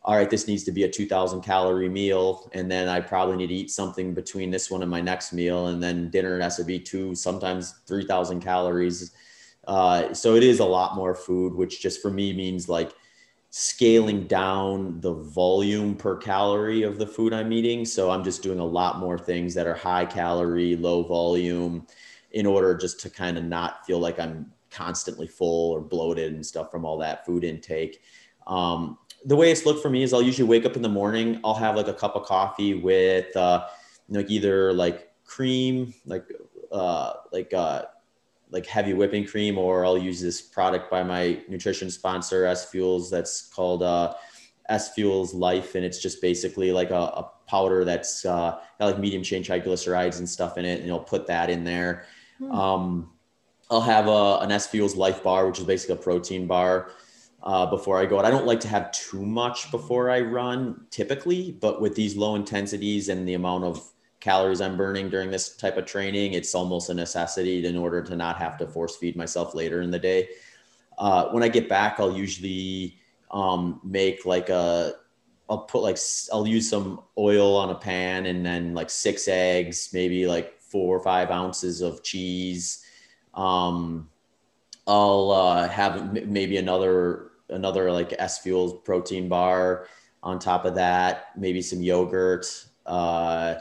all 0.02 0.16
right, 0.16 0.30
this 0.30 0.48
needs 0.48 0.64
to 0.64 0.72
be 0.72 0.84
a 0.84 0.88
2000 0.88 1.42
calorie 1.42 1.88
meal. 1.88 2.50
And 2.54 2.70
then 2.70 2.88
I 2.88 3.00
probably 3.00 3.36
need 3.36 3.48
to 3.48 3.54
eat 3.54 3.70
something 3.70 4.14
between 4.14 4.50
this 4.50 4.70
one 4.70 4.82
and 4.82 4.90
my 4.90 5.00
next 5.00 5.32
meal. 5.32 5.66
And 5.66 5.82
then 5.82 6.08
dinner 6.08 6.40
has 6.40 6.56
to 6.56 6.64
be 6.64 6.78
two, 6.78 7.14
sometimes 7.14 7.74
3000 7.86 8.40
calories. 8.40 9.12
Uh, 9.68 10.14
so 10.14 10.36
it 10.36 10.42
is 10.42 10.60
a 10.60 10.64
lot 10.64 10.96
more 10.96 11.14
food, 11.14 11.54
which 11.54 11.82
just 11.82 12.00
for 12.00 12.10
me 12.10 12.32
means 12.32 12.66
like 12.66 12.92
scaling 13.50 14.26
down 14.26 15.00
the 15.00 15.12
volume 15.12 15.94
per 15.94 16.16
calorie 16.16 16.82
of 16.82 16.96
the 16.98 17.06
food 17.06 17.34
I'm 17.34 17.52
eating. 17.52 17.84
So 17.84 18.10
I'm 18.10 18.24
just 18.24 18.42
doing 18.42 18.58
a 18.58 18.64
lot 18.64 19.00
more 19.00 19.18
things 19.18 19.52
that 19.54 19.66
are 19.66 19.74
high 19.74 20.06
calorie, 20.06 20.76
low 20.76 21.02
volume 21.02 21.86
in 22.32 22.46
order 22.46 22.74
just 22.74 23.00
to 23.00 23.10
kind 23.10 23.36
of 23.36 23.44
not 23.44 23.84
feel 23.84 23.98
like 23.98 24.18
I'm 24.18 24.50
constantly 24.70 25.26
full 25.26 25.72
or 25.72 25.80
bloated 25.80 26.32
and 26.32 26.46
stuff 26.46 26.70
from 26.70 26.86
all 26.86 26.96
that 26.98 27.26
food 27.26 27.44
intake. 27.44 28.02
Um, 28.46 28.96
the 29.24 29.36
way 29.36 29.50
it's 29.50 29.66
looked 29.66 29.82
for 29.82 29.90
me 29.90 30.02
is 30.02 30.12
I'll 30.12 30.22
usually 30.22 30.48
wake 30.48 30.64
up 30.64 30.76
in 30.76 30.82
the 30.82 30.88
morning. 30.88 31.40
I'll 31.44 31.54
have 31.54 31.76
like 31.76 31.88
a 31.88 31.94
cup 31.94 32.16
of 32.16 32.24
coffee 32.24 32.74
with 32.74 33.34
uh, 33.36 33.66
like 34.08 34.30
either 34.30 34.72
like 34.72 35.10
cream, 35.24 35.94
like 36.06 36.24
uh, 36.72 37.14
like 37.32 37.52
uh, 37.52 37.82
like 38.50 38.66
heavy 38.66 38.94
whipping 38.94 39.26
cream, 39.26 39.58
or 39.58 39.84
I'll 39.84 39.98
use 39.98 40.20
this 40.20 40.40
product 40.40 40.90
by 40.90 41.02
my 41.02 41.40
nutrition 41.48 41.90
sponsor 41.90 42.46
S 42.46 42.70
Fuels 42.70 43.10
that's 43.10 43.48
called 43.48 43.82
uh, 43.82 44.14
S 44.68 44.94
Fuels 44.94 45.34
Life, 45.34 45.74
and 45.74 45.84
it's 45.84 46.00
just 46.00 46.22
basically 46.22 46.72
like 46.72 46.90
a, 46.90 46.94
a 46.94 47.30
powder 47.46 47.84
that's 47.84 48.24
uh, 48.24 48.58
got 48.78 48.86
like 48.86 48.98
medium 48.98 49.22
chain 49.22 49.42
triglycerides 49.42 50.18
and 50.18 50.28
stuff 50.28 50.56
in 50.56 50.64
it, 50.64 50.78
and 50.78 50.86
you'll 50.86 51.00
put 51.00 51.26
that 51.26 51.50
in 51.50 51.64
there. 51.64 52.06
Hmm. 52.38 52.52
Um, 52.52 53.10
I'll 53.70 53.80
have 53.80 54.08
a, 54.08 54.38
an 54.40 54.50
S 54.50 54.66
Fuels 54.68 54.96
Life 54.96 55.22
bar, 55.22 55.46
which 55.46 55.58
is 55.58 55.64
basically 55.64 55.96
a 55.96 55.98
protein 55.98 56.46
bar 56.46 56.90
uh, 57.42 57.66
before 57.66 57.98
I 57.98 58.06
go 58.06 58.18
out. 58.18 58.24
I 58.24 58.30
don't 58.30 58.46
like 58.46 58.60
to 58.60 58.68
have 58.68 58.92
too 58.92 59.24
much 59.24 59.70
before 59.70 60.10
I 60.10 60.20
run 60.20 60.86
typically, 60.90 61.52
but 61.52 61.80
with 61.80 61.94
these 61.94 62.16
low 62.16 62.34
intensities 62.34 63.08
and 63.08 63.26
the 63.26 63.34
amount 63.34 63.64
of 63.64 63.82
calories 64.20 64.60
I'm 64.60 64.76
burning 64.76 65.08
during 65.08 65.30
this 65.30 65.56
type 65.56 65.78
of 65.78 65.86
training, 65.86 66.34
it's 66.34 66.54
almost 66.54 66.90
a 66.90 66.94
necessity 66.94 67.64
in 67.64 67.76
order 67.76 68.02
to 68.02 68.16
not 68.16 68.36
have 68.36 68.58
to 68.58 68.66
force 68.66 68.96
feed 68.96 69.16
myself 69.16 69.54
later 69.54 69.80
in 69.80 69.90
the 69.90 69.98
day. 69.98 70.28
Uh, 70.98 71.28
when 71.30 71.42
I 71.42 71.48
get 71.48 71.68
back, 71.68 71.98
I'll 71.98 72.14
usually 72.14 72.98
um, 73.30 73.80
make 73.82 74.26
like 74.26 74.50
a, 74.50 74.92
I'll 75.48 75.60
put 75.60 75.82
like, 75.82 75.98
I'll 76.32 76.46
use 76.46 76.68
some 76.68 77.00
oil 77.16 77.56
on 77.56 77.70
a 77.70 77.74
pan 77.74 78.26
and 78.26 78.44
then 78.44 78.74
like 78.74 78.90
six 78.90 79.26
eggs, 79.26 79.88
maybe 79.94 80.26
like 80.26 80.60
four 80.60 80.94
or 80.94 81.02
five 81.02 81.30
ounces 81.30 81.80
of 81.80 82.02
cheese. 82.02 82.84
Um, 83.32 84.10
I'll 84.86 85.30
uh, 85.30 85.68
have 85.68 86.12
maybe 86.26 86.58
another 86.58 87.29
another 87.50 87.90
like 87.92 88.14
S 88.18 88.38
Fuels 88.38 88.80
protein 88.84 89.28
bar 89.28 89.86
on 90.22 90.38
top 90.38 90.64
of 90.64 90.74
that, 90.74 91.28
maybe 91.36 91.62
some 91.62 91.82
yogurt. 91.82 92.46
Uh, 92.86 93.56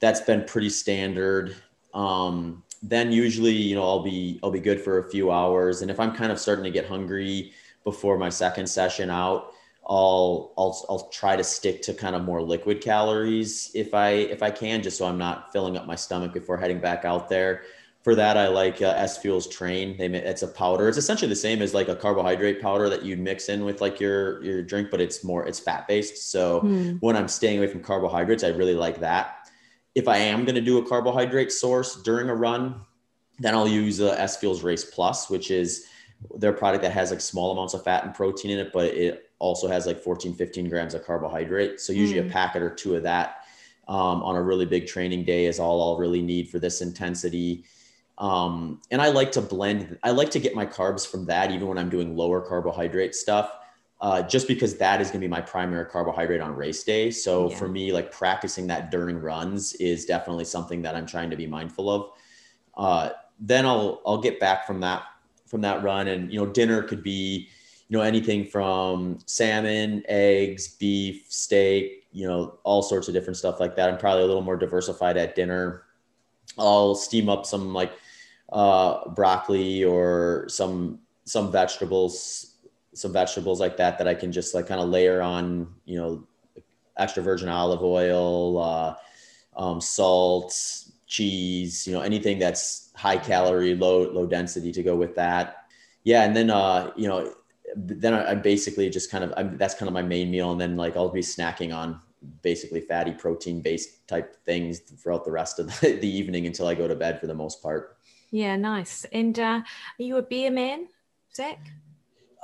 that's 0.00 0.20
been 0.20 0.44
pretty 0.44 0.68
standard. 0.68 1.56
Um, 1.92 2.62
then 2.82 3.12
usually, 3.12 3.52
you 3.52 3.74
know, 3.74 3.82
I'll 3.82 4.02
be 4.02 4.38
I'll 4.42 4.50
be 4.50 4.60
good 4.60 4.80
for 4.80 4.98
a 4.98 5.10
few 5.10 5.30
hours, 5.30 5.82
and 5.82 5.90
if 5.90 5.98
I'm 5.98 6.14
kind 6.14 6.30
of 6.30 6.38
starting 6.38 6.64
to 6.64 6.70
get 6.70 6.86
hungry 6.86 7.52
before 7.84 8.18
my 8.18 8.28
second 8.28 8.66
session 8.66 9.10
out, 9.10 9.52
I'll 9.86 10.52
I'll 10.58 10.84
I'll 10.88 11.08
try 11.08 11.36
to 11.36 11.44
stick 11.44 11.82
to 11.82 11.94
kind 11.94 12.14
of 12.14 12.22
more 12.24 12.42
liquid 12.42 12.80
calories 12.80 13.70
if 13.74 13.94
I 13.94 14.10
if 14.10 14.42
I 14.42 14.50
can, 14.50 14.82
just 14.82 14.98
so 14.98 15.06
I'm 15.06 15.18
not 15.18 15.52
filling 15.52 15.76
up 15.76 15.86
my 15.86 15.94
stomach 15.94 16.32
before 16.32 16.56
heading 16.56 16.80
back 16.80 17.04
out 17.04 17.28
there. 17.28 17.62
For 18.04 18.14
that, 18.14 18.36
I 18.36 18.48
like 18.48 18.82
uh, 18.82 18.92
S 18.96 19.16
Fuels 19.18 19.48
Train. 19.48 19.96
They 19.96 20.06
it's 20.06 20.42
a 20.42 20.48
powder. 20.48 20.88
It's 20.88 20.98
essentially 20.98 21.28
the 21.30 21.36
same 21.36 21.62
as 21.62 21.72
like 21.72 21.88
a 21.88 21.96
carbohydrate 21.96 22.60
powder 22.60 22.90
that 22.90 23.02
you'd 23.02 23.18
mix 23.18 23.48
in 23.48 23.64
with 23.64 23.80
like 23.80 23.98
your 23.98 24.44
your 24.44 24.62
drink, 24.62 24.90
but 24.90 25.00
it's 25.00 25.24
more 25.24 25.46
it's 25.46 25.58
fat 25.58 25.88
based. 25.88 26.30
So 26.30 26.60
mm. 26.60 26.98
when 27.00 27.16
I'm 27.16 27.28
staying 27.28 27.58
away 27.58 27.66
from 27.66 27.80
carbohydrates, 27.80 28.44
I 28.44 28.48
really 28.48 28.74
like 28.74 29.00
that. 29.00 29.48
If 29.94 30.06
I 30.06 30.18
am 30.18 30.44
going 30.44 30.54
to 30.54 30.60
do 30.60 30.76
a 30.78 30.86
carbohydrate 30.86 31.50
source 31.50 32.02
during 32.02 32.28
a 32.28 32.34
run, 32.34 32.82
then 33.38 33.54
I'll 33.54 33.66
use 33.66 34.02
uh, 34.02 34.10
S 34.18 34.36
Fuels 34.36 34.62
Race 34.62 34.84
Plus, 34.84 35.30
which 35.30 35.50
is 35.50 35.86
their 36.36 36.52
product 36.52 36.82
that 36.82 36.92
has 36.92 37.10
like 37.10 37.22
small 37.22 37.52
amounts 37.52 37.72
of 37.72 37.84
fat 37.84 38.04
and 38.04 38.14
protein 38.14 38.50
in 38.50 38.58
it, 38.58 38.72
but 38.72 38.86
it 38.86 39.30
also 39.38 39.66
has 39.66 39.86
like 39.86 39.98
14, 39.98 40.34
15 40.34 40.68
grams 40.68 40.94
of 40.94 41.04
carbohydrate. 41.04 41.80
So 41.80 41.92
usually 41.92 42.20
mm. 42.20 42.28
a 42.28 42.30
packet 42.30 42.62
or 42.62 42.70
two 42.70 42.96
of 42.96 43.02
that 43.04 43.44
um, 43.88 44.22
on 44.22 44.36
a 44.36 44.42
really 44.42 44.66
big 44.66 44.86
training 44.86 45.24
day 45.24 45.46
is 45.46 45.58
all 45.58 45.82
I'll 45.82 45.98
really 45.98 46.22
need 46.22 46.48
for 46.48 46.58
this 46.58 46.80
intensity. 46.80 47.64
Um, 48.18 48.80
and 48.90 49.02
I 49.02 49.08
like 49.08 49.32
to 49.32 49.40
blend, 49.40 49.98
I 50.02 50.10
like 50.10 50.30
to 50.30 50.38
get 50.38 50.54
my 50.54 50.66
carbs 50.66 51.06
from 51.06 51.26
that, 51.26 51.50
even 51.50 51.66
when 51.66 51.78
I'm 51.78 51.90
doing 51.90 52.16
lower 52.16 52.40
carbohydrate 52.40 53.14
stuff, 53.14 53.52
uh, 54.00 54.22
just 54.22 54.46
because 54.46 54.76
that 54.78 55.00
is 55.00 55.08
going 55.08 55.20
to 55.20 55.26
be 55.26 55.30
my 55.30 55.40
primary 55.40 55.86
carbohydrate 55.86 56.40
on 56.40 56.54
race 56.54 56.84
day. 56.84 57.10
So 57.10 57.50
yeah. 57.50 57.56
for 57.56 57.68
me, 57.68 57.92
like 57.92 58.12
practicing 58.12 58.66
that 58.68 58.90
during 58.90 59.18
runs 59.18 59.72
is 59.74 60.04
definitely 60.04 60.44
something 60.44 60.82
that 60.82 60.94
I'm 60.94 61.06
trying 61.06 61.30
to 61.30 61.36
be 61.36 61.46
mindful 61.46 61.90
of. 61.90 62.10
Uh, 62.76 63.10
then 63.40 63.66
I'll, 63.66 64.00
I'll 64.06 64.20
get 64.20 64.38
back 64.38 64.66
from 64.66 64.80
that, 64.80 65.04
from 65.46 65.60
that 65.62 65.82
run 65.82 66.08
and, 66.08 66.32
you 66.32 66.38
know, 66.38 66.46
dinner 66.46 66.82
could 66.82 67.02
be, 67.02 67.48
you 67.88 67.98
know, 67.98 68.02
anything 68.02 68.46
from 68.46 69.18
salmon, 69.26 70.04
eggs, 70.08 70.68
beef, 70.68 71.26
steak, 71.28 72.06
you 72.12 72.26
know, 72.26 72.58
all 72.62 72.82
sorts 72.82 73.08
of 73.08 73.14
different 73.14 73.36
stuff 73.36 73.58
like 73.58 73.74
that. 73.76 73.90
I'm 73.90 73.98
probably 73.98 74.22
a 74.22 74.26
little 74.26 74.42
more 74.42 74.56
diversified 74.56 75.16
at 75.16 75.34
dinner. 75.34 75.82
I'll 76.58 76.94
steam 76.94 77.28
up 77.28 77.44
some 77.44 77.74
like 77.74 77.92
uh, 78.50 79.08
broccoli 79.10 79.84
or 79.84 80.46
some 80.48 81.00
some 81.24 81.50
vegetables, 81.50 82.56
some 82.92 83.12
vegetables 83.12 83.60
like 83.60 83.76
that 83.78 83.98
that 83.98 84.06
I 84.06 84.14
can 84.14 84.30
just 84.30 84.54
like 84.54 84.66
kind 84.66 84.80
of 84.80 84.88
layer 84.88 85.22
on, 85.22 85.74
you 85.84 85.96
know, 85.96 86.26
extra 86.98 87.22
virgin 87.22 87.48
olive 87.48 87.82
oil, 87.82 88.58
uh, 88.58 88.94
um, 89.56 89.80
salt, 89.80 90.54
cheese, 91.06 91.86
you 91.86 91.92
know, 91.92 92.00
anything 92.00 92.38
that's 92.38 92.90
high 92.94 93.16
calorie, 93.16 93.74
low 93.74 94.10
low 94.10 94.26
density 94.26 94.72
to 94.72 94.82
go 94.82 94.96
with 94.96 95.14
that. 95.16 95.66
Yeah, 96.04 96.24
and 96.24 96.36
then 96.36 96.50
uh, 96.50 96.92
you 96.96 97.08
know, 97.08 97.34
then 97.76 98.14
I, 98.14 98.32
I 98.32 98.34
basically 98.34 98.90
just 98.90 99.10
kind 99.10 99.24
of 99.24 99.32
I'm, 99.36 99.56
that's 99.56 99.74
kind 99.74 99.88
of 99.88 99.94
my 99.94 100.02
main 100.02 100.30
meal, 100.30 100.52
and 100.52 100.60
then 100.60 100.76
like 100.76 100.96
I'll 100.96 101.08
be 101.08 101.20
snacking 101.20 101.74
on 101.74 102.00
basically 102.42 102.80
fatty 102.80 103.12
protein 103.12 103.60
based 103.60 104.06
type 104.08 104.36
things 104.44 104.80
throughout 104.80 105.24
the 105.24 105.30
rest 105.30 105.58
of 105.58 105.68
the, 105.80 105.92
the 106.00 106.08
evening 106.08 106.46
until 106.46 106.66
I 106.66 106.74
go 106.74 106.88
to 106.88 106.94
bed 106.94 107.20
for 107.20 107.26
the 107.26 107.34
most 107.34 107.62
part. 107.62 107.93
Yeah, 108.34 108.56
nice. 108.56 109.06
And 109.12 109.38
uh, 109.38 109.62
are 109.62 110.02
you 110.02 110.16
a 110.16 110.22
beer 110.22 110.50
man, 110.50 110.88
Zach? 111.36 111.70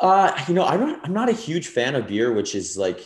Uh, 0.01 0.33
you 0.47 0.55
know, 0.55 0.65
I 0.65 0.77
don't. 0.77 1.05
I'm 1.05 1.13
not 1.13 1.29
a 1.29 1.33
huge 1.33 1.67
fan 1.67 1.97
of 1.97 2.07
beer, 2.07 2.33
which 2.33 2.55
is 2.55 2.79
like 2.79 3.01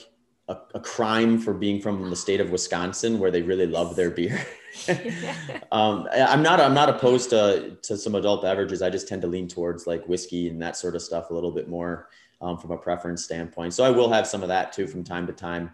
a, 0.49 0.59
a 0.75 0.81
crime 0.81 1.39
for 1.39 1.55
being 1.55 1.81
from 1.81 2.11
the 2.11 2.15
state 2.15 2.43
of 2.43 2.51
Wisconsin, 2.51 3.19
where 3.19 3.31
they 3.31 3.41
really 3.41 3.67
love 3.67 3.97
their 3.97 4.11
beer. 4.11 4.39
um, 5.73 6.07
I'm 6.13 6.43
not. 6.43 6.61
I'm 6.61 6.75
not 6.75 6.91
opposed 6.91 7.31
to 7.31 7.79
to 7.85 7.97
some 7.97 8.17
adult 8.17 8.43
beverages. 8.43 8.83
I 8.83 8.91
just 8.91 9.09
tend 9.09 9.23
to 9.23 9.29
lean 9.29 9.49
towards 9.49 9.87
like 9.87 10.05
whiskey 10.07 10.51
and 10.51 10.61
that 10.61 10.77
sort 10.77 10.95
of 10.95 11.01
stuff 11.01 11.31
a 11.31 11.35
little 11.35 11.53
bit 11.53 11.71
more 11.71 12.11
um, 12.43 12.59
from 12.59 12.71
a 12.71 12.77
preference 12.77 13.25
standpoint. 13.25 13.73
So 13.73 13.83
I 13.83 13.89
will 13.89 14.13
have 14.13 14.27
some 14.27 14.43
of 14.43 14.49
that 14.49 14.75
too 14.75 14.87
from 14.87 15.05
time 15.05 15.27
to 15.27 15.33
time. 15.33 15.71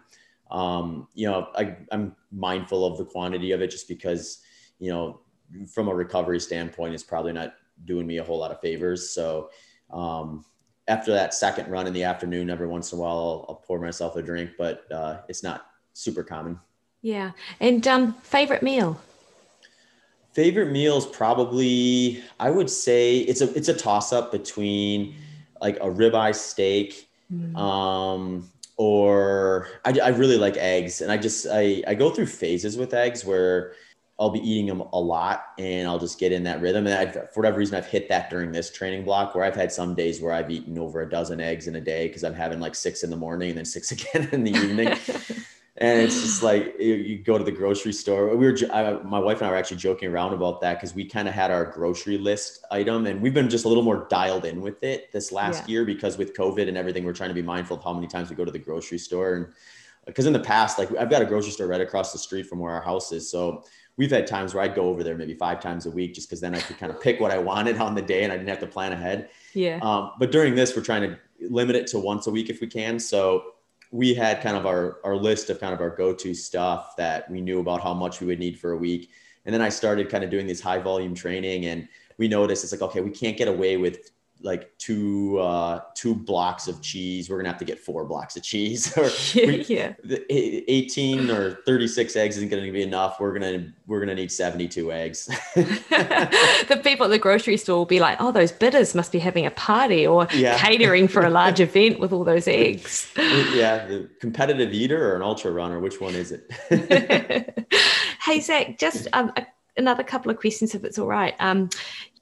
Um, 0.49 1.09
you 1.13 1.29
know, 1.29 1.49
I, 1.57 1.75
I'm 1.91 2.15
mindful 2.31 2.85
of 2.85 2.97
the 2.97 3.03
quantity 3.03 3.51
of 3.51 3.61
it 3.61 3.69
just 3.69 3.89
because 3.89 4.39
you 4.79 4.89
know 4.91 5.19
from 5.73 5.87
a 5.87 5.93
recovery 5.93 6.39
standpoint, 6.39 6.93
it's 6.93 7.03
probably 7.03 7.33
not 7.33 7.55
doing 7.85 8.05
me 8.05 8.17
a 8.17 8.23
whole 8.23 8.39
lot 8.39 8.51
of 8.51 8.61
favors. 8.61 9.09
So 9.09 9.49
um, 9.91 10.45
after 10.87 11.11
that 11.13 11.33
second 11.33 11.69
run 11.69 11.87
in 11.87 11.93
the 11.93 12.03
afternoon, 12.03 12.49
every 12.49 12.67
once 12.67 12.91
in 12.91 12.99
a 12.99 13.01
while, 13.01 13.17
I'll, 13.17 13.45
I'll 13.49 13.55
pour 13.55 13.79
myself 13.79 14.15
a 14.15 14.21
drink, 14.21 14.51
but 14.57 14.91
uh, 14.91 15.21
it's 15.27 15.43
not 15.43 15.67
super 15.93 16.23
common. 16.23 16.59
Yeah. 17.01 17.31
And 17.59 17.85
um, 17.87 18.13
favorite 18.21 18.63
meal? 18.63 18.99
Favorite 20.33 20.71
meals 20.71 21.05
probably 21.05 22.23
I 22.39 22.49
would 22.49 22.69
say 22.69 23.19
it's 23.19 23.41
a 23.41 23.53
it's 23.53 23.67
a 23.67 23.73
toss 23.73 24.13
up 24.13 24.31
between 24.31 25.15
like 25.59 25.75
a 25.77 25.89
ribeye 25.89 26.33
steak, 26.33 27.09
mm. 27.31 27.53
um, 27.57 28.49
or 28.77 29.67
I, 29.83 29.93
I 30.01 30.07
really 30.09 30.37
like 30.37 30.55
eggs, 30.55 31.01
and 31.01 31.11
I 31.11 31.17
just 31.17 31.47
I 31.51 31.83
I 31.85 31.95
go 31.95 32.11
through 32.11 32.27
phases 32.27 32.77
with 32.77 32.93
eggs 32.93 33.25
where 33.25 33.73
I'll 34.21 34.29
be 34.29 34.47
eating 34.47 34.67
them 34.67 34.81
a 34.93 34.99
lot 34.99 35.45
and 35.57 35.87
I'll 35.87 35.97
just 35.97 36.19
get 36.19 36.31
in 36.31 36.43
that 36.43 36.61
rhythm. 36.61 36.85
And 36.85 36.93
I've, 36.93 37.33
for 37.33 37.39
whatever 37.39 37.57
reason, 37.57 37.75
I've 37.75 37.87
hit 37.87 38.07
that 38.09 38.29
during 38.29 38.51
this 38.51 38.71
training 38.71 39.03
block 39.03 39.33
where 39.33 39.43
I've 39.43 39.55
had 39.55 39.71
some 39.71 39.95
days 39.95 40.21
where 40.21 40.31
I've 40.31 40.51
eaten 40.51 40.77
over 40.77 41.01
a 41.01 41.09
dozen 41.09 41.41
eggs 41.41 41.67
in 41.67 41.75
a 41.75 41.81
day 41.81 42.07
because 42.07 42.23
I'm 42.23 42.35
having 42.35 42.59
like 42.59 42.75
six 42.75 43.01
in 43.01 43.09
the 43.09 43.17
morning 43.17 43.49
and 43.49 43.57
then 43.57 43.65
six 43.65 43.91
again 43.91 44.29
in 44.31 44.43
the 44.43 44.51
evening. 44.51 44.89
and 45.77 46.01
it's 46.01 46.21
just 46.21 46.43
like 46.43 46.75
you, 46.79 46.93
you, 46.93 47.17
go 47.17 47.39
to 47.39 47.43
the 47.43 47.51
grocery 47.51 47.93
store. 47.93 48.35
We 48.35 48.45
were, 48.45 48.55
I, 48.71 48.93
my 49.01 49.17
wife 49.17 49.39
and 49.39 49.47
I 49.47 49.49
were 49.49 49.57
actually 49.57 49.77
joking 49.77 50.09
around 50.09 50.33
about 50.33 50.61
that 50.61 50.75
because 50.75 50.93
we 50.93 51.03
kind 51.05 51.27
of 51.27 51.33
had 51.33 51.49
our 51.49 51.65
grocery 51.65 52.19
list 52.19 52.63
item 52.69 53.07
and 53.07 53.23
we've 53.23 53.33
been 53.33 53.49
just 53.49 53.65
a 53.65 53.67
little 53.67 53.83
more 53.83 54.05
dialed 54.07 54.45
in 54.45 54.61
with 54.61 54.83
it 54.83 55.11
this 55.11 55.31
last 55.31 55.67
yeah. 55.67 55.73
year 55.73 55.85
because 55.85 56.19
with 56.19 56.35
COVID 56.35 56.67
and 56.67 56.77
everything, 56.77 57.05
we're 57.05 57.13
trying 57.13 57.31
to 57.31 57.33
be 57.33 57.41
mindful 57.41 57.77
of 57.77 57.83
how 57.83 57.93
many 57.93 58.05
times 58.05 58.29
we 58.29 58.35
go 58.35 58.45
to 58.45 58.51
the 58.51 58.59
grocery 58.59 58.99
store. 58.99 59.33
And 59.33 59.45
uh, 59.47 59.49
because 60.05 60.27
in 60.27 60.33
the 60.33 60.39
past, 60.39 60.77
like 60.77 60.95
I've 60.95 61.09
got 61.09 61.23
a 61.23 61.25
grocery 61.25 61.51
store 61.51 61.65
right 61.65 61.81
across 61.81 62.11
the 62.11 62.19
street 62.19 62.45
from 62.45 62.59
where 62.59 62.71
our 62.71 62.83
house 62.83 63.11
is. 63.11 63.31
So 63.31 63.63
we've 64.01 64.09
had 64.09 64.25
times 64.25 64.55
where 64.55 64.63
I'd 64.63 64.73
go 64.73 64.85
over 64.89 65.03
there 65.03 65.15
maybe 65.15 65.35
five 65.35 65.59
times 65.59 65.85
a 65.85 65.91
week 65.91 66.15
just 66.15 66.27
because 66.27 66.41
then 66.41 66.55
I 66.55 66.59
could 66.59 66.79
kind 66.79 66.91
of 66.91 66.99
pick 66.99 67.19
what 67.19 67.29
I 67.29 67.37
wanted 67.37 67.77
on 67.77 67.93
the 67.93 68.01
day 68.01 68.23
and 68.23 68.33
I 68.33 68.35
didn't 68.35 68.49
have 68.49 68.59
to 68.61 68.65
plan 68.65 68.93
ahead. 68.93 69.29
Yeah. 69.53 69.77
Um, 69.83 70.13
but 70.17 70.31
during 70.31 70.55
this, 70.55 70.75
we're 70.75 70.81
trying 70.81 71.03
to 71.03 71.19
limit 71.51 71.75
it 71.75 71.85
to 71.89 71.99
once 71.99 72.25
a 72.25 72.31
week 72.31 72.49
if 72.49 72.61
we 72.61 72.65
can. 72.65 72.99
So 72.99 73.51
we 73.91 74.15
had 74.15 74.41
kind 74.41 74.57
of 74.57 74.65
our, 74.65 74.97
our 75.03 75.15
list 75.15 75.51
of 75.51 75.59
kind 75.59 75.71
of 75.71 75.81
our 75.81 75.91
go-to 75.91 76.33
stuff 76.33 76.95
that 76.97 77.29
we 77.29 77.41
knew 77.41 77.59
about 77.59 77.83
how 77.83 77.93
much 77.93 78.21
we 78.21 78.25
would 78.25 78.39
need 78.39 78.57
for 78.57 78.71
a 78.71 78.77
week. 78.77 79.11
And 79.45 79.53
then 79.53 79.61
I 79.61 79.69
started 79.69 80.09
kind 80.09 80.23
of 80.23 80.31
doing 80.31 80.47
these 80.47 80.61
high 80.61 80.79
volume 80.79 81.13
training 81.13 81.67
and 81.67 81.87
we 82.17 82.27
noticed 82.27 82.63
it's 82.63 82.73
like, 82.73 82.81
okay, 82.81 83.01
we 83.01 83.11
can't 83.11 83.37
get 83.37 83.49
away 83.49 83.77
with 83.77 84.09
like 84.43 84.77
two 84.77 85.39
uh 85.39 85.81
two 85.95 86.15
blocks 86.15 86.67
of 86.67 86.81
cheese. 86.81 87.29
We're 87.29 87.37
gonna 87.37 87.49
have 87.49 87.59
to 87.59 87.65
get 87.65 87.79
four 87.79 88.05
blocks 88.05 88.35
of 88.35 88.43
cheese. 88.43 88.95
Or 89.01 89.09
we, 89.35 89.63
yeah. 89.63 89.93
18 90.29 91.31
or 91.31 91.59
36 91.65 92.15
eggs 92.15 92.37
isn't 92.37 92.49
gonna 92.49 92.71
be 92.71 92.83
enough. 92.83 93.19
We're 93.19 93.33
gonna 93.33 93.73
we're 93.87 93.99
gonna 93.99 94.15
need 94.15 94.31
72 94.31 94.91
eggs. 94.91 95.29
The 96.71 96.79
people 96.83 97.05
at 97.05 97.09
the 97.09 97.19
grocery 97.19 97.57
store 97.57 97.77
will 97.77 97.85
be 97.85 97.99
like 97.99 98.17
oh 98.19 98.31
those 98.31 98.51
bitters 98.51 98.95
must 98.95 99.11
be 99.11 99.19
having 99.19 99.45
a 99.45 99.51
party 99.51 100.05
or 100.05 100.27
yeah. 100.33 100.57
catering 100.57 101.07
for 101.07 101.25
a 101.25 101.29
large 101.29 101.59
event 101.59 101.99
with 101.99 102.13
all 102.13 102.23
those 102.23 102.47
eggs. 102.47 103.11
Yeah 103.17 103.85
the 103.87 104.09
competitive 104.19 104.73
eater 104.73 105.11
or 105.11 105.15
an 105.15 105.21
ultra 105.21 105.51
runner 105.51 105.79
which 105.79 105.99
one 105.99 106.15
is 106.15 106.31
it? 106.31 107.67
Hey 108.23 108.39
zach 108.39 108.77
just 108.77 109.07
um, 109.13 109.31
a, 109.35 109.45
another 109.77 110.03
couple 110.03 110.31
of 110.31 110.37
questions 110.37 110.75
if 110.75 110.83
it's 110.83 110.99
all 110.99 111.07
right. 111.07 111.35
Um, 111.39 111.69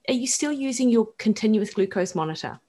are 0.09 0.13
you 0.13 0.27
still 0.27 0.51
using 0.51 0.89
your 0.89 1.07
continuous 1.17 1.73
glucose 1.73 2.15
monitor? 2.15 2.59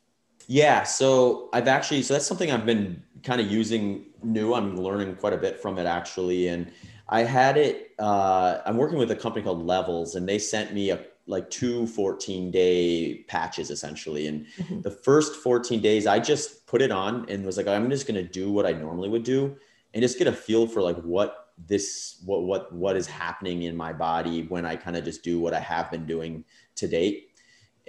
Yeah, 0.46 0.82
so 0.82 1.48
I've 1.52 1.68
actually 1.68 2.02
so 2.02 2.14
that's 2.14 2.26
something 2.26 2.50
I've 2.50 2.66
been 2.66 3.02
kind 3.22 3.40
of 3.40 3.50
using 3.50 4.06
new. 4.22 4.52
I'm 4.52 4.76
learning 4.76 5.16
quite 5.16 5.32
a 5.32 5.38
bit 5.38 5.58
from 5.58 5.78
it 5.78 5.86
actually, 5.86 6.48
and 6.48 6.70
I 7.08 7.22
had 7.22 7.56
it. 7.56 7.92
Uh, 7.98 8.58
I'm 8.66 8.76
working 8.76 8.98
with 8.98 9.10
a 9.10 9.16
company 9.16 9.42
called 9.44 9.64
Levels, 9.64 10.16
and 10.16 10.28
they 10.28 10.38
sent 10.38 10.74
me 10.74 10.90
a 10.90 11.00
like 11.26 11.48
two 11.48 11.86
14 11.86 12.50
day 12.50 13.24
patches 13.28 13.70
essentially. 13.70 14.26
And 14.26 14.46
mm-hmm. 14.58 14.80
the 14.80 14.90
first 14.90 15.36
14 15.36 15.80
days, 15.80 16.06
I 16.06 16.18
just 16.18 16.66
put 16.66 16.82
it 16.82 16.90
on 16.90 17.26
and 17.28 17.46
was 17.46 17.56
like, 17.56 17.68
I'm 17.68 17.88
just 17.88 18.06
gonna 18.06 18.22
do 18.22 18.50
what 18.50 18.66
I 18.66 18.72
normally 18.72 19.08
would 19.08 19.24
do, 19.24 19.56
and 19.94 20.02
just 20.02 20.18
get 20.18 20.26
a 20.26 20.32
feel 20.32 20.66
for 20.66 20.82
like 20.82 21.00
what 21.02 21.40
this 21.66 22.22
what 22.24 22.42
what 22.44 22.72
what 22.72 22.96
is 22.96 23.06
happening 23.06 23.62
in 23.62 23.76
my 23.76 23.92
body 23.92 24.44
when 24.48 24.64
I 24.64 24.76
kind 24.76 24.96
of 24.96 25.04
just 25.04 25.22
do 25.22 25.38
what 25.38 25.54
I 25.54 25.60
have 25.60 25.90
been 25.90 26.06
doing 26.06 26.44
to 26.76 26.88
date 26.88 27.29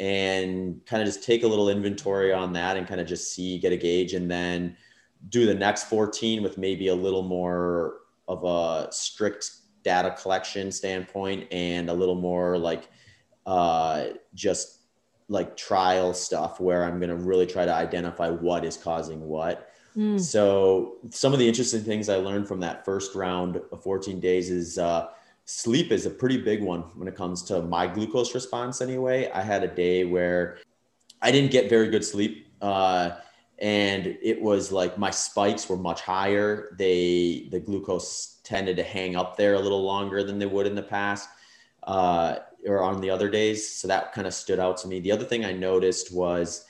and 0.02 0.84
kind 0.88 1.00
of 1.00 1.08
just 1.08 1.24
take 1.24 1.44
a 1.44 1.48
little 1.48 1.70
inventory 1.70 2.34
on 2.34 2.52
that 2.54 2.76
and 2.76 2.88
kind 2.88 3.00
of 3.00 3.06
just 3.06 3.36
see, 3.36 3.60
get 3.60 3.72
a 3.72 3.78
gauge, 3.78 4.16
and 4.16 4.30
then 4.30 4.76
do 5.30 5.46
the 5.46 5.54
next 5.54 5.84
14 5.84 6.42
with 6.42 6.58
maybe 6.58 6.88
a 6.88 6.96
little 6.96 7.22
more 7.22 8.00
of 8.28 8.44
a 8.44 8.92
strict 8.92 9.52
data 9.84 10.16
collection 10.20 10.72
standpoint 10.72 11.48
and 11.52 11.88
a 11.88 11.94
little 11.94 12.16
more 12.16 12.58
like 12.58 12.90
uh, 13.46 14.06
just 14.34 14.80
like 15.30 15.56
trial 15.56 16.16
stuff 16.16 16.60
where 16.60 16.84
I'm 16.84 17.00
going 17.00 17.10
to 17.10 17.16
really 17.16 17.46
try 17.46 17.66
to 17.66 17.74
identify 17.74 18.28
what 18.28 18.66
is 18.66 18.78
causing 18.78 19.22
what. 19.22 19.70
Mm. 19.96 20.20
So 20.20 20.96
some 21.12 21.32
of 21.32 21.38
the 21.38 21.48
interesting 21.48 21.84
things 21.84 22.10
I 22.10 22.16
learned 22.16 22.48
from 22.48 22.60
that 22.62 22.86
first 22.86 23.14
round 23.14 23.62
of 23.72 23.84
14 23.84 24.20
days 24.20 24.50
is 24.50 24.80
uh, 24.80 25.10
sleep 25.46 25.92
is 25.92 26.06
a 26.06 26.10
pretty 26.10 26.38
big 26.38 26.62
one 26.62 26.82
when 26.96 27.08
it 27.08 27.16
comes 27.16 27.44
to 27.44 27.62
my 27.62 27.88
glucose 27.88 28.34
response. 28.34 28.82
Anyway, 28.82 29.30
I 29.34 29.42
had 29.42 29.64
a 29.64 29.68
day 29.68 30.06
where 30.06 30.60
I 31.22 31.32
didn't 31.32 31.52
get 31.52 31.70
very 31.70 31.90
good 31.90 32.06
sleep. 32.06 32.48
Uh, 32.62 33.12
and 33.60 34.18
it 34.24 34.42
was 34.42 34.72
like 34.72 34.98
my 34.98 35.12
spikes 35.12 35.70
were 35.70 35.78
much 35.78 36.02
higher. 36.02 36.76
They 36.80 37.48
the 37.52 37.60
glucose 37.60 38.40
tended 38.44 38.76
to 38.78 38.84
hang 38.84 39.16
up 39.16 39.38
there 39.38 39.54
a 39.54 39.60
little 39.60 39.84
longer 39.84 40.24
than 40.24 40.40
they 40.40 40.48
would 40.48 40.66
in 40.66 40.74
the 40.74 40.82
past 40.82 41.30
uh, 41.84 42.38
or 42.66 42.82
on 42.82 43.00
the 43.02 43.10
other 43.12 43.30
days. 43.30 43.72
So 43.72 43.88
that 43.88 44.14
kind 44.14 44.26
of 44.26 44.34
stood 44.34 44.60
out 44.60 44.78
to 44.78 44.88
me. 44.88 45.00
The 45.00 45.12
other 45.12 45.26
thing 45.26 45.46
I 45.46 45.52
noticed 45.52 46.12
was 46.12 46.66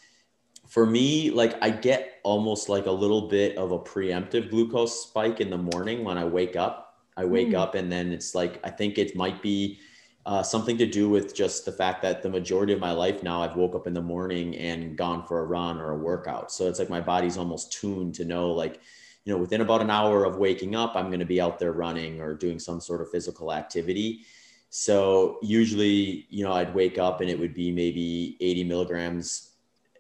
for 0.68 0.86
me, 0.86 1.32
like 1.32 1.58
I 1.62 1.70
get 1.70 2.20
almost 2.24 2.68
like 2.68 2.88
a 2.88 2.92
little 2.92 3.30
bit 3.30 3.58
of 3.58 3.72
a 3.72 3.80
preemptive 3.80 4.50
glucose 4.50 5.08
spike 5.08 5.40
in 5.40 5.50
the 5.50 5.58
morning 5.58 6.04
when 6.04 6.18
I 6.18 6.26
wake 6.26 6.58
up. 6.58 6.91
I 7.22 7.26
wake 7.26 7.50
mm. 7.50 7.56
up 7.56 7.76
and 7.76 7.92
then 7.92 8.12
it's 8.12 8.34
like 8.34 8.60
I 8.64 8.70
think 8.70 8.98
it 8.98 9.16
might 9.16 9.42
be 9.42 9.80
uh, 10.26 10.44
something 10.44 10.78
to 10.78 10.86
do 10.86 11.10
with 11.10 11.34
just 11.34 11.66
the 11.66 11.72
fact 11.72 12.02
that 12.04 12.22
the 12.22 12.30
majority 12.30 12.74
of 12.74 12.80
my 12.80 12.92
life 12.92 13.24
now 13.24 13.42
I've 13.42 13.56
woke 13.56 13.76
up 13.76 13.88
in 13.88 13.94
the 13.94 14.02
morning 14.02 14.56
and 14.56 14.96
gone 14.96 15.26
for 15.26 15.40
a 15.40 15.46
run 15.46 15.80
or 15.80 15.92
a 15.92 15.98
workout. 15.98 16.52
So 16.52 16.68
it's 16.68 16.80
like 16.80 16.90
my 16.90 17.02
body's 17.02 17.38
almost 17.38 17.74
tuned 17.74 18.14
to 18.16 18.26
know 18.26 18.52
like, 18.52 18.80
you 19.26 19.34
know, 19.34 19.40
within 19.40 19.62
about 19.62 19.82
an 19.82 19.90
hour 19.90 20.26
of 20.26 20.38
waking 20.38 20.76
up, 20.76 20.96
I'm 20.96 21.08
going 21.08 21.20
to 21.20 21.26
be 21.26 21.42
out 21.42 21.60
there 21.60 21.74
running 21.74 22.22
or 22.22 22.34
doing 22.34 22.60
some 22.60 22.80
sort 22.80 23.02
of 23.02 23.10
physical 23.10 23.52
activity. 23.52 24.22
So 24.70 25.38
usually, 25.42 26.28
you 26.30 26.44
know, 26.44 26.54
I'd 26.54 26.74
wake 26.74 26.98
up 26.98 27.22
and 27.22 27.30
it 27.30 27.38
would 27.38 27.54
be 27.54 27.72
maybe 27.72 28.38
80 28.40 28.64
milligrams 28.66 29.52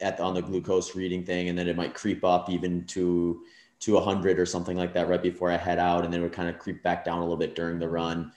at 0.02 0.20
on 0.20 0.34
the 0.34 0.42
glucose 0.42 0.96
reading 0.96 1.24
thing, 1.24 1.50
and 1.50 1.58
then 1.58 1.68
it 1.68 1.76
might 1.76 1.94
creep 1.94 2.24
up 2.24 2.50
even 2.50 2.86
to 2.86 3.42
to 3.82 3.94
100 3.94 4.40
or 4.40 4.46
something 4.46 4.78
like 4.78 4.94
that 4.94 5.08
right 5.08 5.22
before 5.22 5.52
I 5.52 5.58
head 5.58 5.80
out, 5.80 6.06
and 6.06 6.14
then 6.14 6.22
it 6.22 6.24
would 6.24 6.34
kind 6.34 6.50
of 6.50 6.58
creep 6.60 6.82
back 6.82 7.06
down 7.06 7.18
a 7.18 7.22
little 7.22 7.38
bit 7.38 7.56
during 7.56 7.80
the 7.80 7.90
run 7.90 8.32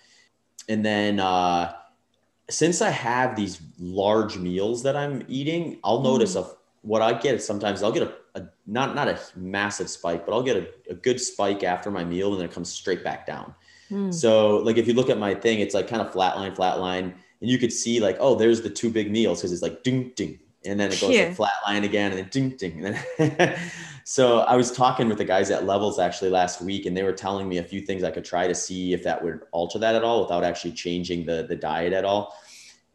and 0.68 0.84
then 0.84 1.20
uh, 1.20 1.74
since 2.49 2.80
I 2.82 2.90
have 2.90 3.36
these 3.36 3.61
large 3.78 4.36
meals 4.36 4.82
that 4.82 4.97
I'm 4.97 5.24
eating, 5.28 5.78
I'll 5.84 6.01
mm. 6.01 6.05
notice 6.05 6.36
a, 6.36 6.49
what 6.82 7.03
I 7.03 7.14
get 7.14 7.42
sometimes 7.42 7.82
I'll 7.82 7.92
get 7.92 8.03
a, 8.03 8.14
a, 8.34 8.49
not 8.66 8.95
not 8.95 9.09
a 9.09 9.18
massive 9.36 9.88
spike, 9.88 10.26
but 10.26 10.32
I'll 10.32 10.42
get 10.42 10.57
a, 10.57 10.68
a, 10.90 10.95
good 10.95 11.20
spike 11.20 11.62
after 11.62 11.90
my 11.90 12.05
meal 12.05 12.32
and 12.32 12.40
then 12.40 12.49
it 12.49 12.53
comes 12.53 12.70
straight 12.70 13.05
back 13.05 13.26
down. 13.26 13.55
Mm. 13.90 14.12
So 14.12 14.59
like 14.59 14.76
if 14.76 14.86
you 14.86 14.95
look 14.95 15.11
at 15.11 15.18
my 15.18 15.34
thing, 15.34 15.61
it's 15.61 15.74
like 15.74 15.88
kind 15.88 16.03
of 16.03 16.12
flat 16.12 16.36
line, 16.36 16.55
flat 16.55 16.80
line, 16.80 17.14
and 17.40 17.51
you 17.51 17.59
could 17.59 17.72
see 17.72 18.01
like 18.01 18.16
oh 18.20 18.34
there's 18.34 18.62
the 18.62 18.70
two 18.70 18.90
big 18.90 19.11
meals 19.11 19.40
because 19.40 19.53
it's 19.53 19.62
like 19.62 19.82
ding 19.82 20.12
ding, 20.14 20.38
and 20.64 20.78
then 20.78 20.92
it 20.92 21.01
goes 21.01 21.11
yeah. 21.11 21.26
like 21.26 21.36
flat 21.36 21.53
line 21.66 21.84
again 21.84 22.12
and 22.12 22.18
then 22.18 22.28
ding 22.30 22.51
ding. 22.51 22.84
And 22.84 22.99
then 23.18 23.59
so 24.05 24.40
I 24.40 24.55
was 24.55 24.70
talking 24.70 25.09
with 25.09 25.18
the 25.18 25.24
guys 25.24 25.50
at 25.50 25.64
Levels 25.64 25.98
actually 25.98 26.30
last 26.30 26.61
week, 26.61 26.84
and 26.86 26.96
they 26.96 27.02
were 27.02 27.12
telling 27.12 27.48
me 27.48 27.59
a 27.59 27.64
few 27.64 27.80
things 27.80 28.05
I 28.05 28.11
could 28.11 28.24
try 28.24 28.46
to 28.46 28.55
see 28.55 28.92
if 28.92 29.02
that 29.05 29.22
would 29.22 29.40
alter 29.50 29.78
that 29.78 29.94
at 29.94 30.05
all 30.05 30.22
without 30.22 30.44
actually 30.44 30.72
changing 30.72 31.24
the 31.24 31.46
the 31.48 31.57
diet 31.57 31.92
at 31.92 32.05
all. 32.05 32.36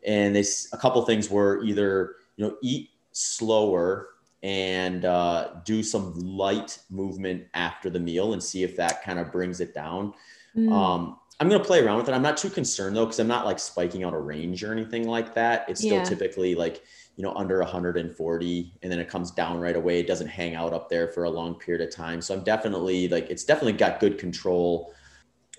And 0.06 0.36
they 0.36 0.44
a 0.72 0.78
couple 0.78 1.02
things 1.02 1.30
were 1.30 1.64
either 1.64 2.16
you 2.38 2.46
know 2.46 2.58
eat 2.62 2.92
slower 3.12 4.10
and 4.44 5.04
uh, 5.04 5.56
do 5.66 5.84
some 5.84 6.14
light 6.14 6.80
movement 6.90 7.48
after 7.54 7.90
the 7.90 8.00
meal 8.00 8.34
and 8.34 8.42
see 8.42 8.64
if 8.64 8.78
that 8.78 9.04
kind 9.04 9.20
of 9.20 9.32
brings 9.32 9.60
it 9.60 9.74
down. 9.74 10.14
Mm. 10.56 10.72
Um, 10.72 11.20
I'm 11.40 11.48
going 11.50 11.62
to 11.62 11.68
play 11.68 11.82
around 11.82 11.98
with 11.98 12.10
it. 12.10 12.14
I'm 12.14 12.22
not 12.22 12.38
too 12.38 12.50
concerned 12.50 12.96
though, 12.96 13.06
because 13.06 13.20
I'm 13.20 13.28
not 13.28 13.46
like 13.46 13.60
spiking 13.60 14.04
out 14.04 14.14
a 14.14 14.20
range 14.20 14.64
or 14.64 14.72
anything 14.72 15.08
like 15.08 15.34
that. 15.36 15.66
It's 15.70 15.82
still 15.82 15.98
yeah. 15.98 16.04
typically 16.04 16.56
like, 16.56 16.84
you 17.20 17.26
know, 17.26 17.34
under 17.34 17.60
140 17.60 18.74
and 18.82 18.90
then 18.90 18.98
it 18.98 19.10
comes 19.10 19.30
down 19.32 19.60
right 19.60 19.76
away. 19.76 20.00
It 20.00 20.08
doesn't 20.08 20.30
hang 20.30 20.56
out 20.56 20.72
up 20.72 20.88
there 20.88 21.10
for 21.10 21.26
a 21.26 21.30
long 21.30 21.56
period 21.56 21.86
of 21.86 21.94
time. 21.94 22.22
So 22.22 22.34
I'm 22.34 22.46
definitely 22.46 23.10
like, 23.10 23.30
it's 23.30 23.44
definitely 23.44 23.74
got 23.74 24.00
good 24.00 24.18
control. 24.18 24.94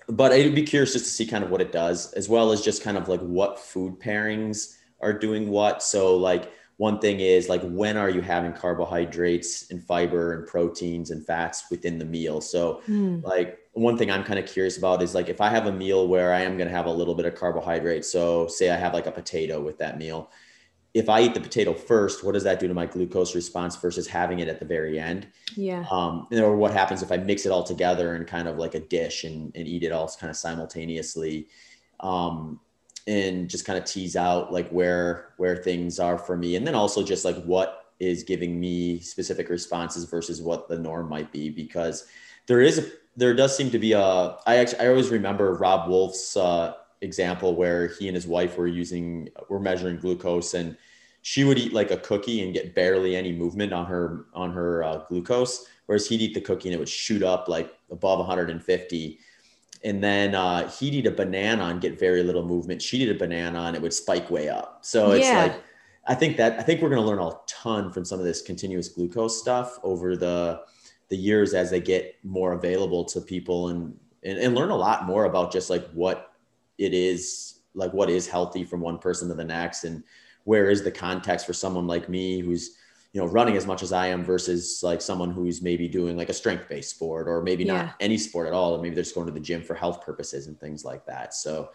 But 0.07 0.31
I'd 0.31 0.55
be 0.55 0.63
curious 0.63 0.93
just 0.93 1.05
to 1.05 1.11
see 1.11 1.27
kind 1.27 1.43
of 1.43 1.51
what 1.51 1.61
it 1.61 1.71
does, 1.71 2.13
as 2.13 2.27
well 2.27 2.51
as 2.51 2.63
just 2.63 2.81
kind 2.81 2.97
of 2.97 3.07
like 3.07 3.19
what 3.19 3.59
food 3.59 3.99
pairings 3.99 4.75
are 5.01 5.13
doing 5.13 5.49
what. 5.49 5.83
So, 5.83 6.17
like, 6.17 6.51
one 6.77 6.97
thing 6.97 7.19
is 7.19 7.47
like 7.47 7.61
when 7.61 7.95
are 7.95 8.09
you 8.09 8.21
having 8.21 8.53
carbohydrates 8.53 9.69
and 9.69 9.83
fiber 9.83 10.33
and 10.33 10.47
proteins 10.47 11.11
and 11.11 11.23
fats 11.23 11.65
within 11.69 11.99
the 11.99 12.05
meal 12.05 12.41
so 12.41 12.81
mm. 12.87 13.21
like 13.23 13.59
one 13.73 13.95
thing 13.95 14.09
i'm 14.09 14.23
kind 14.23 14.39
of 14.39 14.47
curious 14.47 14.79
about 14.79 14.99
is 15.03 15.13
like 15.13 15.29
if 15.29 15.41
i 15.41 15.47
have 15.47 15.67
a 15.67 15.71
meal 15.71 16.07
where 16.07 16.33
i 16.33 16.39
am 16.39 16.57
going 16.57 16.67
to 16.67 16.75
have 16.75 16.87
a 16.87 16.91
little 16.91 17.13
bit 17.13 17.27
of 17.27 17.35
carbohydrate 17.35 18.03
so 18.03 18.47
say 18.47 18.71
i 18.71 18.75
have 18.75 18.95
like 18.95 19.05
a 19.05 19.11
potato 19.11 19.61
with 19.61 19.77
that 19.77 19.99
meal 19.99 20.31
if 20.93 21.07
i 21.09 21.21
eat 21.21 21.33
the 21.33 21.39
potato 21.39 21.73
first 21.73 22.23
what 22.23 22.33
does 22.33 22.43
that 22.43 22.59
do 22.59 22.67
to 22.67 22.73
my 22.73 22.85
glucose 22.85 23.35
response 23.35 23.75
versus 23.75 24.07
having 24.07 24.39
it 24.39 24.47
at 24.47 24.59
the 24.59 24.65
very 24.65 24.99
end? 24.99 25.27
Yeah. 25.55 25.85
Um 25.91 26.27
or 26.31 26.55
what 26.55 26.71
happens 26.71 27.01
if 27.01 27.11
i 27.11 27.17
mix 27.17 27.45
it 27.45 27.51
all 27.51 27.63
together 27.63 28.15
in 28.15 28.25
kind 28.25 28.47
of 28.47 28.57
like 28.57 28.75
a 28.75 28.79
dish 28.79 29.23
and, 29.23 29.51
and 29.55 29.67
eat 29.67 29.83
it 29.83 29.91
all 29.91 30.11
kind 30.19 30.29
of 30.29 30.37
simultaneously? 30.37 31.47
Um 31.99 32.59
and 33.07 33.49
just 33.49 33.65
kind 33.65 33.79
of 33.79 33.85
tease 33.85 34.15
out 34.15 34.53
like 34.53 34.69
where 34.69 35.33
where 35.37 35.57
things 35.57 35.99
are 35.99 36.17
for 36.17 36.37
me. 36.37 36.55
And 36.55 36.65
then 36.65 36.75
also 36.75 37.03
just 37.03 37.25
like 37.25 37.41
what 37.43 37.93
is 37.99 38.23
giving 38.23 38.59
me 38.59 38.99
specific 38.99 39.49
responses 39.49 40.05
versus 40.05 40.41
what 40.41 40.67
the 40.67 40.77
norm 40.77 41.07
might 41.07 41.31
be 41.31 41.49
because 41.49 42.07
there 42.47 42.61
is 42.61 42.79
a 42.79 42.85
there 43.15 43.33
does 43.33 43.55
seem 43.55 43.69
to 43.69 43.77
be 43.77 43.91
a 43.93 44.01
i 44.47 44.55
actually 44.57 44.79
i 44.79 44.87
always 44.87 45.09
remember 45.09 45.53
Robb 45.53 45.89
Wolf's 45.89 46.35
uh, 46.35 46.73
example 47.01 47.55
where 47.55 47.87
he 47.87 48.07
and 48.07 48.15
his 48.15 48.27
wife 48.27 48.57
were 48.57 48.67
using 48.67 49.29
were 49.49 49.59
measuring 49.59 49.97
glucose 49.97 50.53
and 50.53 50.77
she 51.23 51.43
would 51.43 51.57
eat 51.57 51.73
like 51.73 51.91
a 51.91 51.97
cookie 51.97 52.43
and 52.43 52.53
get 52.53 52.73
barely 52.73 53.15
any 53.15 53.31
movement 53.31 53.73
on 53.73 53.85
her 53.85 54.25
on 54.33 54.51
her 54.51 54.83
uh, 54.83 54.97
glucose 55.07 55.65
whereas 55.87 56.07
he'd 56.07 56.21
eat 56.21 56.33
the 56.33 56.41
cookie 56.41 56.69
and 56.69 56.75
it 56.75 56.79
would 56.79 56.89
shoot 56.89 57.23
up 57.23 57.47
like 57.47 57.73
above 57.89 58.19
150 58.19 59.19
and 59.83 60.03
then 60.03 60.35
uh, 60.35 60.69
he'd 60.69 60.93
eat 60.93 61.07
a 61.07 61.11
banana 61.11 61.65
and 61.65 61.81
get 61.81 61.99
very 61.99 62.23
little 62.23 62.45
movement. 62.45 62.81
She'd 62.81 63.01
eat 63.01 63.09
a 63.09 63.17
banana 63.17 63.63
and 63.63 63.75
it 63.75 63.81
would 63.81 63.93
spike 63.93 64.29
way 64.29 64.47
up. 64.47 64.79
So 64.81 65.11
it's 65.11 65.25
yeah. 65.25 65.43
like, 65.43 65.63
I 66.07 66.15
think 66.15 66.37
that 66.37 66.59
I 66.59 66.63
think 66.63 66.81
we're 66.81 66.89
going 66.89 67.01
to 67.01 67.07
learn 67.07 67.19
a 67.19 67.31
ton 67.47 67.91
from 67.91 68.05
some 68.05 68.19
of 68.19 68.25
this 68.25 68.41
continuous 68.41 68.89
glucose 68.89 69.39
stuff 69.39 69.79
over 69.83 70.15
the 70.15 70.61
the 71.09 71.17
years 71.17 71.53
as 71.53 71.69
they 71.69 71.79
get 71.79 72.15
more 72.23 72.53
available 72.53 73.03
to 73.05 73.21
people 73.21 73.67
and, 73.67 73.97
and 74.23 74.39
and 74.39 74.55
learn 74.55 74.71
a 74.71 74.75
lot 74.75 75.05
more 75.05 75.25
about 75.25 75.51
just 75.51 75.69
like 75.69 75.87
what 75.91 76.30
it 76.77 76.93
is 76.93 77.61
like 77.73 77.93
what 77.93 78.09
is 78.09 78.27
healthy 78.27 78.63
from 78.63 78.81
one 78.81 78.97
person 78.97 79.27
to 79.29 79.33
the 79.33 79.43
next 79.43 79.83
and 79.83 80.03
where 80.43 80.69
is 80.69 80.83
the 80.83 80.91
context 80.91 81.45
for 81.45 81.53
someone 81.53 81.87
like 81.87 82.09
me 82.09 82.39
who's 82.39 82.77
you 83.13 83.21
know 83.21 83.27
running 83.27 83.55
as 83.55 83.67
much 83.67 83.83
as 83.83 83.91
i 83.91 84.07
am 84.07 84.23
versus 84.23 84.81
like 84.83 85.01
someone 85.01 85.31
who's 85.31 85.61
maybe 85.61 85.87
doing 85.87 86.17
like 86.17 86.29
a 86.29 86.33
strength 86.33 86.67
based 86.67 86.89
sport 86.89 87.27
or 87.27 87.41
maybe 87.41 87.63
yeah. 87.63 87.73
not 87.73 87.95
any 87.99 88.17
sport 88.17 88.47
at 88.47 88.53
all 88.53 88.75
or 88.75 88.81
maybe 88.81 88.95
they're 88.95 89.03
just 89.03 89.15
going 89.15 89.27
to 89.27 89.33
the 89.33 89.39
gym 89.39 89.61
for 89.61 89.75
health 89.75 90.01
purposes 90.01 90.47
and 90.47 90.59
things 90.59 90.83
like 90.83 91.05
that 91.05 91.33
so 91.33 91.69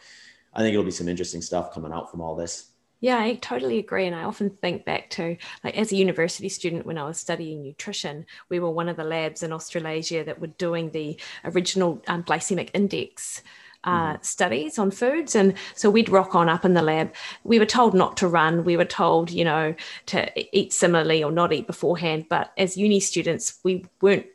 i 0.55 0.61
think 0.61 0.73
it'll 0.73 0.85
be 0.85 0.91
some 0.91 1.09
interesting 1.09 1.43
stuff 1.43 1.73
coming 1.73 1.93
out 1.93 2.11
from 2.11 2.21
all 2.21 2.35
this 2.35 2.73
yeah, 3.01 3.19
I 3.19 3.35
totally 3.35 3.79
agree. 3.79 4.07
And 4.07 4.17
I 4.17 4.25
often 4.25 4.51
think 4.63 4.87
back 4.87 5.11
to, 5.11 5.37
like, 5.63 5.77
as 5.77 5.93
a 5.93 5.97
university 5.97 6.49
student, 6.49 6.87
when 6.87 6.97
I 6.97 7.05
was 7.05 7.19
studying 7.19 7.63
nutrition, 7.63 8.25
we 8.49 8.59
were 8.59 8.71
one 8.71 8.89
of 8.89 8.97
the 8.97 9.05
labs 9.05 9.43
in 9.43 9.53
Australasia 9.53 10.25
that 10.25 10.41
were 10.41 10.47
doing 10.47 10.91
the 10.91 11.21
original 11.45 12.03
um, 12.07 12.25
glycemic 12.25 12.71
index 12.73 13.43
uh, 13.87 14.13
mm-hmm. 14.13 14.23
studies 14.23 14.79
on 14.79 14.91
foods. 14.91 15.35
And 15.35 15.55
so 15.75 15.89
we'd 15.89 16.09
rock 16.09 16.35
on 16.35 16.49
up 16.49 16.65
in 16.65 16.75
the 16.75 16.83
lab. 16.83 17.15
We 17.45 17.59
were 17.59 17.67
told 17.67 17.95
not 17.95 18.17
to 18.19 18.29
run. 18.29 18.65
We 18.65 18.77
were 18.77 18.85
told, 18.85 19.31
you 19.31 19.45
know, 19.45 19.75
to 20.07 20.57
eat 20.57 20.73
similarly 20.73 21.23
or 21.23 21.31
not 21.31 21.53
eat 21.53 21.67
beforehand. 21.67 22.27
But 22.29 22.53
as 22.59 22.77
uni 22.77 23.01
students, 23.01 23.59
we 23.63 23.87
weren't 24.01 24.27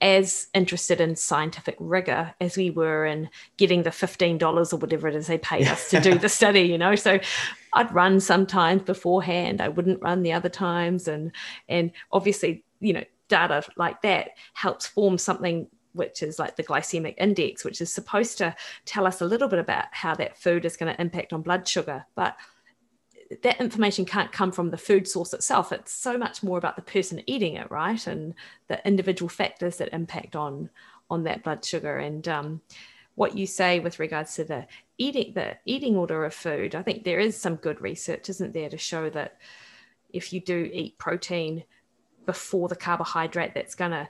as 0.00 0.46
interested 0.54 1.00
in 1.00 1.14
scientific 1.14 1.76
rigor 1.78 2.34
as 2.40 2.56
we 2.56 2.70
were 2.70 3.04
in 3.04 3.28
getting 3.58 3.82
the 3.82 3.90
$15 3.90 4.72
or 4.72 4.76
whatever 4.76 5.08
it 5.08 5.14
is 5.14 5.26
they 5.26 5.36
paid 5.36 5.68
us 5.68 5.90
to 5.90 6.00
do 6.00 6.14
the 6.18 6.28
study, 6.28 6.62
you 6.62 6.78
know. 6.78 6.94
So 6.94 7.18
I'd 7.74 7.94
run 7.94 8.20
sometimes 8.20 8.82
beforehand. 8.82 9.60
I 9.60 9.68
wouldn't 9.68 10.02
run 10.02 10.22
the 10.22 10.32
other 10.32 10.48
times. 10.48 11.06
And 11.06 11.32
and 11.68 11.90
obviously, 12.12 12.64
you 12.80 12.94
know, 12.94 13.04
data 13.28 13.62
like 13.76 14.02
that 14.02 14.30
helps 14.54 14.86
form 14.86 15.18
something 15.18 15.66
which 15.92 16.22
is 16.22 16.38
like 16.38 16.56
the 16.56 16.64
glycemic 16.64 17.14
index, 17.18 17.64
which 17.64 17.80
is 17.80 17.92
supposed 17.92 18.38
to 18.38 18.54
tell 18.84 19.06
us 19.06 19.20
a 19.20 19.26
little 19.26 19.48
bit 19.48 19.58
about 19.58 19.86
how 19.92 20.14
that 20.14 20.38
food 20.38 20.64
is 20.64 20.76
going 20.76 20.94
to 20.94 21.00
impact 21.00 21.32
on 21.32 21.42
blood 21.42 21.66
sugar. 21.66 22.06
But 22.14 22.36
that 23.42 23.60
information 23.60 24.04
can't 24.04 24.32
come 24.32 24.50
from 24.50 24.70
the 24.70 24.76
food 24.76 25.06
source 25.06 25.32
itself. 25.32 25.72
It's 25.72 25.92
so 25.92 26.18
much 26.18 26.42
more 26.42 26.58
about 26.58 26.76
the 26.76 26.82
person 26.82 27.22
eating 27.26 27.54
it, 27.54 27.70
right? 27.70 28.04
And 28.06 28.34
the 28.68 28.84
individual 28.86 29.28
factors 29.28 29.76
that 29.76 29.92
impact 29.92 30.34
on 30.34 30.70
on 31.08 31.24
that 31.24 31.42
blood 31.42 31.64
sugar. 31.64 31.98
And 31.98 32.26
um, 32.28 32.60
what 33.16 33.36
you 33.36 33.46
say 33.46 33.80
with 33.80 33.98
regards 33.98 34.34
to 34.36 34.44
the 34.44 34.66
eating 34.98 35.32
the 35.34 35.56
eating 35.64 35.96
order 35.96 36.24
of 36.24 36.34
food, 36.34 36.74
I 36.74 36.82
think 36.82 37.04
there 37.04 37.20
is 37.20 37.36
some 37.36 37.56
good 37.56 37.80
research, 37.80 38.28
isn't 38.28 38.52
there, 38.52 38.68
to 38.68 38.78
show 38.78 39.10
that 39.10 39.38
if 40.12 40.32
you 40.32 40.40
do 40.40 40.68
eat 40.72 40.98
protein 40.98 41.64
before 42.26 42.68
the 42.68 42.76
carbohydrate, 42.76 43.54
that's 43.54 43.74
going 43.74 43.92
to 43.92 44.08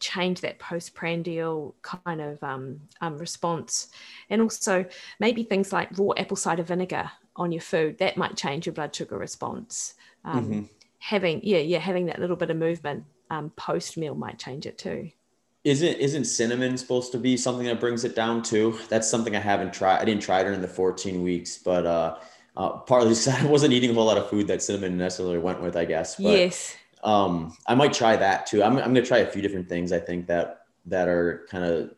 change 0.00 0.40
that 0.40 0.58
postprandial 0.58 1.74
kind 1.82 2.20
of 2.20 2.42
um, 2.42 2.80
um, 3.00 3.18
response. 3.18 3.88
And 4.30 4.42
also 4.42 4.84
maybe 5.20 5.42
things 5.42 5.72
like 5.72 5.96
raw 5.98 6.10
apple 6.16 6.36
cider 6.36 6.62
vinegar 6.62 7.10
on 7.36 7.52
your 7.52 7.60
food, 7.60 7.98
that 7.98 8.16
might 8.16 8.36
change 8.36 8.66
your 8.66 8.72
blood 8.72 8.94
sugar 8.94 9.18
response. 9.18 9.94
um, 10.24 10.44
mm-hmm. 10.44 10.62
having 10.98 11.40
yeah 11.42 11.58
yeah 11.58 11.78
having 11.78 12.06
that 12.06 12.18
little 12.18 12.36
bit 12.36 12.50
of 12.50 12.56
movement 12.56 13.04
um, 13.30 13.50
post 13.50 13.96
meal 13.96 14.14
might 14.14 14.38
change 14.38 14.66
it 14.66 14.78
too. 14.78 15.10
Isn't 15.64 15.96
isn't 15.96 16.24
cinnamon 16.24 16.76
supposed 16.76 17.12
to 17.12 17.18
be 17.18 17.36
something 17.36 17.66
that 17.66 17.80
brings 17.80 18.04
it 18.04 18.14
down 18.14 18.42
too? 18.42 18.78
That's 18.88 19.08
something 19.08 19.34
I 19.34 19.40
haven't 19.40 19.72
tried. 19.72 20.00
I 20.00 20.04
didn't 20.04 20.22
try 20.22 20.40
it 20.40 20.44
during 20.44 20.60
the 20.60 20.68
14 20.68 21.22
weeks, 21.22 21.58
but 21.58 21.86
uh, 21.86 22.18
uh, 22.56 22.70
partly 22.78 23.08
because 23.10 23.28
I 23.28 23.44
wasn't 23.46 23.72
eating 23.72 23.90
a 23.90 23.94
whole 23.94 24.04
lot 24.04 24.16
of 24.16 24.30
food 24.30 24.46
that 24.48 24.62
cinnamon 24.62 24.96
necessarily 24.96 25.38
went 25.38 25.60
with, 25.60 25.76
I 25.76 25.84
guess. 25.84 26.16
But, 26.16 26.32
yes. 26.32 26.76
Um, 27.04 27.56
I 27.66 27.74
might 27.74 27.92
try 27.92 28.16
that 28.16 28.46
too. 28.46 28.62
I'm 28.62 28.78
I'm 28.78 28.94
gonna 28.94 29.02
try 29.02 29.18
a 29.18 29.30
few 29.30 29.42
different 29.42 29.68
things. 29.68 29.92
I 29.92 29.98
think 29.98 30.26
that 30.26 30.62
that 30.86 31.08
are 31.08 31.46
kind 31.50 31.64
of 31.64 31.90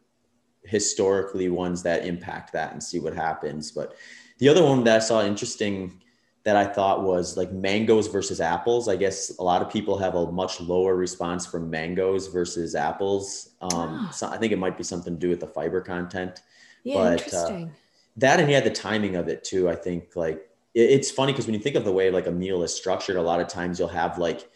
historically 0.65 1.49
ones 1.49 1.83
that 1.83 2.05
impact 2.05 2.53
that 2.53 2.73
and 2.73 2.83
see 2.83 2.99
what 2.99 3.15
happens. 3.15 3.73
But 3.73 3.95
the 4.39 4.49
other 4.49 4.63
one 4.63 4.85
that 4.85 4.97
I 4.97 4.99
saw 4.99 5.25
interesting 5.25 6.01
that 6.45 6.57
I 6.57 6.65
thought 6.65 7.03
was 7.03 7.37
like 7.37 7.53
mangoes 7.53 8.07
versus 8.07 8.41
apples. 8.41 8.89
I 8.89 8.97
guess 8.97 9.37
a 9.39 9.43
lot 9.43 9.61
of 9.61 9.71
people 9.71 9.99
have 9.99 10.15
a 10.15 10.31
much 10.31 10.61
lower 10.61 10.97
response 10.97 11.45
from 11.45 11.69
mangoes 11.69 12.29
versus 12.29 12.75
apples. 12.75 13.51
Um, 13.61 13.71
ah. 14.09 14.11
so 14.15 14.29
I 14.29 14.39
think 14.39 14.53
it 14.53 14.59
might 14.59 14.77
be 14.77 14.85
something 14.85 15.15
to 15.15 15.19
do 15.19 15.29
with 15.29 15.41
the 15.41 15.47
fiber 15.47 15.81
content. 15.81 16.41
Yeah, 16.85 16.95
but, 16.95 17.07
uh, 17.07 17.13
interesting. 17.13 17.65
Uh, 17.65 17.73
that 18.19 18.41
and 18.41 18.51
yeah, 18.51 18.61
the 18.61 18.71
timing 18.71 19.17
of 19.17 19.29
it 19.29 19.45
too. 19.45 19.69
I 19.69 19.75
think 19.75 20.17
like 20.17 20.49
it, 20.75 20.91
it's 20.91 21.11
funny 21.11 21.33
because 21.33 21.47
when 21.47 21.55
you 21.55 21.61
think 21.61 21.77
of 21.77 21.85
the 21.85 21.93
way 21.93 22.11
like 22.11 22.27
a 22.27 22.33
meal 22.33 22.63
is 22.63 22.75
structured, 22.75 23.17
a 23.17 23.23
lot 23.23 23.41
of 23.41 23.49
times 23.49 23.79
you'll 23.79 23.89
have 23.89 24.19
like 24.19 24.49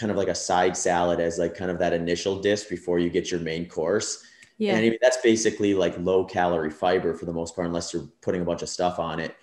kind 0.00 0.10
of 0.10 0.16
like 0.16 0.28
a 0.28 0.34
side 0.34 0.74
salad 0.74 1.20
as 1.20 1.38
like 1.38 1.54
kind 1.54 1.70
of 1.70 1.78
that 1.78 1.92
initial 1.92 2.40
dish 2.40 2.64
before 2.64 2.98
you 2.98 3.10
get 3.10 3.30
your 3.30 3.38
main 3.38 3.68
course. 3.68 4.24
Yeah. 4.56 4.76
And 4.76 4.98
that's 5.02 5.18
basically 5.18 5.74
like 5.74 5.94
low 5.98 6.24
calorie 6.24 6.70
fiber 6.70 7.12
for 7.12 7.26
the 7.26 7.32
most 7.34 7.54
part, 7.54 7.66
unless 7.66 7.92
you're 7.92 8.08
putting 8.22 8.40
a 8.40 8.44
bunch 8.44 8.62
of 8.62 8.70
stuff 8.70 8.98
on 8.98 9.20
it. 9.20 9.36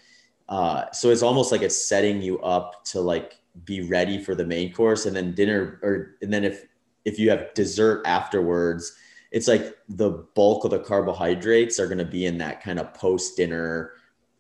Uh, 0.50 0.92
so 0.92 1.12
it's 1.12 1.22
almost 1.22 1.52
like 1.52 1.62
it's 1.62 1.88
setting 1.88 2.24
you 2.24 2.40
up 2.40 2.84
to 2.86 3.00
like 3.00 3.40
be 3.66 3.82
ready 3.82 4.22
for 4.22 4.34
the 4.34 4.46
main 4.46 4.74
course 4.74 5.06
and 5.06 5.16
then 5.16 5.34
dinner 5.34 5.80
or 5.84 6.16
and 6.22 6.34
then 6.34 6.44
if 6.44 6.66
if 7.06 7.20
you 7.20 7.30
have 7.30 7.54
dessert 7.54 8.02
afterwards, 8.06 8.96
it's 9.32 9.48
like 9.48 9.78
the 9.90 10.26
bulk 10.36 10.66
of 10.66 10.72
the 10.72 10.80
carbohydrates 10.80 11.80
are 11.80 11.88
going 11.88 11.98
to 11.98 12.06
be 12.06 12.26
in 12.26 12.38
that 12.40 12.64
kind 12.64 12.80
of 12.80 12.94
post 12.94 13.38
dinner 13.38 13.92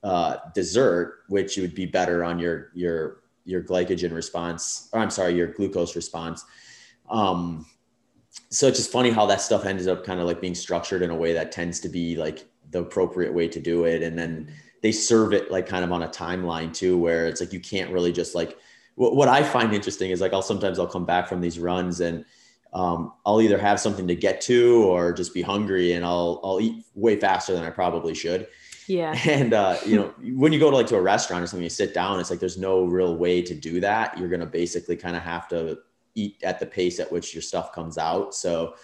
uh, 0.03 0.38
dessert, 0.56 1.19
which 1.30 1.57
would 1.57 1.76
be 1.76 1.85
better 1.85 2.23
on 2.23 2.39
your 2.39 2.72
your 2.73 3.22
your 3.48 3.64
glycogen 3.64 4.14
response. 4.14 4.90
Or 4.94 4.99
I'm 4.99 5.10
sorry, 5.10 5.34
your 5.34 5.48
glucose 5.48 5.95
response. 5.95 6.45
Um, 7.10 7.65
so 8.49 8.68
it's 8.68 8.78
just 8.78 8.91
funny 8.91 9.10
how 9.10 9.26
that 9.26 9.41
stuff 9.41 9.65
ended 9.65 9.88
up 9.88 10.03
kind 10.06 10.19
of 10.19 10.26
like 10.26 10.41
being 10.41 10.56
structured 10.56 11.02
in 11.02 11.10
a 11.10 11.15
way 11.15 11.34
that 11.34 11.52
tends 11.52 11.80
to 11.80 11.90
be 11.90 12.15
like 12.15 12.45
the 12.72 12.80
appropriate 12.80 13.34
way 13.34 13.48
to 13.48 13.60
do 13.60 13.86
it 13.86 14.03
and 14.03 14.18
then 14.18 14.52
they 14.82 14.91
serve 14.91 15.34
it 15.34 15.49
like 15.49 15.65
kind 15.65 15.84
of 15.84 15.91
on 15.91 16.03
a 16.03 16.07
timeline 16.07 16.74
too 16.74 16.98
where 16.98 17.26
it's 17.26 17.41
like 17.41 17.53
you 17.53 17.60
can't 17.60 17.91
really 17.91 18.11
just 18.11 18.36
like 18.36 18.57
what, 18.95 19.15
what 19.15 19.28
i 19.28 19.41
find 19.41 19.74
interesting 19.74 20.11
is 20.11 20.22
like 20.22 20.34
i'll 20.34 20.41
sometimes 20.41 20.78
i'll 20.78 20.88
come 20.88 21.06
back 21.06 21.28
from 21.28 21.41
these 21.41 21.60
runs 21.60 22.02
and 22.02 22.26
um, 22.74 23.14
i'll 23.26 23.41
either 23.41 23.57
have 23.57 23.80
something 23.80 24.07
to 24.07 24.15
get 24.15 24.41
to 24.41 24.84
or 24.84 25.14
just 25.14 25.34
be 25.34 25.41
hungry 25.41 25.94
and 25.94 26.06
i'll 26.06 26.41
i'll 26.44 26.60
eat 26.60 26.86
way 26.94 27.18
faster 27.18 27.53
than 27.53 27.64
i 27.64 27.69
probably 27.69 28.14
should 28.14 28.48
yeah 28.88 29.18
and 29.26 29.54
uh, 29.54 29.78
you 29.86 29.96
know 29.96 30.14
when 30.36 30.54
you 30.54 30.60
go 30.60 30.70
to 30.70 30.76
like 30.76 30.88
to 30.88 30.96
a 30.96 31.02
restaurant 31.02 31.44
or 31.44 31.48
something 31.48 31.64
you 31.64 31.70
sit 31.70 31.94
down 31.94 32.20
it's 32.20 32.30
like 32.30 32.40
there's 32.40 32.58
no 32.58 32.84
real 32.84 33.16
way 33.16 33.42
to 33.42 33.54
do 33.54 33.80
that 33.80 34.18
you're 34.18 34.30
going 34.30 34.40
to 34.40 34.46
basically 34.46 34.96
kind 34.96 35.16
of 35.16 35.22
have 35.22 35.48
to 35.48 35.78
eat 36.18 36.42
at 36.44 36.60
the 36.60 36.66
pace 36.66 37.00
at 37.00 37.12
which 37.12 37.34
your 37.34 37.42
stuff 37.42 37.72
comes 37.72 37.98
out. 37.98 38.34
So 38.36 38.76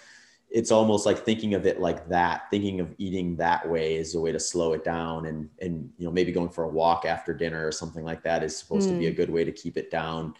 it's 0.50 0.72
almost 0.72 1.06
like 1.06 1.18
thinking 1.18 1.56
of 1.56 1.66
it 1.66 1.82
like 1.82 2.08
that, 2.10 2.44
thinking 2.52 2.80
of 2.80 2.94
eating 3.00 3.36
that 3.38 3.68
way 3.68 3.96
is 3.96 4.14
a 4.14 4.22
way 4.22 4.32
to 4.32 4.40
slow 4.40 4.74
it 4.74 4.84
down 4.84 5.26
and 5.26 5.50
and 5.60 5.92
you 5.98 6.06
know 6.06 6.12
maybe 6.12 6.32
going 6.32 6.50
for 6.50 6.66
a 6.66 6.70
walk 6.70 7.06
after 7.06 7.34
dinner 7.34 7.68
or 7.68 7.72
something 7.72 8.06
like 8.06 8.24
that 8.24 8.44
is 8.44 8.56
supposed 8.56 8.88
mm. 8.88 8.94
to 8.94 9.00
be 9.00 9.08
a 9.08 9.10
hmm. 9.10 9.16
good 9.16 9.32
way 9.32 9.44
to 9.44 9.52
keep 9.52 9.78
it 9.78 9.90
down. 9.90 10.36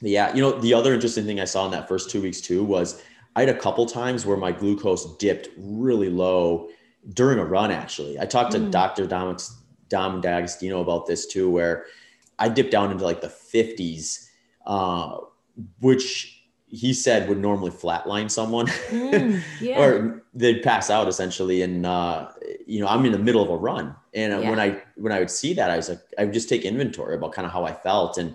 Yeah, 0.00 0.34
you 0.34 0.42
know 0.42 0.58
the 0.58 0.74
other 0.74 0.92
interesting 0.92 1.24
thing 1.24 1.40
I 1.40 1.44
saw 1.44 1.64
in 1.64 1.70
that 1.70 1.88
first 1.88 2.10
2 2.10 2.20
weeks 2.20 2.40
too 2.40 2.64
was 2.64 3.02
I 3.36 3.40
had 3.40 3.48
a 3.48 3.58
couple 3.58 3.86
times 3.86 4.26
where 4.26 4.36
my 4.36 4.50
glucose 4.50 5.16
dipped 5.16 5.48
really 5.56 6.10
low 6.10 6.68
during 7.10 7.38
a 7.38 7.44
run 7.44 7.70
actually. 7.70 8.18
I 8.18 8.26
talked 8.26 8.52
to 8.52 8.58
mm. 8.58 8.70
Dr. 8.70 9.06
Dom, 9.06 9.36
Dom 9.88 10.20
D'Agostino 10.20 10.80
about 10.80 11.06
this 11.06 11.26
too 11.26 11.50
where 11.50 11.86
I 12.38 12.48
dipped 12.48 12.70
down 12.70 12.90
into 12.90 13.04
like 13.04 13.20
the 13.20 13.28
50s 13.28 14.28
uh, 14.66 15.18
which 15.80 16.42
he 16.68 16.94
said 16.94 17.28
would 17.28 17.38
normally 17.38 17.70
flatline 17.70 18.30
someone 18.30 18.66
mm, 18.66 19.42
yeah. 19.60 19.78
or 19.78 20.24
they'd 20.32 20.62
pass 20.62 20.88
out 20.88 21.06
essentially. 21.06 21.60
And, 21.62 21.84
uh, 21.84 22.28
you 22.66 22.80
know, 22.80 22.86
I'm 22.86 23.04
in 23.04 23.12
the 23.12 23.18
middle 23.18 23.42
of 23.42 23.50
a 23.50 23.56
run. 23.56 23.94
And 24.14 24.42
yeah. 24.42 24.48
when 24.48 24.58
I, 24.58 24.80
when 24.96 25.12
I 25.12 25.18
would 25.18 25.30
see 25.30 25.52
that, 25.54 25.70
I 25.70 25.76
was 25.76 25.90
like, 25.90 26.00
I 26.18 26.24
would 26.24 26.32
just 26.32 26.48
take 26.48 26.64
inventory 26.64 27.14
about 27.14 27.32
kind 27.32 27.44
of 27.44 27.52
how 27.52 27.64
I 27.64 27.74
felt 27.74 28.16
and, 28.16 28.34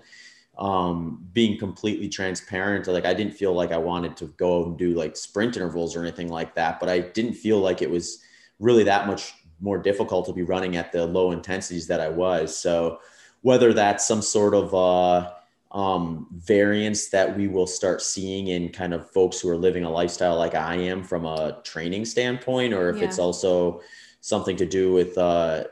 um, 0.56 1.24
being 1.32 1.58
completely 1.58 2.08
transparent. 2.08 2.86
Like 2.86 3.04
I 3.04 3.14
didn't 3.14 3.34
feel 3.34 3.54
like 3.54 3.72
I 3.72 3.78
wanted 3.78 4.16
to 4.18 4.26
go 4.36 4.64
and 4.64 4.78
do 4.78 4.94
like 4.94 5.16
sprint 5.16 5.56
intervals 5.56 5.96
or 5.96 6.02
anything 6.02 6.28
like 6.28 6.54
that, 6.54 6.78
but 6.78 6.88
I 6.88 7.00
didn't 7.00 7.34
feel 7.34 7.58
like 7.58 7.82
it 7.82 7.90
was 7.90 8.22
really 8.58 8.84
that 8.84 9.06
much 9.06 9.34
more 9.60 9.78
difficult 9.78 10.26
to 10.26 10.32
be 10.32 10.42
running 10.42 10.76
at 10.76 10.92
the 10.92 11.04
low 11.06 11.32
intensities 11.32 11.86
that 11.88 12.00
I 12.00 12.08
was. 12.08 12.56
So 12.56 13.00
whether 13.42 13.72
that's 13.72 14.06
some 14.06 14.22
sort 14.22 14.54
of, 14.54 14.74
uh, 14.74 15.32
um, 15.70 16.26
variance 16.32 17.08
that 17.10 17.36
we 17.36 17.46
will 17.46 17.66
start 17.66 18.00
seeing 18.00 18.48
in 18.48 18.70
kind 18.70 18.94
of 18.94 19.10
folks 19.10 19.40
who 19.40 19.50
are 19.50 19.56
living 19.56 19.84
a 19.84 19.90
lifestyle 19.90 20.36
like 20.36 20.54
I 20.54 20.76
am 20.76 21.04
from 21.04 21.26
a 21.26 21.60
training 21.62 22.06
standpoint, 22.06 22.72
or 22.72 22.88
if 22.88 22.96
yeah. 22.96 23.04
it's 23.04 23.18
also 23.18 23.82
something 24.20 24.56
to 24.56 24.66
do 24.66 24.92
with, 24.92 25.16
uh, 25.18 25.64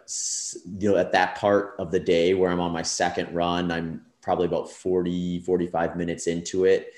you 0.79 0.91
know, 0.91 0.97
at 0.97 1.13
that 1.13 1.37
part 1.37 1.77
of 1.79 1.91
the 1.91 2.01
day 2.01 2.35
where 2.35 2.51
I'm 2.51 2.61
on 2.61 2.73
my 2.73 2.83
second 2.83 3.35
run, 3.35 3.73
I'm 3.73 4.03
probably 4.21 4.47
about 4.47 4.71
40, 4.71 5.41
45 5.41 5.97
minutes 5.97 6.27
into 6.27 6.65
it. 6.65 6.93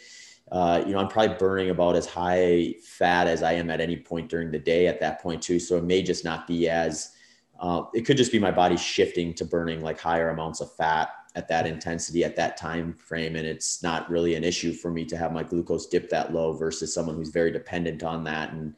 Uh, 0.50 0.82
you 0.86 0.92
know, 0.92 0.98
I'm 0.98 1.08
probably 1.08 1.36
burning 1.36 1.70
about 1.70 1.96
as 1.96 2.06
high 2.06 2.74
fat 2.82 3.26
as 3.26 3.42
I 3.42 3.52
am 3.52 3.70
at 3.70 3.80
any 3.80 3.96
point 3.96 4.28
during 4.28 4.50
the 4.50 4.58
day 4.58 4.86
at 4.86 5.00
that 5.00 5.20
point 5.20 5.42
too. 5.42 5.58
So 5.58 5.76
it 5.76 5.84
may 5.84 6.02
just 6.02 6.24
not 6.24 6.46
be 6.46 6.68
as, 6.68 7.14
uh, 7.60 7.84
it 7.92 8.02
could 8.02 8.16
just 8.16 8.32
be 8.32 8.38
my 8.38 8.50
body 8.50 8.76
shifting 8.76 9.34
to 9.34 9.44
burning 9.44 9.80
like 9.80 10.00
higher 10.00 10.30
amounts 10.30 10.60
of 10.60 10.72
fat 10.74 11.10
at 11.38 11.48
that 11.48 11.66
intensity 11.66 12.24
at 12.24 12.36
that 12.36 12.56
time 12.56 12.92
frame 12.94 13.36
and 13.36 13.46
it's 13.46 13.80
not 13.82 14.10
really 14.10 14.34
an 14.34 14.42
issue 14.42 14.72
for 14.72 14.90
me 14.90 15.04
to 15.04 15.16
have 15.16 15.32
my 15.32 15.42
glucose 15.42 15.86
dip 15.86 16.10
that 16.10 16.32
low 16.32 16.52
versus 16.52 16.92
someone 16.92 17.14
who's 17.14 17.30
very 17.30 17.52
dependent 17.52 18.02
on 18.02 18.24
that 18.24 18.52
and 18.52 18.74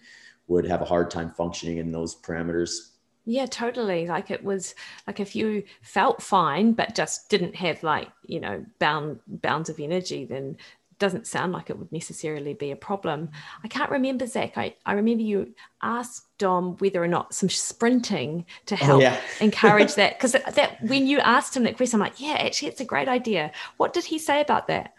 would 0.47 0.66
have 0.66 0.82
a 0.82 0.84
hard 0.84 1.10
time 1.10 1.30
functioning 1.30 1.78
in 1.78 1.90
those 1.90 2.20
parameters 2.20 2.90
yeah 3.24 3.47
totally 3.47 4.06
like 4.06 4.30
it 4.30 4.44
was 4.44 4.74
like 5.06 5.20
if 5.20 5.34
you 5.34 5.62
felt 5.80 6.20
fine 6.22 6.72
but 6.72 6.94
just 6.94 7.30
didn't 7.30 7.55
have 7.55 7.82
like 7.82 8.09
you 8.26 8.40
know 8.40 8.64
bound 8.78 9.20
bounds 9.26 9.70
of 9.70 9.80
energy 9.80 10.24
then 10.24 10.56
doesn't 11.01 11.27
sound 11.27 11.52
like 11.52 11.70
it 11.70 11.78
would 11.78 11.90
necessarily 11.90 12.55
be 12.55 12.70
a 12.70 12.77
problem. 12.77 13.31
I 13.64 13.68
can't 13.68 13.90
remember, 13.90 14.27
Zach. 14.27 14.56
I, 14.56 14.77
I 14.86 14.93
remember 14.93 15.22
you 15.22 15.55
asked 15.82 16.27
Dom 16.39 16.77
whether 16.77 17.02
or 17.02 17.09
not 17.09 17.35
some 17.35 17.48
sprinting 17.48 18.47
to 18.66 18.74
oh, 18.74 18.78
help 18.78 18.98
oh, 18.98 19.02
yeah. 19.02 19.20
encourage 19.40 19.97
that. 19.97 20.16
Because 20.16 20.32
that 20.55 20.81
when 20.82 21.09
you 21.09 21.18
asked 21.18 21.56
him 21.56 21.64
that 21.64 21.77
question, 21.77 22.01
I'm 22.01 22.06
like, 22.06 22.20
yeah, 22.20 22.36
actually, 22.39 22.68
it's 22.68 22.81
a 22.81 22.85
great 22.85 23.09
idea. 23.09 23.51
What 23.78 23.93
did 23.93 24.05
he 24.05 24.18
say 24.18 24.40
about 24.40 24.68
that? 24.68 24.94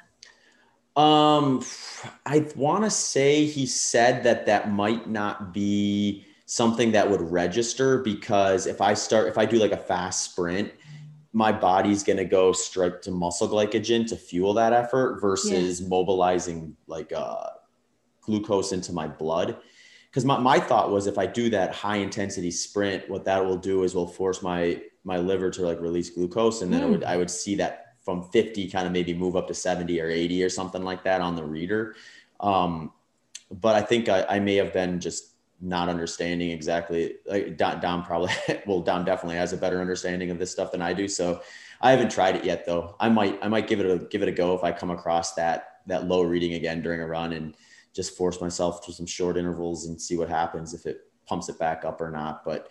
Um, 0.98 1.64
I 2.26 2.45
want 2.57 2.84
to 2.84 2.90
say 2.90 3.45
he 3.45 3.65
said 3.65 4.23
that 4.23 4.45
that 4.48 4.72
might 4.72 5.07
not 5.07 5.53
be 5.53 6.26
something 6.48 6.91
that 6.91 7.10
would 7.10 7.22
register 7.22 7.99
because 7.99 8.68
if 8.68 8.82
I 8.82 8.94
start, 8.94 9.30
if 9.30 9.38
I 9.38 9.45
do 9.45 9.57
like 9.57 9.72
a 9.72 9.78
fast 9.78 10.32
sprint, 10.32 10.73
my 11.34 11.52
body's 11.52 12.03
going 12.03 12.18
to 12.18 12.26
go 12.26 12.52
straight 12.52 13.02
to 13.03 13.12
muscle 13.12 13.48
glycogen 13.48 14.08
to 14.08 14.16
fuel 14.16 14.53
that 14.53 14.74
effort 14.74 15.22
versus 15.22 15.82
yeah. 15.82 15.88
mobilizing 15.88 16.76
like 16.88 17.12
uh, 17.14 17.48
glucose 18.22 18.74
into 18.74 18.91
my 18.91 19.08
blood. 19.08 19.58
Because 20.10 20.26
my, 20.26 20.38
my 20.38 20.60
thought 20.60 20.91
was 20.91 21.08
if 21.08 21.18
I 21.18 21.26
do 21.26 21.49
that 21.52 21.74
high 21.74 21.98
intensity 21.98 22.52
sprint, 22.52 23.10
what 23.10 23.24
that 23.26 23.45
will 23.45 23.58
do 23.58 23.84
is 23.84 23.95
will 23.95 24.08
force 24.08 24.41
my 24.41 24.82
my 25.03 25.18
liver 25.18 25.49
to 25.49 25.64
like 25.64 25.82
release 25.82 26.12
glucose, 26.12 26.62
and 26.62 26.72
then 26.72 26.82
mm. 26.82 26.91
would, 26.91 27.03
I 27.03 27.18
would 27.18 27.32
see 27.32 27.56
that 27.56 27.95
from 28.02 28.24
50 28.30 28.70
kind 28.70 28.86
of 28.86 28.94
maybe 28.94 29.14
move 29.14 29.36
up 29.36 29.48
to 29.48 29.53
70 29.53 29.99
or 29.99 30.10
80 30.10 30.44
or 30.44 30.49
something 30.49 30.84
like 30.84 31.03
that 31.06 31.22
on 31.22 31.36
the 31.36 31.44
reader. 31.44 31.95
Um, 32.40 32.91
but 33.52 33.76
I 33.76 33.82
think 33.82 34.10
I, 34.10 34.26
I 34.30 34.40
may 34.40 34.56
have 34.56 34.74
been 34.74 34.99
just 34.99 35.31
not 35.61 35.89
understanding 35.89 36.49
exactly 36.49 37.15
like 37.27 37.55
Dom, 37.55 37.79
Dom 37.79 38.03
probably 38.03 38.33
well 38.65 38.81
Dom 38.81 39.05
definitely 39.05 39.38
has 39.38 39.53
a 39.53 39.57
better 39.57 39.79
understanding 39.79 40.31
of 40.31 40.39
this 40.39 40.51
stuff 40.51 40.71
than 40.71 40.81
I 40.81 40.93
do. 40.93 41.07
So 41.07 41.41
I 41.81 41.91
haven't 41.91 42.11
tried 42.11 42.35
it 42.35 42.43
yet 42.43 42.65
though. 42.65 42.95
I 42.99 43.09
might 43.09 43.39
I 43.41 43.47
might 43.47 43.67
give 43.67 43.79
it 43.79 43.85
a 43.85 44.05
give 44.05 44.21
it 44.21 44.27
a 44.27 44.33
go 44.33 44.55
if 44.55 44.63
I 44.63 44.71
come 44.71 44.91
across 44.91 45.33
that 45.35 45.67
that 45.88 46.07
low 46.07 46.23
reading 46.23 46.53
again 46.53 46.81
during 46.81 47.01
a 47.01 47.07
run 47.07 47.33
and 47.33 47.55
just 47.93 48.17
force 48.17 48.39
myself 48.41 48.83
through 48.83 48.93
some 48.93 49.05
short 49.05 49.38
intervals 49.38 49.85
and 49.85 50.01
see 50.01 50.17
what 50.17 50.29
happens 50.29 50.73
if 50.73 50.85
it 50.85 51.01
pumps 51.25 51.49
it 51.49 51.59
back 51.59 51.85
up 51.85 52.01
or 52.01 52.09
not. 52.09 52.43
But 52.45 52.69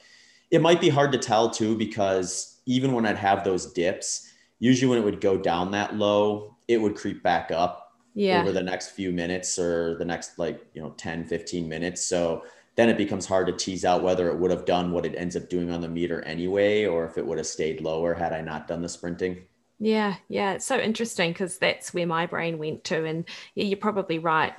it 0.51 0.61
might 0.61 0.81
be 0.81 0.89
hard 0.89 1.13
to 1.13 1.19
tell 1.19 1.51
too 1.51 1.77
because 1.77 2.61
even 2.67 2.93
when 2.93 3.07
I'd 3.07 3.17
have 3.17 3.45
those 3.45 3.73
dips, 3.73 4.33
usually 4.59 4.89
when 4.89 4.99
it 4.99 5.05
would 5.05 5.21
go 5.21 5.37
down 5.37 5.71
that 5.73 5.97
low, 5.97 6.57
it 6.69 6.81
would 6.81 6.97
creep 6.97 7.23
back 7.23 7.51
up 7.51 7.95
yeah. 8.15 8.41
over 8.41 8.53
the 8.53 8.63
next 8.63 8.91
few 8.91 9.13
minutes 9.13 9.59
or 9.59 9.97
the 9.99 10.05
next 10.05 10.39
like, 10.39 10.61
you 10.75 10.83
know, 10.83 10.91
10, 10.97 11.25
15 11.25 11.69
minutes. 11.69 12.05
So 12.05 12.43
then 12.81 12.89
it 12.89 12.97
becomes 12.97 13.27
hard 13.27 13.47
to 13.47 13.53
tease 13.53 13.85
out 13.85 14.03
whether 14.03 14.31
it 14.31 14.39
would 14.39 14.51
have 14.51 14.65
done 14.65 14.91
what 14.91 15.05
it 15.05 15.15
ends 15.15 15.37
up 15.37 15.51
doing 15.51 15.71
on 15.71 15.83
the 15.83 15.89
meter 15.89 16.23
anyway, 16.23 16.87
or 16.87 17.05
if 17.05 17.19
it 17.19 17.27
would 17.27 17.37
have 17.37 17.47
stayed 17.47 17.83
lower 17.83 18.15
had 18.15 18.33
I 18.33 18.41
not 18.41 18.67
done 18.67 18.81
the 18.81 18.89
sprinting. 18.89 19.43
Yeah, 19.83 20.17
yeah, 20.29 20.53
it's 20.53 20.67
so 20.67 20.79
interesting 20.79 21.31
because 21.33 21.59
that's 21.59 21.93
where 21.93 22.07
my 22.07 22.27
brain 22.27 22.59
went 22.59 22.85
to, 22.85 23.05
and 23.05 23.27
yeah, 23.55 23.65
you're 23.65 23.79
probably 23.79 24.19
right. 24.19 24.55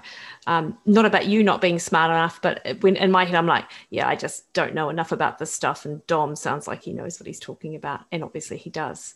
Um, 0.46 0.78
not 0.86 1.06
about 1.06 1.28
you 1.28 1.44
not 1.44 1.62
being 1.62 1.80
smart 1.80 2.12
enough, 2.12 2.42
but 2.42 2.78
when 2.82 2.96
in 2.96 3.12
my 3.12 3.26
head 3.26 3.36
I'm 3.36 3.48
like, 3.48 3.66
yeah, 3.90 4.08
I 4.08 4.16
just 4.16 4.52
don't 4.54 4.76
know 4.76 4.90
enough 4.90 5.12
about 5.12 5.40
this 5.40 5.52
stuff, 5.54 5.86
and 5.86 6.06
Dom 6.06 6.36
sounds 6.36 6.68
like 6.68 6.84
he 6.84 6.94
knows 6.94 7.20
what 7.20 7.28
he's 7.28 7.40
talking 7.40 7.76
about, 7.76 8.02
and 8.12 8.24
obviously 8.24 8.58
he 8.58 8.70
does. 8.70 9.16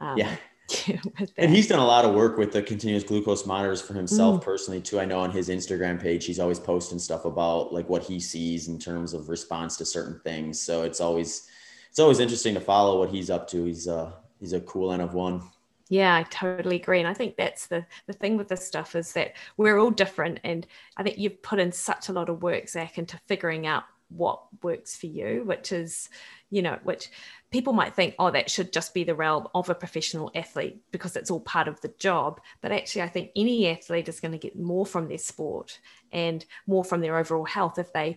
Um, 0.00 0.18
yeah. 0.18 0.36
and 1.36 1.50
he's 1.50 1.66
done 1.66 1.78
a 1.78 1.86
lot 1.86 2.04
of 2.04 2.14
work 2.14 2.36
with 2.36 2.52
the 2.52 2.62
continuous 2.62 3.04
glucose 3.04 3.46
monitors 3.46 3.80
for 3.80 3.94
himself 3.94 4.40
mm. 4.40 4.44
personally 4.44 4.80
too. 4.80 5.00
I 5.00 5.04
know 5.04 5.20
on 5.20 5.30
his 5.30 5.48
Instagram 5.48 6.00
page, 6.00 6.24
he's 6.24 6.40
always 6.40 6.58
posting 6.58 6.98
stuff 6.98 7.24
about 7.24 7.72
like 7.72 7.88
what 7.88 8.02
he 8.02 8.20
sees 8.20 8.68
in 8.68 8.78
terms 8.78 9.14
of 9.14 9.28
response 9.28 9.76
to 9.78 9.84
certain 9.84 10.20
things. 10.20 10.60
So 10.60 10.82
it's 10.82 11.00
always 11.00 11.48
it's 11.88 11.98
always 11.98 12.20
interesting 12.20 12.54
to 12.54 12.60
follow 12.60 12.98
what 12.98 13.10
he's 13.10 13.30
up 13.30 13.48
to. 13.48 13.64
He's 13.64 13.88
uh 13.88 14.12
he's 14.38 14.52
a 14.52 14.60
cool 14.60 14.92
N 14.92 15.00
of 15.00 15.14
one. 15.14 15.42
Yeah, 15.88 16.14
I 16.14 16.22
totally 16.24 16.76
agree. 16.76 17.00
And 17.00 17.08
I 17.08 17.14
think 17.14 17.36
that's 17.36 17.66
the 17.66 17.84
the 18.06 18.12
thing 18.12 18.36
with 18.36 18.48
this 18.48 18.66
stuff 18.66 18.94
is 18.94 19.12
that 19.14 19.34
we're 19.56 19.78
all 19.78 19.90
different. 19.90 20.40
And 20.44 20.66
I 20.96 21.02
think 21.02 21.18
you've 21.18 21.42
put 21.42 21.58
in 21.58 21.72
such 21.72 22.08
a 22.08 22.12
lot 22.12 22.28
of 22.28 22.42
work, 22.42 22.68
Zach, 22.68 22.96
into 22.96 23.18
figuring 23.26 23.66
out 23.66 23.84
what 24.10 24.42
works 24.62 24.96
for 24.96 25.06
you, 25.06 25.42
which 25.44 25.72
is, 25.72 26.08
you 26.50 26.62
know, 26.62 26.78
which 26.82 27.10
people 27.50 27.72
might 27.72 27.94
think, 27.94 28.14
oh, 28.18 28.30
that 28.30 28.50
should 28.50 28.72
just 28.72 28.94
be 28.94 29.04
the 29.04 29.14
realm 29.14 29.48
of 29.54 29.68
a 29.68 29.74
professional 29.74 30.30
athlete 30.34 30.80
because 30.92 31.16
it's 31.16 31.30
all 31.30 31.40
part 31.40 31.68
of 31.68 31.80
the 31.80 31.92
job. 31.98 32.40
But 32.60 32.72
actually, 32.72 33.02
I 33.02 33.08
think 33.08 33.30
any 33.34 33.68
athlete 33.68 34.08
is 34.08 34.20
going 34.20 34.32
to 34.32 34.38
get 34.38 34.58
more 34.58 34.86
from 34.86 35.08
their 35.08 35.18
sport 35.18 35.80
and 36.12 36.44
more 36.66 36.84
from 36.84 37.00
their 37.00 37.18
overall 37.18 37.44
health 37.44 37.78
if 37.78 37.92
they 37.92 38.16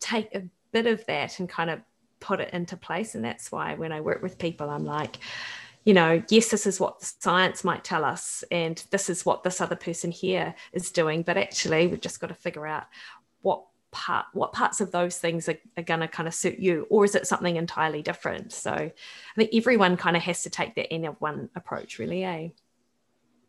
take 0.00 0.34
a 0.34 0.44
bit 0.72 0.86
of 0.86 1.04
that 1.06 1.38
and 1.40 1.48
kind 1.48 1.70
of 1.70 1.80
put 2.20 2.40
it 2.40 2.52
into 2.52 2.76
place. 2.76 3.14
And 3.14 3.24
that's 3.24 3.50
why 3.50 3.74
when 3.74 3.92
I 3.92 4.00
work 4.00 4.22
with 4.22 4.38
people, 4.38 4.68
I'm 4.68 4.84
like, 4.84 5.18
you 5.84 5.94
know, 5.94 6.22
yes, 6.28 6.50
this 6.50 6.66
is 6.66 6.78
what 6.78 7.02
science 7.02 7.64
might 7.64 7.82
tell 7.82 8.04
us, 8.04 8.44
and 8.50 8.84
this 8.90 9.08
is 9.08 9.24
what 9.24 9.42
this 9.42 9.58
other 9.58 9.76
person 9.76 10.10
here 10.10 10.54
is 10.74 10.90
doing. 10.90 11.22
But 11.22 11.38
actually, 11.38 11.86
we've 11.86 12.00
just 12.00 12.20
got 12.20 12.26
to 12.26 12.34
figure 12.34 12.66
out 12.66 12.84
part, 13.90 14.26
what 14.32 14.52
parts 14.52 14.80
of 14.80 14.90
those 14.90 15.18
things 15.18 15.48
are, 15.48 15.58
are 15.76 15.82
going 15.82 16.00
to 16.00 16.08
kind 16.08 16.26
of 16.26 16.34
suit 16.34 16.58
you, 16.58 16.86
or 16.90 17.04
is 17.04 17.14
it 17.14 17.26
something 17.26 17.56
entirely 17.56 18.02
different? 18.02 18.52
So 18.52 18.72
I 18.72 18.92
think 19.36 19.50
everyone 19.52 19.96
kind 19.96 20.16
of 20.16 20.22
has 20.22 20.42
to 20.42 20.50
take 20.50 20.74
that 20.74 20.92
of 20.92 21.16
one 21.20 21.50
approach, 21.54 21.98
really, 21.98 22.24
eh? 22.24 22.48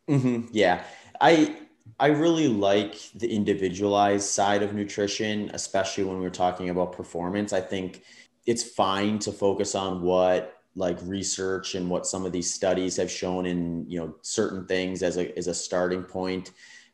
Mm-hmm. 0.10 0.48
Yeah, 0.52 0.84
I 1.22 1.58
I 2.00 2.08
really 2.08 2.48
like 2.48 2.96
the 3.16 3.34
individualized 3.34 4.30
side 4.30 4.64
of 4.64 4.74
nutrition, 4.74 5.52
especially 5.54 6.04
when 6.04 6.20
we're 6.20 6.30
talking 6.30 6.70
about 6.70 6.94
performance. 6.94 7.54
I 7.54 7.62
think 7.62 8.04
it's 8.46 8.64
fine 8.64 9.20
to 9.20 9.32
focus 9.32 9.76
on 9.76 10.02
what 10.02 10.56
like 10.76 10.98
research 11.04 11.76
and 11.76 11.90
what 11.90 12.06
some 12.06 12.26
of 12.26 12.32
these 12.32 12.54
studies 12.54 12.98
have 12.98 13.12
shown 13.12 13.46
in 13.46 13.86
you 13.90 14.00
know 14.00 14.16
certain 14.22 14.66
things 14.66 15.04
as 15.04 15.18
a 15.18 15.38
as 15.38 15.48
a 15.48 15.54
starting 15.54 16.04
point 16.04 16.52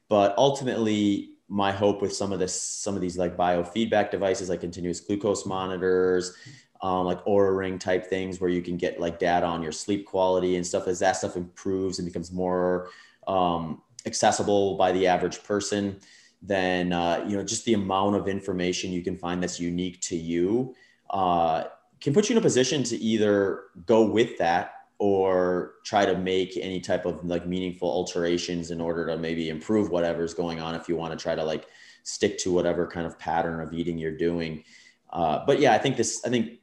but 0.07 0.33
ultimately 0.37 1.34
my 1.47 1.71
hope 1.71 2.01
with 2.01 2.13
some 2.13 2.31
of 2.31 2.39
this 2.39 2.59
some 2.59 2.95
of 2.95 3.01
these 3.01 3.17
like 3.17 3.37
biofeedback 3.37 4.09
devices 4.11 4.49
like 4.49 4.61
continuous 4.61 4.99
glucose 4.99 5.45
monitors 5.45 6.35
um, 6.81 7.05
like 7.05 7.23
Oura 7.25 7.55
ring 7.55 7.79
type 7.79 8.07
things 8.07 8.39
where 8.39 8.49
you 8.49 8.61
can 8.61 8.77
get 8.77 8.99
like 8.99 9.19
data 9.19 9.45
on 9.45 9.61
your 9.61 9.71
sleep 9.71 10.05
quality 10.05 10.55
and 10.55 10.65
stuff 10.65 10.87
as 10.87 10.99
that 10.99 11.13
stuff 11.13 11.35
improves 11.35 11.99
and 11.99 12.05
becomes 12.05 12.31
more 12.31 12.89
um, 13.27 13.81
accessible 14.05 14.75
by 14.77 14.91
the 14.91 15.07
average 15.07 15.43
person 15.43 15.99
then 16.41 16.91
uh, 16.91 17.23
you 17.27 17.37
know 17.37 17.43
just 17.43 17.65
the 17.65 17.73
amount 17.73 18.15
of 18.15 18.27
information 18.27 18.91
you 18.91 19.03
can 19.03 19.17
find 19.17 19.41
that's 19.41 19.59
unique 19.59 20.01
to 20.01 20.15
you 20.15 20.75
uh, 21.11 21.63
can 22.01 22.13
put 22.13 22.29
you 22.29 22.33
in 22.33 22.39
a 22.39 22.41
position 22.41 22.83
to 22.83 22.97
either 22.97 23.63
go 23.85 24.03
with 24.05 24.37
that 24.37 24.84
or 25.05 25.75
try 25.83 26.05
to 26.05 26.17
make 26.17 26.57
any 26.57 26.79
type 26.79 27.05
of 27.05 27.23
like 27.23 27.45
meaningful 27.45 27.89
alterations 27.89 28.71
in 28.71 28.81
order 28.81 29.05
to 29.05 29.17
maybe 29.17 29.49
improve 29.49 29.89
whatever's 29.89 30.33
going 30.33 30.59
on 30.59 30.73
if 30.73 30.89
you 30.89 30.95
want 30.95 31.17
to 31.17 31.21
try 31.21 31.35
to 31.35 31.43
like 31.43 31.67
stick 32.03 32.37
to 32.39 32.51
whatever 32.51 32.87
kind 32.87 33.05
of 33.05 33.17
pattern 33.19 33.59
of 33.59 33.73
eating 33.73 33.97
you're 33.97 34.17
doing. 34.17 34.63
Uh, 35.11 35.45
but 35.45 35.59
yeah 35.59 35.73
i 35.73 35.77
think 35.77 35.95
this 35.95 36.25
i 36.25 36.29
think 36.29 36.59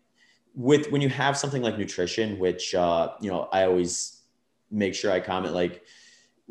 with 0.55 0.91
when 0.91 1.01
you 1.01 1.09
have 1.09 1.39
something 1.39 1.63
like 1.63 1.79
nutrition 1.79 2.39
which 2.39 2.75
uh, 2.75 3.09
you 3.21 3.31
know 3.31 3.49
i 3.53 3.65
always 3.65 4.21
make 4.71 4.95
sure 4.95 5.11
i 5.11 5.21
comment 5.21 5.55
like 5.55 5.85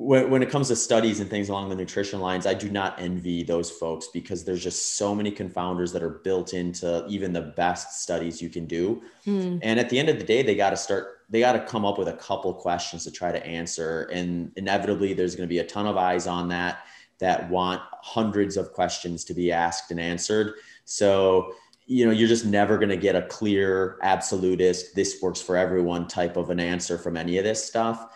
when, 0.02 0.32
when 0.32 0.42
it 0.42 0.50
comes 0.50 0.70
to 0.70 0.76
studies 0.76 1.20
and 1.20 1.30
things 1.30 1.50
along 1.50 1.70
the 1.70 1.76
nutrition 1.76 2.20
lines, 2.20 2.48
I 2.48 2.56
do 2.56 2.70
not 2.70 3.00
envy 3.00 3.44
those 3.44 3.70
folks 3.70 4.08
because 4.08 4.44
there's 4.44 4.64
just 4.64 4.98
so 4.98 5.14
many 5.14 5.32
confounders 5.32 5.94
that 5.94 6.02
are 6.02 6.10
built 6.10 6.54
into 6.54 7.06
even 7.08 7.34
the 7.34 7.42
best 7.42 8.02
studies 8.02 8.42
you 8.42 8.50
can 8.50 8.66
do. 8.66 9.04
Hmm. 9.26 9.60
And 9.62 9.80
at 9.80 9.90
the 9.90 10.00
end 10.00 10.10
of 10.10 10.18
the 10.18 10.26
day, 10.26 10.42
they 10.42 10.56
got 10.56 10.72
to 10.72 10.78
start, 10.78 11.20
they 11.30 11.40
got 11.40 11.54
to 11.54 11.60
come 11.60 11.86
up 11.86 12.00
with 12.00 12.08
a 12.08 12.14
couple 12.14 12.52
questions 12.54 13.04
to 13.04 13.12
try 13.12 13.32
to 13.32 13.46
answer. 13.46 14.04
And 14.12 14.52
inevitably, 14.56 15.14
there's 15.14 15.36
going 15.36 15.48
to 15.48 15.54
be 15.54 15.60
a 15.60 15.66
ton 15.66 15.86
of 15.86 15.98
eyes 15.98 16.26
on 16.26 16.50
that 16.50 16.80
that 17.20 17.48
want 17.52 17.82
hundreds 18.02 18.58
of 18.58 18.74
questions 18.74 19.24
to 19.26 19.36
be 19.36 19.52
asked 19.52 19.92
and 19.92 20.00
answered. 20.00 20.56
So, 20.86 21.54
you 21.86 22.06
know, 22.06 22.12
you're 22.12 22.28
just 22.28 22.46
never 22.46 22.78
going 22.78 22.90
to 22.90 22.98
get 22.98 23.16
a 23.16 23.22
clear, 23.22 24.00
absolutist, 24.02 24.96
this 24.96 25.20
works 25.22 25.40
for 25.40 25.56
everyone 25.56 26.08
type 26.08 26.38
of 26.38 26.50
an 26.50 26.60
answer 26.60 26.98
from 26.98 27.18
any 27.18 27.38
of 27.38 27.44
this 27.44 27.64
stuff. 27.64 28.08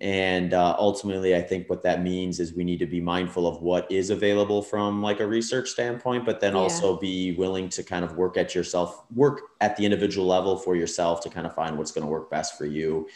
And 0.00 0.54
uh, 0.54 0.74
ultimately, 0.78 1.36
I 1.36 1.40
think 1.40 1.70
what 1.70 1.82
that 1.84 2.02
means 2.02 2.40
is 2.40 2.52
we 2.52 2.64
need 2.64 2.80
to 2.80 2.86
be 2.86 3.00
mindful 3.00 3.46
of 3.46 3.62
what 3.62 3.90
is 3.90 4.10
available 4.10 4.60
from 4.60 5.00
like 5.00 5.20
a 5.20 5.26
research 5.26 5.68
standpoint, 5.68 6.24
but 6.26 6.40
then 6.40 6.54
yeah. 6.54 6.58
also 6.58 6.98
be 6.98 7.32
willing 7.36 7.68
to 7.70 7.82
kind 7.84 8.04
of 8.04 8.16
work 8.16 8.36
at 8.36 8.54
yourself, 8.54 9.04
work 9.14 9.40
at 9.60 9.76
the 9.76 9.84
individual 9.84 10.26
level 10.26 10.56
for 10.56 10.74
yourself 10.74 11.20
to 11.22 11.30
kind 11.30 11.46
of 11.46 11.54
find 11.54 11.78
what's 11.78 11.92
going 11.92 12.04
to 12.04 12.10
work 12.10 12.28
best 12.28 12.58
for 12.58 12.66
you. 12.66 13.06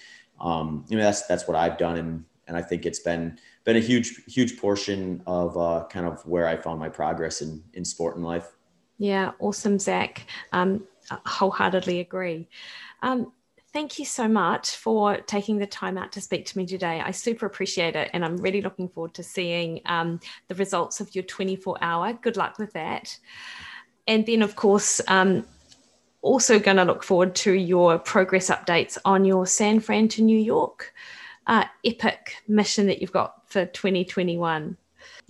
Um, 0.40 0.84
you 0.88 0.96
know, 0.96 1.02
that's 1.02 1.26
that's 1.26 1.48
what 1.48 1.56
I've 1.56 1.78
done, 1.78 1.96
and 1.96 2.24
and 2.46 2.56
I 2.56 2.62
think 2.62 2.86
it's 2.86 3.00
been 3.00 3.38
been 3.64 3.76
a 3.76 3.80
huge 3.80 4.24
huge 4.26 4.58
portion 4.58 5.20
of 5.26 5.58
uh, 5.58 5.84
kind 5.90 6.06
of 6.06 6.24
where 6.26 6.46
I 6.46 6.56
found 6.56 6.78
my 6.78 6.88
progress 6.88 7.42
in 7.42 7.62
in 7.74 7.84
sport 7.84 8.14
and 8.14 8.24
life. 8.24 8.56
Yeah, 8.98 9.32
awesome, 9.40 9.80
Zach. 9.80 10.26
Um, 10.52 10.84
I 11.10 11.18
wholeheartedly 11.26 12.00
agree. 12.00 12.48
Um, 13.02 13.32
thank 13.72 13.98
you 13.98 14.04
so 14.04 14.26
much 14.26 14.70
for 14.70 15.18
taking 15.18 15.58
the 15.58 15.66
time 15.66 15.98
out 15.98 16.12
to 16.12 16.20
speak 16.20 16.46
to 16.46 16.58
me 16.58 16.66
today. 16.66 17.00
I 17.04 17.10
super 17.10 17.46
appreciate 17.46 17.96
it. 17.96 18.10
And 18.12 18.24
I'm 18.24 18.36
really 18.38 18.62
looking 18.62 18.88
forward 18.88 19.14
to 19.14 19.22
seeing 19.22 19.80
um, 19.86 20.20
the 20.48 20.54
results 20.54 21.00
of 21.00 21.14
your 21.14 21.24
24 21.24 21.78
hour. 21.80 22.12
Good 22.14 22.36
luck 22.36 22.58
with 22.58 22.72
that. 22.72 23.16
And 24.06 24.24
then, 24.24 24.42
of 24.42 24.56
course, 24.56 25.00
um, 25.08 25.44
also 26.22 26.58
going 26.58 26.78
to 26.78 26.84
look 26.84 27.04
forward 27.04 27.34
to 27.36 27.52
your 27.52 27.98
progress 27.98 28.50
updates 28.50 28.98
on 29.04 29.24
your 29.24 29.46
San 29.46 29.80
Fran 29.80 30.08
to 30.08 30.22
New 30.22 30.38
York 30.38 30.94
uh, 31.46 31.64
epic 31.84 32.36
mission 32.48 32.86
that 32.86 33.00
you've 33.00 33.12
got 33.12 33.48
for 33.48 33.66
2021. 33.66 34.76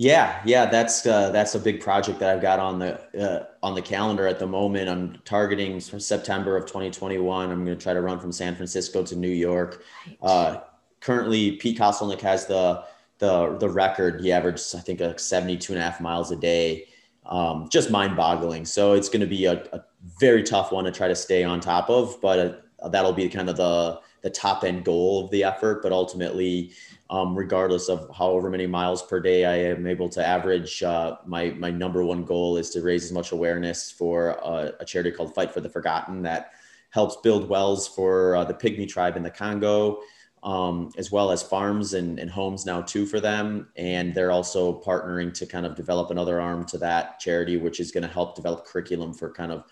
Yeah, 0.01 0.41
yeah, 0.47 0.67
that's 0.67 1.05
uh, 1.07 1.31
that's 1.33 1.57
a 1.57 1.59
big 1.59 1.81
project 1.81 2.21
that 2.21 2.33
I've 2.33 2.41
got 2.41 2.61
on 2.61 2.79
the 2.79 3.21
uh, 3.21 3.47
on 3.65 3.75
the 3.75 3.83
calendar 3.83 4.29
at 4.29 4.39
the 4.39 4.47
moment. 4.47 4.89
I'm 4.89 5.19
targeting 5.25 5.81
September 5.81 6.57
of 6.57 6.67
2021. 6.67 7.51
I'm 7.51 7.65
going 7.65 7.77
to 7.77 7.83
try 7.83 7.95
to 7.95 8.01
run 8.01 8.21
from 8.21 8.31
San 8.31 8.55
Francisco 8.55 9.03
to 9.03 9.17
New 9.17 9.29
York. 9.29 9.83
Uh, 10.23 10.59
currently, 11.01 11.57
Pete 11.57 11.77
Kostelnick 11.77 12.21
has 12.21 12.47
the 12.47 12.85
the 13.19 13.57
the 13.59 13.69
record. 13.69 14.21
He 14.21 14.31
averages, 14.31 14.73
I 14.73 14.79
think, 14.79 15.01
like 15.01 15.19
72 15.19 15.73
and 15.73 15.83
a 15.83 15.85
half 15.85 16.01
miles 16.01 16.31
a 16.31 16.37
day. 16.37 16.87
Um, 17.27 17.69
just 17.69 17.91
mind 17.91 18.17
boggling. 18.17 18.67
So 18.67 18.93
it's 18.93 19.09
going 19.09 19.21
to 19.21 19.27
be 19.27 19.47
a, 19.47 19.65
a, 19.73 19.85
very 20.21 20.43
tough 20.43 20.73
one 20.73 20.85
to 20.85 20.93
try 20.93 21.09
to 21.09 21.15
stay 21.15 21.45
on 21.45 21.61
top 21.61 21.91
of, 21.91 22.19
but 22.23 22.65
uh, 22.81 22.89
that'll 22.89 23.13
be 23.13 23.29
kind 23.29 23.51
of 23.51 23.57
the 23.57 24.01
the 24.23 24.31
top 24.31 24.65
end 24.65 24.85
goal 24.85 25.25
of 25.25 25.31
the 25.31 25.45
effort. 25.45 25.83
But 25.83 25.93
ultimately, 25.93 26.73
um, 27.11 27.37
regardless 27.37 27.89
of 27.89 28.11
however 28.15 28.51
many 28.51 28.67
miles 28.67 29.03
per 29.03 29.21
day 29.21 29.45
I 29.45 29.57
am 29.71 29.87
able 29.87 30.09
to 30.11 30.27
average. 30.27 30.83
Uh, 30.83 31.17
my 31.27 31.51
my 31.51 31.71
number 31.71 32.05
one 32.05 32.25
goal 32.25 32.57
is 32.57 32.71
to 32.71 32.83
raise 32.83 33.05
as 33.05 33.13
much 33.13 33.33
awareness 33.33 33.91
for 33.91 34.31
a, 34.31 34.75
a 34.81 34.85
charity 34.85 35.11
called 35.11 35.35
Fight 35.35 35.53
for 35.53 35.61
the 35.61 35.71
Forgotten 35.71 36.23
that 36.23 36.53
helps 36.91 37.17
build 37.17 37.49
wells 37.49 37.89
for 37.89 38.37
uh, 38.37 38.45
the 38.45 38.55
Pygmy 38.55 38.89
tribe 38.89 39.17
in 39.17 39.23
the 39.23 39.31
Congo, 39.31 40.01
um, 40.43 40.91
as 40.97 41.13
well 41.13 41.31
as 41.31 41.43
farms 41.43 41.95
and, 41.95 42.19
and 42.19 42.31
homes 42.31 42.65
now 42.65 42.81
too 42.81 43.05
for 43.05 43.21
them. 43.21 43.69
And 43.77 44.15
they're 44.15 44.31
also 44.31 44.81
partnering 44.81 45.33
to 45.35 45.47
kind 45.47 45.67
of 45.67 45.75
develop 45.75 46.11
another 46.11 46.41
arm 46.41 46.65
to 46.67 46.79
that 46.79 47.21
charity, 47.21 47.57
which 47.57 47.81
is 47.81 47.91
going 47.91 48.07
to 48.07 48.13
help 48.13 48.37
develop 48.37 48.65
curriculum 48.65 49.13
for 49.13 49.31
kind 49.31 49.53
of 49.53 49.65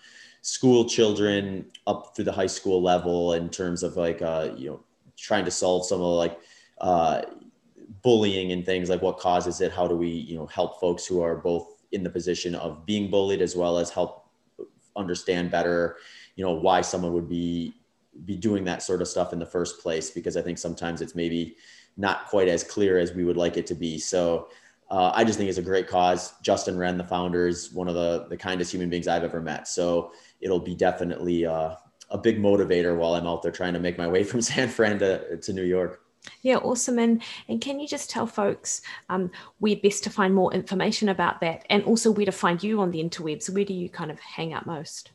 school 0.47 0.87
children 0.87 1.65
up 1.87 2.15
through 2.15 2.23
the 2.23 2.31
high 2.31 2.47
school 2.47 2.81
level 2.81 3.33
in 3.33 3.49
terms 3.49 3.83
of 3.83 3.97
like 3.97 4.21
uh, 4.21 4.49
you 4.55 4.69
know 4.69 4.79
trying 5.17 5.43
to 5.43 5.51
solve 5.51 5.85
some 5.85 5.97
of 5.97 6.03
the 6.05 6.07
like 6.07 6.39
uh, 6.79 7.21
bullying 8.01 8.53
and 8.53 8.65
things 8.65 8.89
like 8.89 9.01
what 9.01 9.19
causes 9.19 9.59
it 9.59 9.73
how 9.73 9.85
do 9.85 9.95
we 9.95 10.07
you 10.07 10.37
know 10.37 10.45
help 10.45 10.79
folks 10.79 11.05
who 11.05 11.21
are 11.21 11.35
both 11.35 11.83
in 11.91 12.01
the 12.01 12.09
position 12.09 12.55
of 12.55 12.85
being 12.85 13.11
bullied 13.11 13.41
as 13.41 13.57
well 13.57 13.77
as 13.77 13.89
help 13.89 14.29
understand 14.95 15.51
better 15.51 15.97
you 16.37 16.45
know 16.45 16.53
why 16.53 16.79
someone 16.79 17.11
would 17.11 17.27
be 17.27 17.73
be 18.23 18.37
doing 18.37 18.63
that 18.63 18.81
sort 18.81 19.01
of 19.01 19.07
stuff 19.07 19.33
in 19.33 19.39
the 19.39 19.45
first 19.45 19.81
place 19.81 20.09
because 20.11 20.37
i 20.37 20.41
think 20.41 20.57
sometimes 20.57 21.01
it's 21.01 21.13
maybe 21.13 21.57
not 21.97 22.27
quite 22.27 22.47
as 22.47 22.63
clear 22.63 22.97
as 22.97 23.13
we 23.13 23.25
would 23.25 23.37
like 23.37 23.57
it 23.57 23.67
to 23.67 23.75
be. 23.75 23.97
So 23.97 24.47
uh, 24.89 25.11
i 25.13 25.23
just 25.23 25.37
think 25.37 25.49
it's 25.49 25.57
a 25.57 25.63
great 25.63 25.87
cause 25.87 26.33
justin 26.41 26.77
wren 26.77 26.97
the 26.97 27.03
founder 27.03 27.47
is 27.47 27.71
one 27.73 27.87
of 27.87 27.95
the 27.95 28.25
the 28.29 28.37
kindest 28.37 28.71
human 28.71 28.89
beings 28.89 29.07
i've 29.07 29.23
ever 29.23 29.41
met 29.41 29.67
so 29.67 30.11
it'll 30.41 30.59
be 30.59 30.75
definitely 30.75 31.45
uh, 31.45 31.75
a 32.09 32.17
big 32.17 32.39
motivator 32.39 32.95
while 32.95 33.13
i'm 33.13 33.27
out 33.27 33.41
there 33.41 33.51
trying 33.51 33.73
to 33.73 33.79
make 33.79 33.97
my 33.97 34.07
way 34.07 34.23
from 34.31 34.41
san 34.41 34.67
fran 34.67 34.99
to, 34.99 35.37
to 35.37 35.53
new 35.53 35.63
york 35.63 36.01
Yeah, 36.41 36.57
awesome. 36.57 36.99
And 36.99 37.23
and 37.47 37.61
can 37.61 37.79
you 37.79 37.87
just 37.87 38.09
tell 38.09 38.27
folks 38.27 38.81
um, 39.09 39.31
where 39.59 39.75
best 39.77 40.03
to 40.03 40.09
find 40.09 40.33
more 40.33 40.53
information 40.53 41.09
about 41.09 41.39
that, 41.41 41.65
and 41.69 41.83
also 41.83 42.11
where 42.11 42.25
to 42.25 42.31
find 42.31 42.61
you 42.61 42.81
on 42.81 42.91
the 42.91 42.99
interwebs? 42.99 43.49
Where 43.49 43.63
do 43.63 43.73
you 43.73 43.89
kind 43.89 44.11
of 44.11 44.19
hang 44.19 44.53
out 44.53 44.65
most? 44.65 45.11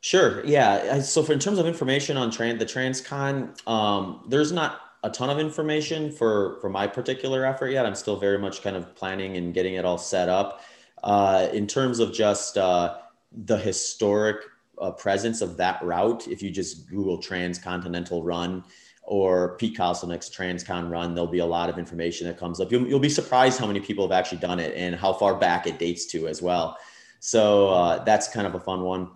Sure. 0.00 0.44
Yeah. 0.44 1.00
So 1.00 1.22
for 1.22 1.32
in 1.32 1.38
terms 1.38 1.58
of 1.58 1.66
information 1.66 2.16
on 2.16 2.30
trans 2.30 2.58
the 2.58 2.66
TransCon, 2.66 3.66
um, 3.68 4.24
there's 4.28 4.50
not 4.50 4.80
a 5.02 5.10
ton 5.10 5.30
of 5.30 5.38
information 5.38 6.10
for 6.12 6.58
for 6.60 6.68
my 6.68 6.86
particular 6.86 7.44
effort 7.44 7.68
yet. 7.68 7.86
I'm 7.86 7.94
still 7.94 8.16
very 8.16 8.38
much 8.38 8.62
kind 8.62 8.76
of 8.76 8.94
planning 8.94 9.36
and 9.36 9.52
getting 9.52 9.74
it 9.74 9.84
all 9.84 9.98
set 9.98 10.28
up. 10.28 10.62
Uh, 11.02 11.48
in 11.52 11.66
terms 11.66 11.98
of 11.98 12.12
just 12.12 12.56
uh, 12.56 12.98
the 13.32 13.58
historic 13.58 14.44
uh, 14.80 14.92
presence 14.92 15.40
of 15.40 15.56
that 15.56 15.82
route, 15.82 16.28
if 16.28 16.42
you 16.42 16.50
just 16.50 16.88
Google 16.88 17.18
Transcontinental 17.18 18.22
Run 18.22 18.64
or 19.02 19.56
Pete 19.56 19.76
Kostelnick's 19.76 20.30
Transcon 20.30 20.88
Run, 20.88 21.14
there'll 21.14 21.30
be 21.30 21.40
a 21.40 21.46
lot 21.46 21.68
of 21.68 21.78
information 21.78 22.28
that 22.28 22.38
comes 22.38 22.60
up. 22.60 22.70
You'll, 22.70 22.86
you'll 22.86 23.00
be 23.00 23.08
surprised 23.08 23.58
how 23.58 23.66
many 23.66 23.80
people 23.80 24.04
have 24.04 24.12
actually 24.12 24.38
done 24.38 24.60
it 24.60 24.74
and 24.76 24.94
how 24.94 25.12
far 25.12 25.34
back 25.34 25.66
it 25.66 25.80
dates 25.80 26.06
to 26.06 26.28
as 26.28 26.40
well. 26.40 26.76
So 27.18 27.70
uh, 27.70 28.04
that's 28.04 28.28
kind 28.28 28.46
of 28.46 28.54
a 28.54 28.60
fun 28.60 28.82
one. 28.82 29.10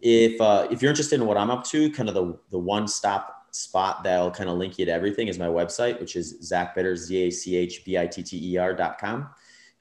If 0.00 0.40
uh, 0.40 0.68
if 0.70 0.80
you're 0.80 0.90
interested 0.90 1.20
in 1.20 1.26
what 1.26 1.36
I'm 1.36 1.50
up 1.50 1.64
to, 1.66 1.90
kind 1.90 2.08
of 2.08 2.14
the 2.14 2.38
the 2.50 2.58
one 2.58 2.88
stop 2.88 3.35
spot 3.56 4.04
that'll 4.04 4.30
kind 4.30 4.48
of 4.48 4.58
link 4.58 4.78
you 4.78 4.84
to 4.86 4.92
everything 4.92 5.28
is 5.28 5.38
my 5.38 5.46
website, 5.46 5.98
which 6.00 6.16
is 6.16 6.38
Zach 6.42 6.74
Bitter, 6.74 6.96
Z 6.96 7.16
A 7.16 7.30
C 7.30 7.56
H 7.56 7.84
B 7.84 7.98
I 7.98 8.06
T 8.06 8.22
T 8.22 8.52
E 8.52 8.56
R 8.56 8.74
dot 8.74 8.98
com. 8.98 9.28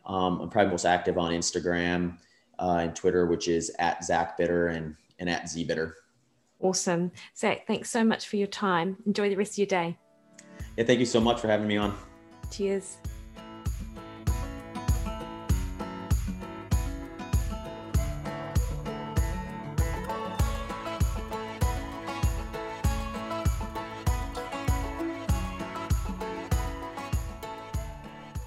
Um, 0.06 0.42
I'm 0.42 0.50
probably 0.50 0.72
most 0.72 0.86
active 0.86 1.18
on 1.18 1.32
Instagram 1.32 2.18
uh, 2.60 2.80
and 2.82 2.96
Twitter, 2.96 3.26
which 3.26 3.48
is 3.48 3.72
at 3.80 4.04
Zach 4.04 4.38
Bitter 4.38 4.68
and, 4.68 4.96
and 5.20 5.30
at 5.30 5.50
Z 5.50 5.64
Bitter. 5.66 5.96
Awesome. 6.60 7.12
Zach, 7.36 7.68
thanks 7.68 7.90
so 7.90 8.04
much 8.04 8.28
for 8.28 8.38
your 8.38 8.48
time. 8.48 8.98
Enjoy 9.06 9.30
the 9.30 9.36
rest 9.36 9.54
of 9.54 9.58
your 9.58 9.68
day. 9.68 9.98
Yeah, 10.78 10.86
thank 10.86 11.00
you 11.00 11.06
so 11.06 11.20
much 11.20 11.40
for 11.40 11.48
having 11.48 11.68
me 11.68 11.78
on. 11.78 11.98
Cheers. 12.52 12.98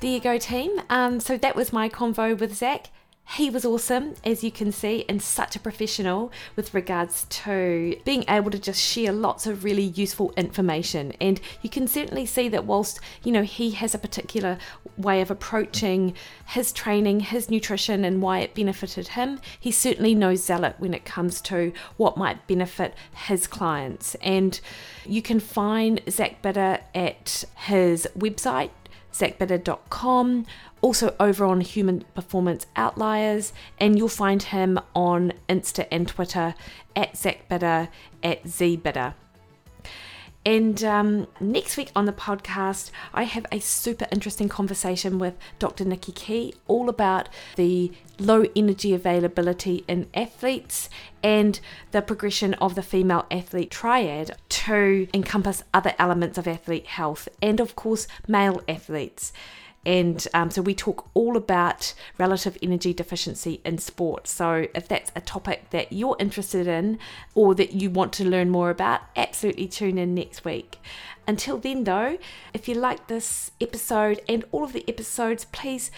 There 0.09 0.15
you 0.15 0.23
go, 0.23 0.39
team. 0.39 0.81
Um, 0.89 1.21
so 1.21 1.37
that 1.37 1.55
was 1.55 1.71
my 1.71 1.91
convo 1.91 2.37
with 2.41 2.55
Zach. 2.55 2.87
He 3.37 3.51
was 3.51 3.67
awesome, 3.67 4.15
as 4.25 4.43
you 4.43 4.51
can 4.51 4.73
see, 4.73 5.05
and 5.07 5.21
such 5.21 5.55
a 5.55 5.61
professional 5.61 6.33
with 6.57 6.73
regards 6.73 7.27
to 7.29 7.95
being 8.07 8.25
able 8.27 8.51
to 8.51 8.59
just 8.59 8.81
share 8.81 9.13
lots 9.13 9.47
of 9.47 9.65
really 9.65 9.83
useful 9.83 10.33
information. 10.35 11.13
And 11.21 11.39
you 11.61 11.69
can 11.69 11.87
certainly 11.87 12.25
see 12.25 12.49
that 12.49 12.65
whilst, 12.65 13.01
you 13.23 13.31
know, 13.31 13.43
he 13.43 13.73
has 13.73 13.95
a 13.95 13.99
particular 13.99 14.57
way 14.97 15.21
of 15.21 15.31
approaching 15.31 16.15
his 16.47 16.73
training, 16.73 17.21
his 17.21 17.51
nutrition, 17.51 18.03
and 18.03 18.23
why 18.23 18.39
it 18.39 18.55
benefited 18.55 19.09
him, 19.09 19.41
he 19.61 19.71
certainly 19.71 20.15
knows 20.15 20.43
zealot 20.43 20.77
when 20.79 20.95
it 20.95 21.05
comes 21.05 21.43
to 21.43 21.75
what 21.99 22.17
might 22.17 22.47
benefit 22.47 22.95
his 23.27 23.47
clients. 23.47 24.15
And 24.23 24.59
you 25.05 25.21
can 25.21 25.39
find 25.39 26.01
Zach 26.09 26.41
Bitter 26.41 26.81
at 26.95 27.45
his 27.67 28.09
website, 28.17 28.71
zachbitter.com, 29.19 30.47
also 30.81 31.15
over 31.19 31.45
on 31.45 31.61
Human 31.61 32.05
Performance 32.15 32.67
Outliers, 32.77 33.53
and 33.79 33.99
you'll 33.99 34.09
find 34.09 34.43
him 34.43 34.79
on 34.95 35.33
Insta 35.49 35.87
and 35.91 36.07
Twitter 36.07 36.55
at 36.95 37.15
zachbitter, 37.15 37.89
at 38.23 38.45
zbitter. 38.45 39.15
And 40.45 40.83
um, 40.83 41.27
next 41.41 41.77
week 41.77 41.91
on 41.95 42.07
the 42.07 42.13
podcast, 42.13 42.91
I 43.13 43.25
have 43.25 43.45
a 43.53 43.59
super 43.59 44.07
interesting 44.11 44.49
conversation 44.49 45.19
with 45.19 45.35
Dr. 45.59 45.85
Nikki 45.85 46.13
Keay 46.13 46.55
all 46.67 46.89
about 46.89 47.29
the 47.57 47.93
low 48.19 48.45
energy 48.57 48.95
availability 48.95 49.85
in 49.87 50.09
athletes 50.15 50.89
and 51.23 51.61
the 51.91 52.03
progression 52.03 52.55
of 52.55 52.77
the 52.77 52.83
female 52.83 53.27
athlete 53.31 53.71
triad 53.71 54.37
to 54.49 55.09
encompass 55.13 55.65
other 55.75 55.95
elements 55.99 56.39
of 56.39 56.49
athlete 56.49 56.87
health 56.87 57.29
and, 57.43 57.61
of 57.61 57.77
course, 57.77 58.07
male 58.27 58.63
athletes. 58.69 59.33
And 59.87 60.27
um, 60.35 60.51
so 60.51 60.61
we 60.61 60.75
talk 60.75 61.09
all 61.15 61.37
about 61.37 61.95
relative 62.19 62.59
energy 62.63 62.93
deficiency 62.93 63.61
in 63.65 63.79
sport. 63.79 64.27
So 64.27 64.67
if 64.75 64.89
that's 64.89 65.13
a 65.17 65.21
topic 65.21 65.71
that 65.71 65.93
you're 65.93 66.17
interested 66.19 66.67
in 66.67 66.99
or 67.35 67.55
that 67.55 67.73
you 67.73 67.91
want 67.91 68.13
to 68.15 68.25
learn 68.25 68.51
more 68.51 68.71
about, 68.71 69.01
absolutely 69.17 69.69
tune 69.69 69.97
in 69.97 70.15
next 70.15 70.45
week. 70.45 70.79
Until 71.27 71.59
then, 71.59 71.85
though, 71.85 72.19
if 72.55 72.69
you 72.69 72.75
like 72.75 73.07
this 73.07 73.51
episode 73.61 74.21
and 74.29 74.45
all 74.51 74.65
of 74.65 74.73
the 74.73 74.89
episodes, 74.89 75.45
please 75.45 75.91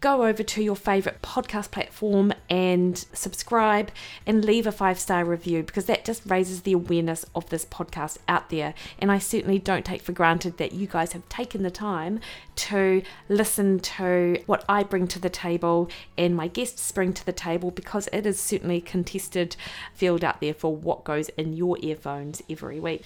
go 0.00 0.24
over 0.24 0.42
to 0.42 0.62
your 0.62 0.76
favorite 0.76 1.22
podcast 1.22 1.70
platform 1.70 2.32
and 2.50 2.98
subscribe 3.14 3.90
and 4.26 4.44
leave 4.44 4.66
a 4.66 4.72
five 4.72 4.98
star 4.98 5.24
review 5.24 5.62
because 5.62 5.86
that 5.86 6.04
just 6.04 6.22
raises 6.26 6.62
the 6.62 6.72
awareness 6.72 7.24
of 7.34 7.48
this 7.48 7.64
podcast 7.64 8.18
out 8.28 8.50
there. 8.50 8.74
And 8.98 9.10
I 9.10 9.18
certainly 9.18 9.58
don't 9.58 9.84
take 9.84 10.02
for 10.02 10.12
granted 10.12 10.58
that 10.58 10.72
you 10.72 10.86
guys 10.86 11.12
have 11.12 11.26
taken 11.30 11.62
the 11.62 11.70
time 11.70 12.20
to 12.56 13.02
listen 13.28 13.80
to 13.80 14.42
what 14.46 14.64
I 14.68 14.82
bring 14.82 15.08
to 15.08 15.18
the 15.18 15.30
table 15.30 15.88
and 16.18 16.36
my 16.36 16.48
guests 16.48 16.92
bring 16.92 17.12
to 17.14 17.24
the 17.24 17.32
table 17.32 17.70
because 17.70 18.08
it 18.12 18.26
is 18.26 18.38
certainly 18.38 18.76
a 18.76 18.82
contested 18.82 19.56
field 19.94 20.22
out 20.22 20.40
there 20.40 20.54
for 20.54 20.74
what 20.76 21.04
goes 21.04 21.30
in 21.30 21.54
your 21.54 21.78
earphones 21.80 22.42
every 22.50 22.78
week. 22.78 23.02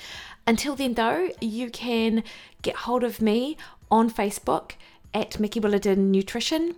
Until 0.47 0.75
then, 0.75 0.95
though, 0.95 1.31
you 1.41 1.71
can 1.71 2.25
get 2.63 2.75
hold 2.75 3.05
of 3.05 3.23
me 3.23 3.57
on 3.91 4.11
Facebook 4.11 4.73
at 5.15 5.39
Mikki 5.41 5.61
Williden 5.61 6.11
Nutrition, 6.11 6.77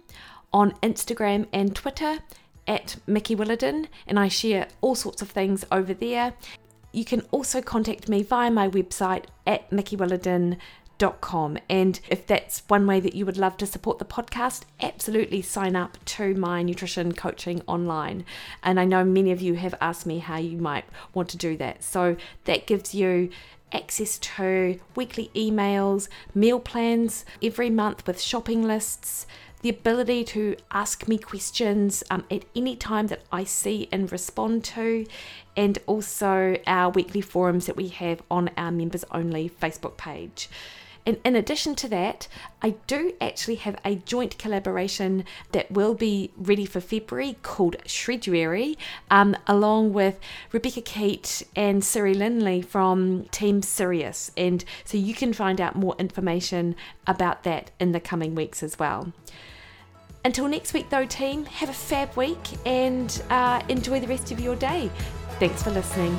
on 0.52 0.72
Instagram 0.82 1.46
and 1.52 1.74
Twitter 1.74 2.18
at 2.66 2.96
Mikki 3.06 3.36
Williden, 3.36 3.86
and 4.06 4.18
I 4.18 4.28
share 4.28 4.68
all 4.80 4.94
sorts 4.94 5.22
of 5.22 5.30
things 5.30 5.64
over 5.70 5.94
there. 5.94 6.34
You 6.92 7.04
can 7.04 7.20
also 7.30 7.62
contact 7.62 8.08
me 8.08 8.22
via 8.22 8.50
my 8.50 8.68
website 8.68 9.24
at 9.46 9.70
mikkiwilliden.com. 9.70 11.58
And 11.68 12.00
if 12.08 12.26
that's 12.26 12.62
one 12.68 12.86
way 12.86 13.00
that 13.00 13.14
you 13.14 13.24
would 13.26 13.36
love 13.36 13.56
to 13.58 13.66
support 13.66 13.98
the 13.98 14.04
podcast, 14.04 14.62
absolutely 14.80 15.40
sign 15.42 15.76
up 15.76 16.04
to 16.06 16.34
my 16.34 16.62
nutrition 16.62 17.12
coaching 17.12 17.62
online. 17.66 18.24
And 18.62 18.80
I 18.80 18.84
know 18.84 19.04
many 19.04 19.30
of 19.30 19.40
you 19.40 19.54
have 19.54 19.74
asked 19.80 20.04
me 20.04 20.18
how 20.18 20.38
you 20.38 20.58
might 20.58 20.84
want 21.14 21.28
to 21.30 21.36
do 21.36 21.56
that. 21.58 21.84
So 21.84 22.16
that 22.44 22.66
gives 22.66 22.92
you 22.94 23.30
access 23.72 24.18
to 24.18 24.80
weekly 24.94 25.30
emails, 25.34 26.08
meal 26.34 26.60
plans 26.60 27.24
every 27.42 27.70
month 27.70 28.06
with 28.06 28.20
shopping 28.20 28.62
lists, 28.62 29.26
the 29.62 29.68
ability 29.68 30.24
to 30.24 30.56
ask 30.70 31.06
me 31.06 31.18
questions 31.18 32.02
um, 32.10 32.24
at 32.30 32.44
any 32.56 32.76
time 32.76 33.08
that 33.08 33.22
I 33.30 33.44
see 33.44 33.88
and 33.92 34.10
respond 34.10 34.64
to, 34.64 35.06
and 35.56 35.78
also 35.86 36.56
our 36.66 36.90
weekly 36.90 37.20
forums 37.20 37.66
that 37.66 37.76
we 37.76 37.88
have 37.88 38.22
on 38.30 38.50
our 38.56 38.72
members 38.72 39.04
only 39.10 39.50
Facebook 39.50 39.96
page. 39.96 40.48
And 41.06 41.18
in 41.24 41.34
addition 41.34 41.74
to 41.76 41.88
that, 41.88 42.28
I 42.62 42.70
do 42.86 43.14
actually 43.20 43.56
have 43.56 43.78
a 43.84 43.96
joint 43.96 44.38
collaboration 44.38 45.24
that 45.52 45.70
will 45.70 45.94
be 45.94 46.30
ready 46.36 46.66
for 46.66 46.80
February 46.80 47.36
called 47.42 47.76
Shreduary, 47.86 48.76
um, 49.10 49.36
along 49.46 49.92
with 49.92 50.18
Rebecca 50.52 50.82
Keat 50.82 51.42
and 51.56 51.82
Siri 51.82 52.14
Lindley 52.14 52.60
from 52.60 53.24
Team 53.30 53.62
Sirius. 53.62 54.30
And 54.36 54.64
so 54.84 54.98
you 54.98 55.14
can 55.14 55.32
find 55.32 55.60
out 55.60 55.74
more 55.74 55.96
information 55.98 56.76
about 57.06 57.44
that 57.44 57.70
in 57.80 57.92
the 57.92 58.00
coming 58.00 58.34
weeks 58.34 58.62
as 58.62 58.78
well. 58.78 59.12
Until 60.24 60.48
next 60.48 60.74
week, 60.74 60.90
though, 60.90 61.06
team, 61.06 61.46
have 61.46 61.70
a 61.70 61.74
fab 61.74 62.14
week 62.14 62.38
and 62.66 63.22
uh, 63.30 63.62
enjoy 63.68 64.00
the 64.00 64.08
rest 64.08 64.30
of 64.32 64.38
your 64.38 64.54
day. 64.54 64.90
Thanks 65.38 65.62
for 65.62 65.70
listening. 65.70 66.14